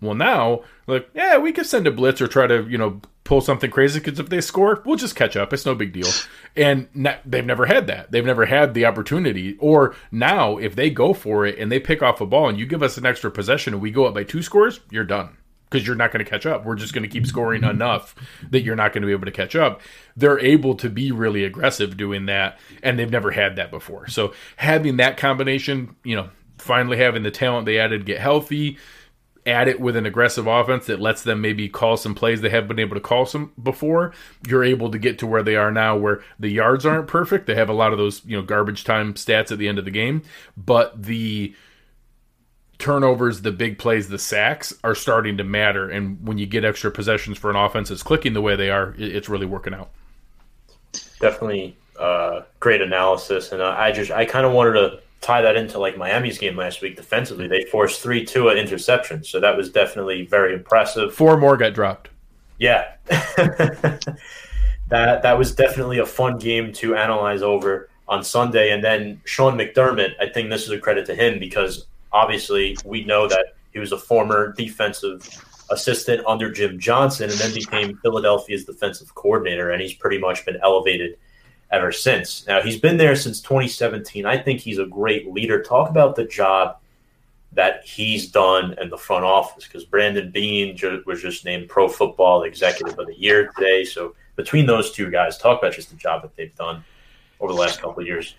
Well, 0.00 0.14
now, 0.14 0.62
like, 0.86 1.08
yeah, 1.14 1.38
we 1.38 1.52
could 1.52 1.66
send 1.66 1.86
a 1.86 1.92
blitz 1.92 2.20
or 2.20 2.28
try 2.28 2.46
to, 2.46 2.68
you 2.68 2.76
know, 2.76 3.00
pull 3.24 3.40
something 3.40 3.70
crazy 3.70 4.00
because 4.00 4.18
if 4.18 4.28
they 4.28 4.40
score, 4.40 4.82
we'll 4.84 4.96
just 4.96 5.14
catch 5.14 5.36
up. 5.36 5.52
It's 5.52 5.64
no 5.64 5.76
big 5.76 5.92
deal. 5.92 6.10
And 6.56 6.88
they've 7.24 7.46
never 7.46 7.66
had 7.66 7.86
that. 7.86 8.10
They've 8.10 8.24
never 8.24 8.46
had 8.46 8.74
the 8.74 8.84
opportunity. 8.84 9.56
Or 9.58 9.94
now, 10.10 10.58
if 10.58 10.74
they 10.74 10.90
go 10.90 11.14
for 11.14 11.46
it 11.46 11.58
and 11.58 11.70
they 11.70 11.78
pick 11.78 12.02
off 12.02 12.20
a 12.20 12.26
ball 12.26 12.48
and 12.48 12.58
you 12.58 12.66
give 12.66 12.82
us 12.82 12.98
an 12.98 13.06
extra 13.06 13.30
possession 13.30 13.74
and 13.74 13.82
we 13.82 13.92
go 13.92 14.06
up 14.06 14.14
by 14.14 14.24
two 14.24 14.42
scores, 14.42 14.80
you're 14.90 15.04
done 15.04 15.36
because 15.72 15.86
you're 15.86 15.96
not 15.96 16.12
going 16.12 16.22
to 16.24 16.30
catch 16.30 16.44
up. 16.44 16.64
We're 16.64 16.74
just 16.74 16.92
going 16.92 17.02
to 17.02 17.08
keep 17.08 17.26
scoring 17.26 17.64
enough 17.64 18.14
that 18.50 18.60
you're 18.60 18.76
not 18.76 18.92
going 18.92 19.00
to 19.00 19.06
be 19.06 19.12
able 19.12 19.24
to 19.24 19.32
catch 19.32 19.56
up. 19.56 19.80
They're 20.16 20.38
able 20.38 20.74
to 20.76 20.90
be 20.90 21.10
really 21.10 21.44
aggressive 21.44 21.96
doing 21.96 22.26
that, 22.26 22.58
and 22.82 22.98
they've 22.98 23.10
never 23.10 23.30
had 23.30 23.56
that 23.56 23.70
before. 23.70 24.06
So 24.08 24.34
having 24.56 24.98
that 24.98 25.16
combination, 25.16 25.96
you 26.04 26.14
know, 26.14 26.28
finally 26.58 26.98
having 26.98 27.22
the 27.22 27.30
talent 27.30 27.64
they 27.64 27.78
added 27.78 28.04
get 28.04 28.20
healthy, 28.20 28.76
add 29.46 29.66
it 29.66 29.80
with 29.80 29.96
an 29.96 30.06
aggressive 30.06 30.46
offense 30.46 30.86
that 30.86 31.00
lets 31.00 31.22
them 31.22 31.40
maybe 31.40 31.68
call 31.68 31.96
some 31.96 32.14
plays 32.14 32.40
they 32.40 32.50
haven't 32.50 32.68
been 32.68 32.78
able 32.78 32.94
to 32.94 33.00
call 33.00 33.26
some 33.26 33.52
before, 33.60 34.12
you're 34.46 34.62
able 34.62 34.90
to 34.90 34.98
get 34.98 35.18
to 35.18 35.26
where 35.26 35.42
they 35.42 35.56
are 35.56 35.72
now 35.72 35.96
where 35.96 36.22
the 36.38 36.50
yards 36.50 36.86
aren't 36.86 37.08
perfect. 37.08 37.46
They 37.46 37.54
have 37.54 37.70
a 37.70 37.74
lot 37.74 37.92
of 37.92 37.98
those, 37.98 38.24
you 38.24 38.36
know, 38.36 38.42
garbage 38.42 38.84
time 38.84 39.14
stats 39.14 39.50
at 39.50 39.58
the 39.58 39.68
end 39.68 39.78
of 39.78 39.84
the 39.84 39.90
game, 39.90 40.22
but 40.56 41.02
the 41.02 41.54
turnovers, 42.82 43.42
the 43.42 43.52
big 43.52 43.78
plays, 43.78 44.08
the 44.08 44.18
sacks 44.18 44.74
are 44.84 44.94
starting 44.94 45.38
to 45.38 45.44
matter. 45.44 45.88
And 45.88 46.26
when 46.26 46.36
you 46.36 46.46
get 46.46 46.64
extra 46.64 46.90
possessions 46.90 47.38
for 47.38 47.48
an 47.48 47.56
offense 47.56 47.88
that's 47.88 48.02
clicking 48.02 48.34
the 48.34 48.42
way 48.42 48.56
they 48.56 48.70
are, 48.70 48.94
it's 48.98 49.28
really 49.28 49.46
working 49.46 49.72
out. 49.72 49.90
Definitely 51.20 51.76
uh, 51.98 52.42
great 52.60 52.82
analysis. 52.82 53.52
And 53.52 53.62
I 53.62 53.92
just, 53.92 54.10
I 54.10 54.24
kind 54.24 54.44
of 54.44 54.52
wanted 54.52 54.72
to 54.72 55.00
tie 55.20 55.40
that 55.40 55.56
into 55.56 55.78
like 55.78 55.96
Miami's 55.96 56.36
game 56.36 56.56
last 56.56 56.82
week 56.82 56.96
defensively. 56.96 57.46
They 57.46 57.64
forced 57.64 58.02
three 58.02 58.24
to 58.26 58.48
an 58.48 58.58
interception. 58.58 59.22
So 59.22 59.38
that 59.40 59.56
was 59.56 59.70
definitely 59.70 60.26
very 60.26 60.52
impressive. 60.52 61.14
Four 61.14 61.36
more 61.38 61.56
got 61.56 61.74
dropped. 61.74 62.10
Yeah. 62.58 62.94
that, 63.06 64.12
that 64.90 65.38
was 65.38 65.54
definitely 65.54 65.98
a 65.98 66.06
fun 66.06 66.38
game 66.38 66.72
to 66.74 66.96
analyze 66.96 67.42
over 67.42 67.88
on 68.08 68.24
Sunday. 68.24 68.72
And 68.72 68.82
then 68.82 69.20
Sean 69.24 69.56
McDermott, 69.56 70.14
I 70.20 70.28
think 70.28 70.50
this 70.50 70.64
is 70.64 70.70
a 70.70 70.78
credit 70.78 71.06
to 71.06 71.14
him 71.14 71.38
because 71.38 71.86
obviously 72.12 72.76
we 72.84 73.04
know 73.04 73.28
that 73.28 73.54
he 73.72 73.78
was 73.78 73.92
a 73.92 73.98
former 73.98 74.52
defensive 74.52 75.26
assistant 75.70 76.24
under 76.26 76.50
Jim 76.50 76.78
Johnson 76.78 77.30
and 77.30 77.38
then 77.38 77.54
became 77.54 77.96
Philadelphia's 77.98 78.64
defensive 78.64 79.14
coordinator, 79.14 79.70
and 79.70 79.80
he's 79.80 79.94
pretty 79.94 80.18
much 80.18 80.44
been 80.44 80.58
elevated 80.62 81.16
ever 81.70 81.90
since. 81.90 82.46
Now, 82.46 82.60
he's 82.60 82.78
been 82.78 82.98
there 82.98 83.16
since 83.16 83.40
2017. 83.40 84.26
I 84.26 84.36
think 84.36 84.60
he's 84.60 84.78
a 84.78 84.86
great 84.86 85.32
leader. 85.32 85.62
Talk 85.62 85.88
about 85.88 86.14
the 86.14 86.24
job 86.24 86.76
that 87.52 87.84
he's 87.84 88.30
done 88.30 88.74
in 88.80 88.88
the 88.88 88.96
front 88.96 89.24
office 89.24 89.64
because 89.66 89.84
Brandon 89.84 90.30
Beane 90.30 90.78
was 91.06 91.22
just 91.22 91.44
named 91.44 91.68
Pro 91.68 91.88
Football 91.88 92.44
Executive 92.44 92.98
of 92.98 93.06
the 93.06 93.18
Year 93.18 93.50
today. 93.56 93.84
So, 93.84 94.14
between 94.36 94.66
those 94.66 94.92
two 94.92 95.10
guys, 95.10 95.36
talk 95.36 95.58
about 95.58 95.74
just 95.74 95.90
the 95.90 95.96
job 95.96 96.22
that 96.22 96.34
they've 96.36 96.54
done 96.56 96.84
over 97.42 97.52
the 97.52 97.58
last 97.58 97.80
couple 97.82 98.00
of 98.00 98.06
years. 98.06 98.34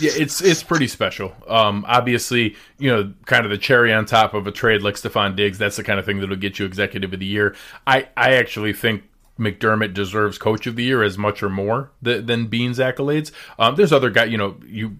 Yeah, 0.00 0.10
it's 0.14 0.42
it's 0.42 0.62
pretty 0.62 0.88
special. 0.88 1.32
Um, 1.48 1.84
obviously, 1.88 2.56
you 2.78 2.90
know, 2.90 3.14
kind 3.24 3.44
of 3.44 3.50
the 3.50 3.58
cherry 3.58 3.92
on 3.92 4.04
top 4.06 4.34
of 4.34 4.46
a 4.46 4.52
trade 4.52 4.82
like 4.82 4.96
Stefon 4.96 5.36
Diggs. 5.36 5.56
That's 5.56 5.76
the 5.76 5.84
kind 5.84 5.98
of 5.98 6.04
thing 6.04 6.18
that'll 6.18 6.36
get 6.36 6.58
you 6.58 6.66
executive 6.66 7.12
of 7.12 7.20
the 7.20 7.26
year. 7.26 7.54
I 7.86 8.08
I 8.16 8.34
actually 8.34 8.72
think 8.72 9.04
McDermott 9.38 9.94
deserves 9.94 10.36
coach 10.36 10.66
of 10.66 10.76
the 10.76 10.84
year 10.84 11.02
as 11.02 11.16
much 11.16 11.42
or 11.42 11.48
more 11.48 11.92
than, 12.02 12.26
than 12.26 12.46
Beane's 12.48 12.78
accolades. 12.78 13.30
Um, 13.58 13.76
there's 13.76 13.92
other 13.92 14.10
guys, 14.10 14.30
you 14.30 14.36
know, 14.36 14.56
you 14.66 14.96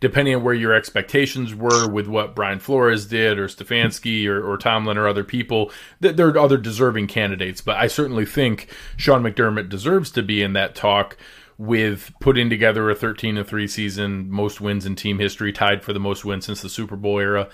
depending 0.00 0.34
on 0.34 0.42
where 0.42 0.54
your 0.54 0.74
expectations 0.74 1.54
were 1.54 1.88
with 1.88 2.06
what 2.06 2.34
Brian 2.34 2.58
Flores 2.58 3.06
did 3.06 3.38
or 3.38 3.48
Stefanski 3.48 4.26
or, 4.26 4.44
or 4.44 4.58
Tomlin 4.58 4.98
or 4.98 5.08
other 5.08 5.24
people, 5.24 5.70
th- 6.02 6.16
there 6.16 6.28
are 6.28 6.38
other 6.38 6.58
deserving 6.58 7.06
candidates. 7.06 7.60
But 7.60 7.76
I 7.76 7.86
certainly 7.86 8.26
think 8.26 8.68
Sean 8.96 9.22
McDermott 9.22 9.68
deserves 9.68 10.10
to 10.12 10.22
be 10.22 10.42
in 10.42 10.52
that 10.54 10.74
talk 10.74 11.16
with 11.56 12.12
putting 12.20 12.50
together 12.50 12.90
a 12.90 12.94
13 12.94 13.36
to 13.36 13.44
3 13.44 13.66
season, 13.66 14.30
most 14.30 14.60
wins 14.60 14.86
in 14.86 14.96
team 14.96 15.18
history, 15.18 15.52
tied 15.52 15.82
for 15.82 15.92
the 15.92 16.00
most 16.00 16.24
wins 16.24 16.46
since 16.46 16.62
the 16.62 16.68
Super 16.68 16.96
Bowl 16.96 17.18
era, 17.18 17.48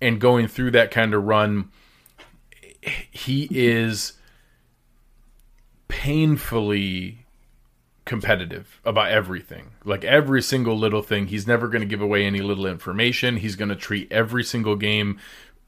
and 0.00 0.20
going 0.20 0.48
through 0.48 0.72
that 0.72 0.90
kind 0.90 1.14
of 1.14 1.24
run. 1.24 1.70
He 3.10 3.48
is 3.50 4.14
painfully 5.88 7.24
competitive 8.04 8.80
about 8.84 9.10
everything. 9.10 9.70
Like 9.84 10.04
every 10.04 10.42
single 10.42 10.76
little 10.76 11.02
thing. 11.02 11.28
He's 11.28 11.46
never 11.46 11.68
going 11.68 11.80
to 11.80 11.86
give 11.86 12.02
away 12.02 12.24
any 12.24 12.40
little 12.40 12.66
information. 12.66 13.38
He's 13.38 13.56
going 13.56 13.70
to 13.70 13.76
treat 13.76 14.10
every 14.12 14.44
single 14.44 14.76
game 14.76 15.18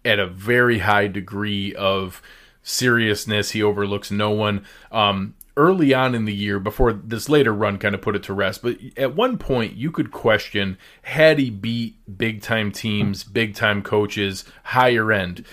at 0.05 0.19
a 0.19 0.27
very 0.27 0.81
high 0.81 1.07
degree 1.07 1.75
of 1.75 2.21
seriousness. 2.63 3.51
He 3.51 3.63
overlooks 3.63 4.11
no 4.11 4.31
one. 4.31 4.65
Um, 4.93 5.35
early 5.57 5.95
on 5.95 6.15
in 6.15 6.25
the 6.25 6.35
year 6.35 6.59
before 6.59 6.93
this 6.93 7.29
later 7.29 7.53
run 7.53 7.79
kind 7.79 7.95
of 7.95 8.03
put 8.03 8.17
it 8.17 8.23
to 8.25 8.33
rest. 8.33 8.63
But 8.63 8.79
at 8.97 9.15
one 9.15 9.39
point, 9.39 9.75
you 9.75 9.91
could 9.91 10.11
question 10.11 10.79
had 11.03 11.39
he 11.39 11.51
beat 11.51 11.97
big 12.19 12.43
time 12.43 12.71
teams, 12.73 13.25
big 13.25 13.55
time 13.55 13.83
coaches, 13.83 14.45
higher 14.65 15.13
end 15.13 15.45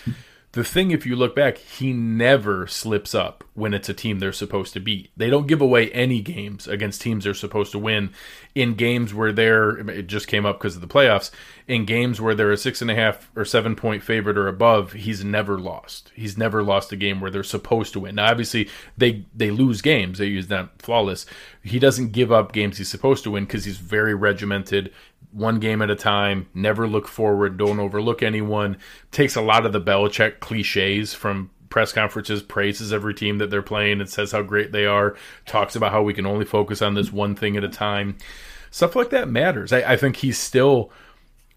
the 0.54 0.64
thing, 0.64 0.92
if 0.92 1.04
you 1.04 1.16
look 1.16 1.36
back, 1.36 1.58
he 1.58 1.94
never 1.94 2.68
slips 2.68 3.16
up 3.16 3.44
when 3.56 3.74
it's 3.74 3.90
a 3.90 3.94
team 3.94 4.20
they're 4.20 4.32
supposed 4.32 4.74
to 4.74 4.80
beat. 4.80 5.10
They 5.18 5.32
don't 5.32 5.48
give 5.48 5.62
away 5.62 5.92
any 5.92 6.22
games 6.22 6.68
against 6.68 7.02
teams 7.02 7.24
they're 7.24 7.34
supposed 7.34 7.72
to 7.72 7.80
win. 7.80 8.12
In 8.54 8.76
games 8.76 9.16
where 9.16 9.32
they're, 9.32 9.80
it 9.90 10.06
just 10.06 10.28
came 10.28 10.46
up 10.46 10.60
because 10.60 10.76
of 10.76 10.82
the 10.82 10.88
playoffs. 10.88 11.32
In 11.68 11.86
games 11.86 12.22
where 12.22 12.36
they're 12.36 12.52
a 12.52 12.58
six 12.58 12.84
and 12.84 12.92
a 12.92 12.96
half 12.96 13.32
or 13.36 13.46
seven 13.46 13.76
point 13.76 14.04
favorite 14.04 14.38
or 14.38 14.48
above, 14.48 14.94
he's 14.94 15.24
never 15.24 15.58
lost. 15.58 16.12
He's 16.14 16.38
never 16.38 16.62
lost 16.62 16.92
a 16.92 16.98
game 16.98 17.20
where 17.20 17.32
they're 17.32 17.44
supposed 17.44 17.94
to 17.94 18.02
win. 18.02 18.16
Now, 18.16 18.30
obviously, 18.30 18.70
they 18.96 19.26
they 19.36 19.50
lose 19.50 19.82
games. 19.82 20.20
They 20.20 20.28
use 20.28 20.48
that 20.48 20.80
flawless. 20.84 21.26
He 21.64 21.80
doesn't 21.80 22.12
give 22.12 22.32
up 22.32 22.52
games 22.52 22.78
he's 22.78 22.90
supposed 22.90 23.24
to 23.24 23.32
win 23.32 23.46
because 23.46 23.66
he's 23.66 23.78
very 23.78 24.14
regimented 24.14 24.94
one 25.34 25.60
game 25.60 25.82
at 25.82 25.90
a 25.90 25.96
time, 25.96 26.48
never 26.54 26.88
look 26.88 27.08
forward, 27.08 27.58
don't 27.58 27.80
overlook 27.80 28.22
anyone. 28.22 28.78
Takes 29.12 29.36
a 29.36 29.42
lot 29.42 29.66
of 29.66 29.74
the 29.74 29.82
Belichick 29.82 30.40
cliches 30.40 31.14
from 31.14 31.50
press 31.70 31.92
conferences, 31.92 32.44
praises 32.44 32.94
every 32.94 33.16
team 33.16 33.40
that 33.40 33.50
they're 33.50 33.64
playing, 33.64 34.00
and 34.00 34.10
says 34.10 34.32
how 34.32 34.44
great 34.44 34.72
they 34.72 34.86
are, 34.86 35.16
talks 35.48 35.76
about 35.76 35.92
how 35.92 36.04
we 36.04 36.14
can 36.14 36.26
only 36.26 36.46
focus 36.46 36.82
on 36.84 36.94
this 36.94 37.12
one 37.12 37.36
thing 37.36 37.58
at 37.58 37.64
a 37.64 37.70
time. 37.70 38.16
Stuff 38.70 38.96
like 38.96 39.10
that 39.10 39.28
matters. 39.28 39.74
I, 39.74 39.94
I 39.94 39.98
think 39.98 40.18
he's 40.18 40.38
still 40.38 40.92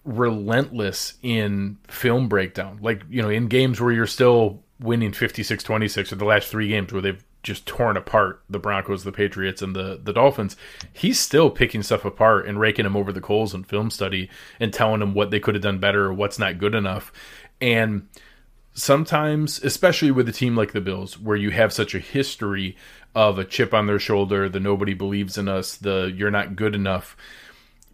relentless 0.05 1.15
in 1.23 1.77
film 1.87 2.29
breakdown. 2.29 2.79
Like, 2.81 3.03
you 3.11 3.21
know, 3.21 3.29
in 3.29 3.49
games 3.49 3.81
where 3.81 3.93
you're 3.93 4.07
still 4.07 4.63
winning 4.81 5.13
56 5.13 5.63
26 5.65 6.13
or 6.13 6.17
the 6.17 6.25
last 6.25 6.49
three 6.49 6.69
games 6.69 6.93
where 6.93 7.03
they've 7.03 7.25
just 7.47 7.65
torn 7.65 7.97
apart 7.97 8.43
the 8.51 8.59
Broncos, 8.59 9.05
the 9.05 9.13
Patriots, 9.13 9.63
and 9.63 9.75
the 9.75 10.01
the 10.03 10.13
Dolphins, 10.13 10.57
he's 10.93 11.19
still 11.19 11.49
picking 11.49 11.83
stuff 11.83 12.05
apart 12.05 12.47
and 12.47 12.59
raking 12.59 12.83
them 12.83 12.97
over 12.97 13.13
the 13.13 13.21
coals 13.21 13.55
in 13.55 13.63
film 13.63 13.89
study 13.89 14.29
and 14.59 14.73
telling 14.73 15.01
them 15.01 15.15
what 15.15 15.31
they 15.31 15.41
could 15.41 15.55
have 15.55 15.63
done 15.63 15.79
better 15.79 16.07
or 16.07 16.13
what's 16.13 16.39
not 16.39 16.59
good 16.59 16.75
enough. 16.75 17.13
And 17.61 18.09
sometimes, 18.75 19.63
especially 19.63 20.11
with 20.11 20.29
a 20.29 20.33
team 20.33 20.57
like 20.57 20.73
the 20.73 20.81
Bills, 20.81 21.19
where 21.19 21.37
you 21.37 21.51
have 21.53 21.73
such 21.73 21.95
a 21.95 22.01
history 22.01 22.77
of 23.15 23.39
a 23.39 23.45
chip 23.45 23.73
on 23.73 23.87
their 23.87 24.01
shoulder, 24.01 24.49
the 24.49 24.61
nobody 24.61 24.93
believes 24.93 25.39
in 25.39 25.49
us, 25.49 25.77
the 25.77 26.13
you're 26.15 26.33
not 26.33 26.57
good 26.57 26.75
enough. 26.75 27.17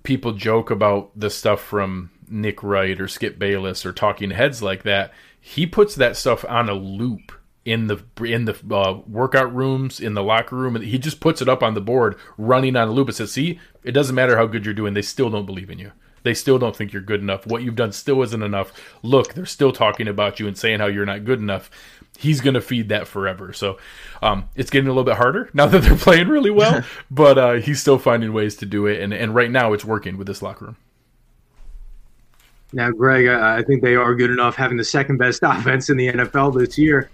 People 0.03 0.33
joke 0.33 0.71
about 0.71 1.11
the 1.15 1.31
stuff 1.31 1.61
from 1.61 2.11
Nick 2.27 2.63
Wright 2.63 2.99
or 2.99 3.07
Skip 3.07 3.39
Bayless 3.39 3.85
or 3.85 3.93
talking 3.93 4.31
heads 4.31 4.63
like 4.63 4.83
that. 4.83 5.13
He 5.39 5.67
puts 5.67 5.95
that 5.97 6.17
stuff 6.17 6.45
on 6.49 6.69
a 6.69 6.75
loop 6.75 7.33
in 7.65 7.87
the 7.87 8.03
in 8.25 8.45
the 8.45 8.57
uh, 8.75 9.01
workout 9.07 9.55
rooms 9.55 10.01
in 10.01 10.15
the 10.15 10.23
locker 10.23 10.57
room 10.57 10.75
and 10.75 10.85
he 10.85 10.99
just 10.99 11.21
puts 11.21 11.41
it 11.41 11.49
up 11.49 11.63
on 11.63 11.75
the 11.75 11.81
board 11.81 12.17
running 12.37 12.75
on 12.75 12.89
a 12.89 12.91
loop 12.91 13.09
and 13.09 13.17
says 13.17 13.33
see 13.33 13.61
it 13.85 13.93
doesn't 13.93 14.17
matter 14.17 14.37
how 14.37 14.47
good 14.47 14.65
you're 14.65 14.75
doing 14.75 14.95
they 14.95 15.03
still 15.03 15.31
don't 15.31 15.47
believe 15.47 15.71
in 15.71 15.79
you. 15.79 15.93
They 16.25 16.35
still 16.35 16.57
don't 16.57 16.77
think 16.77 16.93
you're 16.93 17.03
good 17.03 17.21
enough. 17.21 17.49
What 17.49 17.65
you've 17.65 17.75
done 17.75 17.91
still 17.91 18.23
isn't 18.23 18.43
enough. 18.43 18.73
Look 19.03 19.35
they're 19.35 19.47
still 19.47 19.73
talking 19.73 20.09
about 20.09 20.41
you 20.41 20.47
and 20.47 20.57
saying 20.57 20.81
how 20.81 20.87
you're 20.87 21.07
not 21.07 21.25
good 21.25 21.41
enough. 21.41 21.71
He's 22.19 22.41
going 22.41 22.55
to 22.55 22.61
feed 22.61 22.91
that 22.91 23.09
forever. 23.09 23.53
So 23.53 23.79
um, 24.23 24.49
it's 24.55 24.71
getting 24.71 24.87
a 24.87 24.91
little 24.91 25.05
bit 25.05 25.17
harder 25.17 25.51
now 25.53 25.67
that 25.67 25.83
they're 25.83 25.97
playing 25.97 26.29
really 26.29 26.51
well 26.51 26.85
but 27.11 27.39
uh, 27.39 27.53
he's 27.55 27.81
still 27.81 27.99
finding 27.99 28.33
ways 28.33 28.57
to 28.57 28.67
do 28.67 28.87
it 28.87 29.01
and, 29.01 29.13
and 29.13 29.35
right 29.35 29.51
now 29.51 29.73
it's 29.73 29.85
working 29.85 30.17
with 30.17 30.27
this 30.27 30.43
locker 30.43 30.67
room. 30.67 30.77
Now, 32.73 32.91
Greg, 32.91 33.29
I 33.29 33.63
think 33.63 33.83
they 33.83 33.97
are 33.97 34.15
good 34.15 34.31
enough 34.31 34.57
having 34.57 34.79
the 34.79 34.85
second 34.85 35.19
best 35.19 35.41
offense 35.45 35.91
in 35.91 35.97
the 35.97 36.09
NFL 36.09 36.59
this 36.59 36.79
year. 36.79 37.11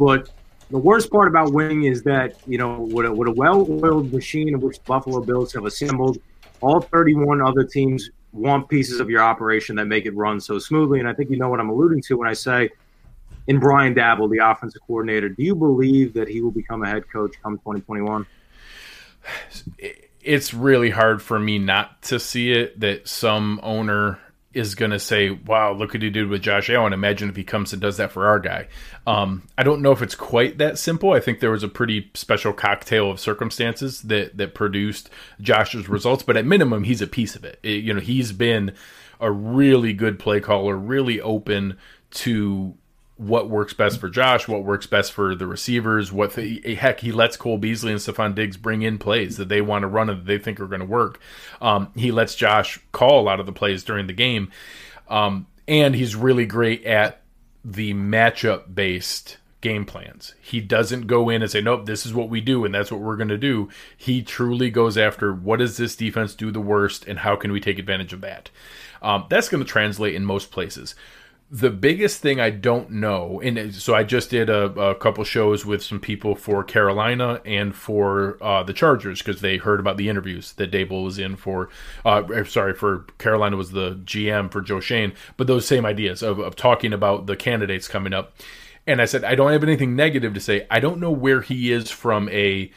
But 0.00 0.30
the 0.70 0.78
worst 0.78 1.10
part 1.10 1.28
about 1.28 1.52
winning 1.52 1.84
is 1.84 2.02
that, 2.04 2.36
you 2.46 2.56
know, 2.56 2.80
with 2.80 3.04
a, 3.04 3.12
with 3.12 3.28
a 3.28 3.32
well 3.32 3.66
oiled 3.84 4.10
machine 4.14 4.48
in 4.48 4.58
which 4.58 4.82
Buffalo 4.84 5.20
Bills 5.20 5.52
have 5.52 5.66
assembled, 5.66 6.18
all 6.62 6.80
31 6.80 7.42
other 7.42 7.64
teams 7.64 8.08
want 8.32 8.66
pieces 8.68 8.98
of 8.98 9.10
your 9.10 9.20
operation 9.20 9.76
that 9.76 9.84
make 9.84 10.06
it 10.06 10.16
run 10.16 10.40
so 10.40 10.58
smoothly. 10.58 11.00
And 11.00 11.08
I 11.08 11.12
think 11.12 11.28
you 11.28 11.36
know 11.36 11.50
what 11.50 11.60
I'm 11.60 11.68
alluding 11.68 12.00
to 12.02 12.16
when 12.16 12.28
I 12.28 12.32
say, 12.32 12.70
in 13.46 13.58
Brian 13.58 13.94
Daboll, 13.94 14.30
the 14.30 14.38
offensive 14.38 14.80
coordinator, 14.86 15.28
do 15.28 15.42
you 15.42 15.54
believe 15.54 16.14
that 16.14 16.28
he 16.28 16.40
will 16.40 16.50
become 16.50 16.82
a 16.82 16.88
head 16.88 17.04
coach 17.12 17.34
come 17.42 17.58
2021? 17.58 18.24
It's 20.22 20.54
really 20.54 20.90
hard 20.90 21.20
for 21.20 21.38
me 21.38 21.58
not 21.58 22.00
to 22.04 22.18
see 22.18 22.52
it 22.52 22.80
that 22.80 23.06
some 23.06 23.60
owner 23.62 24.18
is 24.52 24.74
going 24.74 24.90
to 24.90 24.98
say, 24.98 25.30
"Wow, 25.30 25.72
look 25.72 25.94
what 25.94 26.02
he 26.02 26.10
did 26.10 26.28
with 26.28 26.42
Josh 26.42 26.70
Allen." 26.70 26.92
Imagine 26.92 27.28
if 27.28 27.36
he 27.36 27.44
comes 27.44 27.72
and 27.72 27.80
does 27.80 27.96
that 27.98 28.12
for 28.12 28.26
our 28.26 28.38
guy. 28.38 28.68
Um, 29.06 29.48
I 29.56 29.62
don't 29.62 29.82
know 29.82 29.92
if 29.92 30.02
it's 30.02 30.14
quite 30.14 30.58
that 30.58 30.78
simple. 30.78 31.12
I 31.12 31.20
think 31.20 31.40
there 31.40 31.50
was 31.50 31.62
a 31.62 31.68
pretty 31.68 32.10
special 32.14 32.52
cocktail 32.52 33.10
of 33.10 33.20
circumstances 33.20 34.02
that 34.02 34.36
that 34.36 34.54
produced 34.54 35.10
Josh's 35.40 35.88
results, 35.88 36.22
but 36.22 36.36
at 36.36 36.44
minimum, 36.44 36.84
he's 36.84 37.02
a 37.02 37.06
piece 37.06 37.36
of 37.36 37.44
it. 37.44 37.58
it 37.62 37.84
you 37.84 37.94
know, 37.94 38.00
he's 38.00 38.32
been 38.32 38.72
a 39.20 39.30
really 39.30 39.92
good 39.92 40.18
play 40.18 40.40
caller, 40.40 40.76
really 40.76 41.20
open 41.20 41.76
to 42.10 42.74
what 43.20 43.50
works 43.50 43.74
best 43.74 44.00
for 44.00 44.08
Josh, 44.08 44.48
what 44.48 44.64
works 44.64 44.86
best 44.86 45.12
for 45.12 45.34
the 45.34 45.46
receivers, 45.46 46.10
what 46.10 46.32
the, 46.32 46.74
heck 46.74 47.00
he 47.00 47.12
lets 47.12 47.36
Cole 47.36 47.58
Beasley 47.58 47.92
and 47.92 48.00
Stefon 48.00 48.34
Diggs 48.34 48.56
bring 48.56 48.80
in 48.80 48.96
plays 48.96 49.36
that 49.36 49.50
they 49.50 49.60
want 49.60 49.82
to 49.82 49.88
run 49.88 50.08
and 50.08 50.20
that 50.20 50.26
they 50.26 50.38
think 50.38 50.58
are 50.58 50.66
going 50.66 50.80
to 50.80 50.86
work. 50.86 51.20
Um, 51.60 51.92
he 51.94 52.12
lets 52.12 52.34
Josh 52.34 52.80
call 52.92 53.20
a 53.20 53.22
lot 53.22 53.38
of 53.38 53.44
the 53.44 53.52
plays 53.52 53.84
during 53.84 54.06
the 54.06 54.14
game, 54.14 54.50
um, 55.10 55.46
and 55.68 55.94
he's 55.94 56.16
really 56.16 56.46
great 56.46 56.82
at 56.86 57.20
the 57.62 57.92
matchup 57.92 58.74
based 58.74 59.36
game 59.60 59.84
plans. 59.84 60.34
He 60.40 60.62
doesn't 60.62 61.06
go 61.06 61.28
in 61.28 61.42
and 61.42 61.50
say, 61.50 61.60
"Nope, 61.60 61.84
this 61.84 62.06
is 62.06 62.14
what 62.14 62.30
we 62.30 62.40
do 62.40 62.64
and 62.64 62.74
that's 62.74 62.90
what 62.90 63.02
we're 63.02 63.16
going 63.16 63.28
to 63.28 63.36
do." 63.36 63.68
He 63.94 64.22
truly 64.22 64.70
goes 64.70 64.96
after 64.96 65.34
what 65.34 65.58
does 65.58 65.76
this 65.76 65.94
defense 65.94 66.34
do 66.34 66.50
the 66.50 66.58
worst 66.58 67.04
and 67.06 67.18
how 67.18 67.36
can 67.36 67.52
we 67.52 67.60
take 67.60 67.78
advantage 67.78 68.14
of 68.14 68.22
that. 68.22 68.48
Um, 69.02 69.26
that's 69.28 69.50
going 69.50 69.62
to 69.62 69.68
translate 69.68 70.14
in 70.14 70.24
most 70.24 70.50
places 70.50 70.94
the 71.52 71.70
biggest 71.70 72.22
thing 72.22 72.38
I 72.38 72.50
don't 72.50 72.92
know, 72.92 73.40
and 73.40 73.74
so 73.74 73.92
I 73.92 74.04
just 74.04 74.30
did 74.30 74.48
a, 74.48 74.66
a 74.80 74.94
couple 74.94 75.24
shows 75.24 75.66
with 75.66 75.82
some 75.82 75.98
people 75.98 76.36
for 76.36 76.62
Carolina 76.62 77.40
and 77.44 77.74
for 77.74 78.38
uh, 78.40 78.62
the 78.62 78.72
Chargers 78.72 79.20
because 79.20 79.40
they 79.40 79.56
heard 79.56 79.80
about 79.80 79.96
the 79.96 80.08
interviews 80.08 80.52
that 80.52 80.70
Daboll 80.70 81.04
was 81.04 81.18
in 81.18 81.34
for. 81.34 81.68
Uh, 82.04 82.44
sorry, 82.44 82.72
for 82.72 83.00
Carolina 83.18 83.56
was 83.56 83.72
the 83.72 83.96
GM 83.96 84.52
for 84.52 84.60
Joe 84.60 84.78
Schoen, 84.78 85.12
but 85.36 85.48
those 85.48 85.66
same 85.66 85.84
ideas 85.84 86.22
of, 86.22 86.38
of 86.38 86.54
talking 86.54 86.92
about 86.92 87.26
the 87.26 87.34
candidates 87.36 87.88
coming 87.88 88.12
up. 88.12 88.32
And 88.86 89.02
I 89.02 89.06
said 89.06 89.24
I 89.24 89.34
don't 89.34 89.50
have 89.50 89.64
anything 89.64 89.96
negative 89.96 90.34
to 90.34 90.40
say. 90.40 90.68
I 90.70 90.78
don't 90.78 91.00
know 91.00 91.10
where 91.10 91.40
he 91.40 91.72
is 91.72 91.90
from 91.90 92.28
a 92.28 92.70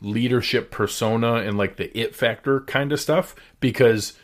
leadership 0.00 0.72
persona 0.72 1.34
and 1.34 1.56
like 1.56 1.76
the 1.76 1.96
it 1.96 2.14
factor 2.14 2.60
kind 2.62 2.92
of 2.92 3.00
stuff 3.00 3.36
because 3.60 4.14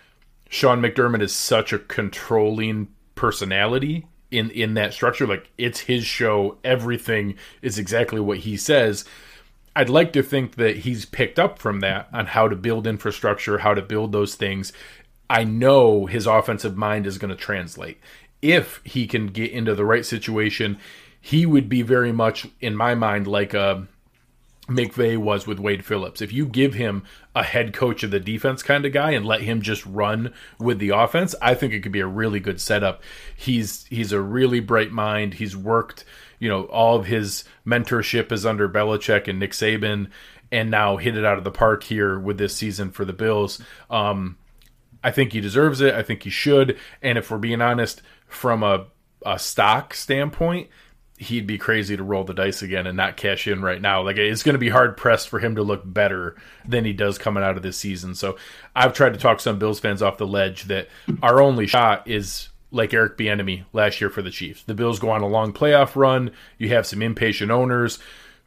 Sean 0.48 0.82
McDermott 0.82 1.22
is 1.22 1.32
such 1.32 1.72
a 1.72 1.78
controlling 1.78 2.88
personality 3.22 4.04
in 4.32 4.50
in 4.50 4.74
that 4.74 4.92
structure. 4.92 5.28
Like 5.28 5.48
it's 5.56 5.78
his 5.78 6.04
show. 6.04 6.58
Everything 6.64 7.36
is 7.62 7.78
exactly 7.78 8.20
what 8.20 8.38
he 8.38 8.56
says. 8.56 9.04
I'd 9.76 9.88
like 9.88 10.12
to 10.14 10.24
think 10.24 10.56
that 10.56 10.78
he's 10.78 11.04
picked 11.04 11.38
up 11.38 11.60
from 11.60 11.78
that 11.80 12.08
on 12.12 12.26
how 12.26 12.48
to 12.48 12.56
build 12.56 12.84
infrastructure 12.84 13.58
how 13.58 13.74
to 13.74 13.80
build 13.80 14.10
those 14.10 14.34
things. 14.34 14.72
I 15.30 15.44
know 15.44 16.06
his 16.06 16.26
offensive 16.26 16.76
mind 16.76 17.06
is 17.06 17.16
going 17.16 17.30
to 17.30 17.36
translate. 17.36 18.00
If 18.42 18.80
he 18.82 19.06
can 19.06 19.28
get 19.28 19.52
into 19.52 19.76
the 19.76 19.84
right 19.84 20.04
situation 20.04 20.80
he 21.20 21.46
would 21.46 21.68
be 21.68 21.82
very 21.82 22.10
much 22.10 22.48
in 22.60 22.74
my 22.74 22.96
mind 22.96 23.28
like 23.28 23.54
a 23.54 23.86
McVay 24.76 25.16
was 25.16 25.46
with 25.46 25.58
Wade 25.58 25.84
Phillips. 25.84 26.20
If 26.20 26.32
you 26.32 26.46
give 26.46 26.74
him 26.74 27.04
a 27.34 27.42
head 27.42 27.72
coach 27.72 28.02
of 28.02 28.10
the 28.10 28.20
defense 28.20 28.62
kind 28.62 28.84
of 28.84 28.92
guy 28.92 29.12
and 29.12 29.24
let 29.24 29.42
him 29.42 29.62
just 29.62 29.84
run 29.86 30.32
with 30.58 30.78
the 30.78 30.90
offense, 30.90 31.34
I 31.40 31.54
think 31.54 31.72
it 31.72 31.80
could 31.80 31.92
be 31.92 32.00
a 32.00 32.06
really 32.06 32.40
good 32.40 32.60
setup. 32.60 33.02
He's 33.36 33.84
he's 33.86 34.12
a 34.12 34.20
really 34.20 34.60
bright 34.60 34.92
mind. 34.92 35.34
He's 35.34 35.56
worked, 35.56 36.04
you 36.38 36.48
know, 36.48 36.64
all 36.64 36.96
of 36.96 37.06
his 37.06 37.44
mentorship 37.66 38.32
is 38.32 38.46
under 38.46 38.68
Belichick 38.68 39.28
and 39.28 39.38
Nick 39.38 39.52
Saban, 39.52 40.08
and 40.50 40.70
now 40.70 40.96
hit 40.96 41.16
it 41.16 41.24
out 41.24 41.38
of 41.38 41.44
the 41.44 41.50
park 41.50 41.84
here 41.84 42.18
with 42.18 42.38
this 42.38 42.54
season 42.54 42.90
for 42.90 43.04
the 43.04 43.12
Bills. 43.12 43.60
Um, 43.90 44.36
I 45.04 45.10
think 45.10 45.32
he 45.32 45.40
deserves 45.40 45.80
it. 45.80 45.94
I 45.94 46.02
think 46.02 46.22
he 46.22 46.30
should. 46.30 46.78
And 47.00 47.18
if 47.18 47.30
we're 47.30 47.38
being 47.38 47.60
honest, 47.60 48.02
from 48.28 48.62
a, 48.62 48.86
a 49.24 49.38
stock 49.38 49.94
standpoint, 49.94 50.68
he'd 51.22 51.46
be 51.46 51.58
crazy 51.58 51.96
to 51.96 52.02
roll 52.02 52.24
the 52.24 52.34
dice 52.34 52.62
again 52.62 52.86
and 52.86 52.96
not 52.96 53.16
cash 53.16 53.46
in 53.46 53.62
right 53.62 53.80
now. 53.80 54.02
Like 54.02 54.16
it's 54.16 54.42
going 54.42 54.54
to 54.54 54.58
be 54.58 54.68
hard 54.68 54.96
pressed 54.96 55.28
for 55.28 55.38
him 55.38 55.56
to 55.56 55.62
look 55.62 55.82
better 55.84 56.36
than 56.66 56.84
he 56.84 56.92
does 56.92 57.18
coming 57.18 57.42
out 57.42 57.56
of 57.56 57.62
this 57.62 57.76
season. 57.76 58.14
So 58.14 58.36
I've 58.74 58.92
tried 58.92 59.14
to 59.14 59.18
talk 59.18 59.40
some 59.40 59.58
Bills 59.58 59.80
fans 59.80 60.02
off 60.02 60.18
the 60.18 60.26
ledge 60.26 60.64
that 60.64 60.88
our 61.22 61.40
only 61.40 61.66
shot 61.66 62.08
is 62.08 62.48
like 62.70 62.94
Eric 62.94 63.16
Bieniemy 63.18 63.64
last 63.72 64.00
year 64.00 64.10
for 64.10 64.22
the 64.22 64.30
Chiefs. 64.30 64.62
The 64.64 64.74
Bills 64.74 64.98
go 64.98 65.10
on 65.10 65.22
a 65.22 65.28
long 65.28 65.52
playoff 65.52 65.94
run. 65.94 66.32
You 66.58 66.70
have 66.70 66.86
some 66.86 67.02
impatient 67.02 67.50
owners. 67.50 67.98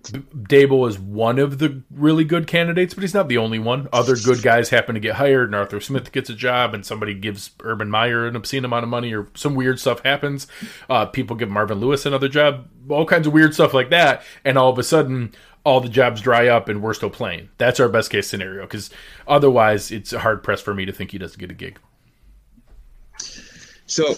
Daboll 0.06 0.88
is 0.88 1.00
one 1.00 1.40
of 1.40 1.60
the 1.60 1.84
really 1.90 2.24
good 2.24 2.48
candidates, 2.48 2.94
but 2.94 3.02
he's 3.02 3.14
not 3.14 3.28
the 3.28 3.38
only 3.38 3.60
one. 3.60 3.88
Other 3.92 4.16
good 4.16 4.42
guys 4.42 4.70
happen 4.70 4.96
to 4.96 5.02
get 5.02 5.16
hired, 5.16 5.50
and 5.50 5.56
Arthur 5.56 5.80
Smith 5.80 6.12
gets 6.12 6.30
a 6.30 6.36
job, 6.36 6.74
and 6.74 6.86
somebody 6.86 7.14
gives 7.14 7.52
Urban 7.62 7.90
Meyer 7.90 8.28
an 8.28 8.36
obscene 8.36 8.66
amount 8.66 8.84
of 8.84 8.90
money, 8.90 9.14
or 9.14 9.28
some 9.34 9.56
weird 9.56 9.80
stuff 9.80 10.02
happens. 10.02 10.48
Uh, 10.90 11.06
people 11.06 11.36
give 11.36 11.50
Marvin 11.50 11.80
Lewis 11.80 12.06
another 12.06 12.28
job, 12.28 12.68
all 12.90 13.06
kinds 13.06 13.28
of 13.28 13.34
weird 13.34 13.54
stuff 13.54 13.74
like 13.74 13.90
that, 13.90 14.24
and 14.44 14.58
all 14.58 14.70
of 14.70 14.78
a 14.78 14.84
sudden, 14.84 15.34
all 15.64 15.82
the 15.82 15.90
jobs 15.90 16.22
dry 16.22 16.48
up, 16.48 16.70
and 16.70 16.82
we're 16.82 16.94
still 16.94 17.10
playing. 17.10 17.50
That's 17.58 17.80
our 17.80 17.90
best 17.90 18.12
case 18.12 18.28
scenario, 18.28 18.64
because 18.64 18.90
otherwise, 19.28 19.92
it's 19.92 20.12
hard 20.12 20.44
pressed 20.44 20.64
for 20.64 20.74
me 20.74 20.86
to 20.86 20.92
think 20.92 21.12
he 21.12 21.18
doesn't 21.18 21.40
get 21.40 21.52
a 21.52 21.56
gig. 21.56 21.80
So 23.88 24.16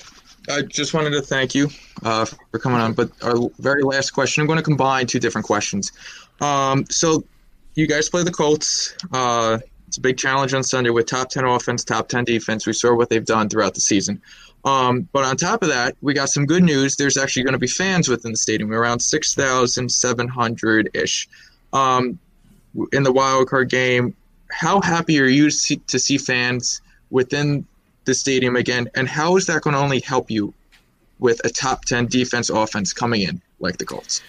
I 0.49 0.61
just 0.61 0.93
wanted 0.93 1.11
to 1.11 1.21
thank 1.21 1.53
you 1.53 1.69
uh, 2.03 2.25
for 2.25 2.59
coming 2.59 2.79
on. 2.79 2.93
But 2.93 3.11
our 3.23 3.49
very 3.59 3.83
last 3.83 4.11
question, 4.11 4.41
I'm 4.41 4.47
going 4.47 4.57
to 4.57 4.63
combine 4.63 5.07
two 5.07 5.19
different 5.19 5.45
questions. 5.45 5.91
Um, 6.39 6.85
so 6.89 7.23
you 7.75 7.87
guys 7.87 8.09
play 8.09 8.23
the 8.23 8.31
Colts. 8.31 8.95
Uh, 9.11 9.59
it's 9.87 9.97
a 9.97 10.01
big 10.01 10.17
challenge 10.17 10.53
on 10.53 10.63
Sunday 10.63 10.89
with 10.89 11.05
top 11.05 11.29
10 11.29 11.45
offense, 11.45 11.83
top 11.83 12.09
10 12.09 12.25
defense. 12.25 12.65
We 12.65 12.73
saw 12.73 12.95
what 12.95 13.09
they've 13.09 13.25
done 13.25 13.49
throughout 13.49 13.73
the 13.73 13.81
season. 13.81 14.21
Um, 14.65 15.07
but 15.13 15.23
on 15.23 15.37
top 15.37 15.61
of 15.61 15.69
that, 15.69 15.95
we 16.01 16.13
got 16.13 16.29
some 16.29 16.45
good 16.45 16.63
news. 16.63 16.95
There's 16.95 17.17
actually 17.17 17.43
going 17.43 17.53
to 17.53 17.59
be 17.59 17.67
fans 17.67 18.09
within 18.09 18.31
the 18.31 18.37
stadium, 18.37 18.73
around 18.73 18.99
6,700 18.99 20.89
ish. 20.93 21.29
Um, 21.73 22.19
in 22.91 23.03
the 23.03 23.11
wild 23.11 23.47
card 23.49 23.69
game, 23.69 24.15
how 24.49 24.81
happy 24.81 25.19
are 25.21 25.25
you 25.25 25.45
to 25.45 25.51
see, 25.51 25.77
to 25.87 25.99
see 25.99 26.17
fans 26.17 26.81
within 27.09 27.65
the 28.07 28.15
stadium 28.15 28.55
again? 28.55 28.89
And 28.95 29.07
how 29.07 29.35
is 29.37 29.45
that 29.45 29.61
going 29.61 29.75
to 29.75 29.79
only 29.79 29.99
help 29.99 30.31
you 30.31 30.53
with 31.19 31.39
a 31.45 31.49
top 31.49 31.85
10 31.85 32.07
defense 32.07 32.49
offense 32.49 32.93
coming 32.93 33.21
in 33.21 33.39
like 33.59 33.77
the 33.77 33.85
Colts? 33.85 34.23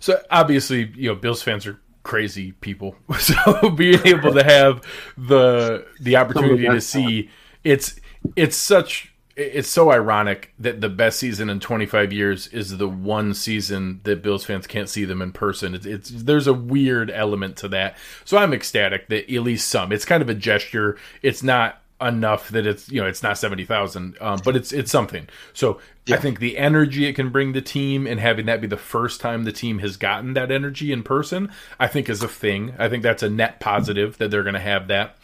So 0.00 0.22
obviously, 0.30 0.90
you 0.94 1.10
know, 1.10 1.14
Bills 1.14 1.42
fans 1.42 1.66
are 1.66 1.78
crazy 2.02 2.52
people. 2.52 2.96
So 3.18 3.70
being 3.70 4.00
able 4.06 4.32
to 4.32 4.44
have 4.44 4.82
the 5.16 5.86
the 6.00 6.16
opportunity 6.16 6.66
to 6.66 6.80
see 6.80 7.30
it's 7.64 7.98
it's 8.36 8.56
such 8.56 9.14
it's 9.36 9.68
so 9.68 9.90
ironic 9.90 10.52
that 10.58 10.80
the 10.80 10.88
best 10.88 11.18
season 11.18 11.50
in 11.50 11.58
25 11.58 12.12
years 12.12 12.46
is 12.48 12.76
the 12.76 12.88
one 12.88 13.34
season 13.34 14.00
that 14.04 14.22
Bills 14.22 14.44
fans 14.44 14.66
can't 14.66 14.88
see 14.88 15.04
them 15.04 15.20
in 15.20 15.32
person. 15.32 15.74
It's, 15.74 15.86
it's 15.86 16.10
there's 16.10 16.46
a 16.46 16.54
weird 16.54 17.10
element 17.10 17.56
to 17.58 17.68
that. 17.68 17.96
So 18.24 18.38
I'm 18.38 18.52
ecstatic 18.52 19.08
that 19.08 19.32
at 19.32 19.42
least 19.42 19.68
some. 19.68 19.90
It's 19.90 20.04
kind 20.04 20.22
of 20.22 20.28
a 20.28 20.34
gesture. 20.34 20.96
It's 21.22 21.42
not 21.42 21.82
enough 22.00 22.48
that 22.50 22.66
it's 22.66 22.90
you 22.90 23.00
know 23.00 23.06
it's 23.06 23.22
not 23.22 23.38
seventy 23.38 23.64
thousand, 23.64 24.16
um, 24.20 24.40
but 24.44 24.56
it's 24.56 24.72
it's 24.72 24.90
something. 24.90 25.28
So 25.52 25.80
Yeah. 26.06 26.16
I 26.16 26.18
think 26.18 26.38
the 26.40 26.58
energy 26.58 27.06
it 27.06 27.14
can 27.14 27.30
bring 27.30 27.52
the 27.52 27.62
team 27.62 28.06
and 28.06 28.20
having 28.20 28.46
that 28.46 28.60
be 28.60 28.66
the 28.66 28.76
first 28.76 29.20
time 29.20 29.44
the 29.44 29.52
team 29.52 29.78
has 29.78 29.96
gotten 29.96 30.34
that 30.34 30.50
energy 30.50 30.92
in 30.92 31.02
person, 31.02 31.50
I 31.78 31.86
think 31.86 32.08
is 32.08 32.22
a 32.22 32.28
thing. 32.28 32.74
I 32.78 32.88
think 32.88 33.02
that's 33.02 33.22
a 33.22 33.30
net 33.30 33.60
positive 33.60 34.18
that 34.18 34.30
they're 34.30 34.42
going 34.42 34.54
to 34.54 34.60
have 34.60 34.88
that. 34.88 35.16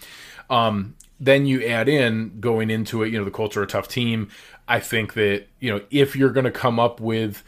Um, 0.49 0.95
then 1.19 1.45
you 1.47 1.63
add 1.65 1.89
in 1.89 2.41
going 2.41 2.71
into 2.71 3.03
it, 3.03 3.13
you 3.13 3.19
know, 3.19 3.25
the 3.25 3.31
Colts 3.31 3.57
are 3.57 3.63
a 3.63 3.67
tough 3.67 3.89
team. 3.89 4.29
I 4.67 4.81
think 4.81 5.15
that 5.15 5.47
you 5.59 5.71
know 5.71 5.83
if 5.91 6.15
you're 6.17 6.31
going 6.31 6.45
to 6.45 6.51
come 6.51 6.79
up 6.79 7.01
with 7.01 7.43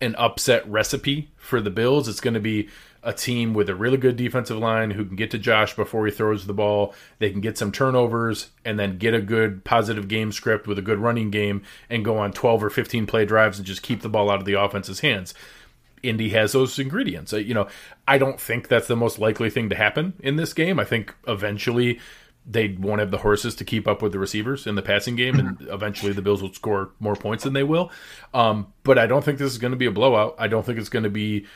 an 0.00 0.14
upset 0.14 0.66
recipe 0.68 1.30
for 1.36 1.60
the 1.60 1.70
Bills, 1.70 2.08
it's 2.08 2.20
going 2.20 2.34
to 2.34 2.40
be 2.40 2.68
a 3.08 3.12
team 3.14 3.54
with 3.54 3.70
a 3.70 3.74
really 3.74 3.96
good 3.96 4.16
defensive 4.16 4.58
line 4.58 4.90
who 4.90 5.02
can 5.02 5.16
get 5.16 5.30
to 5.30 5.38
Josh 5.38 5.74
before 5.74 6.04
he 6.04 6.12
throws 6.12 6.46
the 6.46 6.52
ball. 6.52 6.94
They 7.18 7.30
can 7.30 7.40
get 7.40 7.56
some 7.56 7.72
turnovers 7.72 8.50
and 8.66 8.78
then 8.78 8.98
get 8.98 9.14
a 9.14 9.22
good 9.22 9.64
positive 9.64 10.08
game 10.08 10.30
script 10.30 10.66
with 10.66 10.78
a 10.78 10.82
good 10.82 10.98
running 10.98 11.30
game 11.30 11.62
and 11.88 12.04
go 12.04 12.18
on 12.18 12.32
12 12.32 12.64
or 12.64 12.68
15 12.68 13.06
play 13.06 13.24
drives 13.24 13.56
and 13.56 13.66
just 13.66 13.80
keep 13.80 14.02
the 14.02 14.10
ball 14.10 14.30
out 14.30 14.40
of 14.40 14.44
the 14.44 14.60
offense's 14.60 15.00
hands. 15.00 15.32
Indy 16.02 16.28
has 16.28 16.52
those 16.52 16.78
ingredients. 16.78 17.32
You 17.32 17.54
know, 17.54 17.68
I 18.06 18.18
don't 18.18 18.38
think 18.38 18.68
that's 18.68 18.88
the 18.88 18.94
most 18.94 19.18
likely 19.18 19.48
thing 19.48 19.70
to 19.70 19.74
happen 19.74 20.12
in 20.20 20.36
this 20.36 20.52
game. 20.52 20.78
I 20.78 20.84
think 20.84 21.14
eventually 21.26 22.00
they 22.50 22.76
won't 22.78 23.00
have 23.00 23.10
the 23.10 23.18
horses 23.18 23.54
to 23.56 23.64
keep 23.64 23.88
up 23.88 24.00
with 24.02 24.12
the 24.12 24.18
receivers 24.18 24.66
in 24.66 24.74
the 24.74 24.82
passing 24.82 25.16
game, 25.16 25.38
and 25.38 25.58
eventually 25.70 26.12
the 26.12 26.22
Bills 26.22 26.42
will 26.42 26.52
score 26.52 26.90
more 27.00 27.16
points 27.16 27.44
than 27.44 27.52
they 27.52 27.62
will. 27.62 27.90
Um, 28.32 28.72
but 28.84 28.98
I 28.98 29.06
don't 29.06 29.24
think 29.24 29.38
this 29.38 29.52
is 29.52 29.58
going 29.58 29.72
to 29.72 29.76
be 29.76 29.86
a 29.86 29.90
blowout. 29.90 30.34
I 30.38 30.48
don't 30.48 30.64
think 30.64 30.78
it's 30.78 30.88
going 30.88 31.04
to 31.04 31.10
be. 31.10 31.46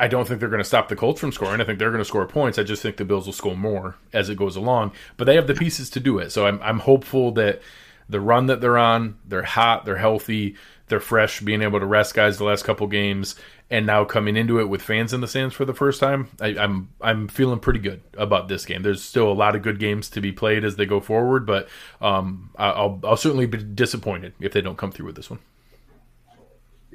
I 0.00 0.08
don't 0.08 0.26
think 0.26 0.40
they're 0.40 0.48
going 0.48 0.62
to 0.62 0.64
stop 0.64 0.88
the 0.88 0.96
Colts 0.96 1.20
from 1.20 1.30
scoring. 1.30 1.60
I 1.60 1.64
think 1.64 1.78
they're 1.78 1.90
going 1.90 2.00
to 2.00 2.06
score 2.06 2.26
points. 2.26 2.58
I 2.58 2.62
just 2.62 2.82
think 2.82 2.96
the 2.96 3.04
Bills 3.04 3.26
will 3.26 3.34
score 3.34 3.56
more 3.56 3.96
as 4.14 4.30
it 4.30 4.38
goes 4.38 4.56
along. 4.56 4.92
But 5.18 5.26
they 5.26 5.36
have 5.36 5.46
the 5.46 5.54
pieces 5.54 5.90
to 5.90 6.00
do 6.00 6.18
it. 6.18 6.30
So 6.30 6.46
I'm 6.46 6.58
I'm 6.62 6.78
hopeful 6.80 7.32
that 7.32 7.60
the 8.08 8.20
run 8.20 8.46
that 8.46 8.60
they're 8.60 8.78
on, 8.78 9.18
they're 9.28 9.42
hot, 9.42 9.84
they're 9.84 9.96
healthy, 9.96 10.56
they're 10.88 11.00
fresh, 11.00 11.40
being 11.40 11.62
able 11.62 11.80
to 11.80 11.86
rest 11.86 12.14
guys 12.14 12.38
the 12.38 12.44
last 12.44 12.64
couple 12.64 12.86
games, 12.86 13.36
and 13.70 13.86
now 13.86 14.04
coming 14.04 14.36
into 14.36 14.58
it 14.58 14.68
with 14.68 14.82
fans 14.82 15.12
in 15.12 15.20
the 15.20 15.28
stands 15.28 15.54
for 15.54 15.64
the 15.66 15.74
first 15.74 16.00
time. 16.00 16.28
I, 16.40 16.48
I'm 16.58 16.88
I'm 17.02 17.28
feeling 17.28 17.60
pretty 17.60 17.80
good 17.80 18.00
about 18.16 18.48
this 18.48 18.64
game. 18.64 18.82
There's 18.82 19.02
still 19.02 19.30
a 19.30 19.34
lot 19.34 19.54
of 19.54 19.62
good 19.62 19.78
games 19.78 20.08
to 20.10 20.22
be 20.22 20.32
played 20.32 20.64
as 20.64 20.76
they 20.76 20.86
go 20.86 21.00
forward, 21.00 21.44
but 21.46 21.68
um, 22.00 22.50
I'll 22.56 23.00
I'll 23.04 23.16
certainly 23.16 23.46
be 23.46 23.58
disappointed 23.58 24.32
if 24.40 24.52
they 24.52 24.62
don't 24.62 24.78
come 24.78 24.92
through 24.92 25.06
with 25.06 25.16
this 25.16 25.30
one. 25.30 25.40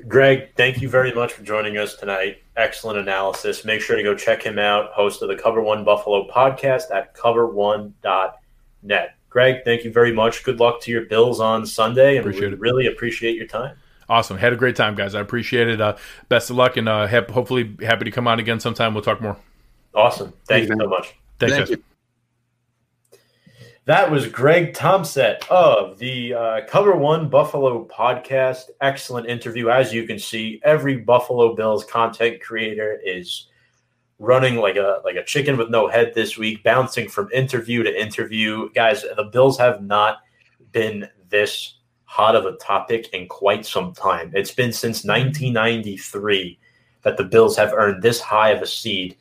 Greg, 0.07 0.49
thank 0.55 0.81
you 0.81 0.89
very 0.89 1.11
much 1.13 1.33
for 1.33 1.43
joining 1.43 1.77
us 1.77 1.95
tonight. 1.95 2.37
Excellent 2.55 2.99
analysis. 2.99 3.65
Make 3.65 3.81
sure 3.81 3.95
to 3.95 4.03
go 4.03 4.15
check 4.15 4.43
him 4.43 4.59
out, 4.59 4.91
host 4.91 5.21
of 5.23 5.29
the 5.29 5.35
Cover 5.35 5.61
One 5.61 5.83
Buffalo 5.83 6.27
podcast 6.27 6.91
at 6.93 7.15
cover1.net. 7.15 9.15
Greg, 9.29 9.63
thank 9.65 9.83
you 9.83 9.91
very 9.91 10.13
much. 10.13 10.43
Good 10.43 10.59
luck 10.59 10.79
to 10.81 10.91
your 10.91 11.05
Bills 11.05 11.39
on 11.39 11.65
Sunday, 11.65 12.17
and 12.17 12.25
Appreciate 12.25 12.49
we 12.49 12.53
it. 12.53 12.59
really 12.59 12.87
appreciate 12.87 13.35
your 13.35 13.47
time. 13.47 13.75
Awesome, 14.07 14.37
had 14.37 14.53
a 14.53 14.55
great 14.55 14.75
time, 14.75 14.93
guys. 14.95 15.15
I 15.15 15.21
appreciate 15.21 15.67
it. 15.67 15.81
Uh, 15.81 15.97
best 16.29 16.51
of 16.51 16.55
luck, 16.55 16.77
and 16.77 16.87
uh, 16.87 17.07
hap- 17.07 17.31
hopefully 17.31 17.75
happy 17.81 18.05
to 18.05 18.11
come 18.11 18.27
on 18.27 18.39
again 18.39 18.59
sometime. 18.59 18.93
We'll 18.93 19.03
talk 19.03 19.19
more. 19.21 19.37
Awesome. 19.95 20.31
Thank 20.47 20.49
Thank 20.67 20.69
you, 20.69 20.75
you 20.75 20.81
so 20.81 20.87
much. 20.89 21.15
Thanks, 21.39 21.55
Thank 21.55 21.69
guys. 21.69 21.77
you. 21.77 21.83
That 23.85 24.09
was 24.09 24.25
Greg 24.25 24.73
Tomset 24.73 25.45
of 25.51 25.99
the 25.99 26.33
uh, 26.33 26.61
Cover 26.67 26.95
One 26.95 27.29
Buffalo 27.29 27.85
podcast. 27.85 28.71
Excellent 28.81 29.27
interview. 29.27 29.69
As 29.69 29.93
you 29.93 30.07
can 30.07 30.17
see, 30.17 30.59
every 30.63 30.97
Buffalo 30.97 31.53
Bills 31.53 31.85
content 31.85 32.41
creator 32.41 32.99
is 33.05 33.47
running 34.17 34.55
like 34.55 34.75
a 34.75 35.01
like 35.05 35.17
a 35.17 35.23
chicken 35.23 35.55
with 35.55 35.69
no 35.69 35.87
head 35.87 36.13
this 36.15 36.35
week, 36.35 36.63
bouncing 36.63 37.07
from 37.07 37.29
interview 37.31 37.83
to 37.83 38.01
interview. 38.01 38.71
Guys, 38.71 39.03
the 39.03 39.29
Bills 39.31 39.55
have 39.59 39.83
not 39.83 40.17
been 40.71 41.07
this 41.29 41.77
hot 42.05 42.35
of 42.35 42.47
a 42.47 42.57
topic 42.57 43.13
in 43.13 43.27
quite 43.27 43.67
some 43.67 43.93
time. 43.93 44.31
It's 44.33 44.49
been 44.49 44.73
since 44.73 45.05
1993 45.05 46.57
that 47.03 47.17
the 47.17 47.23
Bills 47.23 47.55
have 47.57 47.71
earned 47.71 48.01
this 48.01 48.19
high 48.19 48.49
of 48.49 48.63
a 48.63 48.65
seed 48.65 49.15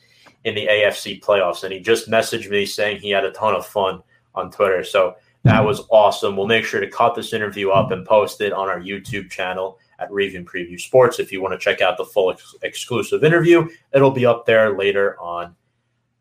in 0.44 0.54
the 0.54 0.68
AFC 0.68 1.22
playoffs. 1.22 1.64
And 1.64 1.72
he 1.74 1.80
just 1.80 2.08
messaged 2.08 2.48
me 2.48 2.64
saying 2.64 3.02
he 3.02 3.10
had 3.10 3.26
a 3.26 3.32
ton 3.32 3.54
of 3.54 3.66
fun 3.66 4.02
on 4.34 4.50
Twitter. 4.50 4.84
So 4.84 5.16
that 5.44 5.64
was 5.64 5.82
awesome. 5.90 6.36
We'll 6.36 6.46
make 6.46 6.64
sure 6.64 6.80
to 6.80 6.88
cut 6.88 7.14
this 7.14 7.32
interview 7.32 7.70
up 7.70 7.90
and 7.90 8.06
post 8.06 8.40
it 8.40 8.52
on 8.52 8.68
our 8.68 8.80
YouTube 8.80 9.30
channel 9.30 9.78
at 9.98 10.10
Review 10.10 10.38
and 10.38 10.48
Preview 10.48 10.80
Sports. 10.80 11.18
If 11.18 11.32
you 11.32 11.42
want 11.42 11.52
to 11.52 11.62
check 11.62 11.80
out 11.80 11.96
the 11.96 12.04
full 12.04 12.30
ex- 12.30 12.54
exclusive 12.62 13.24
interview, 13.24 13.68
it'll 13.92 14.10
be 14.10 14.26
up 14.26 14.46
there 14.46 14.76
later 14.76 15.18
on. 15.20 15.54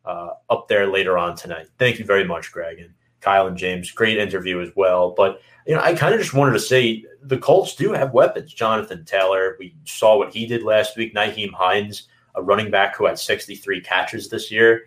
Uh, 0.06 0.32
up 0.50 0.68
there 0.68 0.88
later 0.88 1.18
on 1.18 1.34
tonight. 1.34 1.68
Thank 1.80 1.98
you 1.98 2.04
very 2.04 2.26
much, 2.26 2.52
Greg 2.52 2.78
and 2.80 2.94
Kyle 3.22 3.48
and 3.48 3.56
James. 3.56 3.90
Great 3.90 4.18
interview 4.18 4.60
as 4.60 4.70
well. 4.76 5.12
But 5.12 5.40
you 5.66 5.74
know, 5.74 5.82
I 5.82 5.94
kind 5.94 6.14
of 6.14 6.20
just 6.20 6.34
wanted 6.34 6.52
to 6.52 6.60
say 6.60 7.06
the 7.22 7.38
Colts 7.38 7.74
do 7.74 7.94
have 7.94 8.14
weapons. 8.14 8.54
Jonathan 8.54 9.06
Taylor, 9.06 9.56
we 9.60 9.76
saw 9.86 10.18
what 10.18 10.34
he 10.34 10.46
did 10.46 10.64
last 10.64 10.98
week. 10.98 11.16
Nyheim 11.16 11.54
Hines, 11.54 12.10
a 12.36 12.44
running 12.44 12.70
back 12.70 12.98
who 12.98 13.06
had 13.06 13.18
63 13.18 13.80
catches 13.80 14.28
this 14.28 14.52
year. 14.52 14.84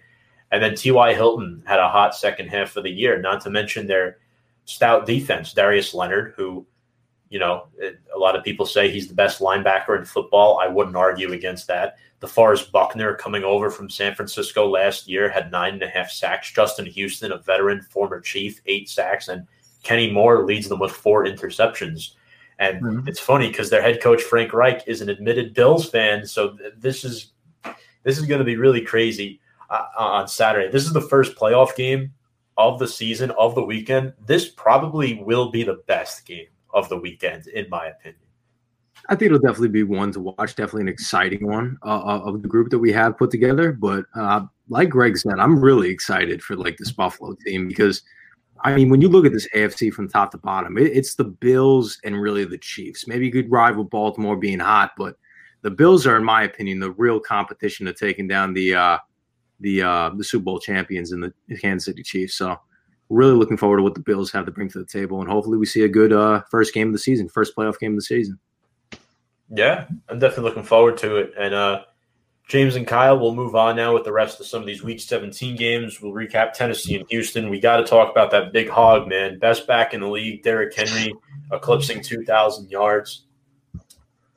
And 0.57 0.65
then 0.65 0.75
T.Y. 0.75 1.13
Hilton 1.13 1.63
had 1.67 1.79
a 1.79 1.87
hot 1.91 2.15
second 2.15 2.49
half 2.49 2.79
of 2.79 2.85
the 2.85 2.91
year, 2.91 3.21
not 3.21 3.43
to 3.43 3.51
mention 3.51 3.87
their 3.87 4.17
stout 4.65 5.05
defense. 5.05 5.53
Darius 5.53 5.93
Leonard, 5.93 6.33
who, 6.35 6.67
you 7.29 7.39
know, 7.39 7.67
a 7.79 8.19
lot 8.19 8.35
of 8.35 8.43
people 8.43 8.65
say 8.65 8.91
he's 8.91 9.07
the 9.07 9.13
best 9.13 9.41
linebacker 9.41 9.99
in 9.99 10.07
football. 10.07 10.59
I 10.59 10.67
wouldn't 10.67 10.97
argue 10.97 11.35
against 11.35 11.67
that. 11.67 11.99
DeForest 12.23 12.73
Buckner, 12.73 13.15
coming 13.17 13.45
over 13.45 13.71
from 13.71 13.91
San 13.91 14.15
Francisco 14.15 14.67
last 14.67 15.07
year, 15.07 15.29
had 15.29 15.51
nine 15.51 15.75
and 15.75 15.83
a 15.83 15.89
half 15.89 16.11
sacks. 16.11 16.51
Justin 16.51 16.87
Houston, 16.87 17.33
a 17.33 17.37
veteran, 17.37 17.83
former 17.83 18.19
chief, 18.23 18.63
eight 18.65 18.89
sacks. 18.89 19.29
And 19.29 19.47
Kenny 19.83 20.11
Moore 20.11 20.47
leads 20.47 20.71
them 20.71 20.79
with 20.79 20.91
four 20.91 21.27
interceptions. 21.27 22.13
And 22.59 22.81
Mhm. 22.81 23.09
it's 23.09 23.21
funny 23.21 23.49
because 23.49 23.69
their 23.69 23.83
head 23.83 24.01
coach, 24.01 24.23
Frank 24.23 24.55
Reich, 24.55 24.85
is 24.87 25.03
an 25.03 25.11
admitted 25.11 25.53
Bills 25.53 25.91
fan. 25.91 26.25
So 26.25 26.57
th- 26.57 26.73
this 26.79 27.05
is 27.05 27.33
this 28.05 28.19
is 28.19 28.25
going 28.25 28.39
to 28.39 28.45
be 28.45 28.57
really 28.57 28.81
crazy 28.81 29.39
uh, 29.71 29.87
on 29.97 30.29
Saturday. 30.29 30.71
This 30.71 30.85
is 30.85 30.93
the 30.93 31.01
first 31.01 31.37
playoff 31.37 31.75
game 31.77 32.13
of 32.57 32.79
the 32.79 32.89
season 32.89 33.31
of 33.33 33.55
the 33.55 33.65
weekend. 33.65 34.13
This 34.25 34.49
probably 34.49 35.23
will 35.23 35.51
be 35.51 35.63
the 35.63 35.83
best 35.87 36.25
game 36.27 36.47
of 36.73 36.89
the 36.89 36.99
weekend, 36.99 37.47
in 37.49 37.69
my 37.69 37.87
opinion. 37.87 38.21
I 39.09 39.15
think 39.15 39.27
it'll 39.27 39.39
definitely 39.39 39.69
be 39.69 39.83
one 39.83 40.13
to 40.13 40.21
watch. 40.21 40.57
Definitely 40.57 40.83
an 40.83 40.89
exciting 40.89 41.47
one 41.47 41.79
uh, 41.85 42.01
uh, 42.01 42.21
of 42.25 42.43
the 42.43 42.49
group 42.49 42.71
that 42.71 42.79
we 42.79 42.93
have 42.93 43.17
put 43.17 43.31
together. 43.31 43.73
But 43.73 44.07
uh, 44.15 44.47
like 44.69 44.89
Greg 44.89 45.17
said, 45.17 45.39
I'm 45.39 45.61
really 45.61 45.91
excited 45.91 46.43
for 46.43 46.57
like 46.57 46.77
this 46.77 46.91
Buffalo 46.91 47.37
team 47.47 47.69
because, 47.69 48.03
I 48.63 48.75
mean, 48.75 48.89
when 48.89 49.01
you 49.01 49.09
look 49.09 49.27
at 49.27 49.33
this 49.33 49.49
AFC 49.55 49.93
from 49.93 50.09
top 50.09 50.33
to 50.33 50.39
bottom, 50.39 50.77
it, 50.77 50.91
it's 50.93 51.15
the 51.15 51.25
Bills 51.25 52.01
and 52.05 52.21
really 52.21 52.45
the 52.45 52.59
Chiefs. 52.59 53.07
Maybe 53.07 53.27
you 53.27 53.33
could 53.33 53.51
rival 53.51 53.85
Baltimore 53.85 54.37
being 54.37 54.59
hot, 54.59 54.93
but 54.99 55.17
the 55.63 55.71
Bills 55.71 56.07
are, 56.07 56.17
in 56.17 56.25
my 56.25 56.43
opinion, 56.43 56.81
the 56.81 56.93
real 56.93 57.21
competition 57.21 57.87
to 57.87 57.93
taking 57.93 58.27
down 58.27 58.55
the 58.55 58.75
uh, 58.75 58.99
the 59.61 59.83
uh, 59.83 60.11
the 60.17 60.25
Super 60.25 60.45
Bowl 60.45 60.59
champions 60.59 61.13
and 61.13 61.23
the 61.23 61.33
Kansas 61.59 61.87
City 61.87 62.03
Chiefs. 62.03 62.35
So. 62.35 62.57
Really 63.09 63.35
looking 63.35 63.57
forward 63.57 63.77
to 63.77 63.85
what 63.85 63.95
the 63.95 64.01
Bills 64.01 64.33
have 64.33 64.47
to 64.47 64.51
bring 64.51 64.69
to 64.71 64.81
the 64.81 64.85
table, 64.85 65.21
and 65.21 65.31
hopefully 65.31 65.59
we 65.59 65.65
see 65.65 65.85
a 65.85 65.89
good 65.89 66.13
uh, 66.13 66.43
first 66.51 66.75
game 66.75 66.89
of 66.89 66.93
the 66.93 66.99
season, 66.99 67.29
first 67.29 67.55
playoff 67.55 67.79
game 67.79 67.93
of 67.93 67.99
the 67.99 68.03
season. 68.03 68.37
Yeah, 69.51 69.87
I'm 70.09 70.19
definitely 70.19 70.45
looking 70.45 70.65
forward 70.65 70.97
to 70.99 71.17
it. 71.17 71.33
And 71.39 71.55
uh, 71.55 71.85
James 72.49 72.77
and 72.77 72.87
Kyle 72.87 73.19
we'll 73.19 73.35
move 73.35 73.55
on 73.55 73.77
now 73.77 73.95
with 73.95 74.05
the 74.05 74.13
rest 74.13 74.41
of 74.41 74.47
some 74.47 74.61
of 74.61 74.67
these 74.67 74.83
Week 74.83 75.01
17 75.01 75.57
games. 75.57 76.01
We'll 76.01 76.13
recap 76.13 76.53
Tennessee 76.53 76.97
and 76.97 77.07
Houston. 77.11 77.49
We 77.49 77.61
got 77.61 77.79
to 77.79 77.85
talk 77.85 78.11
about 78.11 78.31
that 78.33 78.53
big 78.53 78.69
hog, 78.69 79.09
man. 79.09 79.39
Best 79.39 79.67
back 79.67 79.95
in 79.95 80.01
the 80.01 80.09
league, 80.09 80.43
Derrick 80.43 80.75
Henry, 80.75 81.15
eclipsing 81.53 82.03
2,000 82.03 82.71
yards 82.71 83.25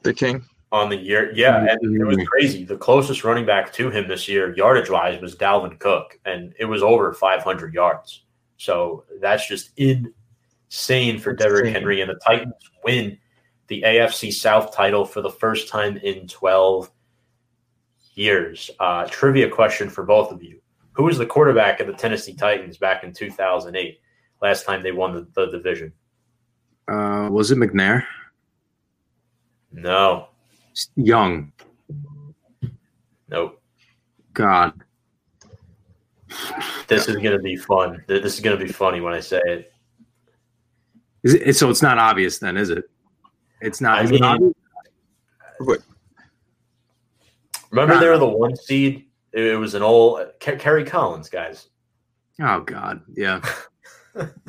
The 0.03 0.13
King. 0.13 0.45
On 0.71 0.89
the 0.89 0.97
year. 0.97 1.31
Yeah, 1.33 1.65
and 1.65 1.95
it 2.01 2.05
was 2.05 2.17
crazy. 2.27 2.63
The 2.63 2.77
closest 2.77 3.23
running 3.23 3.45
back 3.45 3.73
to 3.73 3.89
him 3.89 4.07
this 4.07 4.27
year, 4.27 4.53
yardage 4.55 4.89
wise, 4.89 5.19
was 5.21 5.35
Dalvin 5.35 5.79
Cook, 5.79 6.19
and 6.25 6.53
it 6.59 6.65
was 6.65 6.83
over 6.83 7.13
500 7.13 7.73
yards. 7.73 8.25
So 8.57 9.05
that's 9.21 9.47
just 9.47 9.71
insane 9.77 11.19
for 11.19 11.33
Derrick. 11.33 11.73
Henry, 11.73 12.01
and 12.01 12.09
the 12.09 12.19
Titans 12.25 12.53
win 12.83 13.17
the 13.67 13.83
AFC 13.83 14.33
South 14.33 14.73
title 14.73 15.05
for 15.05 15.21
the 15.21 15.29
first 15.29 15.69
time 15.69 15.97
in 15.97 16.27
12 16.27 16.91
years. 18.13 18.69
Uh, 18.79 19.05
trivia 19.05 19.49
question 19.49 19.89
for 19.89 20.03
both 20.03 20.31
of 20.31 20.43
you: 20.43 20.59
Who 20.93 21.03
was 21.03 21.17
the 21.17 21.25
quarterback 21.25 21.79
of 21.79 21.87
the 21.87 21.93
Tennessee 21.93 22.33
Titans 22.33 22.77
back 22.77 23.03
in 23.03 23.13
2008? 23.13 23.99
Last 24.41 24.65
time 24.65 24.83
they 24.83 24.91
won 24.91 25.13
the, 25.13 25.27
the 25.33 25.51
division? 25.51 25.93
Uh, 26.87 27.29
was 27.31 27.51
it 27.51 27.57
McNair? 27.57 28.03
No, 29.71 30.29
Young. 30.95 31.51
nope. 33.29 33.61
God. 34.33 34.73
This 36.87 37.07
is 37.07 37.15
going 37.15 37.31
to 37.31 37.39
be 37.39 37.55
fun. 37.55 38.03
This 38.07 38.35
is 38.35 38.39
going 38.39 38.57
to 38.57 38.63
be 38.63 38.71
funny 38.71 39.01
when 39.01 39.13
I 39.13 39.19
say 39.19 39.41
it. 39.45 39.73
Is 41.23 41.33
it, 41.33 41.55
so 41.55 41.69
it's 41.69 41.81
not 41.81 41.97
obvious 41.97 42.39
then, 42.39 42.55
is 42.55 42.69
it? 42.69 42.85
It's 43.61 43.81
not. 43.81 43.99
I 43.99 44.03
is 44.03 44.11
it 44.11 44.13
mean- 44.13 44.23
obvious? 44.23 44.53
What? 45.59 45.79
Remember, 47.71 47.99
they 47.99 48.07
were 48.07 48.17
the 48.17 48.25
one 48.25 48.55
seed. 48.55 49.07
It, 49.33 49.43
it 49.45 49.55
was 49.57 49.73
an 49.75 49.83
old 49.83 50.21
Ke- 50.39 50.57
Kerry 50.57 50.85
Collins, 50.85 51.29
guys. 51.29 51.67
Oh 52.41 52.61
God. 52.61 53.01
Yeah. 53.15 53.41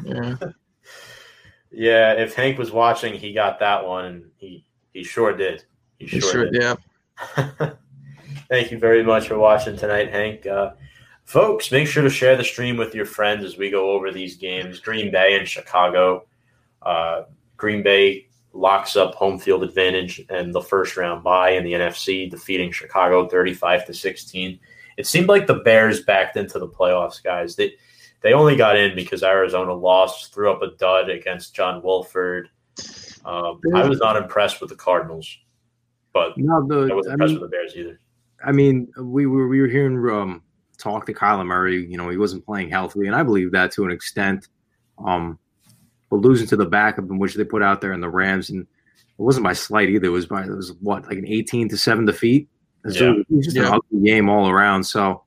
Yeah. 0.05 0.37
Yeah, 1.73 2.15
if 2.15 2.35
Hank 2.35 2.59
was 2.59 2.73
watching, 2.73 3.15
he 3.15 3.33
got 3.33 3.61
that 3.61 3.87
one, 3.87 4.05
and 4.05 4.25
he 4.39 4.65
he 4.93 5.05
sure 5.05 5.37
did. 5.37 5.65
He 6.01 6.07
sure, 6.21 6.33
Sure, 6.33 6.51
did. 6.51 6.63
yeah. 6.63 6.75
Thank 8.49 8.73
you 8.73 8.79
very 8.79 9.05
much 9.05 9.29
for 9.29 9.39
watching 9.39 9.77
tonight, 9.77 10.11
Hank. 10.11 10.47
Uh, 10.47 10.73
folks, 11.25 11.71
make 11.71 11.87
sure 11.87 12.03
to 12.03 12.11
share 12.11 12.37
the 12.37 12.43
stream 12.43 12.77
with 12.77 12.95
your 12.95 13.05
friends 13.05 13.45
as 13.45 13.57
we 13.57 13.71
go 13.71 13.91
over 13.93 14.11
these 14.11 14.37
games. 14.37 14.81
Green 14.81 15.13
Bay 15.13 15.39
and 15.39 15.47
Chicago. 15.47 16.27
Uh, 16.83 17.23
Green 17.57 17.83
Bay 17.83 18.27
locks 18.53 18.97
up 18.97 19.15
home 19.15 19.39
field 19.39 19.63
advantage 19.63 20.21
and 20.29 20.53
the 20.53 20.61
first 20.63 20.97
round 20.97 21.23
bye 21.23 21.51
in 21.51 21.63
the 21.63 21.75
NFC, 21.75 22.29
defeating 22.29 22.73
Chicago 22.73 23.29
35 23.29 23.87
to 23.87 23.95
16. 23.95 24.59
It 24.97 25.07
seemed 25.07 25.29
like 25.29 25.47
the 25.47 25.55
Bears 25.55 26.03
backed 26.03 26.37
into 26.37 26.59
the 26.59 26.67
playoffs, 26.67 27.23
guys. 27.23 27.55
They 27.55 27.75
they 28.23 28.33
only 28.35 28.57
got 28.57 28.77
in 28.77 28.95
because 28.95 29.23
Arizona 29.23 29.73
lost, 29.73 30.35
threw 30.35 30.51
up 30.53 30.61
a 30.63 30.77
dud 30.77 31.09
against 31.09 31.55
John 31.55 31.83
Wolford. 31.83 32.51
Um, 33.25 33.61
I 33.75 33.89
was 33.89 33.99
not 33.99 34.17
impressed 34.17 34.61
with 34.61 34.69
the 34.71 34.77
Cardinals, 34.77 35.39
but 36.13 36.37
No, 36.37 36.57
I 36.57 36.67
the 36.89 36.95
wasn't 36.95 37.09
I 37.09 37.13
impressed 37.15 37.33
mean, 37.33 37.41
with 37.41 37.51
the 37.51 37.57
Bears 37.57 37.77
either. 37.77 38.01
I 38.45 38.53
mean, 38.53 38.89
we 38.99 39.27
were 39.27 39.49
we 39.49 39.61
were 39.61 39.69
hearing 39.69 39.97
um, 40.11 40.43
talk 40.79 41.07
to 41.07 41.15
Kyler 41.15 41.47
Murray. 41.47 41.85
You 41.87 41.97
know, 41.99 42.09
he 42.09 42.17
wasn't 42.17 42.45
playing 42.45 42.71
healthily, 42.71 43.07
and 43.07 43.15
I 43.17 43.23
believe 43.23 43.53
that 43.53 43.71
to 43.73 43.85
an 43.85 43.91
extent. 43.91 44.49
Um, 45.05 45.39
but 46.11 46.17
losing 46.17 46.47
to 46.49 46.57
the 46.57 46.67
backup 46.67 47.09
in 47.11 47.19
which 47.19 47.35
they 47.35 47.45
put 47.45 47.63
out 47.63 47.81
there 47.81 47.93
in 47.93 48.01
the 48.01 48.09
Rams, 48.09 48.51
and 48.51 48.63
it 48.63 48.67
wasn't 49.23 49.45
by 49.45 49.53
slight 49.53 49.89
either. 49.91 50.07
It 50.07 50.11
was 50.11 50.27
by 50.27 50.45
it 50.45 50.51
was 50.51 50.73
what 50.81 51.07
like 51.07 51.19
an 51.19 51.27
eighteen 51.27 51.69
to 51.69 51.77
seven 51.77 52.05
defeat. 52.07 52.49
So 52.89 53.05
Yeah. 53.05 53.21
it 53.21 53.27
was 53.29 53.45
just 53.45 53.57
Yeah. 53.57 53.69
an 53.69 53.75
ugly 53.75 54.07
game 54.09 54.29
all 54.29 54.49
around. 54.49 54.85
So. 54.85 55.23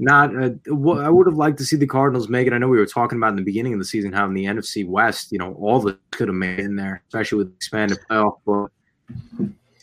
Not, 0.00 0.30
uh, 0.36 0.50
wh- 0.68 1.00
I 1.00 1.10
would 1.10 1.26
have 1.26 1.34
liked 1.34 1.58
to 1.58 1.64
see 1.64 1.74
the 1.74 1.84
Cardinals 1.84 2.28
make 2.28 2.46
it. 2.46 2.52
I 2.52 2.58
know 2.58 2.68
we 2.68 2.78
were 2.78 2.86
talking 2.86 3.18
about 3.18 3.30
in 3.30 3.34
the 3.36 3.42
beginning 3.42 3.72
of 3.72 3.80
the 3.80 3.84
season 3.84 4.12
how 4.12 4.26
in 4.26 4.32
the 4.32 4.44
NFC 4.44 4.86
West, 4.86 5.32
you 5.32 5.38
know, 5.38 5.54
all 5.54 5.80
the 5.80 5.98
could 6.12 6.28
have 6.28 6.36
made 6.36 6.60
in 6.60 6.76
there, 6.76 7.02
especially 7.08 7.38
with 7.38 7.52
expanded 7.56 7.98
playoff. 8.08 8.38
But 8.46 8.68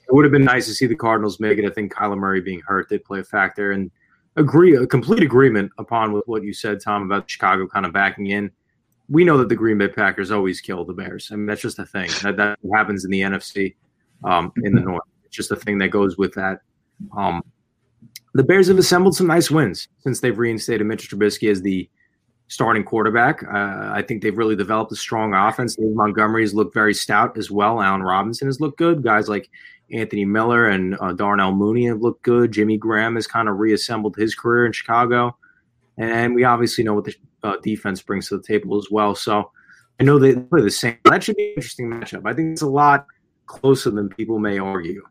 it 0.07 0.14
would 0.14 0.26
have 0.26 0.32
been 0.32 0.45
nice 0.45 0.65
to 0.68 0.73
see 0.73 0.86
the 0.86 0.95
Cardinals 0.95 1.40
make 1.40 1.57
it. 1.57 1.65
I 1.65 1.69
think 1.69 1.94
Kyler 1.94 2.18
Murray 2.18 2.41
being 2.41 2.61
hurt 2.61 2.90
did 2.90 3.03
play 3.03 3.19
a 3.19 3.23
factor, 3.23 3.72
and 3.72 3.91
agree 4.36 4.76
a 4.76 4.86
complete 4.86 5.23
agreement 5.23 5.72
upon 5.77 6.11
what 6.26 6.44
you 6.44 6.53
said, 6.53 6.82
Tom, 6.82 7.03
about 7.03 7.30
Chicago 7.30 7.68
kind 7.68 7.86
of 7.86 7.94
backing 7.94 8.27
in. 8.27 8.52
We 9.07 9.23
know 9.23 9.38
that 9.38 9.49
the 9.49 9.56
Green 9.56 9.77
Bay 9.77 9.88
Packers 9.88 10.32
always 10.32 10.61
kill 10.61 10.84
the 10.84 10.94
Bears. 10.94 11.30
I 11.32 11.36
mean, 11.36 11.45
that's 11.45 11.61
just 11.61 11.80
a 11.80 11.86
thing 11.86 12.10
that 12.23 12.38
that 12.38 12.60
happens 12.73 13.06
in 13.06 13.11
the 13.11 13.22
NFC, 13.22 13.76
um, 14.23 14.52
in 14.64 14.73
the 14.73 14.82
North. 14.82 15.03
It's 15.26 15.36
just 15.36 15.52
a 15.52 15.56
thing 15.56 15.77
that 15.80 15.90
goes 15.90 16.18
with 16.18 16.34
that. 16.34 16.61
Um, 17.15 17.44
the 18.34 18.44
Bears 18.44 18.68
have 18.68 18.77
assembled 18.77 19.15
some 19.15 19.27
nice 19.27 19.49
wins 19.49 19.88
since 19.99 20.19
they've 20.19 20.38
reinstated 20.38 20.86
Mitch 20.86 21.10
Trubisky 21.10 21.49
as 21.49 21.61
the 21.61 21.90
starting 22.48 22.84
quarterback. 22.84 23.44
Uh, 23.44 23.91
I 23.94 24.03
think 24.06 24.22
they've 24.22 24.38
really 24.38 24.56
developed 24.56 24.91
a 24.91 24.95
strong 24.95 25.34
offense. 25.34 25.77
Montgomery 25.80 26.44
has 26.44 26.53
looked 26.53 26.73
very 26.73 26.94
stout 26.94 27.38
as 27.38 27.49
well. 27.49 27.82
Allen 27.82 28.03
Robinson 28.03 28.48
has 28.48 28.60
looked 28.60 28.77
good. 28.77 29.03
Guys 29.03 29.30
like 29.30 29.49
Anthony 29.91 30.26
Miller 30.26 30.68
and 30.68 30.98
uh, 30.99 31.14
Darnell 31.14 31.53
Mooney 31.53 31.86
have 31.88 32.02
looked 32.02 32.24
good. 32.24 32.52
Jimmy 32.52 32.78
Graham 32.78 33.16
has 33.16 33.28
kind 33.28 33.48
of 33.48 33.60
reassembled 33.60 34.16
his 34.16 34.36
career 34.36 34.66
in 34.66 34.72
Chicago. 34.72 35.38
And 35.98 36.36
we 36.36 36.44
obviously 36.44 36.84
know 36.84 36.94
what 36.94 37.06
the 37.06 37.16
uh, 37.44 37.57
defense 37.64 38.02
brings 38.02 38.30
to 38.30 38.38
the 38.38 38.44
table 38.44 38.78
as 38.78 38.88
well. 38.91 39.16
So 39.16 39.52
I 39.99 40.03
know 40.03 40.20
they 40.20 40.36
play 40.36 40.62
the 40.62 40.72
same. 40.72 40.98
That 41.06 41.24
should 41.24 41.38
be 41.38 41.49
an 41.49 41.53
interesting 41.56 41.90
matchup. 41.90 42.24
I 42.26 42.34
think 42.34 42.53
it's 42.53 42.62
a 42.62 42.68
lot 42.68 43.06
closer 43.45 43.91
than 43.91 44.10
people 44.10 44.40
may 44.40 44.60
argue. 44.60 45.03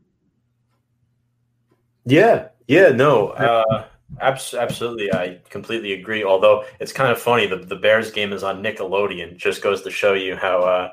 Yeah, 2.05 2.49
yeah, 2.67 2.89
no, 2.91 3.29
uh, 3.29 3.87
abs- 4.21 4.53
absolutely. 4.53 5.13
I 5.13 5.41
completely 5.49 5.95
agree. 5.95 6.23
Although 6.23 6.65
it's 6.81 6.93
kind 6.93 7.11
of 7.11 7.19
funny, 7.19 7.47
the, 7.47 7.57
the 7.57 7.77
Bears 7.77 8.11
game 8.11 8.33
is 8.33 8.43
on 8.43 8.63
Nickelodeon. 8.63 9.37
Just 9.37 9.63
goes 9.63 9.83
to 9.83 9.91
show 9.91 10.13
you 10.15 10.37
how. 10.37 10.61
Uh, 10.61 10.91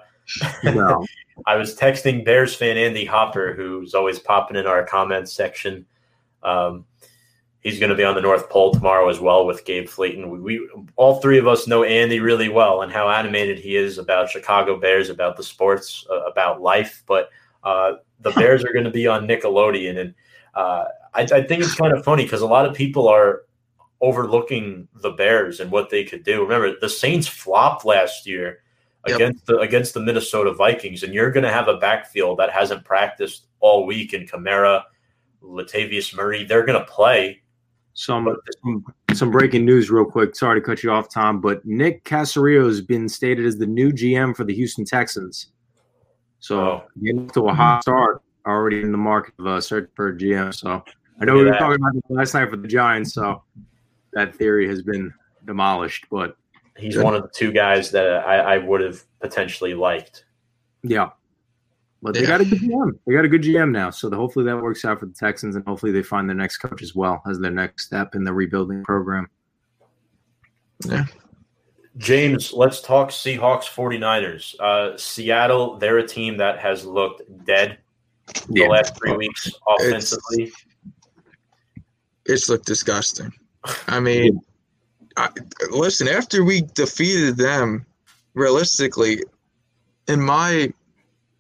Well, 0.64 1.06
I 1.46 1.56
was 1.56 1.76
texting 1.76 2.26
Bears 2.26 2.56
fan 2.56 2.78
Andy 2.78 3.06
Hopper, 3.06 3.54
who's 3.54 3.94
always 3.94 4.20
popping 4.20 4.58
in 4.58 4.68
our 4.68 4.86
comments 4.86 5.34
section. 5.34 5.86
Um, 6.44 6.86
he's 7.62 7.80
going 7.80 7.90
to 7.90 7.96
be 7.96 8.04
on 8.04 8.16
the 8.16 8.22
North 8.22 8.50
Pole 8.50 8.74
tomorrow 8.74 9.10
as 9.10 9.20
well 9.20 9.46
with 9.46 9.66
Gabe 9.66 9.88
Flayton. 9.88 10.30
We, 10.30 10.40
we 10.40 10.70
all 10.96 11.22
three 11.22 11.38
of 11.38 11.48
us 11.48 11.68
know 11.68 11.84
Andy 11.84 12.20
really 12.20 12.50
well 12.50 12.82
and 12.82 12.92
how 12.92 13.10
animated 13.10 13.60
he 13.60 13.76
is 13.76 13.98
about 13.98 14.30
Chicago 14.30 14.80
Bears, 14.80 15.10
about 15.10 15.38
the 15.38 15.44
sports, 15.44 16.06
uh, 16.10 16.24
about 16.24 16.62
life. 16.62 17.04
But 17.06 17.30
uh, 17.64 17.94
the 18.20 18.32
Bears 18.36 18.64
are 18.64 18.74
going 18.74 18.86
to 18.86 18.92
be 18.92 19.08
on 19.08 19.28
Nickelodeon, 19.28 20.00
and 20.00 20.14
uh, 20.56 20.86
I, 21.14 21.22
I 21.22 21.44
think 21.44 21.64
it's 21.64 21.76
kind 21.76 21.94
of 21.94 22.04
funny 22.04 22.24
because 22.24 22.42
a 22.42 22.48
lot 22.48 22.66
of 22.66 22.76
people 22.76 23.08
are 23.08 23.44
overlooking 24.02 24.88
the 24.96 25.12
Bears 25.12 25.60
and 25.60 25.72
what 25.72 25.90
they 25.90 26.04
could 26.04 26.24
do. 26.24 26.42
Remember, 26.42 26.76
the 26.80 26.90
Saints 26.90 27.28
flopped 27.28 27.86
last 27.86 28.26
year 28.26 28.61
Yep. 29.08 29.16
against 29.16 29.46
the 29.48 29.58
against 29.60 29.94
the 29.96 30.00
Minnesota 30.00 30.54
Vikings, 30.54 31.02
and 31.04 31.12
you're 31.14 31.32
going 31.32 31.44
to 31.44 31.52
have 31.52 31.68
a 31.68 31.78
backfield 31.78 32.38
that 32.38 32.52
hasn't 32.52 32.86
practiced 32.86 33.48
all 33.60 33.86
week. 33.88 34.14
And 34.14 34.30
Kamara, 34.30 34.84
Latavius 35.42 36.16
Murray, 36.16 36.44
they're 36.44 36.66
going 36.66 36.80
to 36.80 36.86
play. 36.86 37.42
some, 37.94 38.28
some 38.64 38.86
some 39.14 39.32
breaking 39.32 39.66
news, 39.66 39.90
real 39.90 40.06
quick. 40.06 40.36
Sorry 40.36 40.60
to 40.62 40.66
cut 40.66 40.84
you 40.84 40.92
off, 40.92 41.10
Tom, 41.10 41.42
but 41.42 41.66
Nick 41.66 42.04
Caserio 42.04 42.66
has 42.68 42.80
been 42.82 43.10
stated 43.10 43.46
as 43.46 43.58
the 43.58 43.66
new 43.66 43.92
GM 43.92 44.36
for 44.36 44.44
the 44.44 44.54
Houston 44.54 44.86
Texans. 44.86 45.48
So 46.40 46.60
Oh. 46.60 46.84
getting 47.04 47.28
to 47.32 47.48
a 47.48 47.54
hot 47.54 47.82
start 47.82 48.22
already 48.46 48.82
in 48.82 48.92
the 48.92 48.98
market 48.98 49.34
of 49.40 49.48
uh, 49.48 49.62
search 49.62 49.90
for 49.96 50.10
a 50.10 50.18
GM. 50.18 50.54
So 50.54 50.84
I 51.20 51.26
know 51.26 51.36
we 51.36 51.44
were 51.46 51.52
talking 51.52 51.76
about 51.76 51.94
this 51.94 52.04
last 52.10 52.34
night 52.34 52.50
for 52.50 52.58
the 52.58 52.68
Giants. 52.68 53.14
So 53.14 53.44
that 54.14 54.36
theory 54.36 54.68
has 54.68 54.82
been 54.84 55.14
demolished. 55.46 56.06
But 56.10 56.38
He's 56.78 56.96
Good. 56.96 57.04
one 57.04 57.16
of 57.16 57.22
the 57.24 57.30
two 57.34 57.52
guys 57.52 57.92
that 57.92 58.08
I, 58.26 58.56
I 58.56 58.58
would 58.58 58.82
have 58.82 59.04
potentially 59.20 59.74
liked. 59.74 60.26
yeah, 60.84 61.10
but 62.02 62.14
they 62.14 62.22
Yeah. 62.22 62.28
got 62.28 62.42
a 62.42 62.46
good 62.46 62.60
GM. 62.60 62.92
They 63.06 63.14
got 63.14 63.26
a 63.26 63.28
good 63.28 63.42
GM 63.44 63.72
now. 63.72 63.90
So 63.90 64.10
hopefully 64.10 64.46
that 64.46 64.58
works 64.58 64.84
out 64.86 65.00
for 65.00 65.06
the 65.06 65.14
Texans, 65.14 65.56
and 65.56 65.66
hopefully 65.68 65.92
they 65.92 66.02
find 66.04 66.28
their 66.30 66.36
next 66.36 66.58
coach 66.58 66.82
as 66.82 66.96
well 66.96 67.22
as 67.30 67.40
their 67.40 67.52
next 67.52 67.86
step 67.86 68.16
in 68.16 68.24
the 68.24 68.34
rebuilding 68.34 68.84
program. 68.84 69.28
Yeah. 70.86 71.06
James, 71.98 72.54
let's 72.54 72.82
talk 72.82 73.10
Seahawks 73.10 73.66
49ers. 73.66 74.56
Uh, 74.60 74.98
Seattle, 74.98 75.78
they're 75.78 75.98
a 75.98 76.08
team 76.08 76.38
that 76.38 76.58
has 76.58 76.86
looked 76.86 77.22
dead 77.46 77.80
the 78.50 78.66
last 78.68 78.98
three 78.98 79.12
weeks 79.18 79.52
offensively. 79.68 80.52
It's 82.26 82.48
looked 82.50 82.66
disgusting. 82.66 83.32
I 83.88 84.00
mean, 84.00 84.40
I, 85.18 85.30
listen, 85.72 86.08
after 86.08 86.44
we 86.44 86.62
defeated 86.74 87.38
them, 87.38 87.86
realistically, 88.34 89.22
in 90.08 90.22
my 90.22 90.74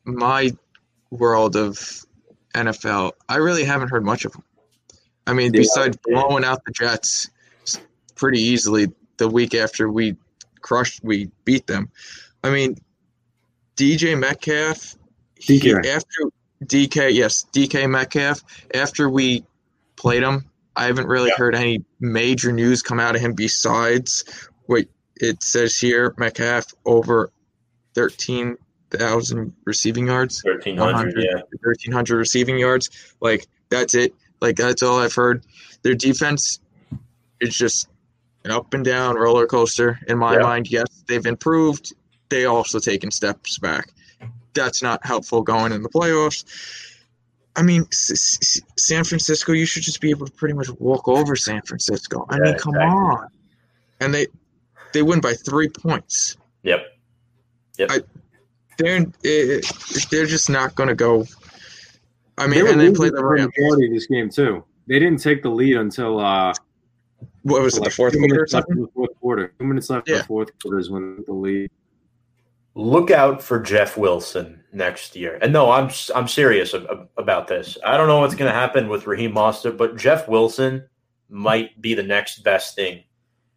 my 0.06 0.52
world 1.12 1.56
of 1.56 2.06
NFL, 2.56 3.14
I 3.30 3.36
really 3.38 3.64
haven't 3.64 3.90
heard 3.90 4.04
much 4.04 4.26
of 4.26 4.32
them. 4.34 4.44
I 5.28 5.34
mean, 5.34 5.54
Yeah. 5.54 5.62
besides 5.62 5.98
blowing 6.06 6.44
out 6.44 6.64
the 6.66 6.72
Jets 6.72 7.30
pretty 8.16 8.42
easily 8.42 8.92
the 9.18 9.28
week 9.30 9.54
after 9.54 9.90
we 9.90 10.16
crushed, 10.62 11.04
we 11.04 11.30
beat 11.46 11.68
them. 11.68 11.90
I 12.44 12.50
mean, 12.50 12.78
DJ 13.76 14.18
Metcalf, 14.18 14.96
he, 15.36 15.74
after 15.74 16.32
DK, 16.66 17.14
yes, 17.14 17.46
DK 17.54 17.90
Metcalf, 17.90 18.44
after 18.74 19.10
we 19.10 19.44
played 19.96 20.24
him, 20.24 20.46
I 20.76 20.86
haven't 20.86 21.08
really 21.08 21.30
Yeah. 21.30 21.36
heard 21.38 21.56
any 21.56 21.84
major 22.00 22.52
news 22.52 22.82
come 22.82 23.00
out 23.00 23.16
of 23.16 23.22
him 23.22 23.34
besides 23.34 24.24
what 24.68 24.86
it 25.18 25.44
says 25.44 25.78
here 25.78 26.14
Metcalf 26.18 26.74
over 26.86 27.32
13,000 27.96 29.54
receiving 29.66 30.08
yards. 30.08 30.42
1,300, 30.44 31.14
yeah. 31.18 31.42
1300 31.64 32.18
receiving 32.18 32.58
yards. 32.58 32.90
Like 33.22 33.48
that's 33.70 33.94
it. 33.96 34.14
Like 34.42 34.56
that's 34.56 34.82
all 34.84 35.00
I've 35.00 35.14
heard. 35.14 35.44
Their 35.84 35.94
defense 35.96 36.60
is 37.40 37.56
just 37.56 37.88
an 38.46 38.52
up 38.52 38.74
and 38.74 38.84
down 38.84 39.16
roller 39.16 39.46
coaster 39.46 40.00
in 40.08 40.18
my 40.18 40.36
Yeah. 40.36 40.42
mind. 40.44 40.72
Yes, 40.72 40.88
they've 41.08 41.26
improved. 41.26 41.94
They 42.30 42.46
also 42.46 42.80
taken 42.80 43.12
steps 43.12 43.60
back. 43.60 43.90
That's 44.54 44.82
not 44.82 45.06
helpful 45.06 45.42
going 45.44 45.72
in 45.74 45.84
the 45.84 45.90
playoffs. 45.90 46.44
I 47.56 47.64
mean, 47.64 47.86
S- 47.92 48.38
S- 48.42 48.62
San 48.78 49.04
Francisco, 49.04 49.52
you 49.52 49.66
should 49.66 49.84
just 49.84 50.00
be 50.02 50.10
able 50.10 50.26
to 50.26 50.32
pretty 50.32 50.54
much 50.54 50.70
walk 50.80 51.08
over 51.08 51.36
San 51.36 51.62
Francisco. 51.64 52.26
I 52.30 52.36
Yeah, 52.38 52.44
mean, 52.44 52.58
come 52.58 52.76
exactly. 52.76 52.98
on. 52.98 53.28
And 54.00 54.14
they 54.14 54.28
they 54.94 55.02
win 55.02 55.20
by 55.22 55.34
three 55.34 55.68
points. 55.70 56.38
Yep. 56.64 56.86
I 57.90 58.00
They're 58.78 59.06
eh, 59.26 59.62
they're 60.12 60.26
just 60.26 60.50
not 60.50 60.76
going 60.76 60.90
to 60.90 60.96
go. 60.96 61.26
I 62.38 62.48
mean, 62.48 62.64
were 62.64 62.70
and 62.72 62.80
they 62.80 62.86
losing 62.86 62.96
play 62.96 63.10
the 63.10 63.18
for 63.18 63.36
Rams. 63.36 63.52
majority 63.58 63.88
of 63.88 63.94
this 63.94 64.08
game 64.08 64.30
too. 64.30 64.64
They 64.88 65.00
didn't 65.00 65.22
take 65.22 65.44
the 65.44 65.50
lead 65.50 65.78
until 65.78 66.20
uh, 66.20 66.54
What 67.44 67.62
was 67.62 67.78
it, 67.78 67.84
the 67.84 67.90
fourth 67.90 68.14
quarter 68.14 68.18
or 68.18 68.22
minutes 68.22 68.54
left 68.54 68.70
in 68.70 68.76
something? 68.78 68.86
the 68.86 68.92
fourth 68.94 69.20
quarter. 69.20 69.54
Two 69.60 69.66
minutes 69.68 69.90
left 69.90 70.08
in 70.08 70.14
Yeah. 70.16 70.22
the 70.22 70.28
fourth 70.28 70.50
quarter 70.62 70.80
is 70.80 70.90
when 70.90 71.24
the 71.28 71.34
lead. 71.34 71.70
Look 72.74 73.12
out 73.12 73.42
for 73.42 73.60
Jeff 73.60 73.98
Wilson 73.98 74.64
next 74.72 75.16
year. 75.16 75.38
And 75.42 75.52
no, 75.52 75.72
I'm 75.72 75.90
I'm 76.16 76.28
serious 76.28 76.74
about 77.18 77.48
this. 77.48 77.78
I 77.86 77.98
don't 77.98 78.08
know 78.08 78.20
what's 78.20 78.36
going 78.36 78.52
to 78.52 78.58
happen 78.58 78.88
with 78.88 79.08
Raheem 79.08 79.34
Mostert, 79.34 79.78
but 79.78 79.98
Jeff 79.98 80.28
Wilson 80.28 80.88
might 81.30 81.82
be 81.82 81.94
the 81.94 82.04
next 82.04 82.44
best 82.44 82.76
thing 82.76 83.04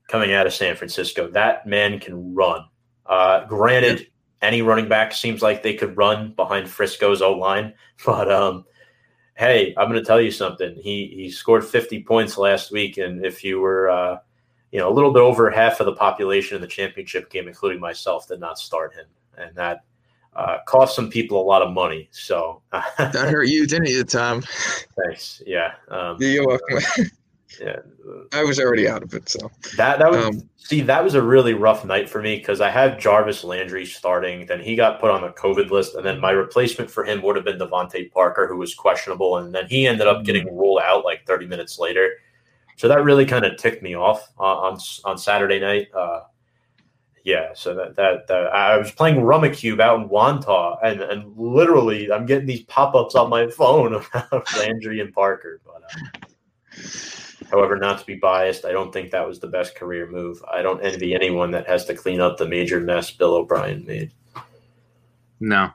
coming 0.08 0.32
out 0.32 0.46
of 0.46 0.52
San 0.52 0.76
Francisco. 0.76 1.30
That 1.30 1.66
man 1.66 2.00
can 2.00 2.34
run. 2.34 2.64
Uh, 3.06 3.44
granted, 3.46 4.08
any 4.42 4.62
running 4.62 4.88
back 4.88 5.12
seems 5.12 5.42
like 5.42 5.62
they 5.62 5.74
could 5.74 5.96
run 5.96 6.32
behind 6.34 6.68
Frisco's 6.68 7.22
O 7.22 7.32
line, 7.32 7.74
but 8.04 8.30
um, 8.30 8.64
hey, 9.36 9.74
I'm 9.76 9.88
going 9.88 10.00
to 10.00 10.06
tell 10.06 10.20
you 10.20 10.30
something. 10.30 10.74
He 10.74 11.12
he 11.14 11.30
scored 11.30 11.64
50 11.64 12.02
points 12.02 12.36
last 12.36 12.72
week, 12.72 12.98
and 12.98 13.24
if 13.24 13.44
you 13.44 13.60
were 13.60 13.88
uh, 13.88 14.16
you 14.74 14.80
know 14.80 14.88
a 14.88 14.92
little 14.92 15.12
bit 15.12 15.20
over 15.20 15.48
half 15.50 15.78
of 15.78 15.86
the 15.86 15.92
population 15.92 16.56
in 16.56 16.60
the 16.60 16.66
championship 16.66 17.30
game, 17.30 17.46
including 17.46 17.80
myself, 17.80 18.26
did 18.26 18.40
not 18.40 18.58
start 18.58 18.92
him, 18.92 19.06
and 19.38 19.54
that 19.54 19.84
uh, 20.34 20.58
cost 20.66 20.96
some 20.96 21.08
people 21.08 21.40
a 21.40 21.46
lot 21.46 21.62
of 21.62 21.72
money. 21.72 22.08
So 22.10 22.60
that 22.72 23.14
hurt 23.14 23.44
you, 23.46 23.68
didn't 23.68 23.86
it, 23.86 24.08
Tom? 24.08 24.42
Thanks. 24.42 25.40
Yeah. 25.46 25.74
Um, 25.86 26.16
You're 26.18 26.44
welcome. 26.44 26.78
yeah. 27.60 27.76
I 28.32 28.42
was 28.42 28.58
already 28.58 28.88
out 28.88 29.04
of 29.04 29.14
it, 29.14 29.28
so 29.28 29.48
That 29.76 30.00
that 30.00 30.10
was 30.10 30.24
Um, 30.24 30.50
see 30.56 30.80
that 30.80 31.04
was 31.04 31.14
a 31.14 31.22
really 31.22 31.54
rough 31.54 31.84
night 31.84 32.10
for 32.10 32.20
me 32.20 32.38
because 32.38 32.60
I 32.60 32.68
had 32.68 32.98
Jarvis 32.98 33.44
Landry 33.44 33.86
starting, 33.86 34.44
then 34.44 34.58
he 34.58 34.74
got 34.74 35.00
put 35.00 35.12
on 35.12 35.20
the 35.20 35.28
COVID 35.28 35.70
list, 35.70 35.94
and 35.94 36.04
then 36.04 36.18
my 36.18 36.32
replacement 36.32 36.90
for 36.90 37.04
him 37.04 37.22
would 37.22 37.36
have 37.36 37.44
been 37.44 37.60
DeVante 37.60 38.10
Parker, 38.10 38.48
who 38.48 38.56
was 38.56 38.74
questionable, 38.74 39.38
and 39.38 39.54
then 39.54 39.68
he 39.68 39.86
ended 39.86 40.08
up 40.08 40.24
getting 40.24 40.52
ruled 40.52 40.80
out 40.82 41.04
like 41.04 41.24
30 41.28 41.46
minutes 41.46 41.78
later. 41.78 42.10
So 42.76 42.88
that 42.88 43.04
really 43.04 43.24
kind 43.24 43.44
of 43.44 43.56
ticked 43.56 43.82
me 43.82 43.94
off 43.94 44.32
on 44.38 44.74
on, 44.74 44.78
on 45.04 45.18
Saturday 45.18 45.60
night. 45.60 45.88
Uh, 45.94 46.20
yeah, 47.24 47.48
so 47.54 47.74
that, 47.74 47.96
that 47.96 48.26
that 48.26 48.46
I 48.54 48.76
was 48.76 48.90
playing 48.90 49.16
Rummikub 49.16 49.80
out 49.80 50.00
in 50.00 50.08
Wantagh, 50.08 50.78
and 50.82 51.00
and 51.00 51.36
literally 51.36 52.12
I'm 52.12 52.26
getting 52.26 52.46
these 52.46 52.62
pop 52.62 52.94
ups 52.94 53.14
on 53.14 53.30
my 53.30 53.48
phone 53.50 53.94
about 53.94 54.56
Landry 54.58 55.00
and 55.00 55.12
Parker, 55.12 55.60
but. 55.64 55.82
Uh, 55.84 56.28
However, 57.50 57.76
not 57.76 58.00
to 58.00 58.06
be 58.06 58.16
biased, 58.16 58.64
I 58.64 58.72
don't 58.72 58.92
think 58.92 59.10
that 59.10 59.26
was 59.26 59.38
the 59.38 59.46
best 59.46 59.76
career 59.76 60.10
move. 60.10 60.42
I 60.50 60.62
don't 60.62 60.84
envy 60.84 61.14
anyone 61.14 61.50
that 61.52 61.68
has 61.68 61.84
to 61.86 61.94
clean 61.94 62.20
up 62.20 62.36
the 62.36 62.48
major 62.48 62.80
mess 62.80 63.10
Bill 63.10 63.34
O'Brien 63.34 63.84
made. 63.86 64.12
No. 65.40 65.70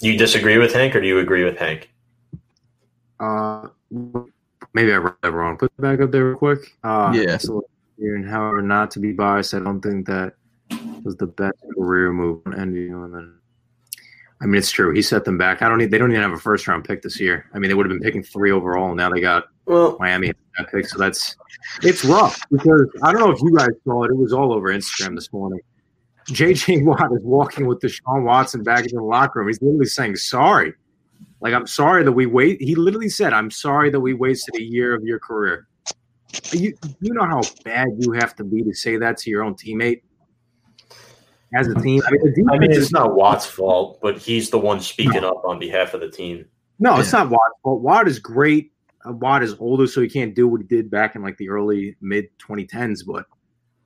You 0.00 0.16
disagree 0.16 0.58
with 0.58 0.72
Hank, 0.72 0.96
or 0.96 1.00
do 1.00 1.06
you 1.06 1.18
agree 1.18 1.44
with 1.44 1.58
Hank? 1.58 1.90
Uh, 3.20 3.68
maybe 4.74 4.92
I 4.92 4.96
read 4.96 5.14
that 5.22 5.32
wrong. 5.32 5.56
Put 5.56 5.72
it 5.76 5.80
back 5.80 6.00
up 6.00 6.10
there 6.10 6.26
real 6.26 6.36
quick. 6.38 6.76
Uh, 6.82 7.12
Yeah. 7.14 7.36
So, 7.38 7.64
and 7.98 8.28
however, 8.28 8.62
not 8.62 8.90
to 8.92 9.00
be 9.00 9.12
biased, 9.12 9.54
I 9.54 9.60
don't 9.60 9.80
think 9.80 10.06
that 10.06 10.34
was 11.04 11.16
the 11.16 11.26
best 11.26 11.56
career 11.74 12.12
move 12.12 12.40
on 12.46 12.58
envy. 12.58 12.88
And 12.88 13.14
then, 13.14 13.34
I 14.40 14.46
mean, 14.46 14.56
it's 14.56 14.70
true. 14.70 14.92
He 14.92 15.02
set 15.02 15.24
them 15.24 15.38
back. 15.38 15.62
I 15.62 15.68
don't 15.68 15.78
need. 15.78 15.90
They 15.90 15.98
don't 15.98 16.10
even 16.10 16.22
have 16.22 16.32
a 16.32 16.38
first 16.38 16.66
round 16.66 16.84
pick 16.84 17.02
this 17.02 17.20
year. 17.20 17.46
I 17.54 17.58
mean, 17.58 17.68
they 17.68 17.74
would 17.74 17.86
have 17.86 17.92
been 17.96 18.02
picking 18.02 18.22
three 18.22 18.50
overall, 18.50 18.88
and 18.88 18.96
now 18.96 19.10
they 19.10 19.20
got 19.20 19.44
Well, 19.66 19.96
Miami 20.00 20.32
that 20.58 20.70
pick. 20.70 20.86
So 20.86 20.98
that's 20.98 21.36
it's 21.82 22.04
rough 22.04 22.40
because 22.50 22.88
I 23.02 23.12
don't 23.12 23.20
know 23.20 23.30
if 23.30 23.40
you 23.40 23.56
guys 23.56 23.70
saw 23.84 24.04
it. 24.04 24.10
It 24.10 24.16
was 24.16 24.32
all 24.32 24.52
over 24.52 24.72
Instagram 24.72 25.14
this 25.14 25.32
morning. 25.32 25.60
JJ 26.28 26.84
Watt 26.84 27.12
is 27.12 27.24
walking 27.24 27.66
with 27.66 27.80
Deshaun 27.80 28.24
Watson 28.24 28.62
back 28.62 28.86
in 28.86 28.96
the 28.96 29.02
locker 29.02 29.40
room. 29.40 29.48
He's 29.48 29.60
literally 29.60 29.86
saying 29.86 30.16
sorry. 30.16 30.72
Like 31.42 31.54
I'm 31.54 31.66
sorry 31.66 32.04
that 32.04 32.12
we 32.12 32.26
wait. 32.26 32.62
He 32.62 32.76
literally 32.76 33.08
said, 33.08 33.32
"I'm 33.32 33.50
sorry 33.50 33.90
that 33.90 34.00
we 34.00 34.14
wasted 34.14 34.54
a 34.56 34.62
year 34.62 34.94
of 34.94 35.02
your 35.02 35.18
career." 35.18 35.66
You 36.52 36.74
you 37.00 37.12
know 37.12 37.24
how 37.24 37.42
bad 37.64 37.88
you 37.98 38.12
have 38.12 38.34
to 38.36 38.44
be 38.44 38.62
to 38.62 38.72
say 38.72 38.96
that 38.96 39.18
to 39.18 39.30
your 39.30 39.42
own 39.42 39.54
teammate 39.54 40.02
as 41.54 41.66
a 41.66 41.74
team. 41.74 42.00
I 42.06 42.10
mean, 42.12 42.50
I 42.50 42.58
mean, 42.58 42.70
it's 42.70 42.92
not 42.92 43.16
Watt's 43.16 43.44
fault, 43.44 43.98
but 44.00 44.18
he's 44.18 44.50
the 44.50 44.58
one 44.58 44.80
speaking 44.80 45.24
up 45.24 45.44
on 45.44 45.58
behalf 45.58 45.94
of 45.94 46.00
the 46.00 46.10
team. 46.10 46.46
No, 46.78 46.98
it's 46.98 47.12
not 47.12 47.28
Watt. 47.28 47.50
But 47.64 47.76
Watt 47.76 48.06
is 48.06 48.18
great. 48.18 48.72
Uh, 49.06 49.12
Watt 49.12 49.42
is 49.42 49.56
older, 49.58 49.88
so 49.88 50.00
he 50.00 50.08
can't 50.08 50.34
do 50.34 50.46
what 50.46 50.60
he 50.60 50.66
did 50.66 50.90
back 50.90 51.16
in 51.16 51.22
like 51.22 51.36
the 51.38 51.48
early 51.48 51.96
mid 52.00 52.26
2010s. 52.38 53.00
But 53.04 53.26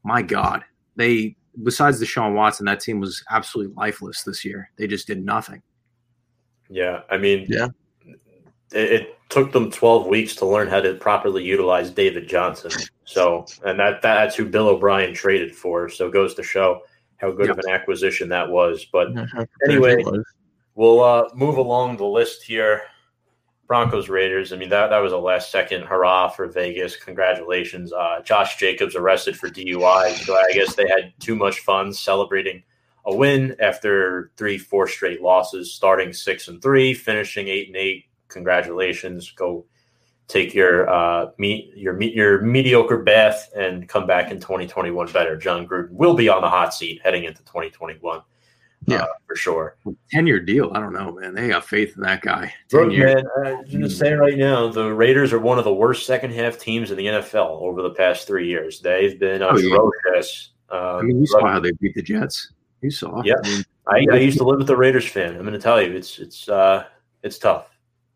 my 0.05 0.21
God, 0.21 0.63
they 0.95 1.37
besides 1.63 2.03
Deshaun 2.03 2.35
Watson, 2.35 2.67
that 2.67 2.81
team 2.81 3.01
was 3.01 3.25
absolutely 3.31 3.75
lifeless 3.75 4.23
this 4.25 4.45
year. 4.45 4.71
They 4.77 4.87
just 4.87 5.07
did 5.07 5.25
nothing. 5.25 5.63
Yeah, 6.69 7.03
I 7.11 7.17
mean, 7.17 7.47
Yeah. 7.49 7.69
it, 8.73 8.93
it 8.93 9.19
took 9.29 9.53
them 9.53 9.71
12 9.71 10.07
weeks 10.07 10.35
to 10.37 10.47
learn 10.47 10.69
how 10.69 10.81
to 10.81 10.95
properly 10.95 11.43
utilize 11.45 11.91
David 11.91 12.29
Johnson. 12.29 12.71
So, 13.05 13.47
and 13.65 13.79
that 13.79 14.03
that's 14.03 14.35
who 14.37 14.45
Bill 14.47 14.69
O'Brien 14.69 15.15
traded 15.15 15.55
for. 15.55 15.89
So, 15.89 16.09
it 16.09 16.13
goes 16.13 16.35
to 16.35 16.43
show 16.43 16.83
how 17.19 17.31
good 17.31 17.51
of 17.51 17.59
an 17.59 17.69
acquisition 17.71 18.29
that 18.31 18.49
was. 18.49 18.85
But 18.93 19.09
Anyway, 19.69 20.05
We'll 20.75 21.03
uh, 21.03 21.31
move 21.35 21.57
along 21.57 21.97
the 21.97 22.05
list 22.05 22.43
here. 22.43 22.83
Broncos 23.67 24.09
Raiders. 24.09 24.53
I 24.53 24.57
mean 24.57 24.69
that 24.69 24.91
that 24.91 24.99
was 24.99 25.13
a 25.13 25.19
last 25.19 25.51
second 25.51 25.83
hurrah 25.83 26.29
for 26.29 26.47
Vegas. 26.47 26.97
Congratulations. 26.97 27.93
Uh, 27.93 28.21
Josh 28.23 28.59
Jacobs 28.59 28.95
arrested 28.95 29.37
for 29.37 29.49
DUI. 29.49 30.13
So 30.25 30.37
I 30.37 30.53
guess 30.53 30.75
they 30.77 30.87
had 30.87 31.13
too 31.19 31.35
much 31.35 31.61
fun 31.61 31.93
celebrating 31.93 32.63
a 33.07 33.15
win 33.15 33.57
after 33.61 34.33
three, 34.37 34.59
four 34.59 34.87
straight 34.89 35.23
losses, 35.23 35.73
starting 35.73 36.13
six 36.13 36.49
and 36.49 36.61
three, 36.61 36.93
finishing 36.93 37.49
eight 37.49 37.69
and 37.69 37.77
eight. 37.77 38.05
Congratulations. 38.29 39.31
Go 39.33 39.65
take 40.29 40.53
your 40.55 40.89
uh, 40.91 41.31
meet 41.39 41.73
your 41.77 42.01
your 42.03 42.43
mediocre 42.43 42.99
bath 42.99 43.51
and 43.57 43.89
come 43.89 44.07
back 44.07 44.31
in 44.31 44.41
2021 44.41 45.13
better. 45.13 45.37
Jon 45.37 45.67
Gruden 45.67 45.91
will 45.93 46.15
be 46.15 46.29
on 46.29 46.43
the 46.43 46.49
hot 46.49 46.75
seat 46.75 47.01
heading 47.03 47.25
into 47.25 47.43
2021. 47.45 48.21
Yeah. 48.89 48.99
uh, 49.03 49.07
for 49.27 49.35
sure. 49.35 49.77
10 50.13 50.27
year 50.27 50.39
deal. 50.39 50.71
I 50.75 50.81
don't 50.81 50.93
know, 50.93 51.13
man. 51.13 51.35
They 51.35 51.49
got 51.49 51.65
faith 51.65 51.97
in 51.97 52.03
that 52.03 52.21
guy. 52.23 52.53
10 52.69 52.81
Look, 52.83 52.93
years. 52.93 53.23
I'm 53.45 53.65
just 53.67 53.81
to 53.81 53.91
say 53.91 54.13
right 54.13 54.37
now, 54.37 54.69
the 54.69 54.93
Raiders 54.93 55.33
are 55.33 55.41
one 55.41 55.59
of 55.59 55.65
the 55.65 55.73
worst 55.75 56.07
second 56.07 56.33
half 56.33 56.59
teams 56.59 56.91
in 56.93 56.97
the 56.97 57.07
NFL 57.07 57.63
over 57.63 57.83
the 57.83 57.91
past 57.91 58.27
three 58.29 58.47
years. 58.47 58.81
They've 58.81 59.19
been 59.19 59.43
Oh, 59.43 59.57
yeah. 59.57 59.75
atrocious. 59.75 60.51
Um, 60.71 60.79
I 60.81 61.03
mean, 61.03 61.21
you 61.21 61.27
saw 61.27 61.45
how 61.47 61.59
they 61.59 61.73
beat 61.81 61.95
the 61.95 62.03
Jets. 62.03 62.53
You 62.87 62.93
saw. 62.93 63.21
Yeah. 63.25 63.35
I 63.45 63.49
mean, 63.99 64.11
I, 64.13 64.17
I 64.17 64.19
used 64.21 64.39
to 64.39 64.45
live 64.45 64.59
with 64.59 64.71
a 64.71 64.77
Raiders 64.77 65.09
fan. 65.09 65.35
I'm 65.35 65.41
going 65.41 65.55
to 65.55 65.59
tell 65.59 65.83
you, 65.83 65.91
it's 65.91 66.21
it's 66.21 66.49
uh, 66.49 66.85
it's 67.25 67.37
tough. 67.37 67.67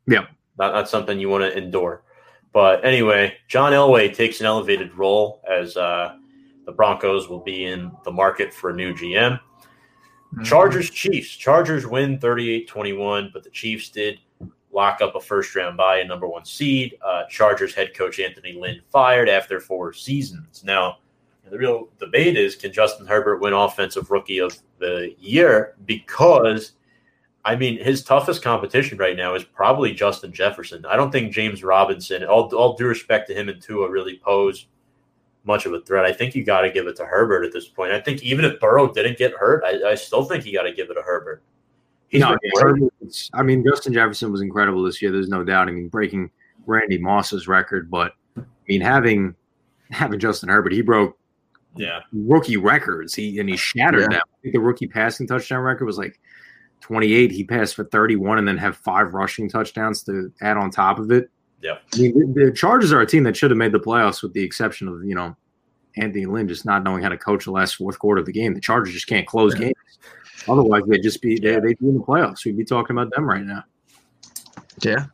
Yeah. 0.06 0.26
not 0.60 0.74
not 0.74 0.88
something 0.88 1.18
you 1.18 1.28
want 1.28 1.42
to 1.42 1.58
endure. 1.58 2.04
But 2.52 2.84
anyway, 2.84 3.34
John 3.48 3.72
Elway 3.72 4.14
takes 4.14 4.38
an 4.38 4.46
elevated 4.46 4.94
role 4.94 5.42
as 5.50 5.76
uh, 5.76 6.14
the 6.66 6.70
Broncos 6.70 7.28
will 7.28 7.40
be 7.40 7.64
in 7.64 7.90
the 8.04 8.12
market 8.12 8.54
for 8.54 8.70
a 8.70 8.74
new 8.74 8.94
GM. 8.94 9.40
Chargers 10.44 10.88
Chiefs. 10.88 11.30
Chargers 11.30 11.84
win 11.84 12.16
38-21, 12.18 13.32
but 13.32 13.42
the 13.42 13.50
Chiefs 13.50 13.88
did 13.88 14.20
lock 14.72 15.00
up 15.00 15.16
a 15.16 15.20
first 15.20 15.56
round 15.56 15.76
bye 15.76 15.98
and 15.98 16.08
number 16.08 16.28
one 16.28 16.44
seed. 16.44 16.96
Uh, 17.04 17.24
Chargers 17.28 17.74
head 17.74 17.92
coach 17.96 18.20
Anthony 18.20 18.52
Lynn 18.52 18.80
fired 18.88 19.28
after 19.28 19.58
four 19.58 19.92
seasons. 19.92 20.62
Now, 20.64 20.98
the 21.50 21.58
real 21.58 21.88
debate 21.98 22.36
is 22.36 22.56
can 22.56 22.72
Justin 22.72 23.06
Herbert 23.06 23.40
win 23.40 23.52
offensive 23.52 24.10
rookie 24.10 24.38
of 24.38 24.56
the 24.78 25.14
year 25.18 25.74
because 25.84 26.72
I 27.44 27.56
mean 27.56 27.78
his 27.78 28.02
toughest 28.02 28.42
competition 28.42 28.98
right 28.98 29.16
now 29.16 29.34
is 29.34 29.44
probably 29.44 29.92
Justin 29.92 30.32
Jefferson. 30.32 30.84
I 30.86 30.96
don't 30.96 31.10
think 31.10 31.32
James 31.32 31.64
Robinson, 31.64 32.24
all, 32.24 32.54
all 32.54 32.76
due 32.76 32.86
respect 32.86 33.28
to 33.28 33.34
him 33.34 33.48
and 33.48 33.60
Tua, 33.60 33.90
really 33.90 34.18
pose 34.18 34.66
much 35.44 35.66
of 35.66 35.72
a 35.72 35.80
threat. 35.80 36.04
I 36.04 36.12
think 36.12 36.34
you 36.34 36.44
got 36.44 36.62
to 36.62 36.70
give 36.70 36.86
it 36.86 36.96
to 36.96 37.04
Herbert 37.04 37.44
at 37.44 37.52
this 37.52 37.66
point. 37.66 37.92
I 37.92 38.00
think 38.00 38.22
even 38.22 38.44
if 38.44 38.60
Burrow 38.60 38.92
didn't 38.92 39.18
get 39.18 39.32
hurt, 39.32 39.64
I, 39.64 39.90
I 39.90 39.94
still 39.94 40.24
think 40.24 40.44
you 40.44 40.52
got 40.52 40.64
to 40.64 40.72
give 40.72 40.90
it 40.90 40.94
to 40.94 41.02
Herbert. 41.02 41.42
He's 42.08 42.20
no, 42.20 42.30
been 42.30 42.38
yeah, 42.42 42.50
great. 42.54 42.80
Herbert 42.80 43.30
I 43.32 43.42
mean, 43.42 43.64
Justin 43.64 43.92
Jefferson 43.92 44.32
was 44.32 44.42
incredible 44.42 44.82
this 44.82 45.00
year. 45.00 45.12
There's 45.12 45.28
no 45.28 45.44
doubt. 45.44 45.68
I 45.68 45.72
mean, 45.72 45.88
breaking 45.88 46.30
Randy 46.66 46.98
Moss's 46.98 47.48
record, 47.48 47.90
but 47.90 48.12
I 48.36 48.42
mean, 48.68 48.80
having 48.80 49.34
having 49.90 50.18
Justin 50.20 50.48
Herbert, 50.48 50.72
he 50.72 50.82
broke 50.82 51.16
yeah. 51.76 52.00
rookie 52.12 52.56
records. 52.56 53.14
He 53.14 53.38
and 53.38 53.48
he 53.48 53.56
shattered 53.56 54.02
Yeah. 54.02 54.18
that. 54.18 54.22
I 54.22 54.36
think 54.42 54.54
the 54.54 54.60
rookie 54.60 54.86
passing 54.86 55.26
touchdown 55.26 55.60
record 55.60 55.86
was 55.86 55.98
like 55.98 56.20
28. 56.80 57.30
He 57.30 57.44
passed 57.44 57.74
for 57.74 57.84
31 57.84 58.38
and 58.38 58.48
then 58.48 58.56
have 58.58 58.76
five 58.76 59.14
rushing 59.14 59.48
touchdowns 59.48 60.02
to 60.04 60.32
add 60.40 60.56
on 60.56 60.70
top 60.70 60.98
of 60.98 61.10
it. 61.10 61.30
Yeah. 61.62 61.78
I 61.94 61.98
mean, 61.98 62.34
the, 62.34 62.44
the 62.46 62.52
Chargers 62.52 62.92
are 62.92 63.00
a 63.00 63.06
team 63.06 63.24
that 63.24 63.36
should 63.36 63.50
have 63.50 63.58
made 63.58 63.72
the 63.72 63.80
playoffs, 63.80 64.22
with 64.22 64.32
the 64.32 64.42
exception 64.42 64.88
of 64.88 65.04
you 65.04 65.14
know 65.14 65.36
Anthony 65.96 66.26
Lynn 66.26 66.48
just 66.48 66.64
not 66.64 66.82
knowing 66.84 67.02
how 67.02 67.08
to 67.08 67.18
coach 67.18 67.44
the 67.44 67.50
last 67.50 67.76
fourth 67.76 67.98
quarter 67.98 68.20
of 68.20 68.26
the 68.26 68.32
game. 68.32 68.54
The 68.54 68.60
Chargers 68.60 68.94
just 68.94 69.06
can't 69.06 69.26
close 69.26 69.54
games. 69.54 69.74
Otherwise, 70.48 70.82
they'd 70.86 71.02
just 71.02 71.20
be 71.20 71.38
they'd 71.38 71.62
be 71.62 71.76
in 71.82 71.94
the 71.98 72.04
playoffs. 72.04 72.44
We'd 72.44 72.56
be 72.56 72.64
talking 72.64 72.96
about 72.96 73.12
them 73.14 73.24
right 73.28 73.44
now. 73.44 73.64
Yeah. 74.82 75.06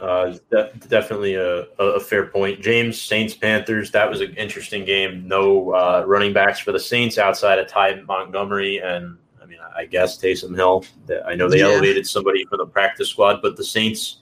Uh, 0.00 0.36
de- 0.50 0.72
definitely 0.88 1.34
a, 1.34 1.62
a 1.78 1.84
a 1.96 2.00
fair 2.00 2.26
point. 2.26 2.60
James 2.60 3.00
Saints 3.00 3.34
Panthers. 3.34 3.90
That 3.92 4.10
was 4.10 4.20
an 4.20 4.34
interesting 4.36 4.84
game. 4.84 5.26
No 5.28 5.70
uh, 5.72 6.04
running 6.06 6.32
backs 6.32 6.58
for 6.58 6.72
the 6.72 6.80
Saints 6.80 7.16
outside 7.16 7.58
of 7.58 7.68
Ty 7.68 8.02
Montgomery 8.06 8.78
and 8.82 9.16
I 9.40 9.46
mean 9.46 9.58
I 9.76 9.86
guess 9.86 10.18
Taysom 10.20 10.54
Hill. 10.56 10.84
I 11.26 11.34
know 11.36 11.48
they 11.48 11.58
Yeah. 11.60 11.66
elevated 11.66 12.06
somebody 12.06 12.44
from 12.46 12.58
the 12.58 12.66
practice 12.66 13.08
squad, 13.10 13.40
but 13.40 13.56
the 13.56 13.64
Saints 13.64 14.18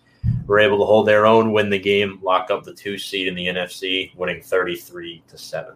were 0.46 0.58
able 0.60 0.78
to 0.78 0.84
hold 0.84 1.08
their 1.08 1.26
own, 1.26 1.52
win 1.52 1.70
the 1.70 1.78
game, 1.78 2.20
lock 2.22 2.50
up 2.50 2.64
the 2.64 2.74
two 2.74 2.98
seed 2.98 3.26
in 3.26 3.34
the 3.34 3.46
NFC, 3.46 4.14
winning 4.14 4.42
thirty 4.42 4.76
three 4.76 5.22
to 5.28 5.38
seven. 5.38 5.74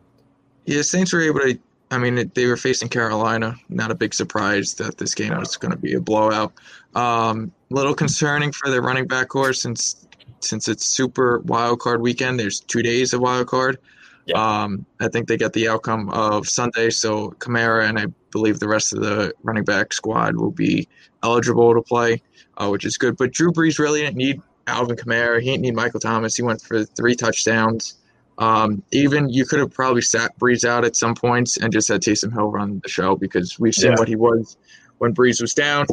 Yeah, 0.66 0.82
Saints 0.82 1.12
were 1.12 1.22
able 1.22 1.40
to. 1.40 1.58
I 1.92 1.98
mean, 1.98 2.30
they 2.34 2.46
were 2.46 2.56
facing 2.56 2.88
Carolina. 2.88 3.54
Not 3.68 3.92
a 3.92 3.94
big 3.94 4.12
surprise 4.12 4.74
that 4.74 4.98
this 4.98 5.14
game 5.14 5.36
was 5.38 5.56
going 5.56 5.70
to 5.70 5.78
be 5.78 5.94
a 5.94 6.00
blowout. 6.00 6.52
Um, 6.96 7.52
little 7.70 7.94
concerning 7.94 8.52
for 8.52 8.70
the 8.70 8.80
running 8.80 9.06
back 9.06 9.28
corps 9.28 9.52
since 9.52 10.06
since 10.40 10.68
it's 10.68 10.84
super 10.86 11.40
wild 11.40 11.80
card 11.80 12.00
weekend. 12.00 12.38
There's 12.40 12.60
two 12.60 12.82
days 12.82 13.12
of 13.12 13.20
wild 13.20 13.48
card. 13.48 13.78
Yeah. 14.26 14.36
Um, 14.62 14.86
I 15.00 15.08
think 15.08 15.28
they 15.28 15.36
get 15.36 15.52
the 15.52 15.68
outcome 15.68 16.08
of 16.10 16.48
Sunday, 16.48 16.90
so 16.90 17.30
Kamara 17.38 17.88
and 17.88 17.98
I 17.98 18.06
believe 18.32 18.58
the 18.58 18.68
rest 18.68 18.92
of 18.92 19.00
the 19.00 19.32
running 19.42 19.64
back 19.64 19.92
squad 19.92 20.36
will 20.36 20.50
be 20.50 20.88
eligible 21.22 21.74
to 21.74 21.82
play, 21.82 22.22
uh, 22.56 22.68
which 22.68 22.84
is 22.84 22.96
good. 22.98 23.16
But 23.16 23.32
Drew 23.32 23.52
Brees 23.52 23.78
really 23.78 24.00
didn't 24.00 24.16
need 24.16 24.40
Alvin 24.66 24.96
Kamara. 24.96 25.40
He 25.40 25.50
didn't 25.50 25.62
need 25.62 25.74
Michael 25.74 26.00
Thomas. 26.00 26.34
He 26.36 26.42
went 26.42 26.60
for 26.62 26.84
three 26.84 27.14
touchdowns. 27.14 27.98
Um, 28.38 28.82
even 28.90 29.28
you 29.30 29.46
could 29.46 29.60
have 29.60 29.72
probably 29.72 30.02
sat 30.02 30.36
Brees 30.38 30.64
out 30.64 30.84
at 30.84 30.96
some 30.96 31.14
points 31.14 31.56
and 31.56 31.72
just 31.72 31.88
had 31.88 32.00
Taysom 32.02 32.32
Hill 32.32 32.50
run 32.50 32.80
the 32.82 32.88
show 32.88 33.16
because 33.16 33.58
we've 33.58 33.74
seen 33.74 33.92
Yeah. 33.92 33.98
what 33.98 34.08
he 34.08 34.16
was 34.16 34.56
when 34.98 35.14
Brees 35.14 35.40
was 35.40 35.54
down, 35.54 35.86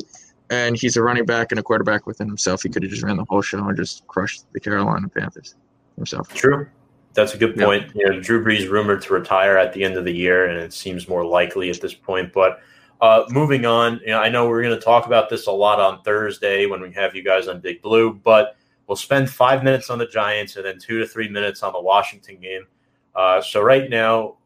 and 0.54 0.78
he's 0.78 0.98
a 0.98 1.04
running 1.04 1.26
back 1.26 1.52
and 1.52 1.60
a 1.60 1.64
quarterback 1.64 2.08
within 2.08 2.28
himself. 2.28 2.64
He 2.64 2.70
could 2.70 2.84
have 2.84 2.92
just 2.92 3.04
ran 3.04 3.18
the 3.18 3.26
whole 3.30 3.42
show 3.42 3.60
and 3.60 3.76
just 3.76 4.06
crushed 4.08 4.46
the 4.54 4.60
Carolina 4.60 5.08
Panthers 5.10 5.56
himself. 5.96 6.34
True. 6.34 6.68
That's 7.14 7.34
a 7.34 7.38
good 7.38 7.56
Yeah. 7.58 7.66
point. 7.66 7.92
You 7.94 8.10
know, 8.10 8.20
Drew 8.20 8.44
Brees 8.44 8.70
rumored 8.70 9.02
to 9.04 9.14
retire 9.14 9.58
at 9.58 9.74
the 9.74 9.84
end 9.84 9.98
of 9.98 10.06
the 10.06 10.14
year, 10.14 10.46
and 10.46 10.60
it 10.60 10.74
seems 10.74 11.08
more 11.08 11.26
likely 11.26 11.70
at 11.70 11.80
this 11.82 11.94
point. 11.94 12.34
But 12.34 12.60
uh, 13.02 13.26
moving 13.30 13.66
on, 13.66 14.00
you 14.02 14.12
know, 14.12 14.20
I 14.20 14.30
know 14.30 14.48
we're 14.48 14.64
going 14.64 14.76
to 14.76 14.82
talk 14.84 15.06
about 15.06 15.30
this 15.30 15.48
a 15.48 15.52
lot 15.52 15.80
on 15.80 16.02
Thursday 16.04 16.66
when 16.66 16.82
we 16.82 16.92
have 16.94 17.16
you 17.16 17.24
guys 17.24 17.48
on 17.48 17.60
Big 17.60 17.82
Blue, 17.82 18.14
but 18.14 18.56
we'll 18.88 18.96
spend 18.96 19.30
five 19.30 19.64
minutes 19.64 19.90
on 19.90 19.98
the 20.00 20.08
Giants 20.08 20.56
and 20.56 20.66
then 20.66 20.80
two 20.80 21.00
to 21.00 21.06
three 21.08 21.28
minutes 21.28 21.64
on 21.64 21.74
the 21.74 21.82
Washington 21.82 22.40
game. 22.40 22.66
Uh, 23.14 23.42
so 23.42 23.62
right 23.62 23.90
now, 23.90 24.38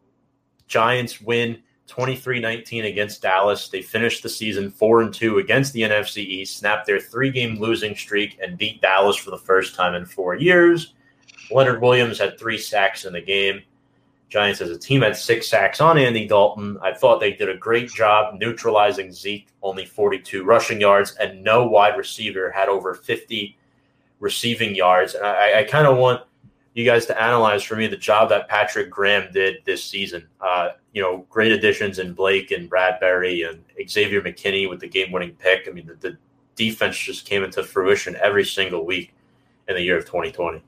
Giants 0.67 1.21
win 1.21 1.61
23-19 1.88 2.85
against 2.85 3.22
Dallas. 3.22 3.69
They 3.69 3.81
finished 3.81 4.23
the 4.23 4.30
season 4.30 4.69
4 4.69 5.01
and 5.01 5.14
2 5.14 5.39
against 5.39 5.73
the 5.73 5.81
NFC 5.81 6.18
East, 6.18 6.57
snapped 6.57 6.85
their 6.85 6.99
three-game 6.99 7.59
losing 7.59 7.95
streak 7.95 8.38
and 8.41 8.57
beat 8.57 8.81
Dallas 8.81 9.15
for 9.15 9.31
the 9.31 9.38
first 9.38 9.76
time 9.76 9.95
in 9.95 10.05
4 10.05 10.35
years. 10.35 10.93
Leonard 11.49 11.81
Williams 11.81 12.19
had 12.19 12.38
3 12.38 12.57
sacks 12.57 13.05
in 13.05 13.14
the 13.14 13.22
game. 13.22 13.61
Giants 14.30 14.59
as 14.59 14.69
a 14.69 14.77
team 14.77 15.01
had 15.01 15.15
6 15.15 15.49
sacks 15.49 15.80
on 15.80 15.97
Andy 15.97 16.27
Dalton. 16.27 16.77
I 16.81 16.93
thought 16.93 17.22
they 17.22 17.31
did 17.31 17.49
a 17.49 17.57
great 17.57 17.89
job 17.89 18.38
neutralizing 18.38 19.14
Zeke, 19.14 19.47
only 19.64 19.85
42 19.85 20.43
rushing 20.43 20.81
yards 20.81 21.15
and 21.15 21.43
no 21.43 21.65
wide 21.65 21.97
receiver 21.97 22.51
had 22.51 22.68
over 22.68 22.93
50 22.93 23.57
receiving 24.19 24.76
yards. 24.76 25.14
And 25.14 25.26
I, 25.26 25.59
I 25.59 25.64
kind 25.64 25.88
of 25.88 25.97
want 25.97 26.23
you 26.77 26.85
guys 26.85 27.07
to 27.07 27.19
analyze 27.19 27.63
for 27.63 27.75
me 27.75 27.87
the 27.87 27.97
job 27.97 28.29
that 28.29 28.47
Patrick 28.47 28.91
Graham 28.91 29.33
did 29.33 29.65
this 29.65 29.83
season. 29.83 30.27
Uh, 30.39 30.69
you 30.93 31.01
know, 31.01 31.25
great 31.27 31.51
additions 31.51 31.97
in 31.97 32.13
Blake 32.13 32.51
and 32.51 32.69
Bradberry 32.69 33.49
and 33.49 33.63
Xavier 33.89 34.21
McKinney 34.21 34.69
with 34.69 34.79
the 34.79 34.87
game-winning 34.87 35.31
pick. 35.39 35.67
I 35.67 35.71
mean, 35.71 35.87
the, 35.87 35.95
the 35.95 36.17
defense 36.55 36.95
just 36.95 37.25
came 37.25 37.43
into 37.43 37.63
fruition 37.63 38.15
every 38.21 38.45
single 38.45 38.85
week 38.85 39.15
in 39.67 39.73
the 39.73 39.81
year 39.81 39.97
of 39.97 40.05
2020. 40.05 40.61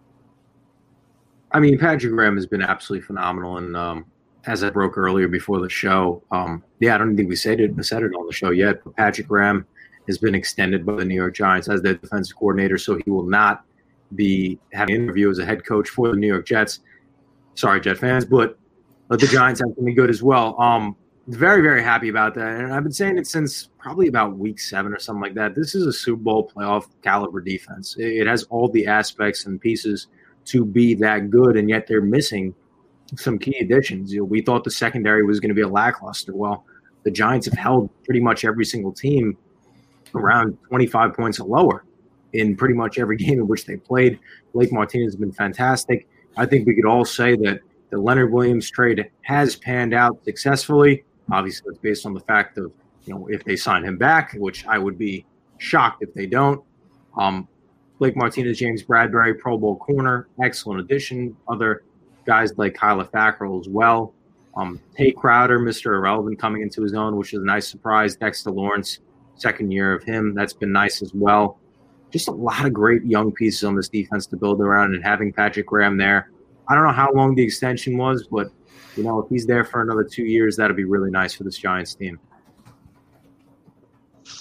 I 1.52 1.60
mean, 1.60 1.78
Patrick 1.78 2.12
Graham 2.12 2.38
has 2.38 2.48
been 2.48 2.64
absolutely 2.64 3.06
phenomenal, 3.06 3.58
and 3.58 3.78
um, 3.78 4.06
as 4.48 4.64
I 4.64 4.72
broke 4.72 4.98
earlier 4.98 5.28
before 5.28 5.60
the 5.60 5.70
show, 5.70 6.24
um, 6.32 6.64
yeah, 6.80 6.96
I 6.96 6.98
don't 6.98 7.16
think 7.16 7.30
we 7.30 7.36
said 7.36 7.60
it 7.60 7.72
said 7.86 8.02
it 8.02 8.16
on 8.16 8.26
the 8.26 8.34
show 8.34 8.50
yet, 8.50 8.84
but 8.84 8.96
Patrick 8.96 9.28
Graham 9.28 9.64
has 10.08 10.18
been 10.18 10.34
extended 10.34 10.88
by 10.88 10.96
the 10.96 11.06
New 11.06 11.14
York 11.14 11.36
Giants 11.36 11.70
as 11.70 11.84
their 11.84 11.94
defensive 11.94 12.36
coordinator, 12.36 12.80
so 12.80 12.96
he 12.96 13.12
will 13.12 13.28
not 13.28 13.64
be 14.16 14.60
having 14.74 14.96
an 14.96 15.04
interview 15.04 15.30
as 15.30 15.40
a 15.40 15.46
head 15.46 15.66
coach 15.66 15.90
for 15.90 16.10
the 16.10 16.16
New 16.16 16.28
York 16.28 16.46
Jets. 16.46 16.80
Sorry, 17.56 17.80
Jet 17.82 17.98
fans, 17.98 18.26
but 18.26 18.58
uh, 19.10 19.18
the 19.18 19.28
Giants 19.28 19.62
have 19.62 19.76
to 19.76 19.82
be 19.82 19.94
good 19.94 20.10
as 20.10 20.24
well. 20.24 20.60
Um, 20.60 20.96
very, 21.28 21.62
very 21.62 21.84
happy 21.84 22.10
about 22.10 22.34
that, 22.36 22.60
and 22.60 22.74
I've 22.74 22.84
been 22.84 22.92
saying 22.92 23.18
it 23.18 23.28
since 23.28 23.70
probably 23.78 24.08
about 24.08 24.38
week 24.38 24.60
seven 24.60 24.94
or 24.94 25.00
something 25.00 25.22
like 25.22 25.36
that. 25.36 25.54
This 25.56 25.76
is 25.76 25.86
a 25.86 25.94
Super 25.94 26.22
Bowl 26.22 26.52
playoff 26.56 26.88
caliber 27.04 27.40
defense. 27.40 27.96
It, 27.98 28.22
it 28.22 28.28
has 28.28 28.44
all 28.44 28.68
the 28.70 28.88
aspects 28.88 29.46
and 29.46 29.62
pieces 29.62 30.08
to 30.46 30.66
be 30.66 30.96
that 30.96 31.30
good, 31.30 31.56
and 31.56 31.70
yet 31.70 31.86
they're 31.86 32.02
missing 32.02 32.56
some 33.16 33.38
key 33.38 33.58
additions. 33.60 34.12
You 34.12 34.20
know, 34.20 34.26
we 34.26 34.42
thought 34.42 34.64
the 34.64 34.72
secondary 34.72 35.24
was 35.24 35.40
going 35.40 35.50
to 35.50 35.56
be 35.56 35.62
a 35.62 35.68
lackluster. 35.68 36.36
Well, 36.36 36.66
the 37.04 37.12
Giants 37.12 37.46
have 37.46 37.58
held 37.58 37.90
pretty 38.06 38.22
much 38.22 38.44
every 38.44 38.66
single 38.66 38.92
team 38.92 39.38
around 40.16 40.58
25 40.68 41.14
points 41.14 41.40
or 41.40 41.48
lower 41.48 41.84
in 42.34 42.56
pretty 42.56 42.76
much 42.76 42.98
every 42.98 43.18
game 43.26 43.40
in 43.40 43.48
which 43.48 43.66
they 43.66 43.78
played. 43.78 44.20
Blake 44.54 44.72
Martinez 44.72 45.14
has 45.14 45.16
been 45.16 45.32
fantastic. 45.32 46.08
I 46.38 46.46
think 46.46 46.68
we 46.68 46.76
could 46.76 46.86
all 46.86 47.06
say 47.06 47.36
that 47.38 47.62
the 47.90 47.98
Leonard 47.98 48.32
Williams 48.32 48.70
trade 48.70 49.10
has 49.22 49.56
panned 49.56 49.94
out 49.94 50.24
successfully. 50.24 51.04
Obviously, 51.32 51.70
it's 51.72 51.80
based 51.80 52.06
on 52.06 52.14
the 52.14 52.20
fact 52.22 52.58
of 52.58 52.72
you 53.06 53.14
know 53.14 53.28
if 53.28 53.44
they 53.44 53.56
sign 53.56 53.84
him 53.84 53.98
back, 53.98 54.34
which 54.38 54.66
I 54.66 54.78
would 54.78 54.98
be 54.98 55.26
shocked 55.58 56.04
if 56.04 56.14
they 56.14 56.26
don't. 56.26 56.64
Um, 57.18 57.48
Blake 57.98 58.16
Martinez, 58.16 58.58
James 58.58 58.84
Bradberry, 58.84 59.38
Pro 59.38 59.58
Bowl 59.58 59.76
corner, 59.78 60.28
excellent 60.42 60.80
addition. 60.80 61.36
Other 61.48 61.84
guys 62.26 62.58
like 62.58 62.74
Kyler 62.74 63.10
Fackrell 63.10 63.60
as 63.60 63.68
well. 63.68 64.14
Um, 64.56 64.80
Tae 64.98 65.12
Crowder, 65.12 65.60
Mr. 65.60 65.96
Irrelevant, 65.96 66.40
coming 66.40 66.62
into 66.62 66.82
his 66.82 66.94
own, 66.94 67.18
which 67.18 67.34
is 67.34 67.42
a 67.42 67.46
nice 67.46 67.68
surprise. 67.68 68.16
Dexter 68.16 68.52
Lawrence, 68.52 69.00
second 69.36 69.72
year 69.72 69.94
of 69.94 70.04
him, 70.04 70.34
that's 70.34 70.54
been 70.54 70.72
nice 70.72 71.02
as 71.02 71.14
well. 71.14 71.59
Just 72.12 72.28
a 72.28 72.32
lot 72.32 72.66
of 72.66 72.74
great 72.74 73.04
young 73.06 73.32
pieces 73.32 73.64
on 73.64 73.76
this 73.76 73.90
defense 73.90 74.26
to 74.28 74.38
build 74.38 74.62
around, 74.62 74.96
and 74.96 75.04
having 75.04 75.32
Patrick 75.32 75.68
Graham 75.68 75.98
there. 75.98 76.32
I 76.68 76.76
don't 76.76 76.84
know 76.84 76.92
how 76.92 77.12
long 77.14 77.36
the 77.36 77.44
extension 77.44 77.98
was, 77.98 78.28
but 78.30 78.52
you 78.96 79.04
know, 79.04 79.20
if 79.20 79.30
he's 79.30 79.46
there 79.46 79.64
for 79.64 79.82
another 79.82 80.04
two 80.04 80.24
years, 80.24 80.58
that'd 80.58 80.76
be 80.76 80.84
really 80.84 81.12
nice 81.12 81.34
for 81.34 81.44
this 81.44 81.58
Giants 81.58 81.96
team. 81.96 82.20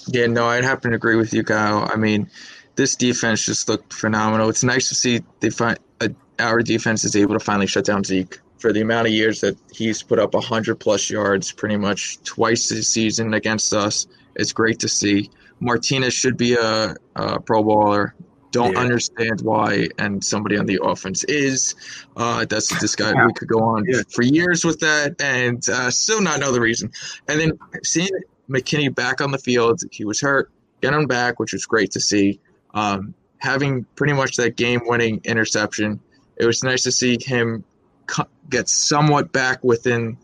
Yeah, 0.08 0.26
no, 0.26 0.46
I'd 0.46 0.64
happen 0.64 0.90
to 0.90 0.96
agree 0.96 1.16
with 1.16 1.32
you, 1.32 1.42
Kyle. 1.42 1.88
I 1.92 1.96
mean, 1.96 2.30
this 2.76 2.96
defense 2.96 3.44
just 3.44 3.68
looked 3.68 3.92
phenomenal. 3.92 4.48
It's 4.48 4.64
nice 4.64 4.88
to 4.88 4.94
see 4.94 5.22
they 5.40 5.50
find 5.50 5.78
uh, 6.00 6.08
our 6.38 6.62
defense 6.62 7.04
is 7.04 7.16
able 7.16 7.34
to 7.34 7.40
finally 7.40 7.66
shut 7.66 7.84
down 7.84 8.04
Zeke 8.04 8.38
for 8.58 8.72
the 8.72 8.80
amount 8.80 9.06
of 9.06 9.12
years 9.12 9.40
that 9.40 9.56
he's 9.72 10.02
put 10.02 10.18
up 10.18 10.34
100 10.34 10.76
plus 10.76 11.10
yards 11.10 11.52
pretty 11.52 11.76
much 11.76 12.20
twice 12.22 12.68
this 12.68 12.88
season 12.88 13.34
against 13.34 13.72
us. 13.72 14.06
It's 14.36 14.52
great 14.52 14.78
to 14.80 14.88
see. 14.88 15.30
Martinez 15.60 16.14
should 16.14 16.36
be 16.36 16.54
a, 16.54 16.94
a 17.16 17.40
Pro 17.40 17.62
Bowler. 17.62 18.14
Don't 18.50 18.72
Yeah. 18.72 18.80
understand 18.80 19.42
why, 19.42 19.88
and 19.98 20.24
somebody 20.24 20.56
on 20.56 20.64
the 20.64 20.80
offense 20.82 21.22
is. 21.24 21.74
Uh, 22.16 22.46
that's 22.46 22.68
this 22.80 22.96
guy. 22.96 23.12
We 23.26 23.32
could 23.34 23.48
go 23.48 23.60
on 23.62 23.84
Yeah. 23.86 24.02
for 24.10 24.22
years 24.22 24.64
with 24.64 24.80
that, 24.80 25.20
and 25.20 25.62
uh, 25.68 25.90
still 25.90 26.22
not 26.22 26.40
know 26.40 26.50
the 26.50 26.60
reason. 26.60 26.90
And 27.28 27.38
then 27.40 27.58
seeing 27.84 28.08
McKinney 28.48 28.94
back 28.94 29.20
on 29.20 29.32
the 29.32 29.38
field, 29.38 29.82
he 29.90 30.04
was 30.06 30.20
hurt. 30.20 30.50
Get 30.80 30.94
him 30.94 31.06
back, 31.06 31.38
which 31.38 31.52
was 31.52 31.66
great 31.66 31.90
to 31.90 32.00
see. 32.00 32.40
Um, 32.72 33.12
having 33.38 33.84
pretty 33.96 34.14
much 34.14 34.36
that 34.36 34.56
game-winning 34.56 35.20
interception, 35.24 36.00
it 36.38 36.46
was 36.46 36.64
nice 36.64 36.84
to 36.84 36.92
see 36.92 37.18
him 37.20 37.64
co- 38.06 38.28
get 38.48 38.68
somewhat 38.70 39.30
back 39.32 39.62
within 39.62 40.16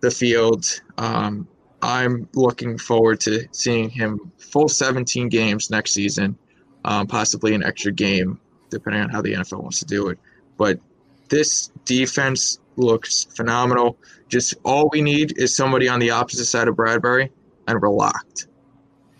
the 0.00 0.10
field. 0.10 0.80
Um, 0.96 1.46
I'm 1.82 2.28
looking 2.34 2.78
forward 2.78 3.20
to 3.20 3.46
seeing 3.52 3.90
him 3.90 4.32
full 4.38 4.68
17 4.68 5.28
games 5.28 5.70
next 5.70 5.92
season, 5.92 6.36
um, 6.84 7.06
possibly 7.06 7.54
an 7.54 7.62
extra 7.62 7.92
game, 7.92 8.40
depending 8.70 9.02
on 9.02 9.10
how 9.10 9.22
the 9.22 9.34
NFL 9.34 9.62
wants 9.62 9.78
to 9.80 9.84
do 9.84 10.08
it. 10.08 10.18
But 10.56 10.80
this 11.28 11.70
defense 11.84 12.58
looks 12.76 13.24
phenomenal. 13.36 13.98
Just 14.28 14.54
all 14.64 14.88
we 14.92 15.02
need 15.02 15.38
is 15.38 15.54
somebody 15.54 15.88
on 15.88 16.00
the 16.00 16.10
opposite 16.10 16.46
side 16.46 16.68
of 16.68 16.76
Bradberry, 16.76 17.30
and 17.66 17.80
we're 17.80 17.90
locked. 17.90 18.48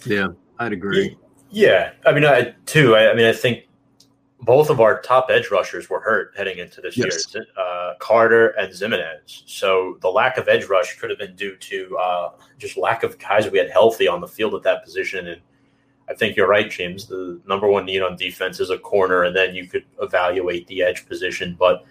Yeah, 0.04 0.28
I'd 0.58 0.72
agree. 0.72 1.16
Yeah, 1.50 1.92
I 2.04 2.12
mean, 2.12 2.24
I 2.24 2.54
too. 2.66 2.96
I, 2.96 3.10
I 3.10 3.14
mean, 3.14 3.26
I 3.26 3.32
think 3.32 3.65
both 4.40 4.68
of 4.70 4.80
our 4.80 5.00
top 5.00 5.28
edge 5.30 5.50
rushers 5.50 5.88
were 5.88 6.00
hurt 6.00 6.34
heading 6.36 6.58
into 6.58 6.80
this 6.80 6.96
Yes. 6.96 7.34
year, 7.34 7.46
uh, 7.56 7.94
Carter 7.98 8.48
and 8.58 8.72
Ximines. 8.72 9.42
So 9.46 9.96
the 10.00 10.10
lack 10.10 10.36
of 10.36 10.48
edge 10.48 10.66
rush 10.66 10.98
could 10.98 11.10
have 11.10 11.18
been 11.18 11.34
due 11.36 11.56
to 11.56 11.98
uh, 11.98 12.30
just 12.58 12.76
lack 12.76 13.02
of 13.02 13.18
guys 13.18 13.50
we 13.50 13.58
had 13.58 13.70
healthy 13.70 14.06
on 14.06 14.20
the 14.20 14.28
field 14.28 14.54
at 14.54 14.62
that 14.62 14.84
position. 14.84 15.28
And 15.28 15.40
I 16.08 16.14
think 16.14 16.36
you're 16.36 16.48
right, 16.48 16.70
James. 16.70 17.06
The 17.06 17.40
number 17.46 17.66
one 17.66 17.86
need 17.86 18.02
on 18.02 18.16
defense 18.16 18.60
is 18.60 18.70
a 18.70 18.78
corner, 18.78 19.24
and 19.24 19.34
then 19.34 19.54
you 19.54 19.66
could 19.66 19.84
evaluate 20.00 20.66
the 20.66 20.82
edge 20.82 21.06
position. 21.08 21.56
But 21.58 21.84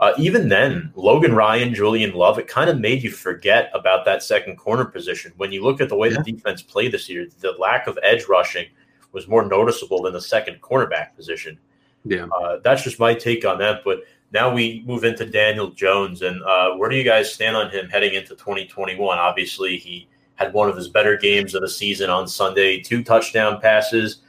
uh, 0.00 0.14
even 0.16 0.48
then, 0.48 0.90
Logan 0.96 1.34
Ryan, 1.34 1.74
Julian 1.74 2.14
Love, 2.14 2.38
it 2.38 2.48
kind 2.48 2.70
of 2.70 2.80
made 2.80 3.02
you 3.02 3.10
forget 3.10 3.70
about 3.74 4.06
that 4.06 4.22
second 4.22 4.56
corner 4.56 4.86
position. 4.86 5.32
When 5.36 5.52
you 5.52 5.62
look 5.62 5.82
at 5.82 5.90
the 5.90 5.96
way 5.96 6.08
the 6.08 6.22
defense 6.22 6.62
played 6.62 6.92
this 6.92 7.08
year, 7.10 7.28
the 7.40 7.52
lack 7.52 7.86
of 7.86 7.98
edge 8.02 8.24
rushing 8.26 8.66
was 9.12 9.28
more 9.28 9.44
noticeable 9.44 10.02
than 10.02 10.14
the 10.14 10.20
second 10.20 10.62
cornerback 10.62 11.14
position. 11.14 11.58
Yeah. 12.04 12.26
Uh, 12.26 12.58
that's 12.62 12.82
just 12.82 12.98
my 12.98 13.14
take 13.14 13.44
on 13.44 13.58
that. 13.58 13.82
But 13.84 14.04
now 14.32 14.52
we 14.52 14.82
move 14.86 15.04
into 15.04 15.26
Daniel 15.26 15.70
Jones, 15.70 16.22
and 16.22 16.42
uh, 16.42 16.76
where 16.76 16.88
do 16.88 16.96
you 16.96 17.04
guys 17.04 17.32
stand 17.32 17.56
on 17.56 17.70
him 17.70 17.88
heading 17.88 18.14
into 18.14 18.30
2021? 18.30 19.18
Obviously, 19.18 19.76
he 19.76 20.08
had 20.36 20.52
one 20.52 20.68
of 20.68 20.76
his 20.76 20.88
better 20.88 21.16
games 21.16 21.54
of 21.54 21.62
the 21.62 21.68
season 21.68 22.08
on 22.08 22.26
Sunday, 22.26 22.80
two 22.80 23.02
touchdown 23.02 23.60
passes. 23.60 24.22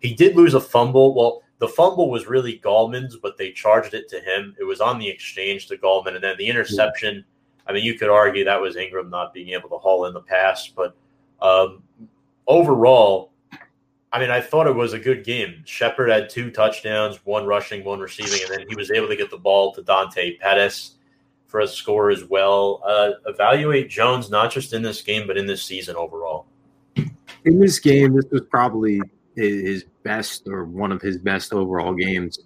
He 0.00 0.14
did 0.14 0.36
lose 0.36 0.54
a 0.54 0.60
fumble. 0.60 1.14
Well, 1.14 1.42
the 1.58 1.68
fumble 1.68 2.10
was 2.10 2.26
really 2.26 2.58
Gallman's, 2.58 3.16
but 3.16 3.36
they 3.36 3.52
charged 3.52 3.94
it 3.94 4.08
to 4.08 4.20
him. 4.20 4.54
It 4.58 4.64
was 4.64 4.80
on 4.80 4.98
the 4.98 5.08
exchange 5.08 5.66
to 5.68 5.76
Gallman, 5.76 6.14
and 6.14 6.24
then 6.24 6.36
the 6.36 6.48
interception. 6.48 7.24
I 7.66 7.72
mean, 7.72 7.84
you 7.84 7.98
could 7.98 8.08
argue 8.08 8.44
that 8.44 8.60
was 8.60 8.76
Engram 8.76 9.10
not 9.10 9.32
being 9.32 9.50
able 9.50 9.68
to 9.68 9.78
haul 9.78 10.06
in 10.06 10.14
the 10.14 10.22
pass, 10.22 10.68
but 10.68 10.96
um, 11.40 11.82
overall, 12.46 13.30
I 14.12 14.18
mean, 14.18 14.30
I 14.30 14.40
thought 14.40 14.66
it 14.66 14.74
was 14.74 14.92
a 14.92 14.98
good 14.98 15.24
game. 15.24 15.62
Shepard 15.64 16.10
had 16.10 16.28
two 16.28 16.50
touchdowns, 16.50 17.24
one 17.24 17.46
rushing, 17.46 17.84
one 17.84 18.00
receiving, 18.00 18.40
and 18.42 18.60
then 18.60 18.66
he 18.68 18.74
was 18.74 18.90
able 18.90 19.06
to 19.08 19.16
get 19.16 19.30
the 19.30 19.38
ball 19.38 19.72
to 19.74 19.82
Dante 19.82 20.36
Pettis 20.38 20.96
for 21.46 21.60
a 21.60 21.68
score 21.68 22.10
as 22.10 22.24
well. 22.24 22.82
Uh, 22.84 23.10
evaluate 23.26 23.88
Jones 23.88 24.28
not 24.28 24.50
just 24.50 24.72
in 24.72 24.82
this 24.82 25.00
game, 25.00 25.26
but 25.26 25.36
in 25.36 25.46
this 25.46 25.62
season 25.62 25.94
overall. 25.94 26.46
In 26.96 27.60
this 27.60 27.78
game, 27.78 28.14
this 28.14 28.24
was 28.32 28.42
probably 28.50 29.00
his 29.36 29.84
best 30.02 30.48
or 30.48 30.64
one 30.64 30.90
of 30.90 31.00
his 31.00 31.18
best 31.18 31.52
overall 31.52 31.94
games 31.94 32.40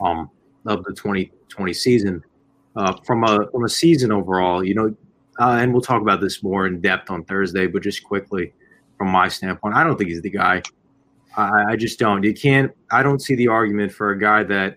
um, 0.00 0.30
of 0.66 0.84
the 0.84 0.92
2020 0.92 1.72
season. 1.72 2.22
Uh, 2.76 2.94
from 3.06 3.24
a 3.24 3.38
from 3.50 3.64
a 3.64 3.68
season 3.70 4.12
overall, 4.12 4.62
you 4.62 4.74
know, 4.74 4.94
uh, 5.40 5.58
and 5.60 5.72
we'll 5.72 5.80
talk 5.80 6.02
about 6.02 6.20
this 6.20 6.42
more 6.42 6.66
in 6.66 6.78
depth 6.82 7.10
on 7.10 7.24
Thursday, 7.24 7.66
but 7.66 7.82
just 7.82 8.04
quickly 8.04 8.52
from 8.98 9.08
my 9.08 9.28
standpoint, 9.28 9.74
I 9.74 9.82
don't 9.82 9.96
think 9.96 10.10
he's 10.10 10.20
the 10.20 10.28
guy. 10.28 10.62
I, 11.36 11.72
I 11.72 11.76
just 11.76 11.98
don't. 11.98 12.22
You 12.22 12.34
can't. 12.34 12.72
I 12.90 13.02
don't 13.02 13.20
see 13.20 13.34
the 13.34 13.48
argument 13.48 13.92
for 13.92 14.10
a 14.10 14.18
guy 14.18 14.42
that 14.44 14.76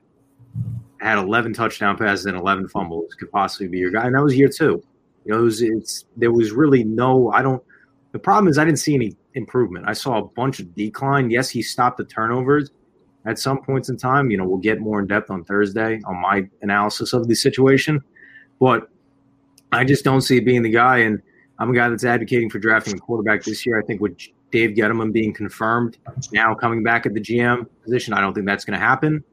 had 1.00 1.18
11 1.18 1.54
touchdown 1.54 1.98
passes 1.98 2.26
and 2.26 2.36
11 2.36 2.68
fumbles 2.68 3.14
could 3.16 3.32
possibly 3.32 3.68
be 3.68 3.78
your 3.78 3.92
guy, 3.92 4.06
and 4.06 4.16
that 4.16 4.22
was 4.24 4.36
year 4.36 4.50
two. 4.50 4.84
You 5.26 5.34
know, 5.34 5.40
it 5.40 5.44
was, 5.44 5.62
it's 5.62 6.06
there 6.18 6.32
was 6.32 6.52
really 6.52 6.84
no. 6.84 7.32
I 7.32 7.42
don't. 7.42 7.64
The 8.12 8.20
problem 8.20 8.48
is 8.48 8.58
I 8.58 8.66
didn't 8.66 8.80
see 8.80 8.96
any 8.96 9.16
improvement. 9.36 9.86
I 9.88 9.94
saw 9.94 10.18
a 10.18 10.26
bunch 10.26 10.60
of 10.60 10.74
decline. 10.76 11.30
Yes, 11.30 11.50
he 11.50 11.62
stopped 11.62 11.98
the 11.98 12.06
turnovers 12.06 12.72
at 13.26 13.38
some 13.38 13.62
points 13.62 13.90
in 13.90 13.98
time. 13.98 14.32
You 14.32 14.38
know, 14.38 14.48
we'll 14.48 14.58
get 14.58 14.80
more 14.80 15.00
in 15.00 15.08
depth 15.08 15.30
on 15.30 15.44
Thursday 15.44 16.02
on 16.06 16.22
my 16.22 16.48
analysis 16.62 17.14
of 17.14 17.28
the 17.28 17.36
situation, 17.36 18.02
but 18.60 18.90
I 19.72 19.84
just 19.84 20.04
don't 20.04 20.22
see 20.22 20.38
it 20.38 20.46
being 20.46 20.64
the 20.64 20.72
guy. 20.72 20.98
And 21.00 21.22
I'm 21.60 21.70
a 21.70 21.76
guy 21.76 21.90
that's 21.90 22.06
advocating 22.06 22.50
for 22.50 22.60
drafting 22.60 22.96
a 22.96 23.00
quarterback 23.00 23.44
this 23.44 23.66
year. 23.66 23.80
I 23.80 23.86
think 23.86 24.02
with 24.02 24.18
Dave 24.52 24.72
Gettleman 24.72 25.14
being 25.14 25.34
confirmed 25.34 25.98
now 26.32 26.56
coming 26.56 26.84
back 26.84 27.06
at 27.06 27.14
the 27.14 27.22
GM 27.22 27.68
position, 27.84 28.14
I 28.14 28.22
don't 28.22 28.34
think 28.34 28.46
that's 28.46 28.66
going 28.66 28.80
to 28.80 28.86
happen. 28.86 29.24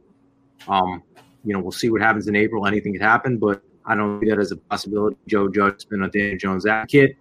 Um, 0.69 1.03
you 1.45 1.53
know, 1.53 1.61
we'll 1.61 1.73
see 1.73 1.91
what 1.91 2.03
happens 2.03 2.29
in 2.29 2.37
April. 2.37 2.67
Anything 2.67 2.93
could 2.93 3.03
happen, 3.03 3.39
but 3.39 3.63
I 3.87 3.95
don't 3.95 4.21
see 4.21 4.29
that 4.29 4.39
as 4.39 4.53
a 4.53 4.57
possibility. 4.57 5.17
Joe 5.27 5.49
Judge's 5.49 5.85
been 5.85 6.03
a 6.03 6.11
Daniel 6.11 6.37
Jones 6.37 6.67
advocate. 6.67 7.17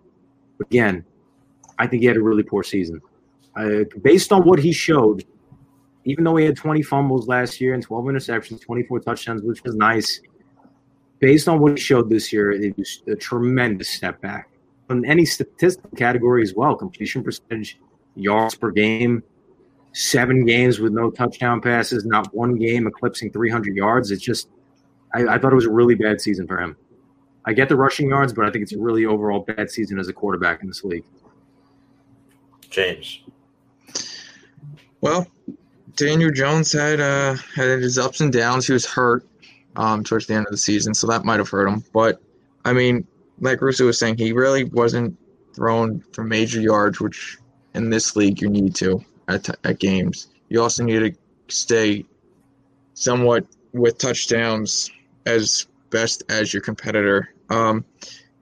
But 0.57 0.67
again, 0.67 1.05
I 1.77 1.87
think 1.87 2.01
he 2.01 2.07
had 2.07 2.17
a 2.17 2.23
really 2.23 2.43
poor 2.43 2.63
season. 2.63 3.01
Uh, 3.55 3.83
based 4.01 4.33
on 4.33 4.43
what 4.43 4.59
he 4.59 4.73
showed, 4.73 5.23
even 6.05 6.23
though 6.23 6.35
he 6.35 6.45
had 6.45 6.55
20 6.55 6.81
fumbles 6.81 7.27
last 7.27 7.61
year 7.61 7.73
and 7.73 7.83
12 7.83 8.05
interceptions, 8.05 8.61
24 8.61 8.99
touchdowns, 9.01 9.41
which 9.43 9.63
was 9.63 9.75
nice, 9.75 10.21
based 11.19 11.47
on 11.47 11.59
what 11.59 11.73
he 11.73 11.77
showed 11.77 12.09
this 12.09 12.33
year, 12.33 12.51
it 12.51 12.77
was 12.77 13.03
a 13.07 13.15
tremendous 13.15 13.89
step 13.89 14.19
back. 14.21 14.49
On 14.89 15.03
any 15.05 15.25
statistical 15.25 15.89
category 15.97 16.43
as 16.43 16.53
well, 16.53 16.75
completion 16.75 17.23
percentage, 17.23 17.79
yards 18.15 18.55
per 18.55 18.71
game, 18.71 19.23
seven 19.93 20.45
games 20.45 20.79
with 20.79 20.93
no 20.93 21.11
touchdown 21.11 21.61
passes, 21.61 22.05
not 22.05 22.33
one 22.33 22.57
game 22.57 22.87
eclipsing 22.87 23.31
300 23.31 23.75
yards. 23.75 24.11
It's 24.11 24.23
just, 24.23 24.49
I, 25.13 25.25
I, 25.27 25.37
thought 25.37 25.51
it 25.51 25.55
was 25.55 25.65
a 25.65 25.71
really 25.71 25.95
bad 25.95 26.21
season 26.21 26.47
for 26.47 26.59
him. 26.59 26.75
I 27.45 27.53
get 27.53 27.69
the 27.69 27.75
rushing 27.75 28.09
yards, 28.09 28.33
but 28.33 28.45
I 28.45 28.51
think 28.51 28.63
it's 28.63 28.73
a 28.73 28.79
really 28.79 29.05
overall 29.05 29.41
bad 29.41 29.69
season 29.69 29.99
as 29.99 30.07
a 30.07 30.13
quarterback 30.13 30.61
in 30.61 30.67
this 30.67 30.83
league. 30.83 31.05
James. 32.69 33.21
Well, 35.01 35.27
Daniel 35.95 36.31
Jones 36.31 36.73
had 36.73 36.99
uh, 36.99 37.35
had 37.55 37.79
his 37.79 37.97
ups 37.97 38.19
and 38.19 38.33
downs. 38.33 38.67
He 38.67 38.73
was 38.73 38.85
hurt 38.85 39.25
um, 39.75 40.03
towards 40.03 40.25
the 40.25 40.33
end 40.33 40.47
of 40.47 40.51
the 40.51 40.57
season, 40.57 40.93
so 40.93 41.07
that 41.07 41.23
might 41.23 41.39
have 41.39 41.49
hurt 41.49 41.67
him. 41.67 41.83
But 41.93 42.21
I 42.65 42.73
mean, 42.73 43.07
like 43.39 43.61
Russo 43.61 43.85
was 43.85 43.99
saying, 43.99 44.17
he 44.17 44.33
really 44.33 44.63
wasn't 44.65 45.17
thrown 45.53 46.03
for 46.11 46.23
major 46.23 46.59
yards, 46.59 46.99
which 46.99 47.37
in 47.75 47.89
this 47.89 48.15
league 48.15 48.41
you 48.41 48.49
need 48.49 48.75
to 48.75 49.03
at, 49.27 49.49
at 49.65 49.79
games. 49.79 50.27
You 50.49 50.61
also 50.61 50.83
need 50.83 50.99
to 50.99 51.17
stay 51.47 52.05
somewhat 52.93 53.45
with 53.73 53.97
touchdowns 53.97 54.91
as 55.25 55.67
best 55.89 56.23
as 56.29 56.53
your 56.53 56.61
competitor. 56.61 57.33
Um, 57.49 57.85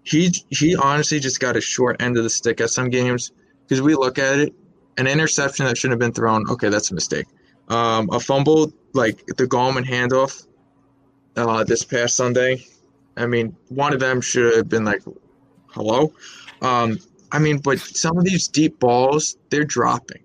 he 0.04 0.34
he 0.50 0.76
honestly 0.76 1.20
just 1.20 1.40
got 1.40 1.56
a 1.56 1.62
short 1.62 2.02
end 2.02 2.18
of 2.18 2.24
the 2.24 2.30
stick 2.30 2.62
at 2.62 2.70
some 2.70 2.90
games 2.90 3.32
because 3.64 3.82
we 3.82 3.96
look 3.96 4.20
at 4.20 4.40
it, 4.40 4.54
an 4.98 5.08
interception 5.08 5.66
that 5.66 5.78
shouldn't 5.78 5.94
have 5.94 6.00
been 6.00 6.14
thrown. 6.14 6.50
Okay, 6.50 6.70
that's 6.70 6.92
a 6.92 6.94
mistake. 6.94 7.26
Um, 7.70 8.10
a 8.12 8.20
fumble 8.20 8.74
like 8.94 9.26
the 9.26 9.46
Gallman 9.46 9.86
handoff 9.86 10.46
uh, 11.36 11.64
this 11.64 11.84
past 11.84 12.16
Sunday. 12.16 12.66
I 13.16 13.28
mean, 13.28 13.56
one 13.70 13.94
of 13.94 14.00
them 14.00 14.22
should 14.22 14.56
have 14.56 14.70
been 14.70 14.84
like, 14.84 15.04
"Hello." 15.68 16.14
Um, 16.62 17.00
I 17.34 17.40
mean, 17.40 17.58
but 17.58 17.80
some 17.80 18.18
of 18.18 18.24
these 18.24 18.48
deep 18.48 18.80
balls, 18.80 19.38
they're 19.50 19.64
dropping. 19.64 20.22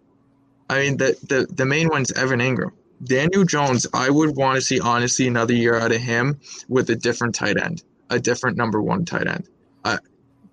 I 0.69 0.81
mean, 0.81 0.97
the 0.99 1.17
the 1.27 1.47
the 1.53 1.65
main 1.65 1.89
one's 1.89 2.13
Evan 2.13 2.41
Engram. 2.41 2.73
Daniel 3.03 3.45
Jones, 3.45 3.87
I 3.95 4.11
would 4.11 4.37
want 4.37 4.57
to 4.57 4.61
see 4.61 4.79
honestly 4.79 5.27
another 5.27 5.55
year 5.55 5.77
out 5.77 5.93
of 5.93 6.01
him 6.01 6.39
with 6.69 6.91
a 6.91 6.97
different 6.97 7.35
tight 7.35 7.57
end, 7.57 7.83
a 8.11 8.21
different 8.21 8.57
number 8.59 8.83
one 8.83 9.05
tight 9.05 9.27
end. 9.27 9.49
Uh, 9.85 9.99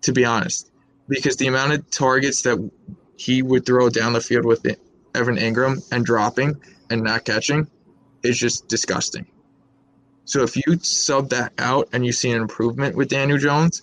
to 0.02 0.14
be 0.14 0.24
honest, 0.24 0.72
because 1.10 1.36
the 1.36 1.48
amount 1.48 1.74
of 1.74 1.90
targets 1.92 2.44
that 2.44 2.72
he 3.18 3.42
would 3.42 3.66
throw 3.66 3.90
down 3.90 4.14
the 4.14 4.22
field 4.22 4.46
with 4.46 4.66
Evan 5.14 5.36
Engram 5.36 5.86
and 5.92 6.06
dropping 6.06 6.62
and 6.90 7.04
not 7.04 7.26
catching 7.26 7.68
is 8.24 8.38
just 8.38 8.68
disgusting. 8.70 9.26
So 10.24 10.44
if 10.44 10.56
you 10.56 10.80
sub 10.82 11.30
that 11.30 11.52
out 11.58 11.90
and 11.92 12.06
you 12.06 12.12
see 12.12 12.32
an 12.32 12.42
improvement 12.42 12.96
with 12.96 13.10
Daniel 13.10 13.38
Jones, 13.38 13.82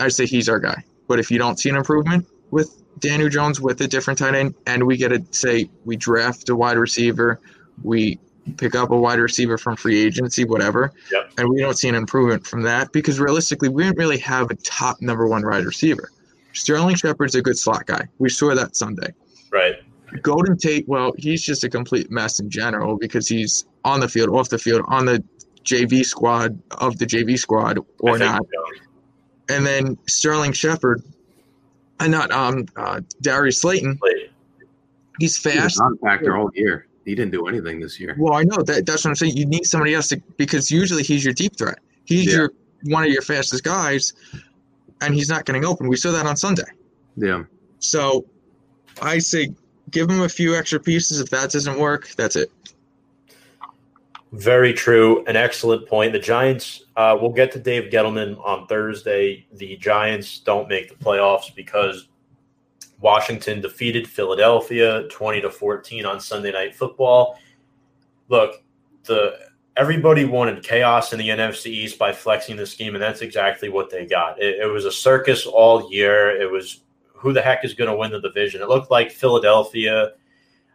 I'd 0.00 0.12
say 0.12 0.26
he's 0.26 0.48
our 0.48 0.58
guy. 0.58 0.84
But 1.06 1.18
if 1.18 1.30
you 1.30 1.38
don't 1.38 1.58
see 1.58 1.70
an 1.70 1.76
improvement 1.76 2.26
with 2.50 2.82
Daniel 2.98 3.28
Jones 3.28 3.60
with 3.60 3.80
a 3.80 3.88
different 3.88 4.18
tight 4.18 4.34
end, 4.34 4.54
and 4.66 4.84
we 4.86 4.96
get 4.96 5.08
to 5.08 5.24
say 5.30 5.68
we 5.84 5.96
draft 5.96 6.48
a 6.48 6.56
wide 6.56 6.78
receiver, 6.78 7.40
we 7.82 8.18
pick 8.56 8.74
up 8.74 8.90
a 8.90 8.96
wide 8.96 9.18
receiver 9.18 9.58
from 9.58 9.76
free 9.76 10.00
agency, 10.04 10.44
whatever, 10.44 10.92
yep. 11.10 11.30
and 11.38 11.48
we 11.48 11.60
don't 11.60 11.78
see 11.78 11.88
an 11.88 11.94
improvement 11.94 12.46
from 12.46 12.62
that 12.62 12.92
because 12.92 13.18
realistically, 13.18 13.68
we 13.68 13.84
didn't 13.84 13.98
really 13.98 14.18
have 14.18 14.50
a 14.50 14.54
top 14.56 15.00
number 15.00 15.26
one 15.26 15.44
wide 15.44 15.64
receiver. 15.64 16.10
Sterling 16.52 16.94
Shepard's 16.94 17.34
a 17.34 17.42
good 17.42 17.58
slot 17.58 17.86
guy. 17.86 18.06
We 18.18 18.28
saw 18.28 18.54
that 18.54 18.76
Sunday. 18.76 19.12
Right. 19.50 19.76
Golden 20.22 20.56
Tate, 20.56 20.88
well, 20.88 21.12
he's 21.16 21.42
just 21.42 21.64
a 21.64 21.68
complete 21.68 22.10
mess 22.10 22.38
in 22.38 22.48
general 22.48 22.96
because 22.96 23.26
he's 23.26 23.64
on 23.84 24.00
the 24.00 24.08
field, 24.08 24.30
off 24.30 24.48
the 24.48 24.58
field, 24.58 24.82
on 24.86 25.06
the 25.06 25.22
JV 25.64 26.04
squad 26.04 26.60
of 26.78 26.98
the 26.98 27.06
JV 27.06 27.38
squad 27.38 27.78
or 28.00 28.18
not. 28.18 28.42
So. 28.42 28.83
And 29.48 29.66
then 29.66 29.98
Sterling 30.06 30.52
Shepard, 30.52 31.02
and 32.00 32.10
not 32.10 32.30
um 32.32 32.66
uh, 32.76 33.00
Darius 33.20 33.60
Slayton. 33.60 33.98
He's 35.20 35.38
fast. 35.38 35.78
non 35.78 35.96
factor 35.98 36.36
all 36.36 36.50
year. 36.54 36.86
He 37.04 37.14
didn't 37.14 37.32
do 37.32 37.46
anything 37.46 37.80
this 37.80 38.00
year. 38.00 38.16
Well, 38.18 38.32
I 38.32 38.44
know 38.44 38.62
that. 38.62 38.86
That's 38.86 39.04
what 39.04 39.10
I'm 39.10 39.14
saying. 39.14 39.36
You 39.36 39.46
need 39.46 39.64
somebody 39.64 39.94
else 39.94 40.08
to 40.08 40.20
because 40.36 40.70
usually 40.70 41.02
he's 41.02 41.24
your 41.24 41.34
deep 41.34 41.56
threat. 41.56 41.78
He's 42.04 42.26
yeah. 42.26 42.38
your 42.38 42.52
one 42.84 43.04
of 43.04 43.10
your 43.10 43.22
fastest 43.22 43.64
guys, 43.64 44.12
and 45.00 45.14
he's 45.14 45.28
not 45.28 45.44
getting 45.44 45.64
open. 45.64 45.88
We 45.88 45.96
saw 45.96 46.12
that 46.12 46.26
on 46.26 46.36
Sunday. 46.36 46.64
Yeah. 47.16 47.44
So, 47.78 48.24
I 49.02 49.18
say 49.18 49.50
give 49.90 50.08
him 50.08 50.22
a 50.22 50.28
few 50.28 50.56
extra 50.56 50.80
pieces. 50.80 51.20
If 51.20 51.30
that 51.30 51.50
doesn't 51.50 51.78
work, 51.78 52.08
that's 52.16 52.36
it. 52.36 52.50
Very 54.34 54.72
true. 54.72 55.24
An 55.26 55.36
excellent 55.36 55.86
point. 55.88 56.12
The 56.12 56.18
Giants, 56.18 56.86
uh, 56.96 57.16
we'll 57.20 57.30
get 57.30 57.52
to 57.52 57.60
Dave 57.60 57.92
Gettleman 57.92 58.36
on 58.44 58.66
Thursday. 58.66 59.46
The 59.52 59.76
Giants 59.76 60.40
don't 60.40 60.68
make 60.68 60.88
the 60.88 60.96
playoffs 60.96 61.54
because 61.54 62.08
Washington 63.00 63.60
defeated 63.60 64.08
Philadelphia 64.08 65.06
20 65.08 65.40
to 65.42 65.50
14 65.50 66.04
on 66.04 66.18
Sunday 66.18 66.50
Night 66.50 66.74
Football. 66.74 67.38
Look, 68.28 68.64
the 69.04 69.38
everybody 69.76 70.24
wanted 70.24 70.64
chaos 70.64 71.12
in 71.12 71.20
the 71.20 71.28
NFC 71.28 71.66
East 71.66 71.96
by 71.96 72.12
flexing 72.12 72.56
the 72.56 72.66
scheme, 72.66 72.96
and 72.96 73.02
that's 73.02 73.20
exactly 73.20 73.68
what 73.68 73.88
they 73.88 74.04
got. 74.04 74.42
It, 74.42 74.58
it 74.58 74.66
was 74.66 74.84
a 74.84 74.90
circus 74.90 75.46
all 75.46 75.92
year. 75.92 76.40
It 76.40 76.50
was 76.50 76.80
who 77.12 77.32
the 77.32 77.42
heck 77.42 77.64
is 77.64 77.72
going 77.72 77.90
to 77.90 77.96
win 77.96 78.10
the 78.10 78.20
division? 78.20 78.62
It 78.62 78.68
looked 78.68 78.90
like 78.90 79.12
Philadelphia 79.12 80.14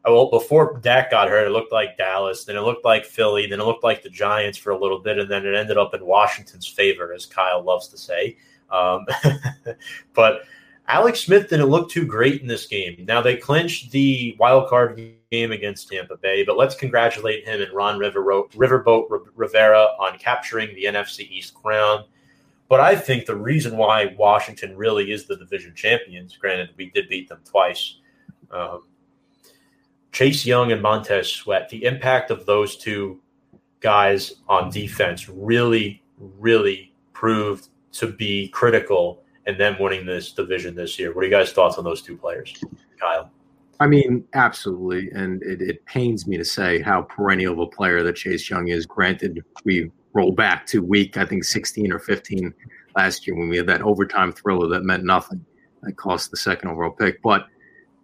well, 0.05 0.29
before 0.29 0.79
Dak 0.81 1.11
got 1.11 1.29
hurt, 1.29 1.47
it 1.47 1.51
looked 1.51 1.71
like 1.71 1.97
Dallas, 1.97 2.45
then 2.45 2.55
it 2.55 2.61
looked 2.61 2.85
like 2.85 3.05
Philly, 3.05 3.47
then 3.47 3.59
it 3.59 3.65
looked 3.65 3.83
like 3.83 4.01
the 4.01 4.09
Giants 4.09 4.57
for 4.57 4.71
a 4.71 4.77
little 4.77 4.99
bit, 4.99 5.19
and 5.19 5.29
then 5.29 5.45
it 5.45 5.55
ended 5.55 5.77
up 5.77 5.93
in 5.93 6.05
Washington's 6.05 6.67
favor, 6.67 7.13
as 7.13 7.25
Kyle 7.25 7.61
loves 7.61 7.87
to 7.89 7.97
say. 7.97 8.37
Um, 8.71 9.05
but 10.13 10.43
Alex 10.87 11.19
Smith 11.19 11.49
didn't 11.49 11.67
look 11.67 11.89
too 11.89 12.05
great 12.05 12.41
in 12.41 12.47
this 12.47 12.65
game. 12.65 13.05
Now 13.07 13.21
they 13.21 13.35
clinched 13.35 13.91
the 13.91 14.35
wild 14.39 14.69
card 14.69 14.99
game 15.31 15.51
against 15.51 15.89
Tampa 15.89 16.17
Bay, 16.17 16.43
but 16.43 16.57
let's 16.57 16.75
congratulate 16.75 17.45
him 17.45 17.61
and 17.61 17.71
Ron 17.73 17.99
River, 17.99 18.23
Riverboat 18.23 19.27
Rivera 19.35 19.89
on 19.99 20.17
capturing 20.17 20.73
the 20.73 20.85
NFC 20.85 21.29
East 21.29 21.53
crown. 21.53 22.05
But 22.69 22.79
I 22.79 22.95
think 22.95 23.25
the 23.25 23.35
reason 23.35 23.77
why 23.77 24.15
Washington 24.17 24.75
really 24.75 25.11
is 25.11 25.25
the 25.25 25.35
division 25.35 25.75
champions, 25.75 26.37
granted 26.37 26.69
we 26.77 26.89
did 26.89 27.09
beat 27.09 27.29
them 27.29 27.41
twice, 27.43 27.97
um, 28.51 28.83
Chase 30.11 30.45
Young 30.45 30.71
and 30.71 30.81
Montez 30.81 31.31
Sweat, 31.31 31.69
the 31.69 31.85
impact 31.85 32.31
of 32.31 32.45
those 32.45 32.77
two 32.77 33.19
guys 33.79 34.33
on 34.47 34.69
defense 34.69 35.29
really, 35.29 36.01
really 36.17 36.93
proved 37.13 37.69
to 37.93 38.07
be 38.11 38.49
critical 38.49 39.23
in 39.45 39.57
them 39.57 39.77
winning 39.79 40.05
this 40.05 40.31
division 40.31 40.75
this 40.75 40.99
year. 40.99 41.13
What 41.13 41.23
are 41.23 41.27
you 41.27 41.31
guys' 41.31 41.51
thoughts 41.51 41.77
on 41.77 41.83
those 41.83 42.01
two 42.01 42.17
players, 42.17 42.53
Kyle? 42.99 43.31
I 43.79 43.87
mean, 43.87 44.25
absolutely. 44.33 45.09
And 45.11 45.41
it, 45.43 45.61
it 45.61 45.85
pains 45.85 46.27
me 46.27 46.37
to 46.37 46.43
say 46.43 46.81
how 46.81 47.03
perennial 47.03 47.53
of 47.53 47.59
a 47.59 47.67
player 47.67 48.03
that 48.03 48.17
Chase 48.17 48.49
Young 48.49 48.67
is. 48.67 48.85
Granted, 48.85 49.43
we 49.63 49.91
roll 50.13 50.31
back 50.31 50.65
to 50.67 50.83
week, 50.83 51.17
I 51.17 51.25
think 51.25 51.45
16 51.45 51.91
or 51.91 51.99
15 51.99 52.53
last 52.95 53.25
year 53.25 53.37
when 53.37 53.47
we 53.47 53.57
had 53.57 53.67
that 53.67 53.81
overtime 53.81 54.33
thriller 54.33 54.67
that 54.67 54.83
meant 54.83 55.05
nothing. 55.05 55.45
That 55.83 55.93
cost 55.93 56.29
the 56.29 56.37
second 56.37 56.69
overall 56.69 56.91
pick. 56.91 57.21
But 57.21 57.47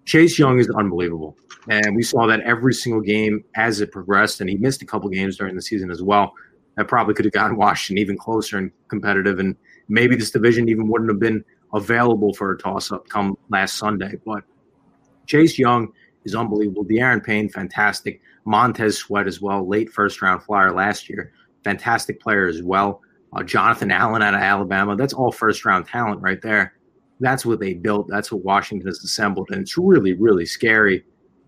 Chase 0.05 0.37
Young 0.37 0.59
is 0.59 0.69
unbelievable. 0.69 1.35
And 1.67 1.95
we 1.95 2.03
saw 2.03 2.27
that 2.27 2.41
every 2.41 2.73
single 2.73 3.01
game 3.01 3.43
as 3.55 3.81
it 3.81 3.91
progressed. 3.91 4.39
And 4.39 4.49
he 4.49 4.55
missed 4.55 4.81
a 4.81 4.85
couple 4.85 5.09
games 5.09 5.37
during 5.37 5.55
the 5.55 5.61
season 5.61 5.89
as 5.91 6.01
well. 6.03 6.33
That 6.77 6.87
probably 6.87 7.13
could 7.15 7.25
have 7.25 7.33
gotten 7.33 7.57
Washington 7.57 8.01
even 8.01 8.17
closer 8.17 8.57
and 8.57 8.71
competitive. 8.87 9.39
And 9.39 9.55
maybe 9.89 10.15
this 10.15 10.31
division 10.31 10.69
even 10.69 10.87
wouldn't 10.87 11.09
have 11.09 11.19
been 11.19 11.43
available 11.73 12.33
for 12.33 12.51
a 12.51 12.57
toss 12.57 12.91
up 12.91 13.07
come 13.09 13.37
last 13.49 13.77
Sunday. 13.77 14.13
But 14.25 14.43
Chase 15.25 15.57
Young 15.57 15.91
is 16.23 16.35
unbelievable. 16.35 16.85
Da'Ron 16.85 17.23
Payne, 17.23 17.49
fantastic. 17.49 18.21
Montez 18.45 18.97
Sweat 18.97 19.27
as 19.27 19.41
well, 19.41 19.67
late 19.67 19.89
first 19.89 20.21
round 20.21 20.43
flyer 20.43 20.71
last 20.71 21.09
year. 21.09 21.31
Fantastic 21.63 22.21
player 22.21 22.45
as 22.45 22.61
well. 22.61 23.01
Uh, 23.33 23.41
Jonathan 23.41 23.91
Allen 23.91 24.21
out 24.21 24.35
of 24.35 24.39
Alabama. 24.39 24.95
That's 24.95 25.13
all 25.13 25.31
first 25.31 25.65
round 25.65 25.87
talent 25.87 26.21
right 26.21 26.41
there. 26.41 26.74
That's 27.19 27.45
what 27.45 27.59
they 27.59 27.73
built. 27.73 28.07
That's 28.09 28.31
what 28.31 28.43
Washington 28.43 28.87
has 28.87 29.03
assembled. 29.03 29.49
And 29.51 29.61
it's 29.61 29.77
really, 29.77 30.13
really 30.13 30.45
scary 30.45 31.05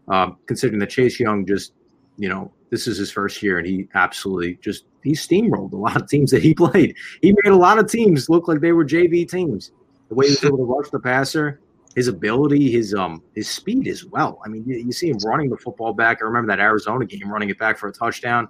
uh, 0.07 0.31
considering 0.45 0.79
that 0.79 0.89
Chase 0.89 1.19
Young 1.19 1.45
just, 1.45 1.73
you 2.17 2.29
know, 2.29 2.51
this 2.69 2.87
is 2.87 2.97
his 2.97 3.11
first 3.11 3.41
year 3.43 3.57
and 3.59 3.67
he 3.67 3.87
absolutely 3.93 4.57
just, 4.61 4.85
he 5.03 5.11
steamrolled 5.11 5.73
a 5.73 5.77
lot 5.77 6.01
of 6.01 6.07
teams 6.09 6.31
that 6.31 6.41
he 6.41 6.53
played. 6.55 6.95
He 7.21 7.33
made 7.43 7.51
a 7.51 7.57
lot 7.57 7.79
of 7.79 7.89
teams 7.89 8.29
look 8.29 8.47
like 8.47 8.61
they 8.61 8.71
were 8.71 8.85
JV 8.85 9.29
teams. 9.29 9.71
The 10.09 10.15
way 10.15 10.27
he 10.27 10.31
was 10.31 10.43
able 10.43 10.57
to 10.57 10.63
rush 10.63 10.89
the 10.89 10.99
passer, 10.99 11.59
his 11.97 12.07
ability, 12.07 12.71
his 12.71 12.93
um 12.93 13.23
his 13.35 13.49
speed 13.49 13.87
as 13.87 14.05
well. 14.05 14.39
I 14.45 14.49
mean, 14.49 14.63
you, 14.67 14.77
you, 14.77 14.91
see 14.91 15.09
him 15.09 15.17
running 15.25 15.49
the 15.49 15.57
football 15.57 15.93
back. 15.93 16.19
I 16.21 16.25
remember 16.25 16.47
that 16.47 16.59
Arizona 16.59 17.05
game, 17.05 17.27
running 17.27 17.49
it 17.49 17.57
back 17.57 17.77
for 17.77 17.89
a 17.89 17.91
touchdown. 17.91 18.47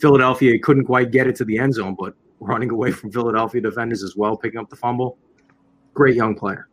Philadelphia 0.00 0.58
couldn't 0.58 0.86
quite 0.86 1.10
get 1.10 1.26
it 1.26 1.36
to 1.36 1.44
the 1.44 1.58
end 1.58 1.74
zone, 1.74 1.94
but 1.98 2.14
running 2.40 2.70
away 2.70 2.90
from 2.90 3.12
Philadelphia 3.12 3.60
defenders 3.60 4.02
as 4.02 4.16
well, 4.16 4.36
picking 4.36 4.58
up 4.58 4.70
the 4.70 4.76
fumble. 4.76 5.18
Great 5.98 6.14
young 6.14 6.36
player. 6.36 6.68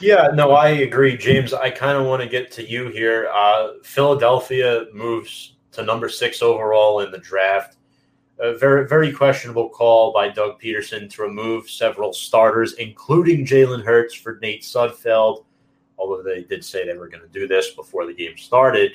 Yeah, 0.00 0.28
no, 0.32 0.52
I 0.52 0.68
agree, 0.68 1.14
James. 1.14 1.52
I 1.52 1.68
kind 1.68 1.98
of 1.98 2.06
want 2.06 2.22
to 2.22 2.28
get 2.28 2.50
to 2.52 2.66
you 2.66 2.88
here. 2.88 3.28
Uh, 3.30 3.72
Philadelphia 3.82 4.86
moves 4.94 5.56
to 5.72 5.82
number 5.82 6.08
six 6.08 6.40
overall 6.40 7.00
in 7.00 7.10
the 7.10 7.18
draft 7.18 7.76
a 8.40 8.56
very 8.56 8.86
very 8.86 9.12
questionable 9.12 9.68
call 9.68 10.10
by 10.12 10.28
Doug 10.28 10.58
Pederson 10.58 11.10
to 11.10 11.22
remove 11.22 11.68
several 11.68 12.14
starters, 12.14 12.74
including 12.74 13.44
Jalen 13.44 13.84
Hurts 13.84 14.14
for 14.14 14.38
Nate 14.40 14.62
Sudfeld. 14.62 15.44
Although 15.98 16.22
they 16.22 16.44
did 16.44 16.64
say 16.64 16.86
they 16.86 16.96
were 16.96 17.08
going 17.08 17.22
to 17.22 17.28
do 17.28 17.46
this 17.48 17.72
before 17.72 18.06
the 18.06 18.14
game 18.14 18.38
started, 18.38 18.92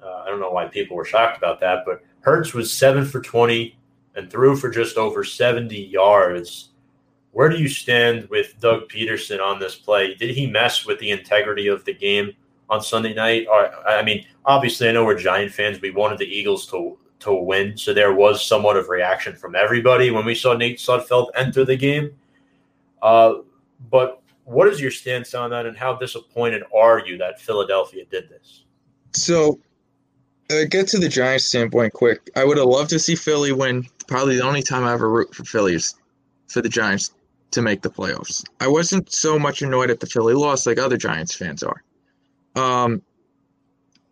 uh, 0.00 0.22
I 0.24 0.26
don't 0.26 0.38
know 0.38 0.50
why 0.50 0.66
people 0.66 0.96
were 0.96 1.04
shocked 1.04 1.38
about 1.38 1.58
that. 1.58 1.84
But 1.84 2.02
Hurts 2.20 2.54
was 2.54 2.72
seven 2.72 3.04
for 3.04 3.20
twenty 3.20 3.78
and 4.14 4.30
threw 4.30 4.54
for 4.54 4.68
just 4.68 4.96
over 4.96 5.24
seventy 5.24 5.82
yards. 5.82 6.70
Where 7.34 7.48
do 7.48 7.56
you 7.56 7.68
stand 7.68 8.28
with 8.30 8.58
Doug 8.60 8.88
Pederson 8.88 9.40
on 9.40 9.58
this 9.58 9.74
play? 9.74 10.14
Did 10.14 10.36
he 10.36 10.46
mess 10.46 10.86
with 10.86 11.00
the 11.00 11.10
integrity 11.10 11.66
of 11.66 11.84
the 11.84 11.92
game 11.92 12.32
on 12.70 12.80
Sunday 12.80 13.12
night? 13.12 13.48
Or, 13.50 13.70
I 13.88 14.04
mean, 14.04 14.24
obviously, 14.44 14.88
I 14.88 14.92
know 14.92 15.04
we're 15.04 15.18
Giant 15.18 15.52
fans. 15.52 15.80
We 15.80 15.90
wanted 15.90 16.18
the 16.18 16.26
Eagles 16.26 16.66
to 16.70 16.96
to 17.20 17.34
win. 17.34 17.76
So 17.76 17.92
there 17.92 18.14
was 18.14 18.44
somewhat 18.44 18.76
of 18.76 18.88
reaction 18.88 19.34
from 19.34 19.56
everybody 19.56 20.10
when 20.10 20.24
we 20.24 20.34
saw 20.34 20.54
Nate 20.54 20.78
Sudfeld 20.78 21.28
enter 21.34 21.64
the 21.64 21.76
game. 21.76 22.14
Uh, 23.02 23.36
but 23.90 24.22
what 24.44 24.68
is 24.68 24.80
your 24.80 24.90
stance 24.92 25.34
on 25.34 25.50
that, 25.50 25.66
and 25.66 25.76
how 25.76 25.96
disappointed 25.96 26.62
are 26.74 27.04
you 27.04 27.18
that 27.18 27.40
Philadelphia 27.40 28.04
did 28.10 28.28
this? 28.28 28.64
So, 29.12 29.58
uh, 30.52 30.64
get 30.68 30.86
to 30.88 30.98
the 30.98 31.08
Giants 31.08 31.46
standpoint 31.46 31.94
quick. 31.94 32.30
I 32.36 32.44
would 32.44 32.58
have 32.58 32.66
loved 32.66 32.90
to 32.90 32.98
see 33.00 33.16
Philly 33.16 33.52
win. 33.52 33.86
Probably 34.06 34.36
the 34.36 34.44
only 34.44 34.62
time 34.62 34.84
I 34.84 34.92
ever 34.92 35.10
root 35.10 35.34
for 35.34 35.44
Philly 35.44 35.74
is 35.74 35.94
for 36.46 36.60
the 36.60 36.68
Giants 36.68 37.10
to 37.50 37.62
make 37.62 37.82
the 37.82 37.90
playoffs. 37.90 38.44
I 38.60 38.68
wasn't 38.68 39.12
so 39.12 39.38
much 39.38 39.62
annoyed 39.62 39.90
at 39.90 40.00
the 40.00 40.06
Philly 40.06 40.34
loss 40.34 40.66
like 40.66 40.78
other 40.78 40.96
Giants 40.96 41.34
fans 41.34 41.62
are. 41.62 41.82
Um, 42.56 43.02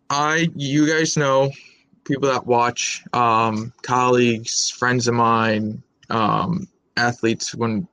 I, 0.09 0.49
you 0.55 0.87
guys 0.87 1.17
know, 1.17 1.51
people 2.05 2.29
that 2.29 2.45
watch, 2.45 3.03
um, 3.13 3.73
colleagues, 3.81 4.69
friends 4.69 5.07
of 5.07 5.15
mine, 5.15 5.81
um, 6.09 6.67
athletes 6.97 7.55
one 7.55 7.87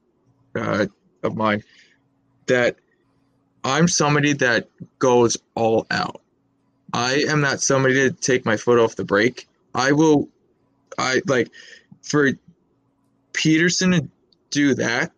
uh, 0.55 0.87
of 1.23 1.37
mine, 1.37 1.63
that 2.47 2.77
I'm 3.65 3.89
somebody 3.89 4.33
that 4.35 4.69
goes 4.99 5.37
all 5.55 5.87
out. 5.91 6.21
I 6.93 7.25
am 7.29 7.41
not 7.41 7.61
somebody 7.61 7.95
to 7.95 8.11
take 8.11 8.45
my 8.45 8.57
foot 8.57 8.79
off 8.79 8.97
the 8.97 9.05
brake. 9.05 9.47
I 9.75 9.93
will, 9.93 10.29
I 10.99 11.23
like, 11.27 11.51
for 12.03 12.31
Pederson 13.33 14.01
to 14.01 14.09
do 14.51 14.75
that 14.75 15.13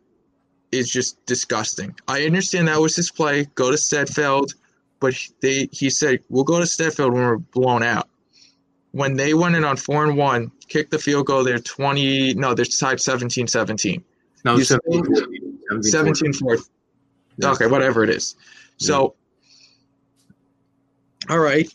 is 0.72 0.90
just 0.90 1.24
disgusting. 1.26 1.94
I 2.08 2.24
understand 2.24 2.68
that 2.68 2.80
was 2.80 2.96
his 2.96 3.10
play. 3.10 3.46
Go 3.54 3.70
to 3.70 3.76
Sudfeld, 3.76 4.54
but 5.00 5.14
they 5.40 5.68
he 5.70 5.90
said 5.90 6.20
we'll 6.28 6.44
go 6.44 6.58
to 6.58 6.64
Sudfeld 6.64 7.12
when 7.12 7.22
we're 7.22 7.36
blown 7.36 7.82
out 7.82 8.08
when 8.92 9.16
they 9.16 9.34
went 9.34 9.56
in 9.56 9.64
on 9.64 9.76
four 9.76 10.04
and 10.04 10.16
one, 10.16 10.52
kicked 10.68 10.90
the 10.90 10.98
field 10.98 11.26
goal, 11.26 11.42
they're 11.42 11.58
20, 11.58 12.34
no, 12.34 12.54
they're 12.54 12.64
tied 12.64 13.00
17 13.00 13.46
17. 13.46 14.04
No, 14.44 14.58
17, 14.58 15.82
17 15.82 16.32
fourth. 16.34 16.68
Okay, 17.42 17.66
whatever 17.66 18.04
it 18.04 18.10
is. 18.10 18.36
So, 18.76 19.14
all 21.30 21.38
right, 21.38 21.72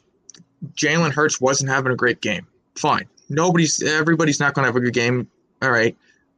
Jalen 0.76 1.12
Hurts 1.12 1.42
wasn't 1.42 1.70
having 1.70 1.92
a 1.92 1.96
great 1.96 2.22
game. 2.22 2.46
Fine. 2.76 3.08
Nobody's, 3.30 3.82
everybody's 3.82 4.40
not 4.40 4.54
going 4.54 4.64
to 4.64 4.68
have 4.68 4.76
a 4.76 4.80
good 4.80 4.94
game. 4.94 5.30
All 5.62 5.72
right. 5.72 5.98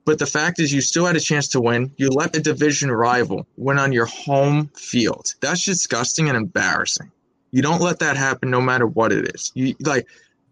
But 0.09 0.17
the 0.17 0.25
fact 0.25 0.59
is, 0.59 0.73
you 0.73 0.81
still 0.81 1.05
had 1.05 1.15
a 1.15 1.19
chance 1.19 1.47
to 1.49 1.61
win. 1.61 1.93
You 1.97 2.09
let 2.09 2.35
a 2.35 2.39
division 2.39 2.89
rival 2.89 3.45
win 3.57 3.77
on 3.77 3.91
your 3.91 4.07
home 4.07 4.69
field. 4.69 5.35
That's 5.39 5.63
disgusting 5.63 6.29
and 6.29 6.35
embarrassing. 6.35 7.11
You 7.51 7.61
don't 7.61 7.79
let 7.79 7.99
that 7.99 8.17
happen 8.17 8.49
no 8.49 8.59
matter 8.59 8.87
what 8.87 9.11
it 9.11 9.35
is. 9.35 9.51
You 9.53 9.75
like 9.81 10.07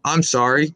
I'm 0.06 0.22
sorry. 0.22 0.76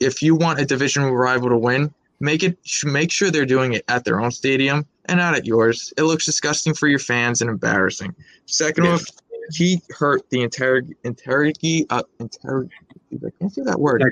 If 0.00 0.22
you 0.22 0.34
want 0.34 0.58
a 0.58 0.64
division 0.64 1.04
rival 1.04 1.50
to 1.50 1.56
win, 1.56 1.94
make 2.18 2.42
it 2.42 2.58
make 2.82 3.12
sure 3.12 3.30
they're 3.30 3.46
doing 3.46 3.74
it 3.74 3.84
at 3.86 4.04
their 4.04 4.20
own 4.20 4.32
stadium 4.32 4.84
and 5.04 5.18
not 5.18 5.36
at 5.36 5.46
yours. 5.46 5.94
It 5.96 6.02
looks 6.02 6.24
disgusting 6.24 6.74
for 6.74 6.88
your 6.88 6.98
fans 6.98 7.42
and 7.42 7.48
embarrassing. 7.48 8.12
Second 8.46 8.86
yeah. 8.86 8.94
off, 8.94 9.04
he 9.52 9.80
hurt 9.96 10.28
the 10.30 10.42
entire 10.42 10.82
integrity 11.04 11.86
uh, 11.90 12.02
integrity. 12.18 12.74
I 13.14 13.30
can't 13.38 13.54
say 13.54 13.62
that 13.62 13.78
word. 13.78 14.02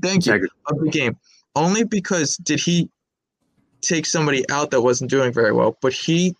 Thank 0.00 0.26
you 0.26 0.48
of 0.66 0.80
the 0.80 0.90
game. 0.90 1.16
Only 1.54 1.84
because 1.84 2.36
did 2.36 2.60
he 2.60 2.88
take 3.82 4.06
somebody 4.06 4.48
out 4.50 4.70
that 4.70 4.80
wasn't 4.80 5.10
doing 5.10 5.32
very 5.32 5.52
well, 5.52 5.76
but 5.80 5.92
he 5.92 6.34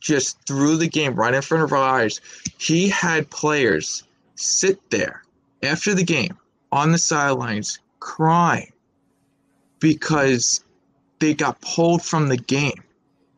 just 0.00 0.38
threw 0.46 0.76
the 0.76 0.88
game 0.88 1.14
right 1.14 1.34
in 1.34 1.42
front 1.42 1.62
of 1.62 1.72
our 1.72 2.00
eyes. 2.00 2.20
He 2.58 2.88
had 2.88 3.30
players 3.30 4.02
sit 4.34 4.90
there 4.90 5.22
after 5.62 5.94
the 5.94 6.02
game 6.02 6.36
on 6.72 6.90
the 6.92 6.98
sidelines 6.98 7.78
crying 8.00 8.72
because 9.78 10.64
they 11.18 11.34
got 11.34 11.60
pulled 11.60 12.02
from 12.02 12.28
the 12.28 12.38
game. 12.38 12.82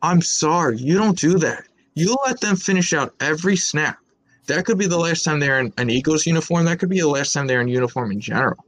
I'm 0.01 0.21
sorry, 0.21 0.77
you 0.77 0.97
don't 0.97 1.19
do 1.19 1.37
that. 1.39 1.65
You 1.95 2.17
let 2.25 2.39
them 2.41 2.55
finish 2.55 2.93
out 2.93 3.13
every 3.19 3.55
snap. 3.55 3.97
That 4.47 4.65
could 4.65 4.77
be 4.77 4.87
the 4.87 4.97
last 4.97 5.23
time 5.23 5.39
they're 5.39 5.59
in 5.59 5.73
an 5.77 5.89
Eagles 5.89 6.25
uniform. 6.25 6.65
That 6.65 6.79
could 6.79 6.89
be 6.89 6.99
the 6.99 7.07
last 7.07 7.33
time 7.33 7.47
they're 7.47 7.61
in 7.61 7.67
uniform 7.67 8.11
in 8.11 8.19
general. 8.19 8.65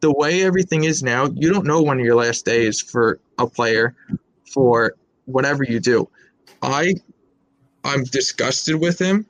The 0.00 0.12
way 0.12 0.42
everything 0.42 0.84
is 0.84 1.02
now, 1.02 1.26
you 1.34 1.52
don't 1.52 1.66
know 1.66 1.82
when 1.82 1.98
your 1.98 2.16
last 2.16 2.44
day 2.44 2.66
is 2.66 2.80
for 2.80 3.18
a 3.38 3.46
player 3.46 3.94
for 4.52 4.94
whatever 5.24 5.64
you 5.64 5.80
do. 5.80 6.08
I 6.62 6.94
I'm 7.84 8.04
disgusted 8.04 8.76
with 8.76 9.00
him. 9.00 9.26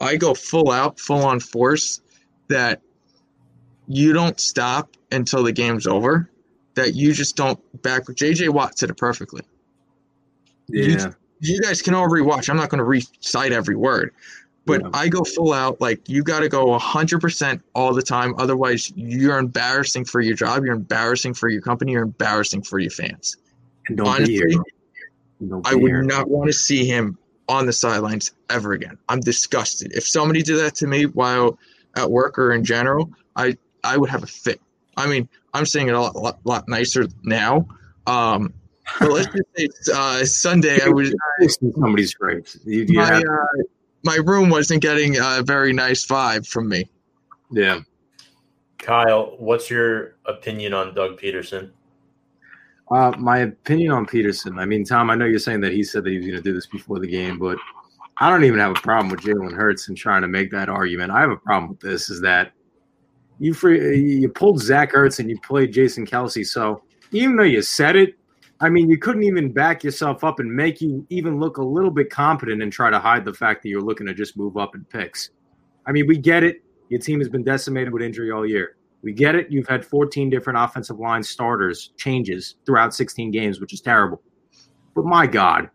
I 0.00 0.16
go 0.16 0.34
full 0.34 0.70
out, 0.70 0.98
full 0.98 1.24
on 1.24 1.40
force 1.40 2.00
that 2.48 2.80
you 3.86 4.12
don't 4.12 4.38
stop 4.40 4.96
until 5.12 5.42
the 5.42 5.52
game's 5.52 5.86
over. 5.86 6.30
That 6.74 6.94
you 6.94 7.12
just 7.12 7.36
don't 7.36 7.60
back. 7.82 8.04
JJ 8.04 8.50
Watt 8.50 8.78
said 8.78 8.90
it 8.90 8.96
perfectly. 8.96 9.42
Yeah. 10.68 11.12
You, 11.40 11.54
you 11.54 11.60
guys 11.60 11.82
can 11.82 11.94
all 11.94 12.08
rewatch. 12.08 12.48
I'm 12.48 12.56
not 12.56 12.68
going 12.68 12.78
to 12.78 12.84
recite 12.84 13.52
every 13.52 13.76
word, 13.76 14.12
but 14.68 14.82
yeah. 14.82 14.90
I 14.92 15.08
go 15.08 15.24
full 15.24 15.52
out. 15.52 15.80
Like 15.80 16.08
you 16.08 16.22
got 16.22 16.40
to 16.40 16.48
go 16.48 16.66
100% 16.78 17.60
all 17.74 17.94
the 17.94 18.02
time. 18.02 18.34
Otherwise, 18.38 18.92
you're 18.94 19.38
embarrassing 19.38 20.04
for 20.04 20.20
your 20.20 20.36
job. 20.36 20.62
You're 20.62 20.74
embarrassing 20.74 21.34
for 21.34 21.48
your 21.48 21.62
company. 21.62 21.92
You're 21.92 22.02
embarrassing 22.02 22.62
for 22.62 22.78
your 22.78 22.90
fans. 22.90 23.36
Honestly, 23.98 24.58
I 25.64 25.74
would 25.74 25.90
here. 25.90 26.02
not 26.02 26.28
want 26.28 26.48
to 26.48 26.52
see 26.52 26.84
him 26.84 27.16
on 27.48 27.64
the 27.64 27.72
sidelines 27.72 28.32
ever 28.50 28.74
again. 28.74 28.98
I'm 29.08 29.20
disgusted. 29.20 29.92
If 29.94 30.06
somebody 30.06 30.42
did 30.42 30.58
that 30.58 30.74
to 30.76 30.86
me 30.86 31.06
while 31.06 31.58
at 31.96 32.10
work 32.10 32.38
or 32.38 32.52
in 32.52 32.62
general, 32.62 33.10
I 33.34 33.56
I 33.82 33.96
would 33.96 34.10
have 34.10 34.22
a 34.22 34.26
fit. 34.26 34.60
I 34.98 35.06
mean, 35.06 35.28
I'm 35.54 35.64
saying 35.64 35.88
it 35.88 35.94
a 35.94 36.00
lot, 36.00 36.14
lot, 36.14 36.38
lot 36.44 36.68
nicer 36.68 37.06
now. 37.22 37.66
Um, 38.06 38.52
but 39.00 39.10
let's 39.10 39.28
just 39.28 39.48
say 39.56 39.68
uh, 39.94 40.24
Sunday, 40.24 40.80
I 40.84 40.88
was 40.90 41.14
somebody's 41.74 42.12
great. 42.12 42.54
You, 42.64 42.84
you 42.86 42.98
my, 42.98 43.06
have- 43.06 43.22
uh, 43.22 43.62
my 44.08 44.16
room 44.16 44.48
wasn't 44.48 44.80
getting 44.80 45.18
a 45.18 45.42
very 45.44 45.74
nice 45.74 46.06
vibe 46.06 46.48
from 46.48 46.68
me. 46.68 46.88
Yeah. 47.50 47.80
Kyle, 48.78 49.36
what's 49.38 49.68
your 49.68 50.16
opinion 50.24 50.72
on 50.72 50.94
Doug 50.94 51.20
Pederson? 51.20 51.70
Uh, 52.90 53.12
my 53.18 53.40
opinion 53.40 53.92
on 53.92 54.06
Pederson. 54.06 54.58
I 54.58 54.64
mean, 54.64 54.82
Tom, 54.82 55.10
I 55.10 55.14
know 55.14 55.26
you're 55.26 55.38
saying 55.38 55.60
that 55.60 55.72
he 55.72 55.84
said 55.84 56.04
that 56.04 56.10
he 56.10 56.16
was 56.16 56.26
going 56.26 56.38
to 56.38 56.42
do 56.42 56.54
this 56.54 56.66
before 56.66 56.98
the 56.98 57.06
game, 57.06 57.38
but 57.38 57.58
I 58.16 58.30
don't 58.30 58.44
even 58.44 58.58
have 58.60 58.70
a 58.70 58.80
problem 58.80 59.10
with 59.10 59.20
Jalen 59.20 59.54
Hurts 59.54 59.88
and 59.88 59.96
trying 59.96 60.22
to 60.22 60.28
make 60.28 60.50
that 60.52 60.70
argument. 60.70 61.12
I 61.12 61.20
have 61.20 61.30
a 61.30 61.36
problem 61.36 61.68
with 61.68 61.80
this 61.80 62.08
is 62.08 62.22
that 62.22 62.52
you 63.38 63.52
free, 63.52 63.98
you 63.98 64.28
pulled 64.30 64.58
Zach 64.58 64.92
Ertz 64.92 65.18
and 65.18 65.28
you 65.28 65.38
played 65.40 65.72
Jason 65.72 66.06
Kelce. 66.06 66.46
So 66.46 66.82
even 67.12 67.36
though 67.36 67.42
you 67.42 67.60
said 67.60 67.94
it, 67.94 68.17
I 68.60 68.68
mean, 68.68 68.88
you 68.88 68.98
couldn't 68.98 69.22
even 69.22 69.52
back 69.52 69.84
yourself 69.84 70.24
up 70.24 70.40
and 70.40 70.52
make 70.52 70.80
you 70.80 71.06
even 71.10 71.38
look 71.38 71.58
a 71.58 71.62
little 71.62 71.92
bit 71.92 72.10
competent 72.10 72.60
and 72.60 72.72
try 72.72 72.90
to 72.90 72.98
hide 72.98 73.24
the 73.24 73.32
fact 73.32 73.62
that 73.62 73.68
you're 73.68 73.80
looking 73.80 74.06
to 74.08 74.14
just 74.14 74.36
move 74.36 74.56
up 74.56 74.74
in 74.74 74.84
picks. 74.84 75.30
I 75.86 75.92
mean, 75.92 76.06
we 76.08 76.18
get 76.18 76.42
it. 76.42 76.62
Your 76.88 77.00
team 77.00 77.20
has 77.20 77.28
been 77.28 77.44
decimated 77.44 77.92
with 77.92 78.02
injury 78.02 78.32
all 78.32 78.44
year. 78.44 78.76
We 79.02 79.12
get 79.12 79.36
it. 79.36 79.46
You've 79.50 79.68
had 79.68 79.84
14 79.84 80.28
different 80.28 80.58
offensive 80.58 80.98
line 80.98 81.22
starters 81.22 81.92
changes 81.96 82.56
throughout 82.66 82.94
16 82.94 83.30
games, 83.30 83.60
which 83.60 83.72
is 83.72 83.80
terrible. 83.80 84.20
But 84.94 85.04
my 85.04 85.28
God, 85.28 85.70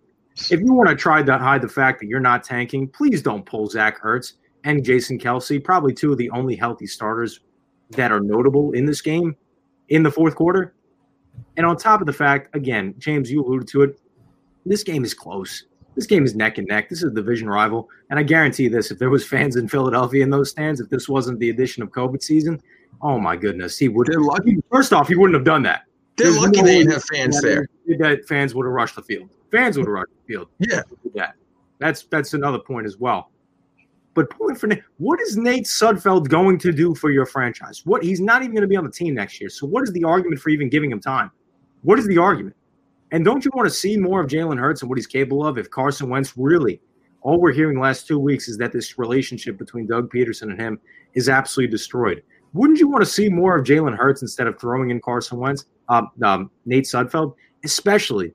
if 0.52 0.60
you 0.60 0.74
want 0.74 0.90
to 0.90 0.96
try 0.96 1.24
to 1.24 1.38
hide 1.38 1.62
the 1.62 1.70
fact 1.70 2.02
that 2.02 2.08
you're 2.08 2.20
not 2.20 2.44
tanking, 2.44 2.90
please 2.90 3.22
don't 3.22 3.46
pull 3.46 3.68
Zach 3.68 4.02
Ertz 4.02 4.34
and 4.66 4.84
Jason 4.84 5.18
Kelce, 5.18 5.64
probably 5.64 5.94
two 5.94 6.12
of 6.12 6.18
the 6.18 6.30
only 6.32 6.56
healthy 6.56 6.88
starters 6.88 7.40
that 7.92 8.12
are 8.12 8.20
notable 8.20 8.72
in 8.72 8.86
this 8.86 9.02
game 9.02 9.36
in 9.88 10.04
the 10.04 10.12
fourth 10.12 10.36
quarter. 10.36 10.74
And 11.58 11.66
on 11.66 11.78
top 11.78 12.02
of 12.02 12.08
the 12.08 12.14
fact, 12.14 12.56
again, 12.56 12.96
James, 12.98 13.32
you 13.32 13.44
alluded 13.44 13.68
to 13.70 13.84
it, 13.84 14.00
this 14.66 14.84
game 14.84 15.04
is 15.04 15.14
close. 15.14 15.66
This 15.96 16.08
game 16.08 16.26
is 16.26 16.36
neck 16.36 16.58
and 16.58 16.68
neck. 16.68 16.90
This 16.90 17.00
is 17.00 17.12
a 17.12 17.14
division 17.14 17.48
rival. 17.48 17.90
And 18.10 18.18
I 18.18 18.24
guarantee 18.24 18.68
this, 18.68 18.90
if 18.90 18.98
there 18.98 19.10
was 19.10 19.28
fans 19.28 19.56
in 19.56 19.68
Philadelphia 19.68 20.24
in 20.24 20.30
those 20.30 20.50
stands, 20.50 20.80
if 20.80 20.90
this 20.90 21.08
wasn't 21.08 21.40
the 21.40 21.50
addition 21.50 21.84
of 21.84 21.90
COVID 21.92 22.24
season, 22.24 22.60
oh 23.02 23.20
my 23.20 23.36
goodness, 23.36 23.78
he 23.78 23.90
would. 23.90 24.10
First 24.72 24.94
off, 24.94 25.08
he 25.08 25.16
wouldn't 25.16 25.36
have 25.36 25.46
done 25.46 25.62
that. 25.64 25.84
They're 26.16 26.32
There's 26.32 26.38
lucky 26.42 26.62
no 26.62 26.66
they 26.66 26.80
didn't 26.80 26.94
have 26.94 27.04
fans 27.04 27.42
there. 27.42 27.68
That 28.00 28.28
fans 28.28 28.56
would 28.56 28.66
have 28.66 28.74
rushed 28.74 28.96
the 28.96 29.02
field. 29.04 29.30
Fans 29.52 29.78
would 29.78 29.86
have 29.86 29.94
rushed 29.94 30.12
the 30.26 30.34
field. 30.34 30.48
Yeah. 30.60 30.82
Yeah, 31.14 31.32
that's 31.80 32.04
that's 32.04 32.34
another 32.34 32.60
point 32.60 32.88
as 32.88 32.98
well. 32.98 33.30
But 34.16 34.30
point 34.30 34.60
for 34.60 34.68
Nate, 34.68 34.84
what 34.98 35.20
is 35.22 35.38
Nate 35.38 35.66
Sudfeld 35.66 36.30
going 36.30 36.60
to 36.60 36.72
do 36.72 36.94
for 36.94 37.10
your 37.10 37.26
franchise? 37.26 37.82
What 37.86 38.04
he's 38.04 38.22
not 38.22 38.44
even 38.44 38.54
going 38.54 38.62
to 38.62 38.68
be 38.68 38.76
on 38.76 38.84
the 38.84 38.92
team 38.92 39.16
next 39.16 39.40
year. 39.40 39.50
So 39.50 39.66
what 39.66 39.84
is 39.84 39.92
the 39.92 40.04
argument 40.04 40.40
for 40.40 40.50
even 40.50 40.70
giving 40.70 40.92
him 40.92 41.00
time? 41.00 41.32
What 41.82 41.98
is 42.00 42.08
the 42.08 42.18
argument? 42.18 42.56
And 43.12 43.26
don't 43.26 43.44
you 43.44 43.52
want 43.56 43.68
to 43.68 43.74
see 43.74 43.98
more 43.98 44.22
of 44.22 44.30
Jalen 44.30 44.60
Hurts 44.60 44.82
and 44.82 44.90
what 44.90 44.98
he's 44.98 45.08
capable 45.08 45.46
of 45.46 45.58
if 45.58 45.70
Carson 45.70 46.10
Wentz 46.10 46.34
really 46.38 46.80
all 47.24 47.40
we're 47.40 47.54
hearing 47.54 47.80
last 47.80 48.06
two 48.06 48.20
weeks 48.20 48.48
is 48.48 48.58
that 48.58 48.72
this 48.72 49.00
relationship 49.00 49.58
between 49.58 49.88
Doug 49.88 50.12
Pederson 50.12 50.52
and 50.52 50.60
him 50.60 50.80
is 51.14 51.30
absolutely 51.30 51.72
destroyed. 51.72 52.22
Wouldn't 52.54 52.80
you 52.80 52.88
want 52.88 53.04
to 53.04 53.10
see 53.10 53.30
more 53.30 53.58
of 53.58 53.66
Jalen 53.66 53.96
Hurts 53.96 54.22
instead 54.22 54.46
of 54.46 54.60
throwing 54.60 54.92
in 54.92 55.02
Carson 55.02 55.40
Wentz, 55.40 55.66
um, 55.90 56.12
um, 56.22 56.52
Nate 56.66 56.84
Sudfeld, 56.84 57.34
especially, 57.64 58.34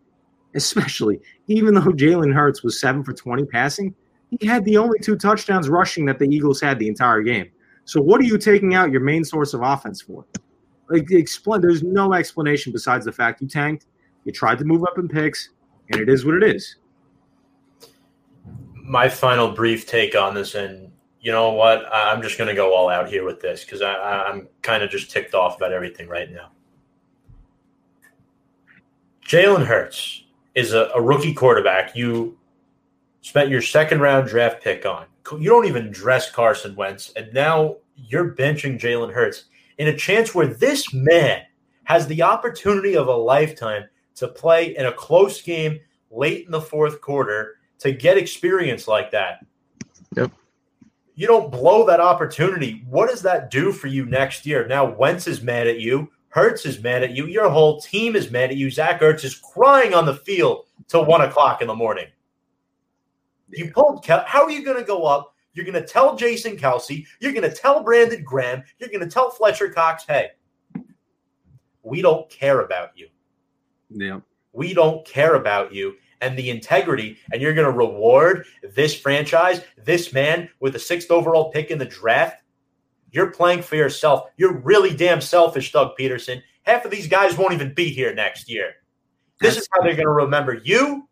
especially 0.55 1.21
even 1.47 1.75
though 1.75 1.93
Jalen 1.93 2.35
Hurts 2.35 2.63
was 2.63 2.81
seven 2.81 3.05
for 3.05 3.13
twenty 3.13 3.45
passing, 3.45 3.95
he 4.31 4.47
had 4.47 4.65
the 4.65 4.77
only 4.77 4.99
two 4.99 5.17
touchdowns 5.17 5.69
rushing 5.69 6.05
that 6.07 6.19
the 6.19 6.27
Eagles 6.27 6.61
had 6.61 6.79
the 6.79 6.89
entire 6.89 7.23
game. 7.23 7.51
So 7.85 8.01
what 8.01 8.21
are 8.21 8.25
you 8.25 8.37
taking 8.37 8.75
out 8.75 8.91
your 8.91 9.01
main 9.01 9.25
source 9.25 9.55
of 9.55 9.63
offense 9.63 10.03
for? 10.03 10.25
Like 10.91 11.11
explain. 11.11 11.61
There's 11.61 11.83
no 11.83 12.13
explanation 12.13 12.73
besides 12.73 13.05
the 13.07 13.13
fact 13.13 13.41
you 13.41 13.49
tanked. 13.49 13.87
You 14.25 14.33
tried 14.33 14.59
to 14.59 14.65
move 14.65 14.83
up 14.83 14.99
in 14.99 15.09
picks, 15.09 15.51
and 15.91 16.01
it 16.01 16.09
is 16.09 16.25
what 16.25 16.35
it 16.35 16.43
is. 16.43 16.77
My 18.75 19.09
final 19.09 19.51
brief 19.51 19.87
take 19.87 20.15
on 20.15 20.35
this, 20.35 20.55
and 20.55 20.91
you 21.21 21.33
know 21.33 21.51
what? 21.53 21.85
I'm 21.93 22.23
just 22.23 22.39
going 22.39 22.49
to 22.49 22.55
go 22.55 22.75
all 22.75 22.89
out 22.89 23.09
here 23.09 23.25
with 23.25 23.41
this 23.41 23.65
because 23.65 23.83
I'm 23.83 24.49
kind 24.63 24.83
of 24.83 24.91
just 24.91 25.11
ticked 25.11 25.35
off 25.35 25.57
about 25.57 25.73
everything 25.73 26.09
right 26.09 26.31
now. 26.31 26.51
Jalen 29.27 29.67
Hurts 29.67 30.25
is 30.55 30.73
a, 30.73 30.91
a 30.95 31.01
rookie 31.01 31.35
quarterback. 31.35 31.95
You 31.95 32.39
spent 33.21 33.51
your 33.51 33.63
second 33.63 34.01
round 34.01 34.29
draft 34.29 34.63
pick 34.63 34.87
on. 34.87 35.07
You 35.33 35.51
don't 35.51 35.67
even 35.67 35.91
dress 35.91 36.31
Carson 36.31 36.75
Wentz, 36.75 37.13
and 37.17 37.33
now 37.35 37.77
you're 37.97 38.35
benching 38.35 38.79
Jalen 38.79 39.13
Hurts 39.13 39.45
in 39.77 39.89
a 39.89 39.97
chance 39.97 40.35
where 40.35 40.47
this 40.47 40.93
man 40.93 41.43
has 41.85 42.07
the 42.07 42.23
opportunity 42.23 42.97
of 42.97 43.09
a 43.09 43.15
lifetime 43.15 43.85
to 44.17 44.29
play 44.29 44.77
in 44.77 44.87
a 44.87 44.93
close 44.93 45.41
game 45.43 45.79
late 46.11 46.47
in 46.47 46.51
the 46.51 46.61
fourth 46.61 47.01
quarter 47.01 47.57
to 47.79 47.93
get 47.93 48.19
experience 48.19 48.89
like 48.89 49.11
that. 49.11 49.45
Yep. 50.17 50.33
You 51.15 51.27
don't 51.27 51.51
blow 51.51 51.87
that 51.87 52.01
opportunity. 52.01 52.85
What 52.89 53.09
does 53.11 53.23
that 53.23 53.51
do 53.51 53.73
for 53.73 53.89
you 53.89 54.07
next 54.07 54.47
year? 54.47 54.67
Now 54.67 54.85
Wentz 54.85 55.27
is 55.27 55.43
mad 55.43 55.67
at 55.67 55.81
you. 55.81 56.11
Hurts 56.29 56.67
is 56.67 56.83
mad 56.83 57.03
at 57.03 57.13
you. 57.13 57.27
Your 57.27 57.49
whole 57.49 57.81
team 57.81 58.15
is 58.15 58.31
mad 58.31 58.51
at 58.51 58.57
you. 58.57 58.71
Zach 58.71 59.01
Ertz 59.01 59.25
is 59.25 59.35
crying 59.35 59.95
on 59.95 60.07
the 60.07 60.15
field 60.15 60.67
till 60.87 61.05
one 61.05 61.23
o'clock 61.23 61.61
in 61.61 61.69
the 61.69 61.75
morning. 61.75 62.07
You 63.51 63.71
pulled. 63.71 64.05
Kel- 64.05 64.25
How 64.27 64.45
are 64.45 64.51
you 64.51 64.65
going 64.65 64.77
to 64.79 64.85
go 64.85 65.05
up? 65.05 65.35
You're 65.55 65.65
going 65.65 65.81
to 65.81 65.87
tell 65.87 66.15
Jason 66.17 66.57
Kelce. 66.57 67.05
You're 67.21 67.33
going 67.33 67.49
to 67.49 67.55
tell 67.55 67.83
Brandon 67.83 68.23
Graham. 68.23 68.63
You're 68.79 68.91
going 68.91 69.01
to 69.01 69.09
tell 69.11 69.31
Fletcher 69.31 69.69
Cox, 69.71 70.05
hey, 70.07 70.29
we 71.83 72.03
don't 72.03 72.29
care 72.31 72.61
about 72.61 72.91
you. 72.97 73.09
Yeah. 73.91 74.21
We 74.53 74.75
don't 74.75 75.05
care 75.07 75.35
about 75.37 75.73
you 75.73 75.95
and 76.21 76.37
the 76.37 76.51
integrity, 76.51 77.17
and 77.33 77.41
you're 77.41 77.55
going 77.55 77.71
to 77.71 77.77
reward 77.79 78.45
this 78.75 78.95
franchise, 78.95 79.63
this 79.85 80.13
man 80.13 80.49
with 80.61 80.73
the 80.73 80.79
sixth 80.79 81.11
overall 81.13 81.51
pick 81.53 81.71
in 81.71 81.79
the 81.79 81.85
draft. 81.85 82.43
You're 83.13 83.31
playing 83.31 83.63
for 83.63 83.77
yourself. 83.77 84.29
You're 84.37 84.59
really 84.59 84.95
damn 84.95 85.21
selfish, 85.21 85.71
Doug 85.73 85.97
Pederson. 85.99 86.43
Half 86.63 86.85
of 86.85 86.91
these 86.91 87.07
guys 87.07 87.39
won't 87.39 87.55
even 87.55 87.73
be 87.73 87.89
here 87.89 88.13
next 88.15 88.51
year. 88.51 88.73
This 89.41 89.57
is 89.57 89.69
how 89.73 89.81
they're 89.81 89.95
going 89.95 90.07
to 90.07 90.11
remember 90.11 90.61
you, 90.65 91.09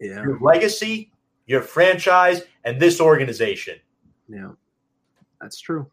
Yeah. 0.00 0.22
your 0.22 0.40
legacy, 0.40 1.12
your 1.46 1.62
franchise, 1.62 2.42
and 2.64 2.80
this 2.80 3.00
organization. 3.00 3.78
Yeah, 4.28 4.52
that's 5.40 5.60
true. 5.60 5.90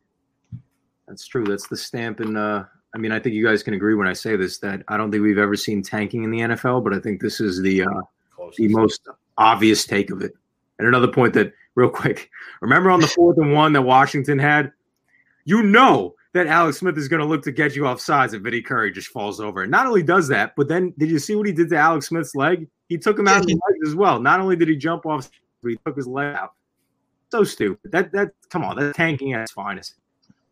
That's 1.07 1.28
true. 1.28 1.44
That's 1.44 1.68
the 1.68 1.76
stamp. 1.76 2.22
And 2.22 2.38
uh, 2.38 2.64
I 2.95 2.98
mean, 2.98 3.11
I 3.11 3.19
think 3.19 3.36
you 3.36 3.45
guys 3.45 3.64
can 3.64 3.73
agree 3.73 3.95
when 3.95 4.07
I 4.07 4.14
say 4.14 4.36
this 4.36 4.60
that 4.60 4.84
I 4.88 4.98
don't 4.98 5.11
think 5.11 5.23
we've 5.23 5.38
ever 5.38 5.56
seen 5.56 5.84
tanking 5.84 6.23
in 6.23 6.32
the 6.32 6.40
NFL, 6.40 6.84
but 6.84 6.94
I 6.94 6.99
think 6.99 7.22
this 7.22 7.40
is 7.41 7.61
the 7.61 7.84
uh, 7.84 8.02
Closest. 8.36 8.57
the 8.57 8.68
most 8.69 9.07
obvious 9.38 9.86
take 9.86 10.10
of 10.10 10.22
it. 10.22 10.34
And 10.80 10.88
another 10.88 11.07
point 11.07 11.34
that, 11.34 11.53
real 11.76 11.90
quick, 11.90 12.30
remember 12.61 12.90
on 12.90 13.02
the 13.02 13.07
fourth 13.07 13.38
and 13.38 13.53
one 13.53 13.73
that 13.73 13.82
Washington 13.82 14.40
had, 14.40 14.72
you 15.45 15.64
know 15.64 16.15
that 16.34 16.48
Alex 16.48 16.78
Smith 16.78 16.98
is 16.98 17.07
going 17.07 17.19
to 17.19 17.26
look 17.26 17.44
to 17.44 17.52
get 17.52 17.76
you 17.76 17.86
off 17.86 17.99
sides 17.99 18.34
if 18.34 18.41
Vinny 18.41 18.61
Curry 18.61 18.91
just 18.91 19.10
falls 19.10 19.41
over. 19.41 19.64
And 19.64 19.72
not 19.72 19.86
only 19.86 20.02
does 20.02 20.28
that, 20.30 20.56
but 20.56 20.68
then 20.68 20.94
did 20.98 21.10
you 21.10 21.19
see 21.19 21.36
what 21.36 21.45
he 21.45 21.52
did 21.52 21.69
to 21.69 21.78
Alex 21.78 22.07
Smith's 22.07 22.36
leg? 22.36 22.68
He 22.88 22.98
took 22.98 23.19
him 23.19 23.28
out 23.28 23.41
in 23.41 23.48
the 23.48 23.53
legs 23.69 23.90
as 23.90 23.95
well. 23.95 24.19
Not 24.19 24.40
only 24.40 24.56
did 24.56 24.69
he 24.69 24.76
jump 24.78 25.06
off, 25.06 25.30
he 25.70 25.78
took 25.86 25.96
his 25.96 26.08
leg 26.08 26.36
out. 26.36 26.54
So 27.32 27.44
stupid. 27.44 27.92
That 27.92 28.12
that 28.12 28.32
come 28.50 28.64
on, 28.64 28.76
that's 28.76 28.98
tanking 28.98 29.34
at 29.34 29.42
its 29.42 29.52
finest. 29.52 29.96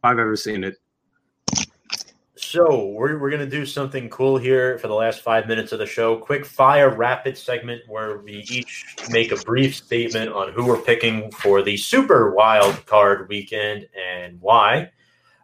I've 0.04 0.20
ever 0.20 0.36
seen 0.36 0.64
it. 0.64 0.78
So 2.36 2.86
we're, 2.86 3.20
we're 3.20 3.30
to 3.32 3.46
do 3.46 3.66
something 3.66 4.10
cool 4.10 4.38
here 4.38 4.80
for 4.80 4.88
the 4.88 4.94
last 4.94 5.22
five 5.22 5.46
minutes 5.46 5.74
of 5.74 5.80
the 5.80 5.86
show. 5.86 6.18
Quick 6.18 6.46
fire 6.46 6.90
rapid 6.90 7.38
segment 7.38 7.82
where 7.88 8.20
we 8.20 8.46
each 8.50 8.86
make 9.10 9.34
a 9.34 9.36
brief 9.36 9.76
statement 9.76 10.32
on 10.32 10.54
who 10.54 10.66
we're 10.66 10.82
picking 10.82 11.30
for 11.32 11.62
the 11.62 11.76
super 11.76 12.34
wild 12.34 12.86
card 12.86 13.28
weekend 13.28 13.88
and 13.94 14.40
why. 14.42 14.90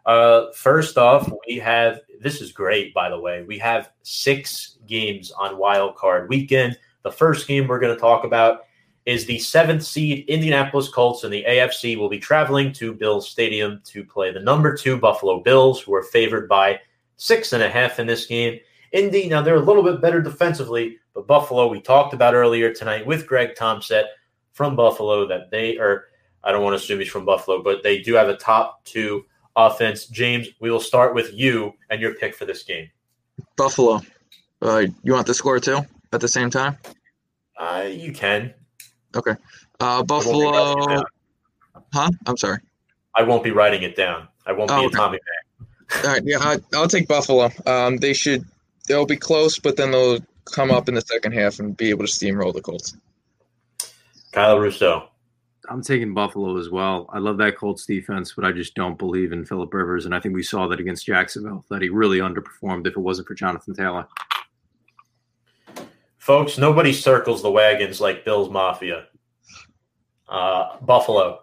Uh, 0.06 0.46
first 0.52 0.96
off, 0.96 1.30
we 1.46 1.58
have 1.58 2.00
this 2.20 2.40
is 2.40 2.50
great, 2.50 2.94
by 2.94 3.10
the 3.10 3.20
way. 3.20 3.42
We 3.42 3.58
have 3.58 3.90
six 4.02 4.78
games 4.86 5.30
on 5.32 5.58
wild 5.58 5.96
card 5.96 6.28
weekend. 6.28 6.78
The 7.02 7.12
first 7.12 7.46
game 7.46 7.68
we're 7.68 7.78
to 7.94 8.00
talk 8.00 8.24
about 8.24 8.62
is 9.06 9.24
the 9.24 9.38
seventh 9.38 9.84
seed 9.84 10.28
Indianapolis 10.28 10.88
Colts 10.88 11.22
and 11.22 11.32
the 11.32 11.44
AFC 11.48 11.96
will 11.96 12.08
be 12.08 12.18
traveling 12.18 12.72
to 12.72 12.92
Bills 12.92 13.28
Stadium 13.28 13.80
to 13.84 14.04
play 14.04 14.32
the 14.32 14.40
number 14.40 14.76
two 14.76 14.98
Buffalo 14.98 15.40
Bills, 15.40 15.80
who 15.80 15.94
are 15.94 16.02
favored 16.02 16.48
by 16.48 16.80
six 17.16 17.52
and 17.52 17.62
a 17.62 17.70
half 17.70 18.00
in 18.00 18.06
this 18.06 18.26
game. 18.26 18.58
Indy, 18.92 19.28
now 19.28 19.42
they're 19.42 19.54
a 19.54 19.60
little 19.60 19.82
bit 19.82 20.00
better 20.00 20.20
defensively, 20.20 20.98
but 21.14 21.26
Buffalo, 21.26 21.68
we 21.68 21.80
talked 21.80 22.14
about 22.14 22.34
earlier 22.34 22.72
tonight 22.72 23.06
with 23.06 23.26
Greg 23.26 23.54
Thompson 23.54 24.04
from 24.52 24.74
Buffalo 24.74 25.26
that 25.28 25.50
they 25.50 25.78
are, 25.78 26.06
I 26.42 26.50
don't 26.50 26.64
want 26.64 26.72
to 26.72 26.82
assume 26.82 26.98
he's 26.98 27.08
from 27.08 27.24
Buffalo, 27.24 27.62
but 27.62 27.82
they 27.84 28.02
do 28.02 28.14
have 28.14 28.28
a 28.28 28.36
top 28.36 28.84
two 28.84 29.24
offense. 29.54 30.06
James, 30.06 30.48
we 30.60 30.70
will 30.70 30.80
start 30.80 31.14
with 31.14 31.32
you 31.32 31.72
and 31.90 32.00
your 32.00 32.14
pick 32.14 32.34
for 32.34 32.44
this 32.44 32.64
game. 32.64 32.90
Buffalo. 33.56 34.00
Uh, 34.62 34.86
you 35.02 35.12
want 35.12 35.26
the 35.26 35.34
score 35.34 35.60
too 35.60 35.80
at 36.12 36.20
the 36.20 36.28
same 36.28 36.50
time? 36.50 36.76
Uh, 37.56 37.86
you 37.88 38.12
can. 38.12 38.52
Okay. 39.16 39.32
Uh, 39.80 39.84
I 39.84 40.02
won't 40.02 40.08
be 40.08 40.14
writing 40.14 40.32
it 40.32 40.86
Buffalo. 40.86 40.86
down. 40.96 41.04
Huh? 41.92 42.10
I'm 42.26 42.36
sorry. 42.36 42.58
I 43.14 43.22
won't 43.22 43.42
be 43.42 43.50
writing 43.50 43.82
it 43.82 43.96
down. 43.96 44.28
I 44.46 44.52
won't 44.52 44.70
Oh, 44.70 44.80
be 44.80 44.86
okay. 44.86 44.94
a 44.94 44.98
Tommy 44.98 45.18
Mac. 45.90 46.04
All 46.04 46.10
right. 46.12 46.22
Yeah, 46.24 46.38
I, 46.40 46.58
I'll 46.74 46.88
take 46.88 47.08
Buffalo. 47.08 47.50
Um, 47.66 47.96
they 47.98 48.12
should. 48.12 48.44
They'll 48.88 49.06
be 49.06 49.16
close, 49.16 49.58
but 49.58 49.76
then 49.76 49.90
they'll 49.90 50.18
come 50.44 50.70
up 50.70 50.88
in 50.88 50.94
the 50.94 51.00
second 51.00 51.32
half 51.32 51.58
and 51.58 51.76
be 51.76 51.90
able 51.90 52.04
to 52.06 52.10
steamroll 52.12 52.52
the 52.52 52.60
Colts. 52.60 52.96
Kyle 54.32 54.58
Russo. 54.58 55.08
I'm 55.68 55.82
taking 55.82 56.14
Buffalo 56.14 56.56
as 56.58 56.70
well. 56.70 57.08
I 57.12 57.18
love 57.18 57.38
that 57.38 57.56
Colts 57.56 57.84
defense, 57.86 58.32
but 58.34 58.44
I 58.44 58.52
just 58.52 58.74
don't 58.76 58.96
believe 58.96 59.32
in 59.32 59.44
Philip 59.44 59.74
Rivers, 59.74 60.04
and 60.06 60.14
I 60.14 60.20
think 60.20 60.34
we 60.34 60.42
saw 60.44 60.68
that 60.68 60.78
against 60.78 61.06
Jacksonville 61.06 61.64
that 61.70 61.82
he 61.82 61.88
really 61.88 62.18
underperformed 62.18 62.86
if 62.86 62.92
it 62.92 63.00
wasn't 63.00 63.26
for 63.26 63.34
Jonathan 63.34 63.74
Taylor. 63.74 64.06
Folks, 66.26 66.58
nobody 66.58 66.92
circles 66.92 67.40
the 67.40 67.52
wagons 67.52 68.00
like 68.00 68.24
Bill's 68.24 68.50
Mafia. 68.50 69.06
Uh, 70.28 70.76
Buffalo. 70.80 71.42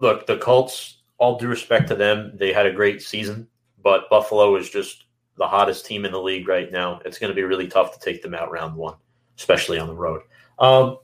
Look, 0.00 0.26
the 0.26 0.36
Colts, 0.36 0.98
all 1.16 1.38
due 1.38 1.48
respect 1.48 1.88
to 1.88 1.94
them, 1.94 2.32
they 2.34 2.52
had 2.52 2.66
a 2.66 2.72
great 2.74 3.00
season, 3.00 3.48
but 3.82 4.10
Buffalo 4.10 4.56
is 4.56 4.68
just 4.68 5.06
the 5.38 5.46
hottest 5.46 5.86
team 5.86 6.04
in 6.04 6.12
the 6.12 6.20
league 6.20 6.46
right 6.46 6.70
now. 6.70 7.00
It's 7.06 7.18
going 7.18 7.30
to 7.30 7.34
be 7.34 7.42
really 7.42 7.68
tough 7.68 7.94
to 7.94 8.04
take 8.04 8.20
them 8.20 8.34
out 8.34 8.50
round 8.50 8.76
one, 8.76 8.96
especially 9.38 9.78
on 9.78 9.88
the 9.88 9.94
road. 9.94 10.20
Um, 10.58 10.98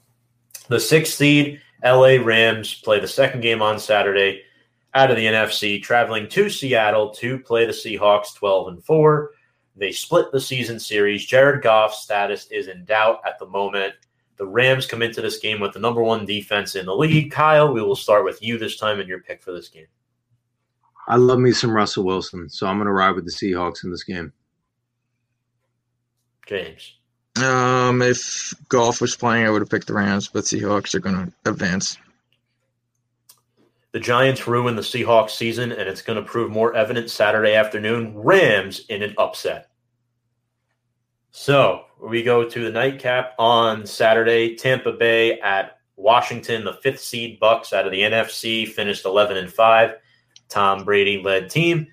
the 0.68 0.78
sixth 0.78 1.14
seed, 1.14 1.62
LA 1.82 2.18
Rams, 2.22 2.74
play 2.74 3.01
the 3.01 3.09
second 3.09 3.40
game 3.40 3.62
on 3.62 3.78
Saturday 3.78 4.43
out 4.93 5.10
of 5.10 5.16
the 5.16 5.24
NFC, 5.24 5.82
traveling 5.82 6.28
to 6.28 6.51
Seattle 6.51 7.14
to 7.14 7.39
play 7.39 7.64
the 7.64 7.72
Seahawks 7.72 8.35
12 8.35 8.68
and 8.68 8.85
4. 8.85 9.30
They 9.78 9.92
split 9.92 10.32
the 10.32 10.40
season 10.40 10.80
series. 10.80 11.24
Jared 11.24 11.62
Goff's 11.62 12.02
status 12.02 12.46
is 12.50 12.66
in 12.66 12.84
doubt 12.84 13.20
at 13.24 13.38
the 13.38 13.46
moment. 13.46 13.94
The 14.36 14.46
Rams 14.46 14.86
come 14.86 15.02
into 15.02 15.20
this 15.20 15.38
game 15.38 15.60
with 15.60 15.72
the 15.72 15.78
number 15.78 16.02
one 16.02 16.26
defense 16.26 16.74
in 16.74 16.86
the 16.86 16.94
league. 16.94 17.30
Kyle, 17.30 17.72
we 17.72 17.82
will 17.82 17.96
start 17.96 18.24
with 18.24 18.42
you 18.42 18.59
this 18.59 18.76
time 18.76 19.00
and 19.00 19.09
your 19.09 19.20
pick 19.20 19.42
for 19.42 19.52
this 19.52 19.68
game. 19.68 19.86
I 21.06 21.16
love 21.16 21.38
me 21.38 21.52
some 21.52 21.70
Russell 21.70 22.05
Wilson, 22.05 22.48
so 22.48 22.66
I'm 22.66 22.76
going 22.76 22.86
to 22.86 22.92
ride 22.92 23.14
with 23.14 23.24
the 23.24 23.30
Seahawks 23.30 23.82
in 23.84 23.90
this 23.90 24.05
game. 24.05 24.32
James. 26.46 26.94
Um, 27.42 28.02
if 28.02 28.52
Goff 28.68 29.00
was 29.00 29.16
playing, 29.16 29.46
I 29.46 29.50
would 29.50 29.62
have 29.62 29.70
picked 29.70 29.86
the 29.86 29.94
Rams, 29.94 30.28
but 30.28 30.44
Seahawks 30.44 30.94
are 30.94 31.00
going 31.00 31.14
to 31.26 31.50
advance. 31.50 31.96
The 33.92 34.00
Giants 34.00 34.46
ruined 34.46 34.76
the 34.76 34.82
Seahawks 34.82 35.30
season, 35.30 35.72
and 35.72 35.88
it's 35.88 36.02
going 36.02 36.22
to 36.22 36.28
prove 36.28 36.50
more 36.50 36.74
evident 36.74 37.10
Saturday 37.10 37.55
afternoon. 37.55 38.16
Rams 38.16 38.80
in 38.88 39.02
an 39.02 39.14
upset. 39.16 39.68
So 41.30 41.84
we 42.00 42.22
go 42.22 42.48
to 42.48 42.64
the 42.64 42.70
nightcap 42.70 43.34
on 43.38 43.86
Saturday. 43.86 44.56
Tampa 44.56 44.92
Bay 44.92 45.40
at 45.40 45.78
Washington, 45.96 46.64
the 46.64 46.74
fifth 46.74 47.00
seed 47.00 47.40
Bucks 47.40 47.72
out 47.72 47.86
of 47.86 47.92
the 47.92 48.00
NFC 48.00 48.68
finished 48.68 49.05
11 49.05 49.36
and 49.36 49.52
five. 49.52 49.96
Tom 50.48 50.84
Brady 50.84 51.22
led 51.22 51.50
team. 51.50 51.88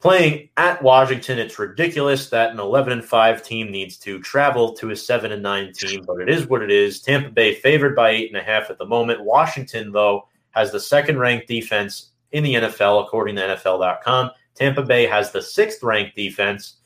Playing 0.00 0.50
at 0.56 0.80
Washington, 0.80 1.40
it's 1.40 1.58
ridiculous 1.58 2.30
that 2.30 2.52
an 2.52 2.60
11 2.60 2.92
and 2.92 3.04
5 3.04 3.42
team 3.42 3.72
needs 3.72 3.96
to 3.98 4.20
travel 4.20 4.72
to 4.74 4.90
a 4.90 4.96
7 4.96 5.32
and 5.32 5.42
9 5.42 5.72
team, 5.72 6.04
but 6.06 6.20
it 6.20 6.28
is 6.28 6.46
what 6.46 6.62
it 6.62 6.70
is. 6.70 7.00
Tampa 7.00 7.30
Bay 7.30 7.56
favored 7.56 7.96
by 7.96 8.12
8.5 8.14 8.70
at 8.70 8.78
the 8.78 8.86
moment. 8.86 9.24
Washington, 9.24 9.90
though, 9.90 10.28
has 10.50 10.70
the 10.70 10.78
second 10.78 11.18
ranked 11.18 11.48
defense 11.48 12.12
in 12.30 12.44
the 12.44 12.54
NFL, 12.54 13.06
according 13.06 13.34
to 13.36 13.42
NFL.com. 13.42 14.30
Tampa 14.54 14.82
Bay 14.82 15.04
has 15.06 15.32
the 15.32 15.42
sixth 15.42 15.82
ranked 15.82 16.14
defense, 16.14 16.77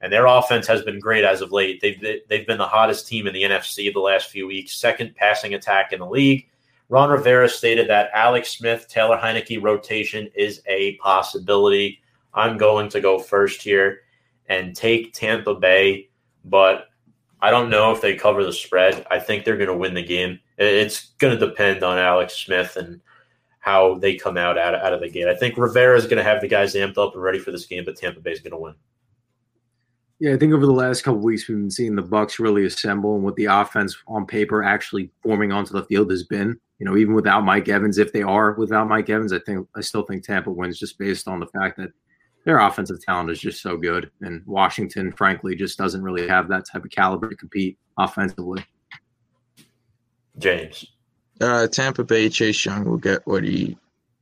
and 0.00 0.12
their 0.12 0.26
offense 0.26 0.66
has 0.66 0.82
been 0.82 1.00
great 1.00 1.24
as 1.24 1.40
of 1.40 1.52
late. 1.52 1.80
They've, 1.80 2.00
they've 2.28 2.46
been 2.46 2.58
the 2.58 2.66
hottest 2.66 3.08
team 3.08 3.26
in 3.26 3.34
the 3.34 3.42
NFC 3.42 3.92
the 3.92 4.00
last 4.00 4.30
few 4.30 4.46
weeks, 4.46 4.76
second 4.76 5.14
passing 5.16 5.54
attack 5.54 5.92
in 5.92 6.00
the 6.00 6.06
league. 6.06 6.48
Ron 6.88 7.10
Rivera 7.10 7.48
stated 7.48 7.88
that 7.88 8.10
Alex 8.14 8.50
Smith, 8.50 8.88
Taylor 8.88 9.18
Heinicke 9.18 9.62
rotation 9.62 10.28
is 10.34 10.62
a 10.66 10.96
possibility. 10.96 12.00
I'm 12.32 12.56
going 12.56 12.88
to 12.90 13.00
go 13.00 13.18
first 13.18 13.60
here 13.60 14.00
and 14.48 14.74
take 14.74 15.12
Tampa 15.12 15.54
Bay, 15.54 16.08
but 16.44 16.86
I 17.40 17.50
don't 17.50 17.70
know 17.70 17.92
if 17.92 18.00
they 18.00 18.14
cover 18.14 18.44
the 18.44 18.52
spread. 18.52 19.06
I 19.10 19.18
think 19.18 19.44
they're 19.44 19.56
going 19.56 19.68
to 19.68 19.76
win 19.76 19.94
the 19.94 20.02
game. 20.02 20.40
It's 20.56 21.10
going 21.18 21.38
to 21.38 21.46
depend 21.46 21.82
on 21.82 21.98
Alex 21.98 22.34
Smith 22.34 22.76
and 22.76 23.00
how 23.60 23.96
they 23.96 24.16
come 24.16 24.38
out 24.38 24.56
out 24.56 24.74
of, 24.74 24.80
out 24.80 24.94
of 24.94 25.00
the 25.00 25.10
gate. 25.10 25.28
I 25.28 25.34
think 25.34 25.58
Rivera 25.58 25.96
is 25.96 26.04
going 26.04 26.16
to 26.16 26.24
have 26.24 26.40
the 26.40 26.48
guys 26.48 26.74
amped 26.74 26.96
up 26.96 27.14
and 27.14 27.22
ready 27.22 27.38
for 27.38 27.50
this 27.50 27.66
game, 27.66 27.84
but 27.84 27.96
Tampa 27.96 28.20
Bay 28.20 28.32
is 28.32 28.40
going 28.40 28.52
to 28.52 28.58
win. 28.58 28.74
Yeah, 30.20 30.34
I 30.34 30.36
think 30.36 30.52
over 30.52 30.66
the 30.66 30.72
last 30.72 31.02
couple 31.02 31.20
weeks 31.20 31.46
we've 31.46 31.58
been 31.58 31.70
seeing 31.70 31.94
the 31.94 32.02
Bucks 32.02 32.40
really 32.40 32.64
assemble 32.64 33.14
and 33.14 33.22
what 33.22 33.36
the 33.36 33.44
offense 33.44 33.96
on 34.08 34.26
paper 34.26 34.64
actually 34.64 35.10
forming 35.22 35.52
onto 35.52 35.72
the 35.72 35.84
field 35.84 36.10
has 36.10 36.24
been. 36.24 36.58
You 36.80 36.86
know, 36.86 36.96
even 36.96 37.14
without 37.14 37.44
Mike 37.44 37.68
Evans, 37.68 37.98
if 37.98 38.12
they 38.12 38.22
are 38.22 38.52
without 38.52 38.88
Mike 38.88 39.10
Evans, 39.10 39.32
I 39.32 39.38
think 39.40 39.66
I 39.76 39.80
still 39.80 40.02
think 40.02 40.24
Tampa 40.24 40.50
wins 40.50 40.78
just 40.78 40.98
based 40.98 41.28
on 41.28 41.40
the 41.40 41.46
fact 41.46 41.76
that 41.78 41.90
their 42.44 42.58
offensive 42.58 43.04
talent 43.04 43.30
is 43.30 43.40
just 43.40 43.60
so 43.60 43.76
good, 43.76 44.10
and 44.20 44.42
Washington, 44.46 45.12
frankly, 45.12 45.54
just 45.54 45.76
doesn't 45.76 46.02
really 46.02 46.26
have 46.28 46.48
that 46.48 46.64
type 46.66 46.84
of 46.84 46.90
caliber 46.90 47.28
to 47.28 47.36
compete 47.36 47.76
offensively. 47.98 48.64
James, 50.38 50.86
uh, 51.40 51.66
Tampa 51.66 52.04
Bay 52.04 52.28
Chase 52.28 52.64
Young 52.64 52.84
will 52.84 52.96
get 52.96 53.26
what 53.26 53.44
he 53.44 53.76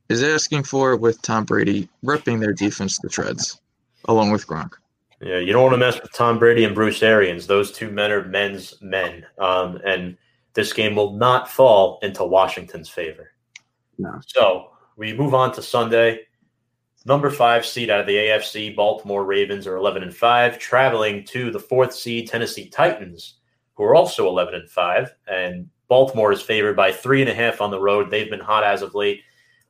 is 0.09 0.23
asking 0.23 0.63
for 0.63 0.95
with 0.95 1.21
Tom 1.21 1.45
Brady 1.45 1.87
ripping 2.03 2.39
their 2.39 2.53
defense 2.53 2.97
to 2.99 3.09
shreds, 3.09 3.61
along 4.05 4.31
with 4.31 4.47
Gronk. 4.47 4.73
Yeah, 5.21 5.39
you 5.39 5.51
don't 5.51 5.63
want 5.63 5.73
to 5.73 5.77
mess 5.77 5.99
with 6.01 6.13
Tom 6.13 6.37
Brady 6.37 6.63
and 6.63 6.75
Bruce 6.75 7.01
Arians. 7.01 7.47
Those 7.47 7.71
two 7.71 7.89
men 7.89 8.11
are 8.11 8.25
men's 8.25 8.75
men. 8.81 9.25
Um, 9.39 9.79
and 9.85 10.15
this 10.53 10.73
game 10.73 10.95
will 10.95 11.13
not 11.13 11.49
fall 11.49 11.99
into 12.03 12.23
Washington's 12.23 12.89
favor. 12.89 13.31
No. 13.97 14.19
So 14.27 14.71
we 14.95 15.13
move 15.13 15.33
on 15.33 15.53
to 15.53 15.61
Sunday. 15.61 16.21
Number 17.05 17.31
five 17.31 17.65
seed 17.65 17.89
out 17.89 18.01
of 18.01 18.05
the 18.05 18.15
AFC, 18.15 18.75
Baltimore 18.75 19.25
Ravens 19.25 19.65
are 19.65 19.77
11 19.77 20.03
and 20.03 20.15
5, 20.15 20.59
traveling 20.59 21.23
to 21.25 21.51
the 21.51 21.59
fourth 21.59 21.93
seed 21.93 22.27
Tennessee 22.27 22.69
Titans, 22.69 23.35
who 23.75 23.83
are 23.83 23.95
also 23.95 24.27
11 24.27 24.55
and 24.55 24.69
5. 24.69 25.15
And 25.27 25.69
Baltimore 25.87 26.31
is 26.31 26.41
favored 26.41 26.75
by 26.75 26.91
three 26.91 27.21
and 27.21 27.29
a 27.29 27.33
half 27.33 27.61
on 27.61 27.71
the 27.71 27.79
road. 27.79 28.11
They've 28.11 28.29
been 28.29 28.39
hot 28.39 28.63
as 28.63 28.81
of 28.81 28.93
late. 28.93 29.21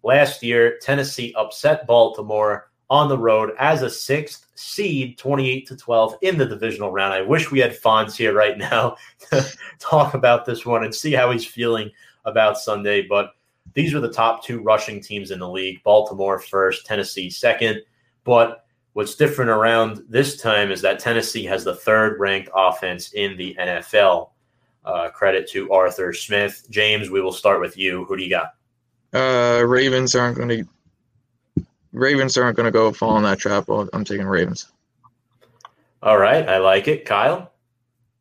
Last 0.03 0.41
year, 0.41 0.77
Tennessee 0.81 1.33
upset 1.37 1.85
Baltimore 1.85 2.71
on 2.89 3.09
the 3.09 3.17
road 3.17 3.51
as 3.59 3.81
a 3.81 3.89
sixth 3.89 4.47
seed, 4.55 5.17
28 5.17 5.67
to 5.67 5.75
12 5.75 6.15
in 6.21 6.37
the 6.37 6.45
divisional 6.45 6.91
round. 6.91 7.13
I 7.13 7.21
wish 7.21 7.51
we 7.51 7.59
had 7.59 7.77
Fonz 7.77 8.15
here 8.15 8.33
right 8.33 8.57
now 8.57 8.95
to 9.29 9.45
talk 9.79 10.13
about 10.13 10.45
this 10.45 10.65
one 10.65 10.83
and 10.83 10.93
see 10.93 11.13
how 11.13 11.31
he's 11.31 11.45
feeling 11.45 11.91
about 12.25 12.57
Sunday. 12.57 13.01
But 13.07 13.31
these 13.73 13.93
are 13.93 13.99
the 13.99 14.11
top 14.11 14.43
two 14.43 14.61
rushing 14.61 15.01
teams 15.01 15.31
in 15.31 15.39
the 15.39 15.49
league 15.49 15.83
Baltimore 15.83 16.39
first, 16.39 16.85
Tennessee 16.85 17.29
second. 17.29 17.81
But 18.23 18.65
what's 18.93 19.15
different 19.15 19.51
around 19.51 20.03
this 20.09 20.41
time 20.41 20.71
is 20.71 20.81
that 20.81 20.99
Tennessee 20.99 21.43
has 21.45 21.63
the 21.63 21.75
third 21.75 22.19
ranked 22.19 22.49
offense 22.55 23.13
in 23.13 23.37
the 23.37 23.55
NFL. 23.59 24.29
Uh, 24.85 25.09
credit 25.09 25.49
to 25.49 25.71
Arthur 25.71 26.13
Smith. 26.13 26.65
James, 26.69 27.09
we 27.09 27.19
will 27.19 27.33
start 27.33 27.59
with 27.59 27.77
you. 27.77 28.05
Who 28.05 28.15
do 28.15 28.23
you 28.23 28.29
got? 28.29 28.53
Uh, 29.13 29.65
Ravens 29.65 30.15
aren't 30.15 30.37
going 30.37 30.49
to 30.49 30.65
Ravens 31.97 32.37
aren't 32.37 32.55
going 32.55 32.65
to 32.65 32.71
go 32.71 32.91
fall 32.91 33.17
in 33.17 33.23
that 33.23 33.39
trap. 33.39 33.65
I'm 33.69 34.03
taking 34.03 34.27
Ravens. 34.27 34.71
All 36.03 36.17
right, 36.17 36.47
I 36.47 36.59
like 36.59 36.87
it, 36.87 37.05
Kyle. 37.05 37.51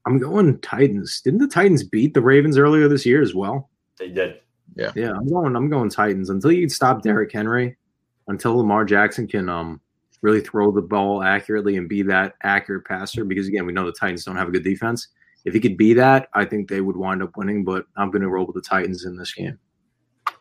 I'm 0.06 0.18
going 0.18 0.58
Titans. 0.60 1.20
Didn't 1.20 1.40
the 1.40 1.48
Titans 1.48 1.82
beat 1.82 2.14
the 2.14 2.22
Ravens 2.22 2.58
earlier 2.58 2.88
this 2.88 3.04
year 3.04 3.20
as 3.20 3.34
well? 3.34 3.70
They 3.98 4.08
did. 4.08 4.40
Yeah, 4.76 4.92
yeah. 4.94 5.12
I'm 5.12 5.28
going. 5.28 5.56
I'm 5.56 5.68
going 5.68 5.90
Titans 5.90 6.30
until 6.30 6.52
you 6.52 6.62
can 6.62 6.70
stop 6.70 7.02
Derrick 7.02 7.32
Henry, 7.32 7.76
until 8.28 8.56
Lamar 8.56 8.84
Jackson 8.84 9.26
can 9.26 9.48
um 9.48 9.80
really 10.22 10.40
throw 10.40 10.70
the 10.70 10.82
ball 10.82 11.22
accurately 11.22 11.76
and 11.76 11.88
be 11.88 12.02
that 12.02 12.34
accurate 12.42 12.84
passer. 12.84 13.24
Because 13.24 13.48
again, 13.48 13.66
we 13.66 13.72
know 13.72 13.84
the 13.84 13.92
Titans 13.92 14.24
don't 14.24 14.36
have 14.36 14.48
a 14.48 14.52
good 14.52 14.64
defense. 14.64 15.08
If 15.44 15.54
he 15.54 15.60
could 15.60 15.76
be 15.76 15.92
that, 15.94 16.28
I 16.34 16.44
think 16.44 16.68
they 16.68 16.80
would 16.80 16.96
wind 16.96 17.22
up 17.22 17.36
winning. 17.36 17.64
But 17.64 17.86
I'm 17.96 18.10
going 18.10 18.22
to 18.22 18.28
roll 18.28 18.46
with 18.46 18.54
the 18.54 18.62
Titans 18.62 19.04
in 19.04 19.16
this 19.16 19.32
game. 19.34 19.58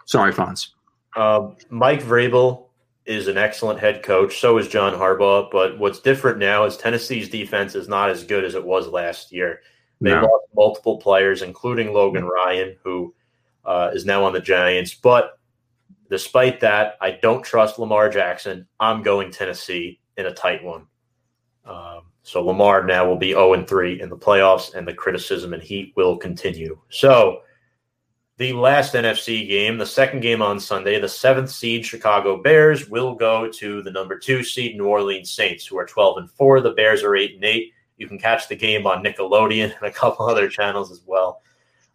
Sorry, 0.06 0.32
Fonz. 0.32 0.70
Uh, 1.16 1.50
Mike 1.70 2.04
Vrabel 2.04 2.65
is 3.06 3.28
an 3.28 3.38
excellent 3.38 3.80
head 3.80 4.04
coach. 4.04 4.40
So 4.40 4.58
is 4.58 4.68
John 4.68 4.94
Harbaugh. 4.94 5.50
But 5.52 5.78
what's 5.78 6.00
different 6.00 6.40
now 6.40 6.66
is 6.66 6.78
Tennessee's 6.78 7.30
defense 7.30 7.76
is 7.76 7.88
not 7.88 8.10
as 8.10 8.24
good 8.24 8.44
as 8.44 8.56
it 8.56 8.66
was 8.66 8.88
last 8.88 9.32
year. 9.32 9.62
They 10.02 10.12
no. 10.12 10.22
lost 10.22 10.46
multiple 10.56 10.98
players, 10.98 11.42
including 11.42 11.94
Logan 11.94 12.26
Ryan, 12.26 12.76
who 12.84 13.14
uh, 13.64 13.92
is 13.94 14.06
now 14.06 14.24
on 14.24 14.34
the 14.34 14.42
Giants. 14.42 14.94
But 14.94 15.40
despite 16.10 16.60
that, 16.62 16.98
I 17.00 17.12
don't 17.22 17.44
trust 17.44 17.80
Lamar 17.80 18.10
Jackson. 18.10 18.68
I'm 18.80 19.04
going 19.04 19.32
Tennessee 19.32 20.00
in 20.18 20.26
a 20.26 20.34
tight 20.34 20.64
one. 20.64 20.88
Um, 21.66 22.02
so 22.24 22.44
Lamar 22.44 22.84
now 22.84 23.08
will 23.08 23.18
be 23.18 23.32
0 23.32 23.54
and 23.54 23.68
3 23.68 24.02
in 24.02 24.10
the 24.10 24.18
playoffs, 24.18 24.74
and 24.74 24.88
the 24.88 24.94
criticism 24.94 25.54
and 25.54 25.62
heat 25.62 25.94
will 25.96 26.18
continue. 26.18 26.80
So 26.90 27.42
the 28.38 28.54
last 28.54 28.94
NFC 28.94 29.48
game, 29.48 29.78
the 29.78 29.86
second 29.86 30.20
game 30.20 30.42
on 30.42 30.60
Sunday, 30.60 31.00
the 31.00 31.08
seventh 31.08 31.50
seed 31.50 31.86
Chicago 31.86 32.42
Bears 32.42 32.90
will 32.90 33.16
go 33.16 33.50
to 33.50 33.82
the 33.82 33.92
number 33.92 34.20
two 34.20 34.44
seed 34.44 34.76
New 34.76 34.88
Orleans 34.88 35.32
Saints, 35.32 35.66
who 35.66 35.78
are 35.78 35.86
12 35.86 36.18
and 36.18 36.32
4. 36.32 36.62
The 36.62 36.72
Bears 36.72 37.02
are 37.04 37.16
8 37.16 37.36
and 37.36 37.44
8. 37.46 37.72
You 37.98 38.08
can 38.08 38.20
catch 38.20 38.50
the 38.50 38.56
game 38.56 38.86
on 38.86 39.04
Nickelodeon 39.04 39.74
and 39.76 39.84
a 39.84 39.92
couple 39.92 40.26
other 40.30 40.50
channels 40.50 40.92
as 40.92 41.02
well. 41.06 41.42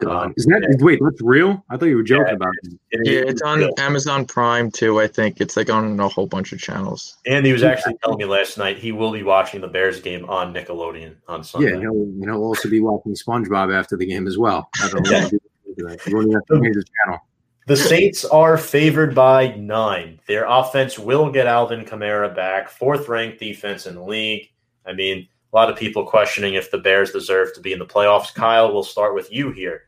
Um, 0.07 0.33
is 0.35 0.47
that 0.47 0.79
wait? 0.81 0.99
That's 1.03 1.21
real? 1.21 1.63
I 1.69 1.77
thought 1.77 1.85
you 1.85 1.97
were 1.97 2.03
joking 2.03 2.29
yeah, 2.29 2.35
about 2.35 2.55
it. 2.63 2.79
it 2.91 3.01
yeah, 3.05 3.31
it's 3.31 3.43
on 3.43 3.59
real. 3.59 3.75
Amazon 3.77 4.25
Prime 4.25 4.71
too. 4.71 4.99
I 4.99 5.07
think 5.07 5.43
it's 5.43 5.59
like 5.59 5.69
on 5.69 6.01
a 6.01 6.09
whole 6.09 6.27
bunch 6.27 6.55
of 6.55 6.59
channels. 6.59 7.19
And 7.27 7.45
he 7.45 7.53
was 7.53 7.63
actually 7.63 7.99
telling 8.03 8.17
me 8.17 8.25
last 8.25 8.57
night 8.57 8.79
he 8.79 8.93
will 8.93 9.13
be 9.13 9.23
watching 9.23 9.61
the 9.61 9.69
Bears 9.69 10.01
game 10.01 10.25
on 10.31 10.55
Nickelodeon 10.55 11.17
on 11.29 11.45
Sunday. 11.45 11.73
Yeah, 11.73 11.81
he'll, 11.81 12.11
he'll 12.19 12.43
also 12.43 12.71
be 12.71 12.81
watching 12.81 13.15
SpongeBob 13.15 13.79
after 13.79 13.95
the 13.95 14.07
game 14.07 14.27
as 14.27 14.39
well. 14.39 14.71
You 15.81 16.17
won't 16.17 16.27
even 16.29 16.33
have 16.33 16.45
to 16.47 16.61
change 16.61 16.77
the 16.77 16.85
channel. 17.05 17.21
The 17.67 17.77
Saints 17.77 18.25
are 18.25 18.59
favored 18.59 19.15
by 19.15 19.55
nine. 19.55 20.19
Their 20.27 20.45
offense 20.47 20.99
will 20.99 21.31
get 21.31 21.47
Alvin 21.47 21.85
Kamara 21.85 22.35
back, 22.35 22.69
fourth 22.69 23.09
ranked 23.09 23.39
defense 23.39 23.87
in 23.87 23.95
the 23.95 24.03
league. 24.03 24.49
I 24.87 24.93
mean, 24.93 25.29
a 25.53 25.57
lot 25.57 25.71
of 25.71 25.77
people 25.77 26.05
questioning 26.05 26.55
if 26.55 26.71
the 26.71 26.79
Bears 26.79 27.13
deserve 27.13 27.55
to 27.55 27.61
be 27.61 27.73
in 27.73 27.79
the 27.79 27.87
playoffs. 27.87 28.35
Kyle, 28.35 28.73
we'll 28.73 28.83
start 28.83 29.15
with 29.15 29.33
you 29.33 29.53
here. 29.53 29.83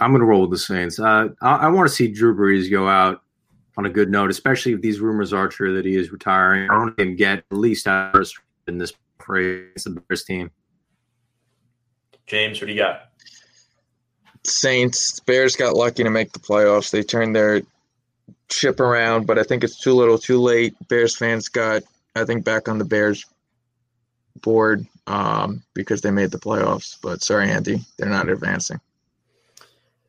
I'm 0.00 0.10
going 0.10 0.20
to 0.20 0.26
roll 0.26 0.40
with 0.40 0.50
the 0.50 0.58
Saints. 0.58 0.98
Uh, 0.98 1.28
I, 1.40 1.56
I 1.56 1.68
want 1.68 1.88
to 1.88 1.94
see 1.94 2.08
Drew 2.08 2.34
Brees 2.34 2.70
go 2.70 2.88
out 2.88 3.22
on 3.76 3.86
a 3.86 3.90
good 3.90 4.10
note, 4.10 4.30
especially 4.30 4.72
if 4.72 4.80
these 4.80 5.00
rumors 5.00 5.32
are 5.32 5.46
true 5.46 5.74
that 5.76 5.84
he 5.84 5.96
is 5.96 6.10
retiring. 6.10 6.68
I 6.70 6.78
want 6.78 6.98
him 6.98 7.16
get 7.16 7.44
at 7.50 7.56
least 7.56 7.86
out 7.86 8.16
in 8.66 8.78
this 8.78 8.92
race, 9.28 9.84
the 9.84 9.90
Bears 10.08 10.24
team. 10.24 10.50
James, 12.26 12.60
what 12.60 12.66
do 12.66 12.72
you 12.72 12.78
got? 12.78 13.10
Saints, 14.44 15.20
Bears 15.20 15.56
got 15.56 15.74
lucky 15.74 16.04
to 16.04 16.10
make 16.10 16.32
the 16.32 16.38
playoffs. 16.38 16.90
They 16.90 17.02
turned 17.02 17.34
their 17.34 17.62
ship 18.50 18.80
around, 18.80 19.26
but 19.26 19.38
I 19.38 19.42
think 19.42 19.64
it's 19.64 19.80
too 19.80 19.94
little, 19.94 20.18
too 20.18 20.40
late. 20.40 20.74
Bears 20.88 21.16
fans 21.16 21.48
got, 21.48 21.82
I 22.14 22.24
think, 22.24 22.44
back 22.44 22.68
on 22.68 22.78
the 22.78 22.84
Bears 22.84 23.24
board 24.42 24.86
um, 25.06 25.62
because 25.74 26.00
they 26.02 26.10
made 26.10 26.30
the 26.30 26.38
playoffs. 26.38 26.96
But 27.02 27.22
sorry, 27.22 27.50
Andy, 27.50 27.80
they're 27.96 28.08
not 28.08 28.28
advancing. 28.28 28.80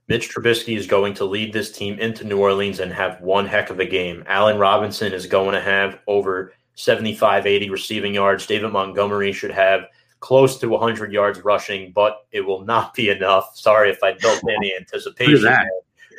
Mitch 0.08 0.30
Trubisky 0.34 0.78
is 0.78 0.86
going 0.86 1.16
to 1.16 1.26
lead 1.26 1.52
this 1.52 1.72
team 1.72 1.98
into 1.98 2.26
New 2.26 2.38
Orleans 2.38 2.80
and 2.80 2.94
have 2.94 3.20
one 3.22 3.48
heck 3.48 3.72
of 3.72 3.80
a 3.80 3.86
game. 3.86 4.24
Allen 4.28 4.60
Robinson 4.60 5.14
is 5.14 5.26
going 5.26 5.54
to 5.54 5.62
have 5.62 6.00
over 6.06 6.54
75, 6.76 7.48
80 7.48 7.70
receiving 7.72 8.14
yards. 8.14 8.46
David 8.46 8.72
Montgomery 8.72 9.32
should 9.32 9.52
have 9.52 9.88
close 10.26 10.58
to 10.58 10.68
100 10.68 11.14
yards 11.14 11.40
rushing, 11.42 11.92
but 11.92 12.26
it 12.32 12.42
will 12.42 12.66
not 12.66 12.96
be 12.96 13.10
enough. 13.10 13.52
Sorry 13.56 13.92
if 13.92 14.02
I 14.02 14.14
built 14.14 14.42
any 14.58 14.76
anticipation. 14.76 15.44
that. 15.44 15.70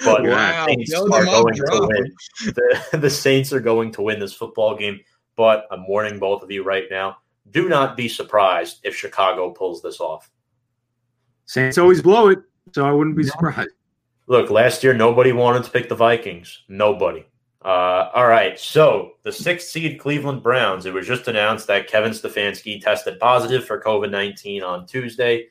But 0.05 0.23
Wow, 0.23 0.67
the 0.67 0.85
Saints 0.87 0.93
are 0.93 1.25
going 1.25 1.55
to 1.55 1.89
win. 1.89 2.15
The, 2.45 2.99
the 2.99 3.11
Saints 3.11 3.53
are 3.53 3.61
going 3.61 3.91
to 3.93 4.03
win 4.03 4.21
this 4.21 4.33
football 4.33 4.77
game. 4.77 5.01
But 5.35 5.67
I'm 5.73 5.89
warning 5.89 6.21
both 6.21 6.43
of 6.45 6.51
you 6.53 6.63
right 6.63 6.85
now: 6.89 7.17
do 7.51 7.69
not 7.69 7.97
be 7.97 8.09
surprised 8.09 8.79
if 8.85 8.95
Chicago 8.95 9.51
pulls 9.51 9.83
this 9.83 9.99
off. 9.99 10.31
Saints 11.47 11.77
always 11.77 12.01
blow 12.01 12.29
it, 12.29 12.39
so 12.73 12.87
I 12.87 12.93
wouldn't 12.93 13.17
be 13.17 13.25
surprised. 13.25 13.71
Look, 14.29 14.51
last 14.51 14.85
year 14.85 14.95
nobody 14.95 15.33
wanted 15.33 15.65
to 15.65 15.71
pick 15.71 15.89
the 15.89 15.95
Vikings. 15.97 16.63
Nobody. 16.69 17.27
Uh, 17.67 18.11
all 18.15 18.29
right. 18.29 18.61
So 18.61 19.15
the 19.25 19.33
sixth 19.33 19.67
seed 19.67 19.99
Cleveland 19.99 20.41
Browns. 20.41 20.87
It 20.87 20.95
was 20.95 21.05
just 21.05 21.27
announced 21.27 21.67
that 21.67 21.89
Kevin 21.89 22.13
Stefanski 22.13 22.81
tested 22.81 23.19
positive 23.19 23.65
for 23.65 23.83
COVID 23.83 24.13
19 24.13 24.63
on 24.63 24.87
Tuesday. 24.87 25.49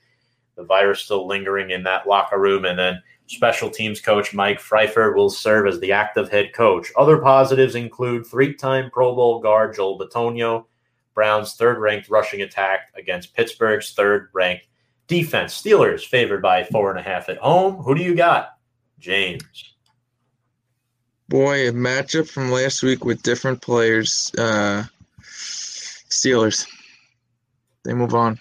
The 0.55 0.63
virus 0.63 1.01
still 1.01 1.27
lingering 1.27 1.71
in 1.71 1.83
that 1.83 2.07
locker 2.07 2.39
room. 2.39 2.63
And 2.63 2.79
then 2.79 3.01
special 3.27 3.69
teams 3.69 3.99
coach 3.99 4.33
Mike 4.33 4.61
Priefer 4.61 5.13
will 5.13 5.29
serve 5.29 5.67
as 5.67 5.81
the 5.81 5.91
active 5.91 6.29
head 6.29 6.53
coach. 6.53 6.89
Other 6.95 7.17
positives 7.17 7.75
include 7.75 8.25
three 8.25 8.53
time 8.53 8.89
Pro 8.91 9.13
Bowl 9.13 9.41
guard 9.41 9.75
Joel 9.75 9.99
Bitonio, 9.99 10.63
Browns' 11.15 11.55
third 11.55 11.79
ranked 11.79 12.09
rushing 12.09 12.43
attack 12.43 12.93
against 12.95 13.35
Pittsburgh's 13.35 13.91
third 13.91 14.29
ranked 14.31 14.67
defense. 15.07 15.61
Steelers 15.61 16.07
favored 16.07 16.41
by 16.41 16.63
four 16.63 16.91
and 16.91 16.99
a 16.99 17.03
half 17.03 17.27
at 17.27 17.39
home. 17.39 17.75
Who 17.83 17.93
do 17.93 18.01
you 18.01 18.15
got? 18.15 18.51
James. 18.99 19.74
Boy, 21.27 21.69
a 21.69 21.71
matchup 21.71 22.29
from 22.29 22.51
last 22.51 22.83
week 22.83 23.03
with 23.03 23.23
different 23.23 23.61
players. 23.61 24.31
Uh, 24.37 24.83
Steelers. 25.21 26.67
They 27.83 27.93
move 27.93 28.13
on. 28.13 28.39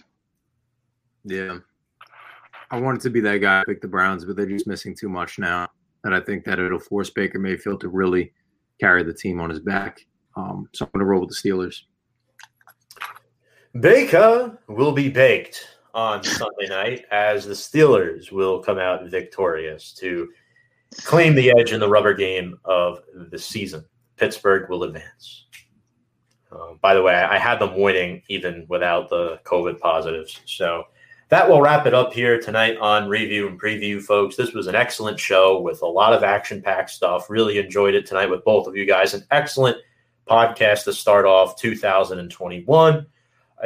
Yeah. 1.24 1.58
I 2.70 2.80
wanted 2.80 3.00
to 3.02 3.10
be 3.10 3.20
that 3.20 3.38
guy, 3.38 3.62
pick 3.66 3.80
the 3.80 3.88
Browns, 3.88 4.24
but 4.24 4.36
they're 4.36 4.46
just 4.46 4.66
missing 4.66 4.94
too 4.94 5.08
much 5.08 5.38
now. 5.38 5.68
And 6.04 6.14
I 6.14 6.20
think 6.20 6.44
that 6.44 6.58
it'll 6.58 6.78
force 6.78 7.10
Baker 7.10 7.38
Mayfield 7.38 7.80
to 7.80 7.88
really 7.88 8.32
carry 8.80 9.02
the 9.02 9.14
team 9.14 9.40
on 9.40 9.50
his 9.50 9.60
back. 9.60 10.04
Um, 10.36 10.68
so 10.74 10.84
I'm 10.84 10.90
going 10.92 11.00
to 11.00 11.06
roll 11.06 11.20
with 11.20 11.30
the 11.30 11.48
Steelers. 11.48 11.82
Baker 13.80 14.58
will 14.68 14.92
be 14.92 15.08
baked 15.08 15.66
on 15.94 16.22
Sunday 16.22 16.68
night 16.68 17.04
as 17.10 17.46
the 17.46 17.54
Steelers 17.54 18.30
will 18.30 18.60
come 18.60 18.78
out 18.78 19.08
victorious 19.08 19.92
to 19.94 20.28
claim 21.02 21.34
the 21.34 21.50
edge 21.58 21.72
in 21.72 21.80
the 21.80 21.88
rubber 21.88 22.14
game 22.14 22.58
of 22.64 23.00
the 23.30 23.38
season. 23.38 23.84
Pittsburgh 24.16 24.68
will 24.68 24.84
advance. 24.84 25.46
Uh, 26.52 26.74
by 26.80 26.94
the 26.94 27.02
way, 27.02 27.14
I 27.14 27.38
had 27.38 27.58
them 27.58 27.78
winning 27.78 28.22
even 28.28 28.64
without 28.68 29.10
the 29.10 29.40
COVID 29.44 29.80
positives. 29.80 30.40
So 30.46 30.84
that 31.30 31.48
will 31.48 31.60
wrap 31.60 31.86
it 31.86 31.94
up 31.94 32.12
here 32.12 32.40
tonight 32.40 32.76
on 32.78 33.08
Review 33.08 33.48
and 33.48 33.60
Preview, 33.60 34.00
folks. 34.00 34.36
This 34.36 34.52
was 34.52 34.66
an 34.66 34.74
excellent 34.74 35.18
show 35.18 35.60
with 35.60 35.82
a 35.82 35.86
lot 35.86 36.12
of 36.12 36.22
action 36.22 36.62
packed 36.62 36.90
stuff. 36.90 37.28
Really 37.28 37.58
enjoyed 37.58 37.94
it 37.94 38.06
tonight 38.06 38.30
with 38.30 38.44
both 38.44 38.66
of 38.66 38.76
you 38.76 38.86
guys. 38.86 39.14
An 39.14 39.24
excellent 39.30 39.78
podcast 40.28 40.84
to 40.84 40.92
start 40.92 41.26
off 41.26 41.56
2021. 41.56 43.06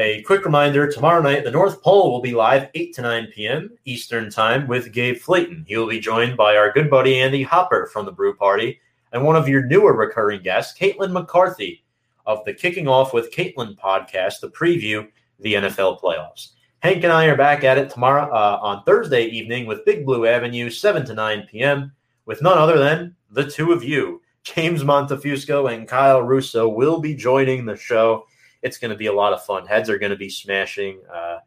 A 0.00 0.22
quick 0.22 0.44
reminder 0.44 0.88
tomorrow 0.88 1.20
night, 1.20 1.42
the 1.42 1.50
North 1.50 1.82
Pole 1.82 2.12
will 2.12 2.20
be 2.20 2.30
live 2.30 2.68
8 2.72 2.94
to 2.94 3.02
9 3.02 3.32
p.m. 3.34 3.76
Eastern 3.84 4.30
Time 4.30 4.68
with 4.68 4.92
Gabe 4.92 5.16
Flayton. 5.16 5.64
He 5.66 5.76
will 5.76 5.88
be 5.88 5.98
joined 5.98 6.36
by 6.36 6.56
our 6.56 6.70
good 6.70 6.88
buddy 6.88 7.18
Andy 7.18 7.42
Hopper 7.42 7.90
from 7.92 8.06
the 8.06 8.12
Brew 8.12 8.36
Party 8.36 8.78
and 9.10 9.24
one 9.24 9.34
of 9.34 9.48
your 9.48 9.66
newer 9.66 9.94
recurring 9.94 10.40
guests, 10.40 10.78
Caitlin 10.78 11.10
McCarthy 11.10 11.82
of 12.26 12.44
the 12.44 12.54
Kicking 12.54 12.86
Off 12.86 13.12
with 13.12 13.32
Caitlin 13.32 13.76
podcast 13.76 14.38
the 14.38 14.50
preview 14.50 15.08
the 15.40 15.54
NFL 15.54 16.00
playoffs. 16.00 16.50
Hank 16.78 17.02
and 17.02 17.12
I 17.12 17.26
are 17.26 17.36
back 17.36 17.64
at 17.64 17.76
it 17.76 17.90
tomorrow 17.90 18.32
uh, 18.32 18.60
on 18.62 18.84
Thursday 18.84 19.24
evening 19.24 19.66
with 19.66 19.84
Big 19.84 20.06
Blue 20.06 20.26
Avenue, 20.26 20.70
7 20.70 21.04
to 21.06 21.14
9 21.14 21.48
p.m., 21.50 21.90
with 22.24 22.40
none 22.40 22.56
other 22.56 22.78
than 22.78 23.16
the 23.32 23.50
two 23.50 23.72
of 23.72 23.82
you. 23.82 24.22
James 24.44 24.84
Montefusco 24.84 25.74
and 25.74 25.88
Kyle 25.88 26.22
Russo 26.22 26.68
will 26.68 27.00
be 27.00 27.16
joining 27.16 27.66
the 27.66 27.74
show. 27.74 28.26
It's 28.62 28.78
going 28.78 28.90
to 28.90 28.96
be 28.96 29.06
a 29.06 29.12
lot 29.12 29.32
of 29.32 29.44
fun. 29.44 29.66
Heads 29.66 29.88
are 29.88 29.98
going 29.98 30.10
to 30.10 30.16
be 30.16 30.30
smashing. 30.30 31.00
Uh, 31.12 31.38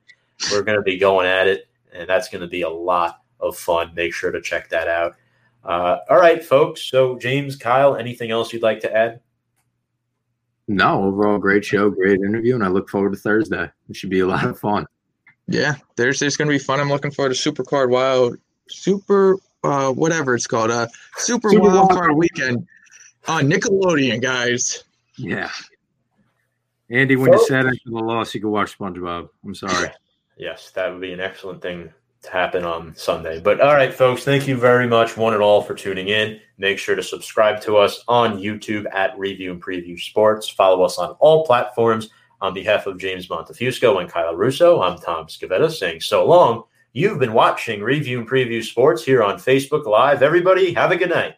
we're 0.51 0.63
going 0.63 0.77
to 0.77 0.83
be 0.83 0.97
going 0.97 1.27
at 1.27 1.47
it, 1.47 1.67
and 1.93 2.07
that's 2.07 2.29
going 2.29 2.41
to 2.41 2.47
be 2.47 2.61
a 2.61 2.69
lot 2.69 3.21
of 3.39 3.57
fun. 3.57 3.93
Make 3.95 4.13
sure 4.13 4.31
to 4.31 4.41
check 4.41 4.69
that 4.69 4.87
out. 4.87 5.15
Uh, 5.63 5.97
all 6.09 6.17
right, 6.17 6.43
folks. 6.43 6.81
So, 6.81 7.17
James, 7.19 7.55
Kyle, 7.55 7.95
anything 7.95 8.31
else 8.31 8.51
you'd 8.53 8.63
like 8.63 8.79
to 8.81 8.95
add? 8.95 9.19
No, 10.67 11.03
overall, 11.03 11.37
great 11.37 11.65
show, 11.65 11.89
great 11.89 12.21
interview, 12.21 12.55
and 12.55 12.63
I 12.63 12.67
look 12.67 12.89
forward 12.89 13.11
to 13.11 13.19
Thursday. 13.19 13.69
It 13.89 13.95
should 13.95 14.09
be 14.09 14.21
a 14.21 14.27
lot 14.27 14.45
of 14.45 14.57
fun. 14.59 14.85
Yeah, 15.47 15.75
Thursday's 15.97 16.37
going 16.37 16.47
to 16.47 16.53
be 16.53 16.63
fun. 16.63 16.79
I'm 16.79 16.89
looking 16.89 17.11
forward 17.11 17.29
to 17.29 17.35
Super 17.35 17.63
Card 17.63 17.89
Wild, 17.89 18.37
Super, 18.69 19.37
uh, 19.63 19.91
whatever 19.91 20.33
it's 20.33 20.47
called, 20.47 20.71
uh, 20.71 20.87
Super, 21.17 21.49
Super 21.49 21.63
Wild 21.63 21.73
Wild 21.73 21.89
Card 21.91 22.15
Weekend 22.15 22.65
on 23.27 23.49
Nickelodeon, 23.49 24.21
guys. 24.21 24.85
Yeah. 25.17 25.51
Andy, 26.91 27.15
when 27.15 27.31
you 27.31 27.45
said 27.45 27.65
after 27.65 27.79
the 27.85 27.97
loss, 27.97 28.35
you 28.35 28.41
could 28.41 28.49
watch 28.49 28.77
SpongeBob. 28.77 29.29
I'm 29.45 29.55
sorry. 29.55 29.89
Yes, 30.37 30.71
that 30.71 30.91
would 30.91 31.01
be 31.01 31.13
an 31.13 31.19
excellent 31.19 31.61
thing 31.61 31.93
to 32.23 32.31
happen 32.31 32.63
on 32.63 32.95
Sunday. 32.95 33.39
But 33.39 33.61
all 33.61 33.75
right, 33.75 33.93
folks, 33.93 34.23
thank 34.23 34.47
you 34.47 34.57
very 34.57 34.87
much, 34.87 35.15
one 35.15 35.33
and 35.33 35.43
all, 35.43 35.61
for 35.61 35.75
tuning 35.75 36.07
in. 36.07 36.39
Make 36.57 36.79
sure 36.79 36.95
to 36.95 37.03
subscribe 37.03 37.61
to 37.61 37.77
us 37.77 38.03
on 38.07 38.39
YouTube 38.39 38.91
at 38.91 39.15
Review 39.19 39.51
and 39.51 39.61
Preview 39.61 39.99
Sports. 39.99 40.49
Follow 40.49 40.83
us 40.83 40.97
on 40.97 41.11
all 41.19 41.45
platforms. 41.45 42.09
On 42.39 42.55
behalf 42.55 42.87
of 42.87 42.97
James 42.97 43.27
Montefusco 43.27 44.01
and 44.01 44.09
Kyle 44.09 44.35
Russo, 44.35 44.81
I'm 44.81 44.97
Tom 44.97 45.27
Scavetta 45.27 45.69
saying 45.69 46.01
so 46.01 46.25
long. 46.25 46.63
You've 46.93 47.19
been 47.19 47.33
watching 47.33 47.83
Review 47.83 48.21
and 48.21 48.27
Preview 48.27 48.63
Sports 48.63 49.03
here 49.03 49.21
on 49.21 49.35
Facebook 49.35 49.85
Live. 49.85 50.23
Everybody, 50.23 50.73
have 50.73 50.91
a 50.91 50.97
good 50.97 51.11
night. 51.11 51.35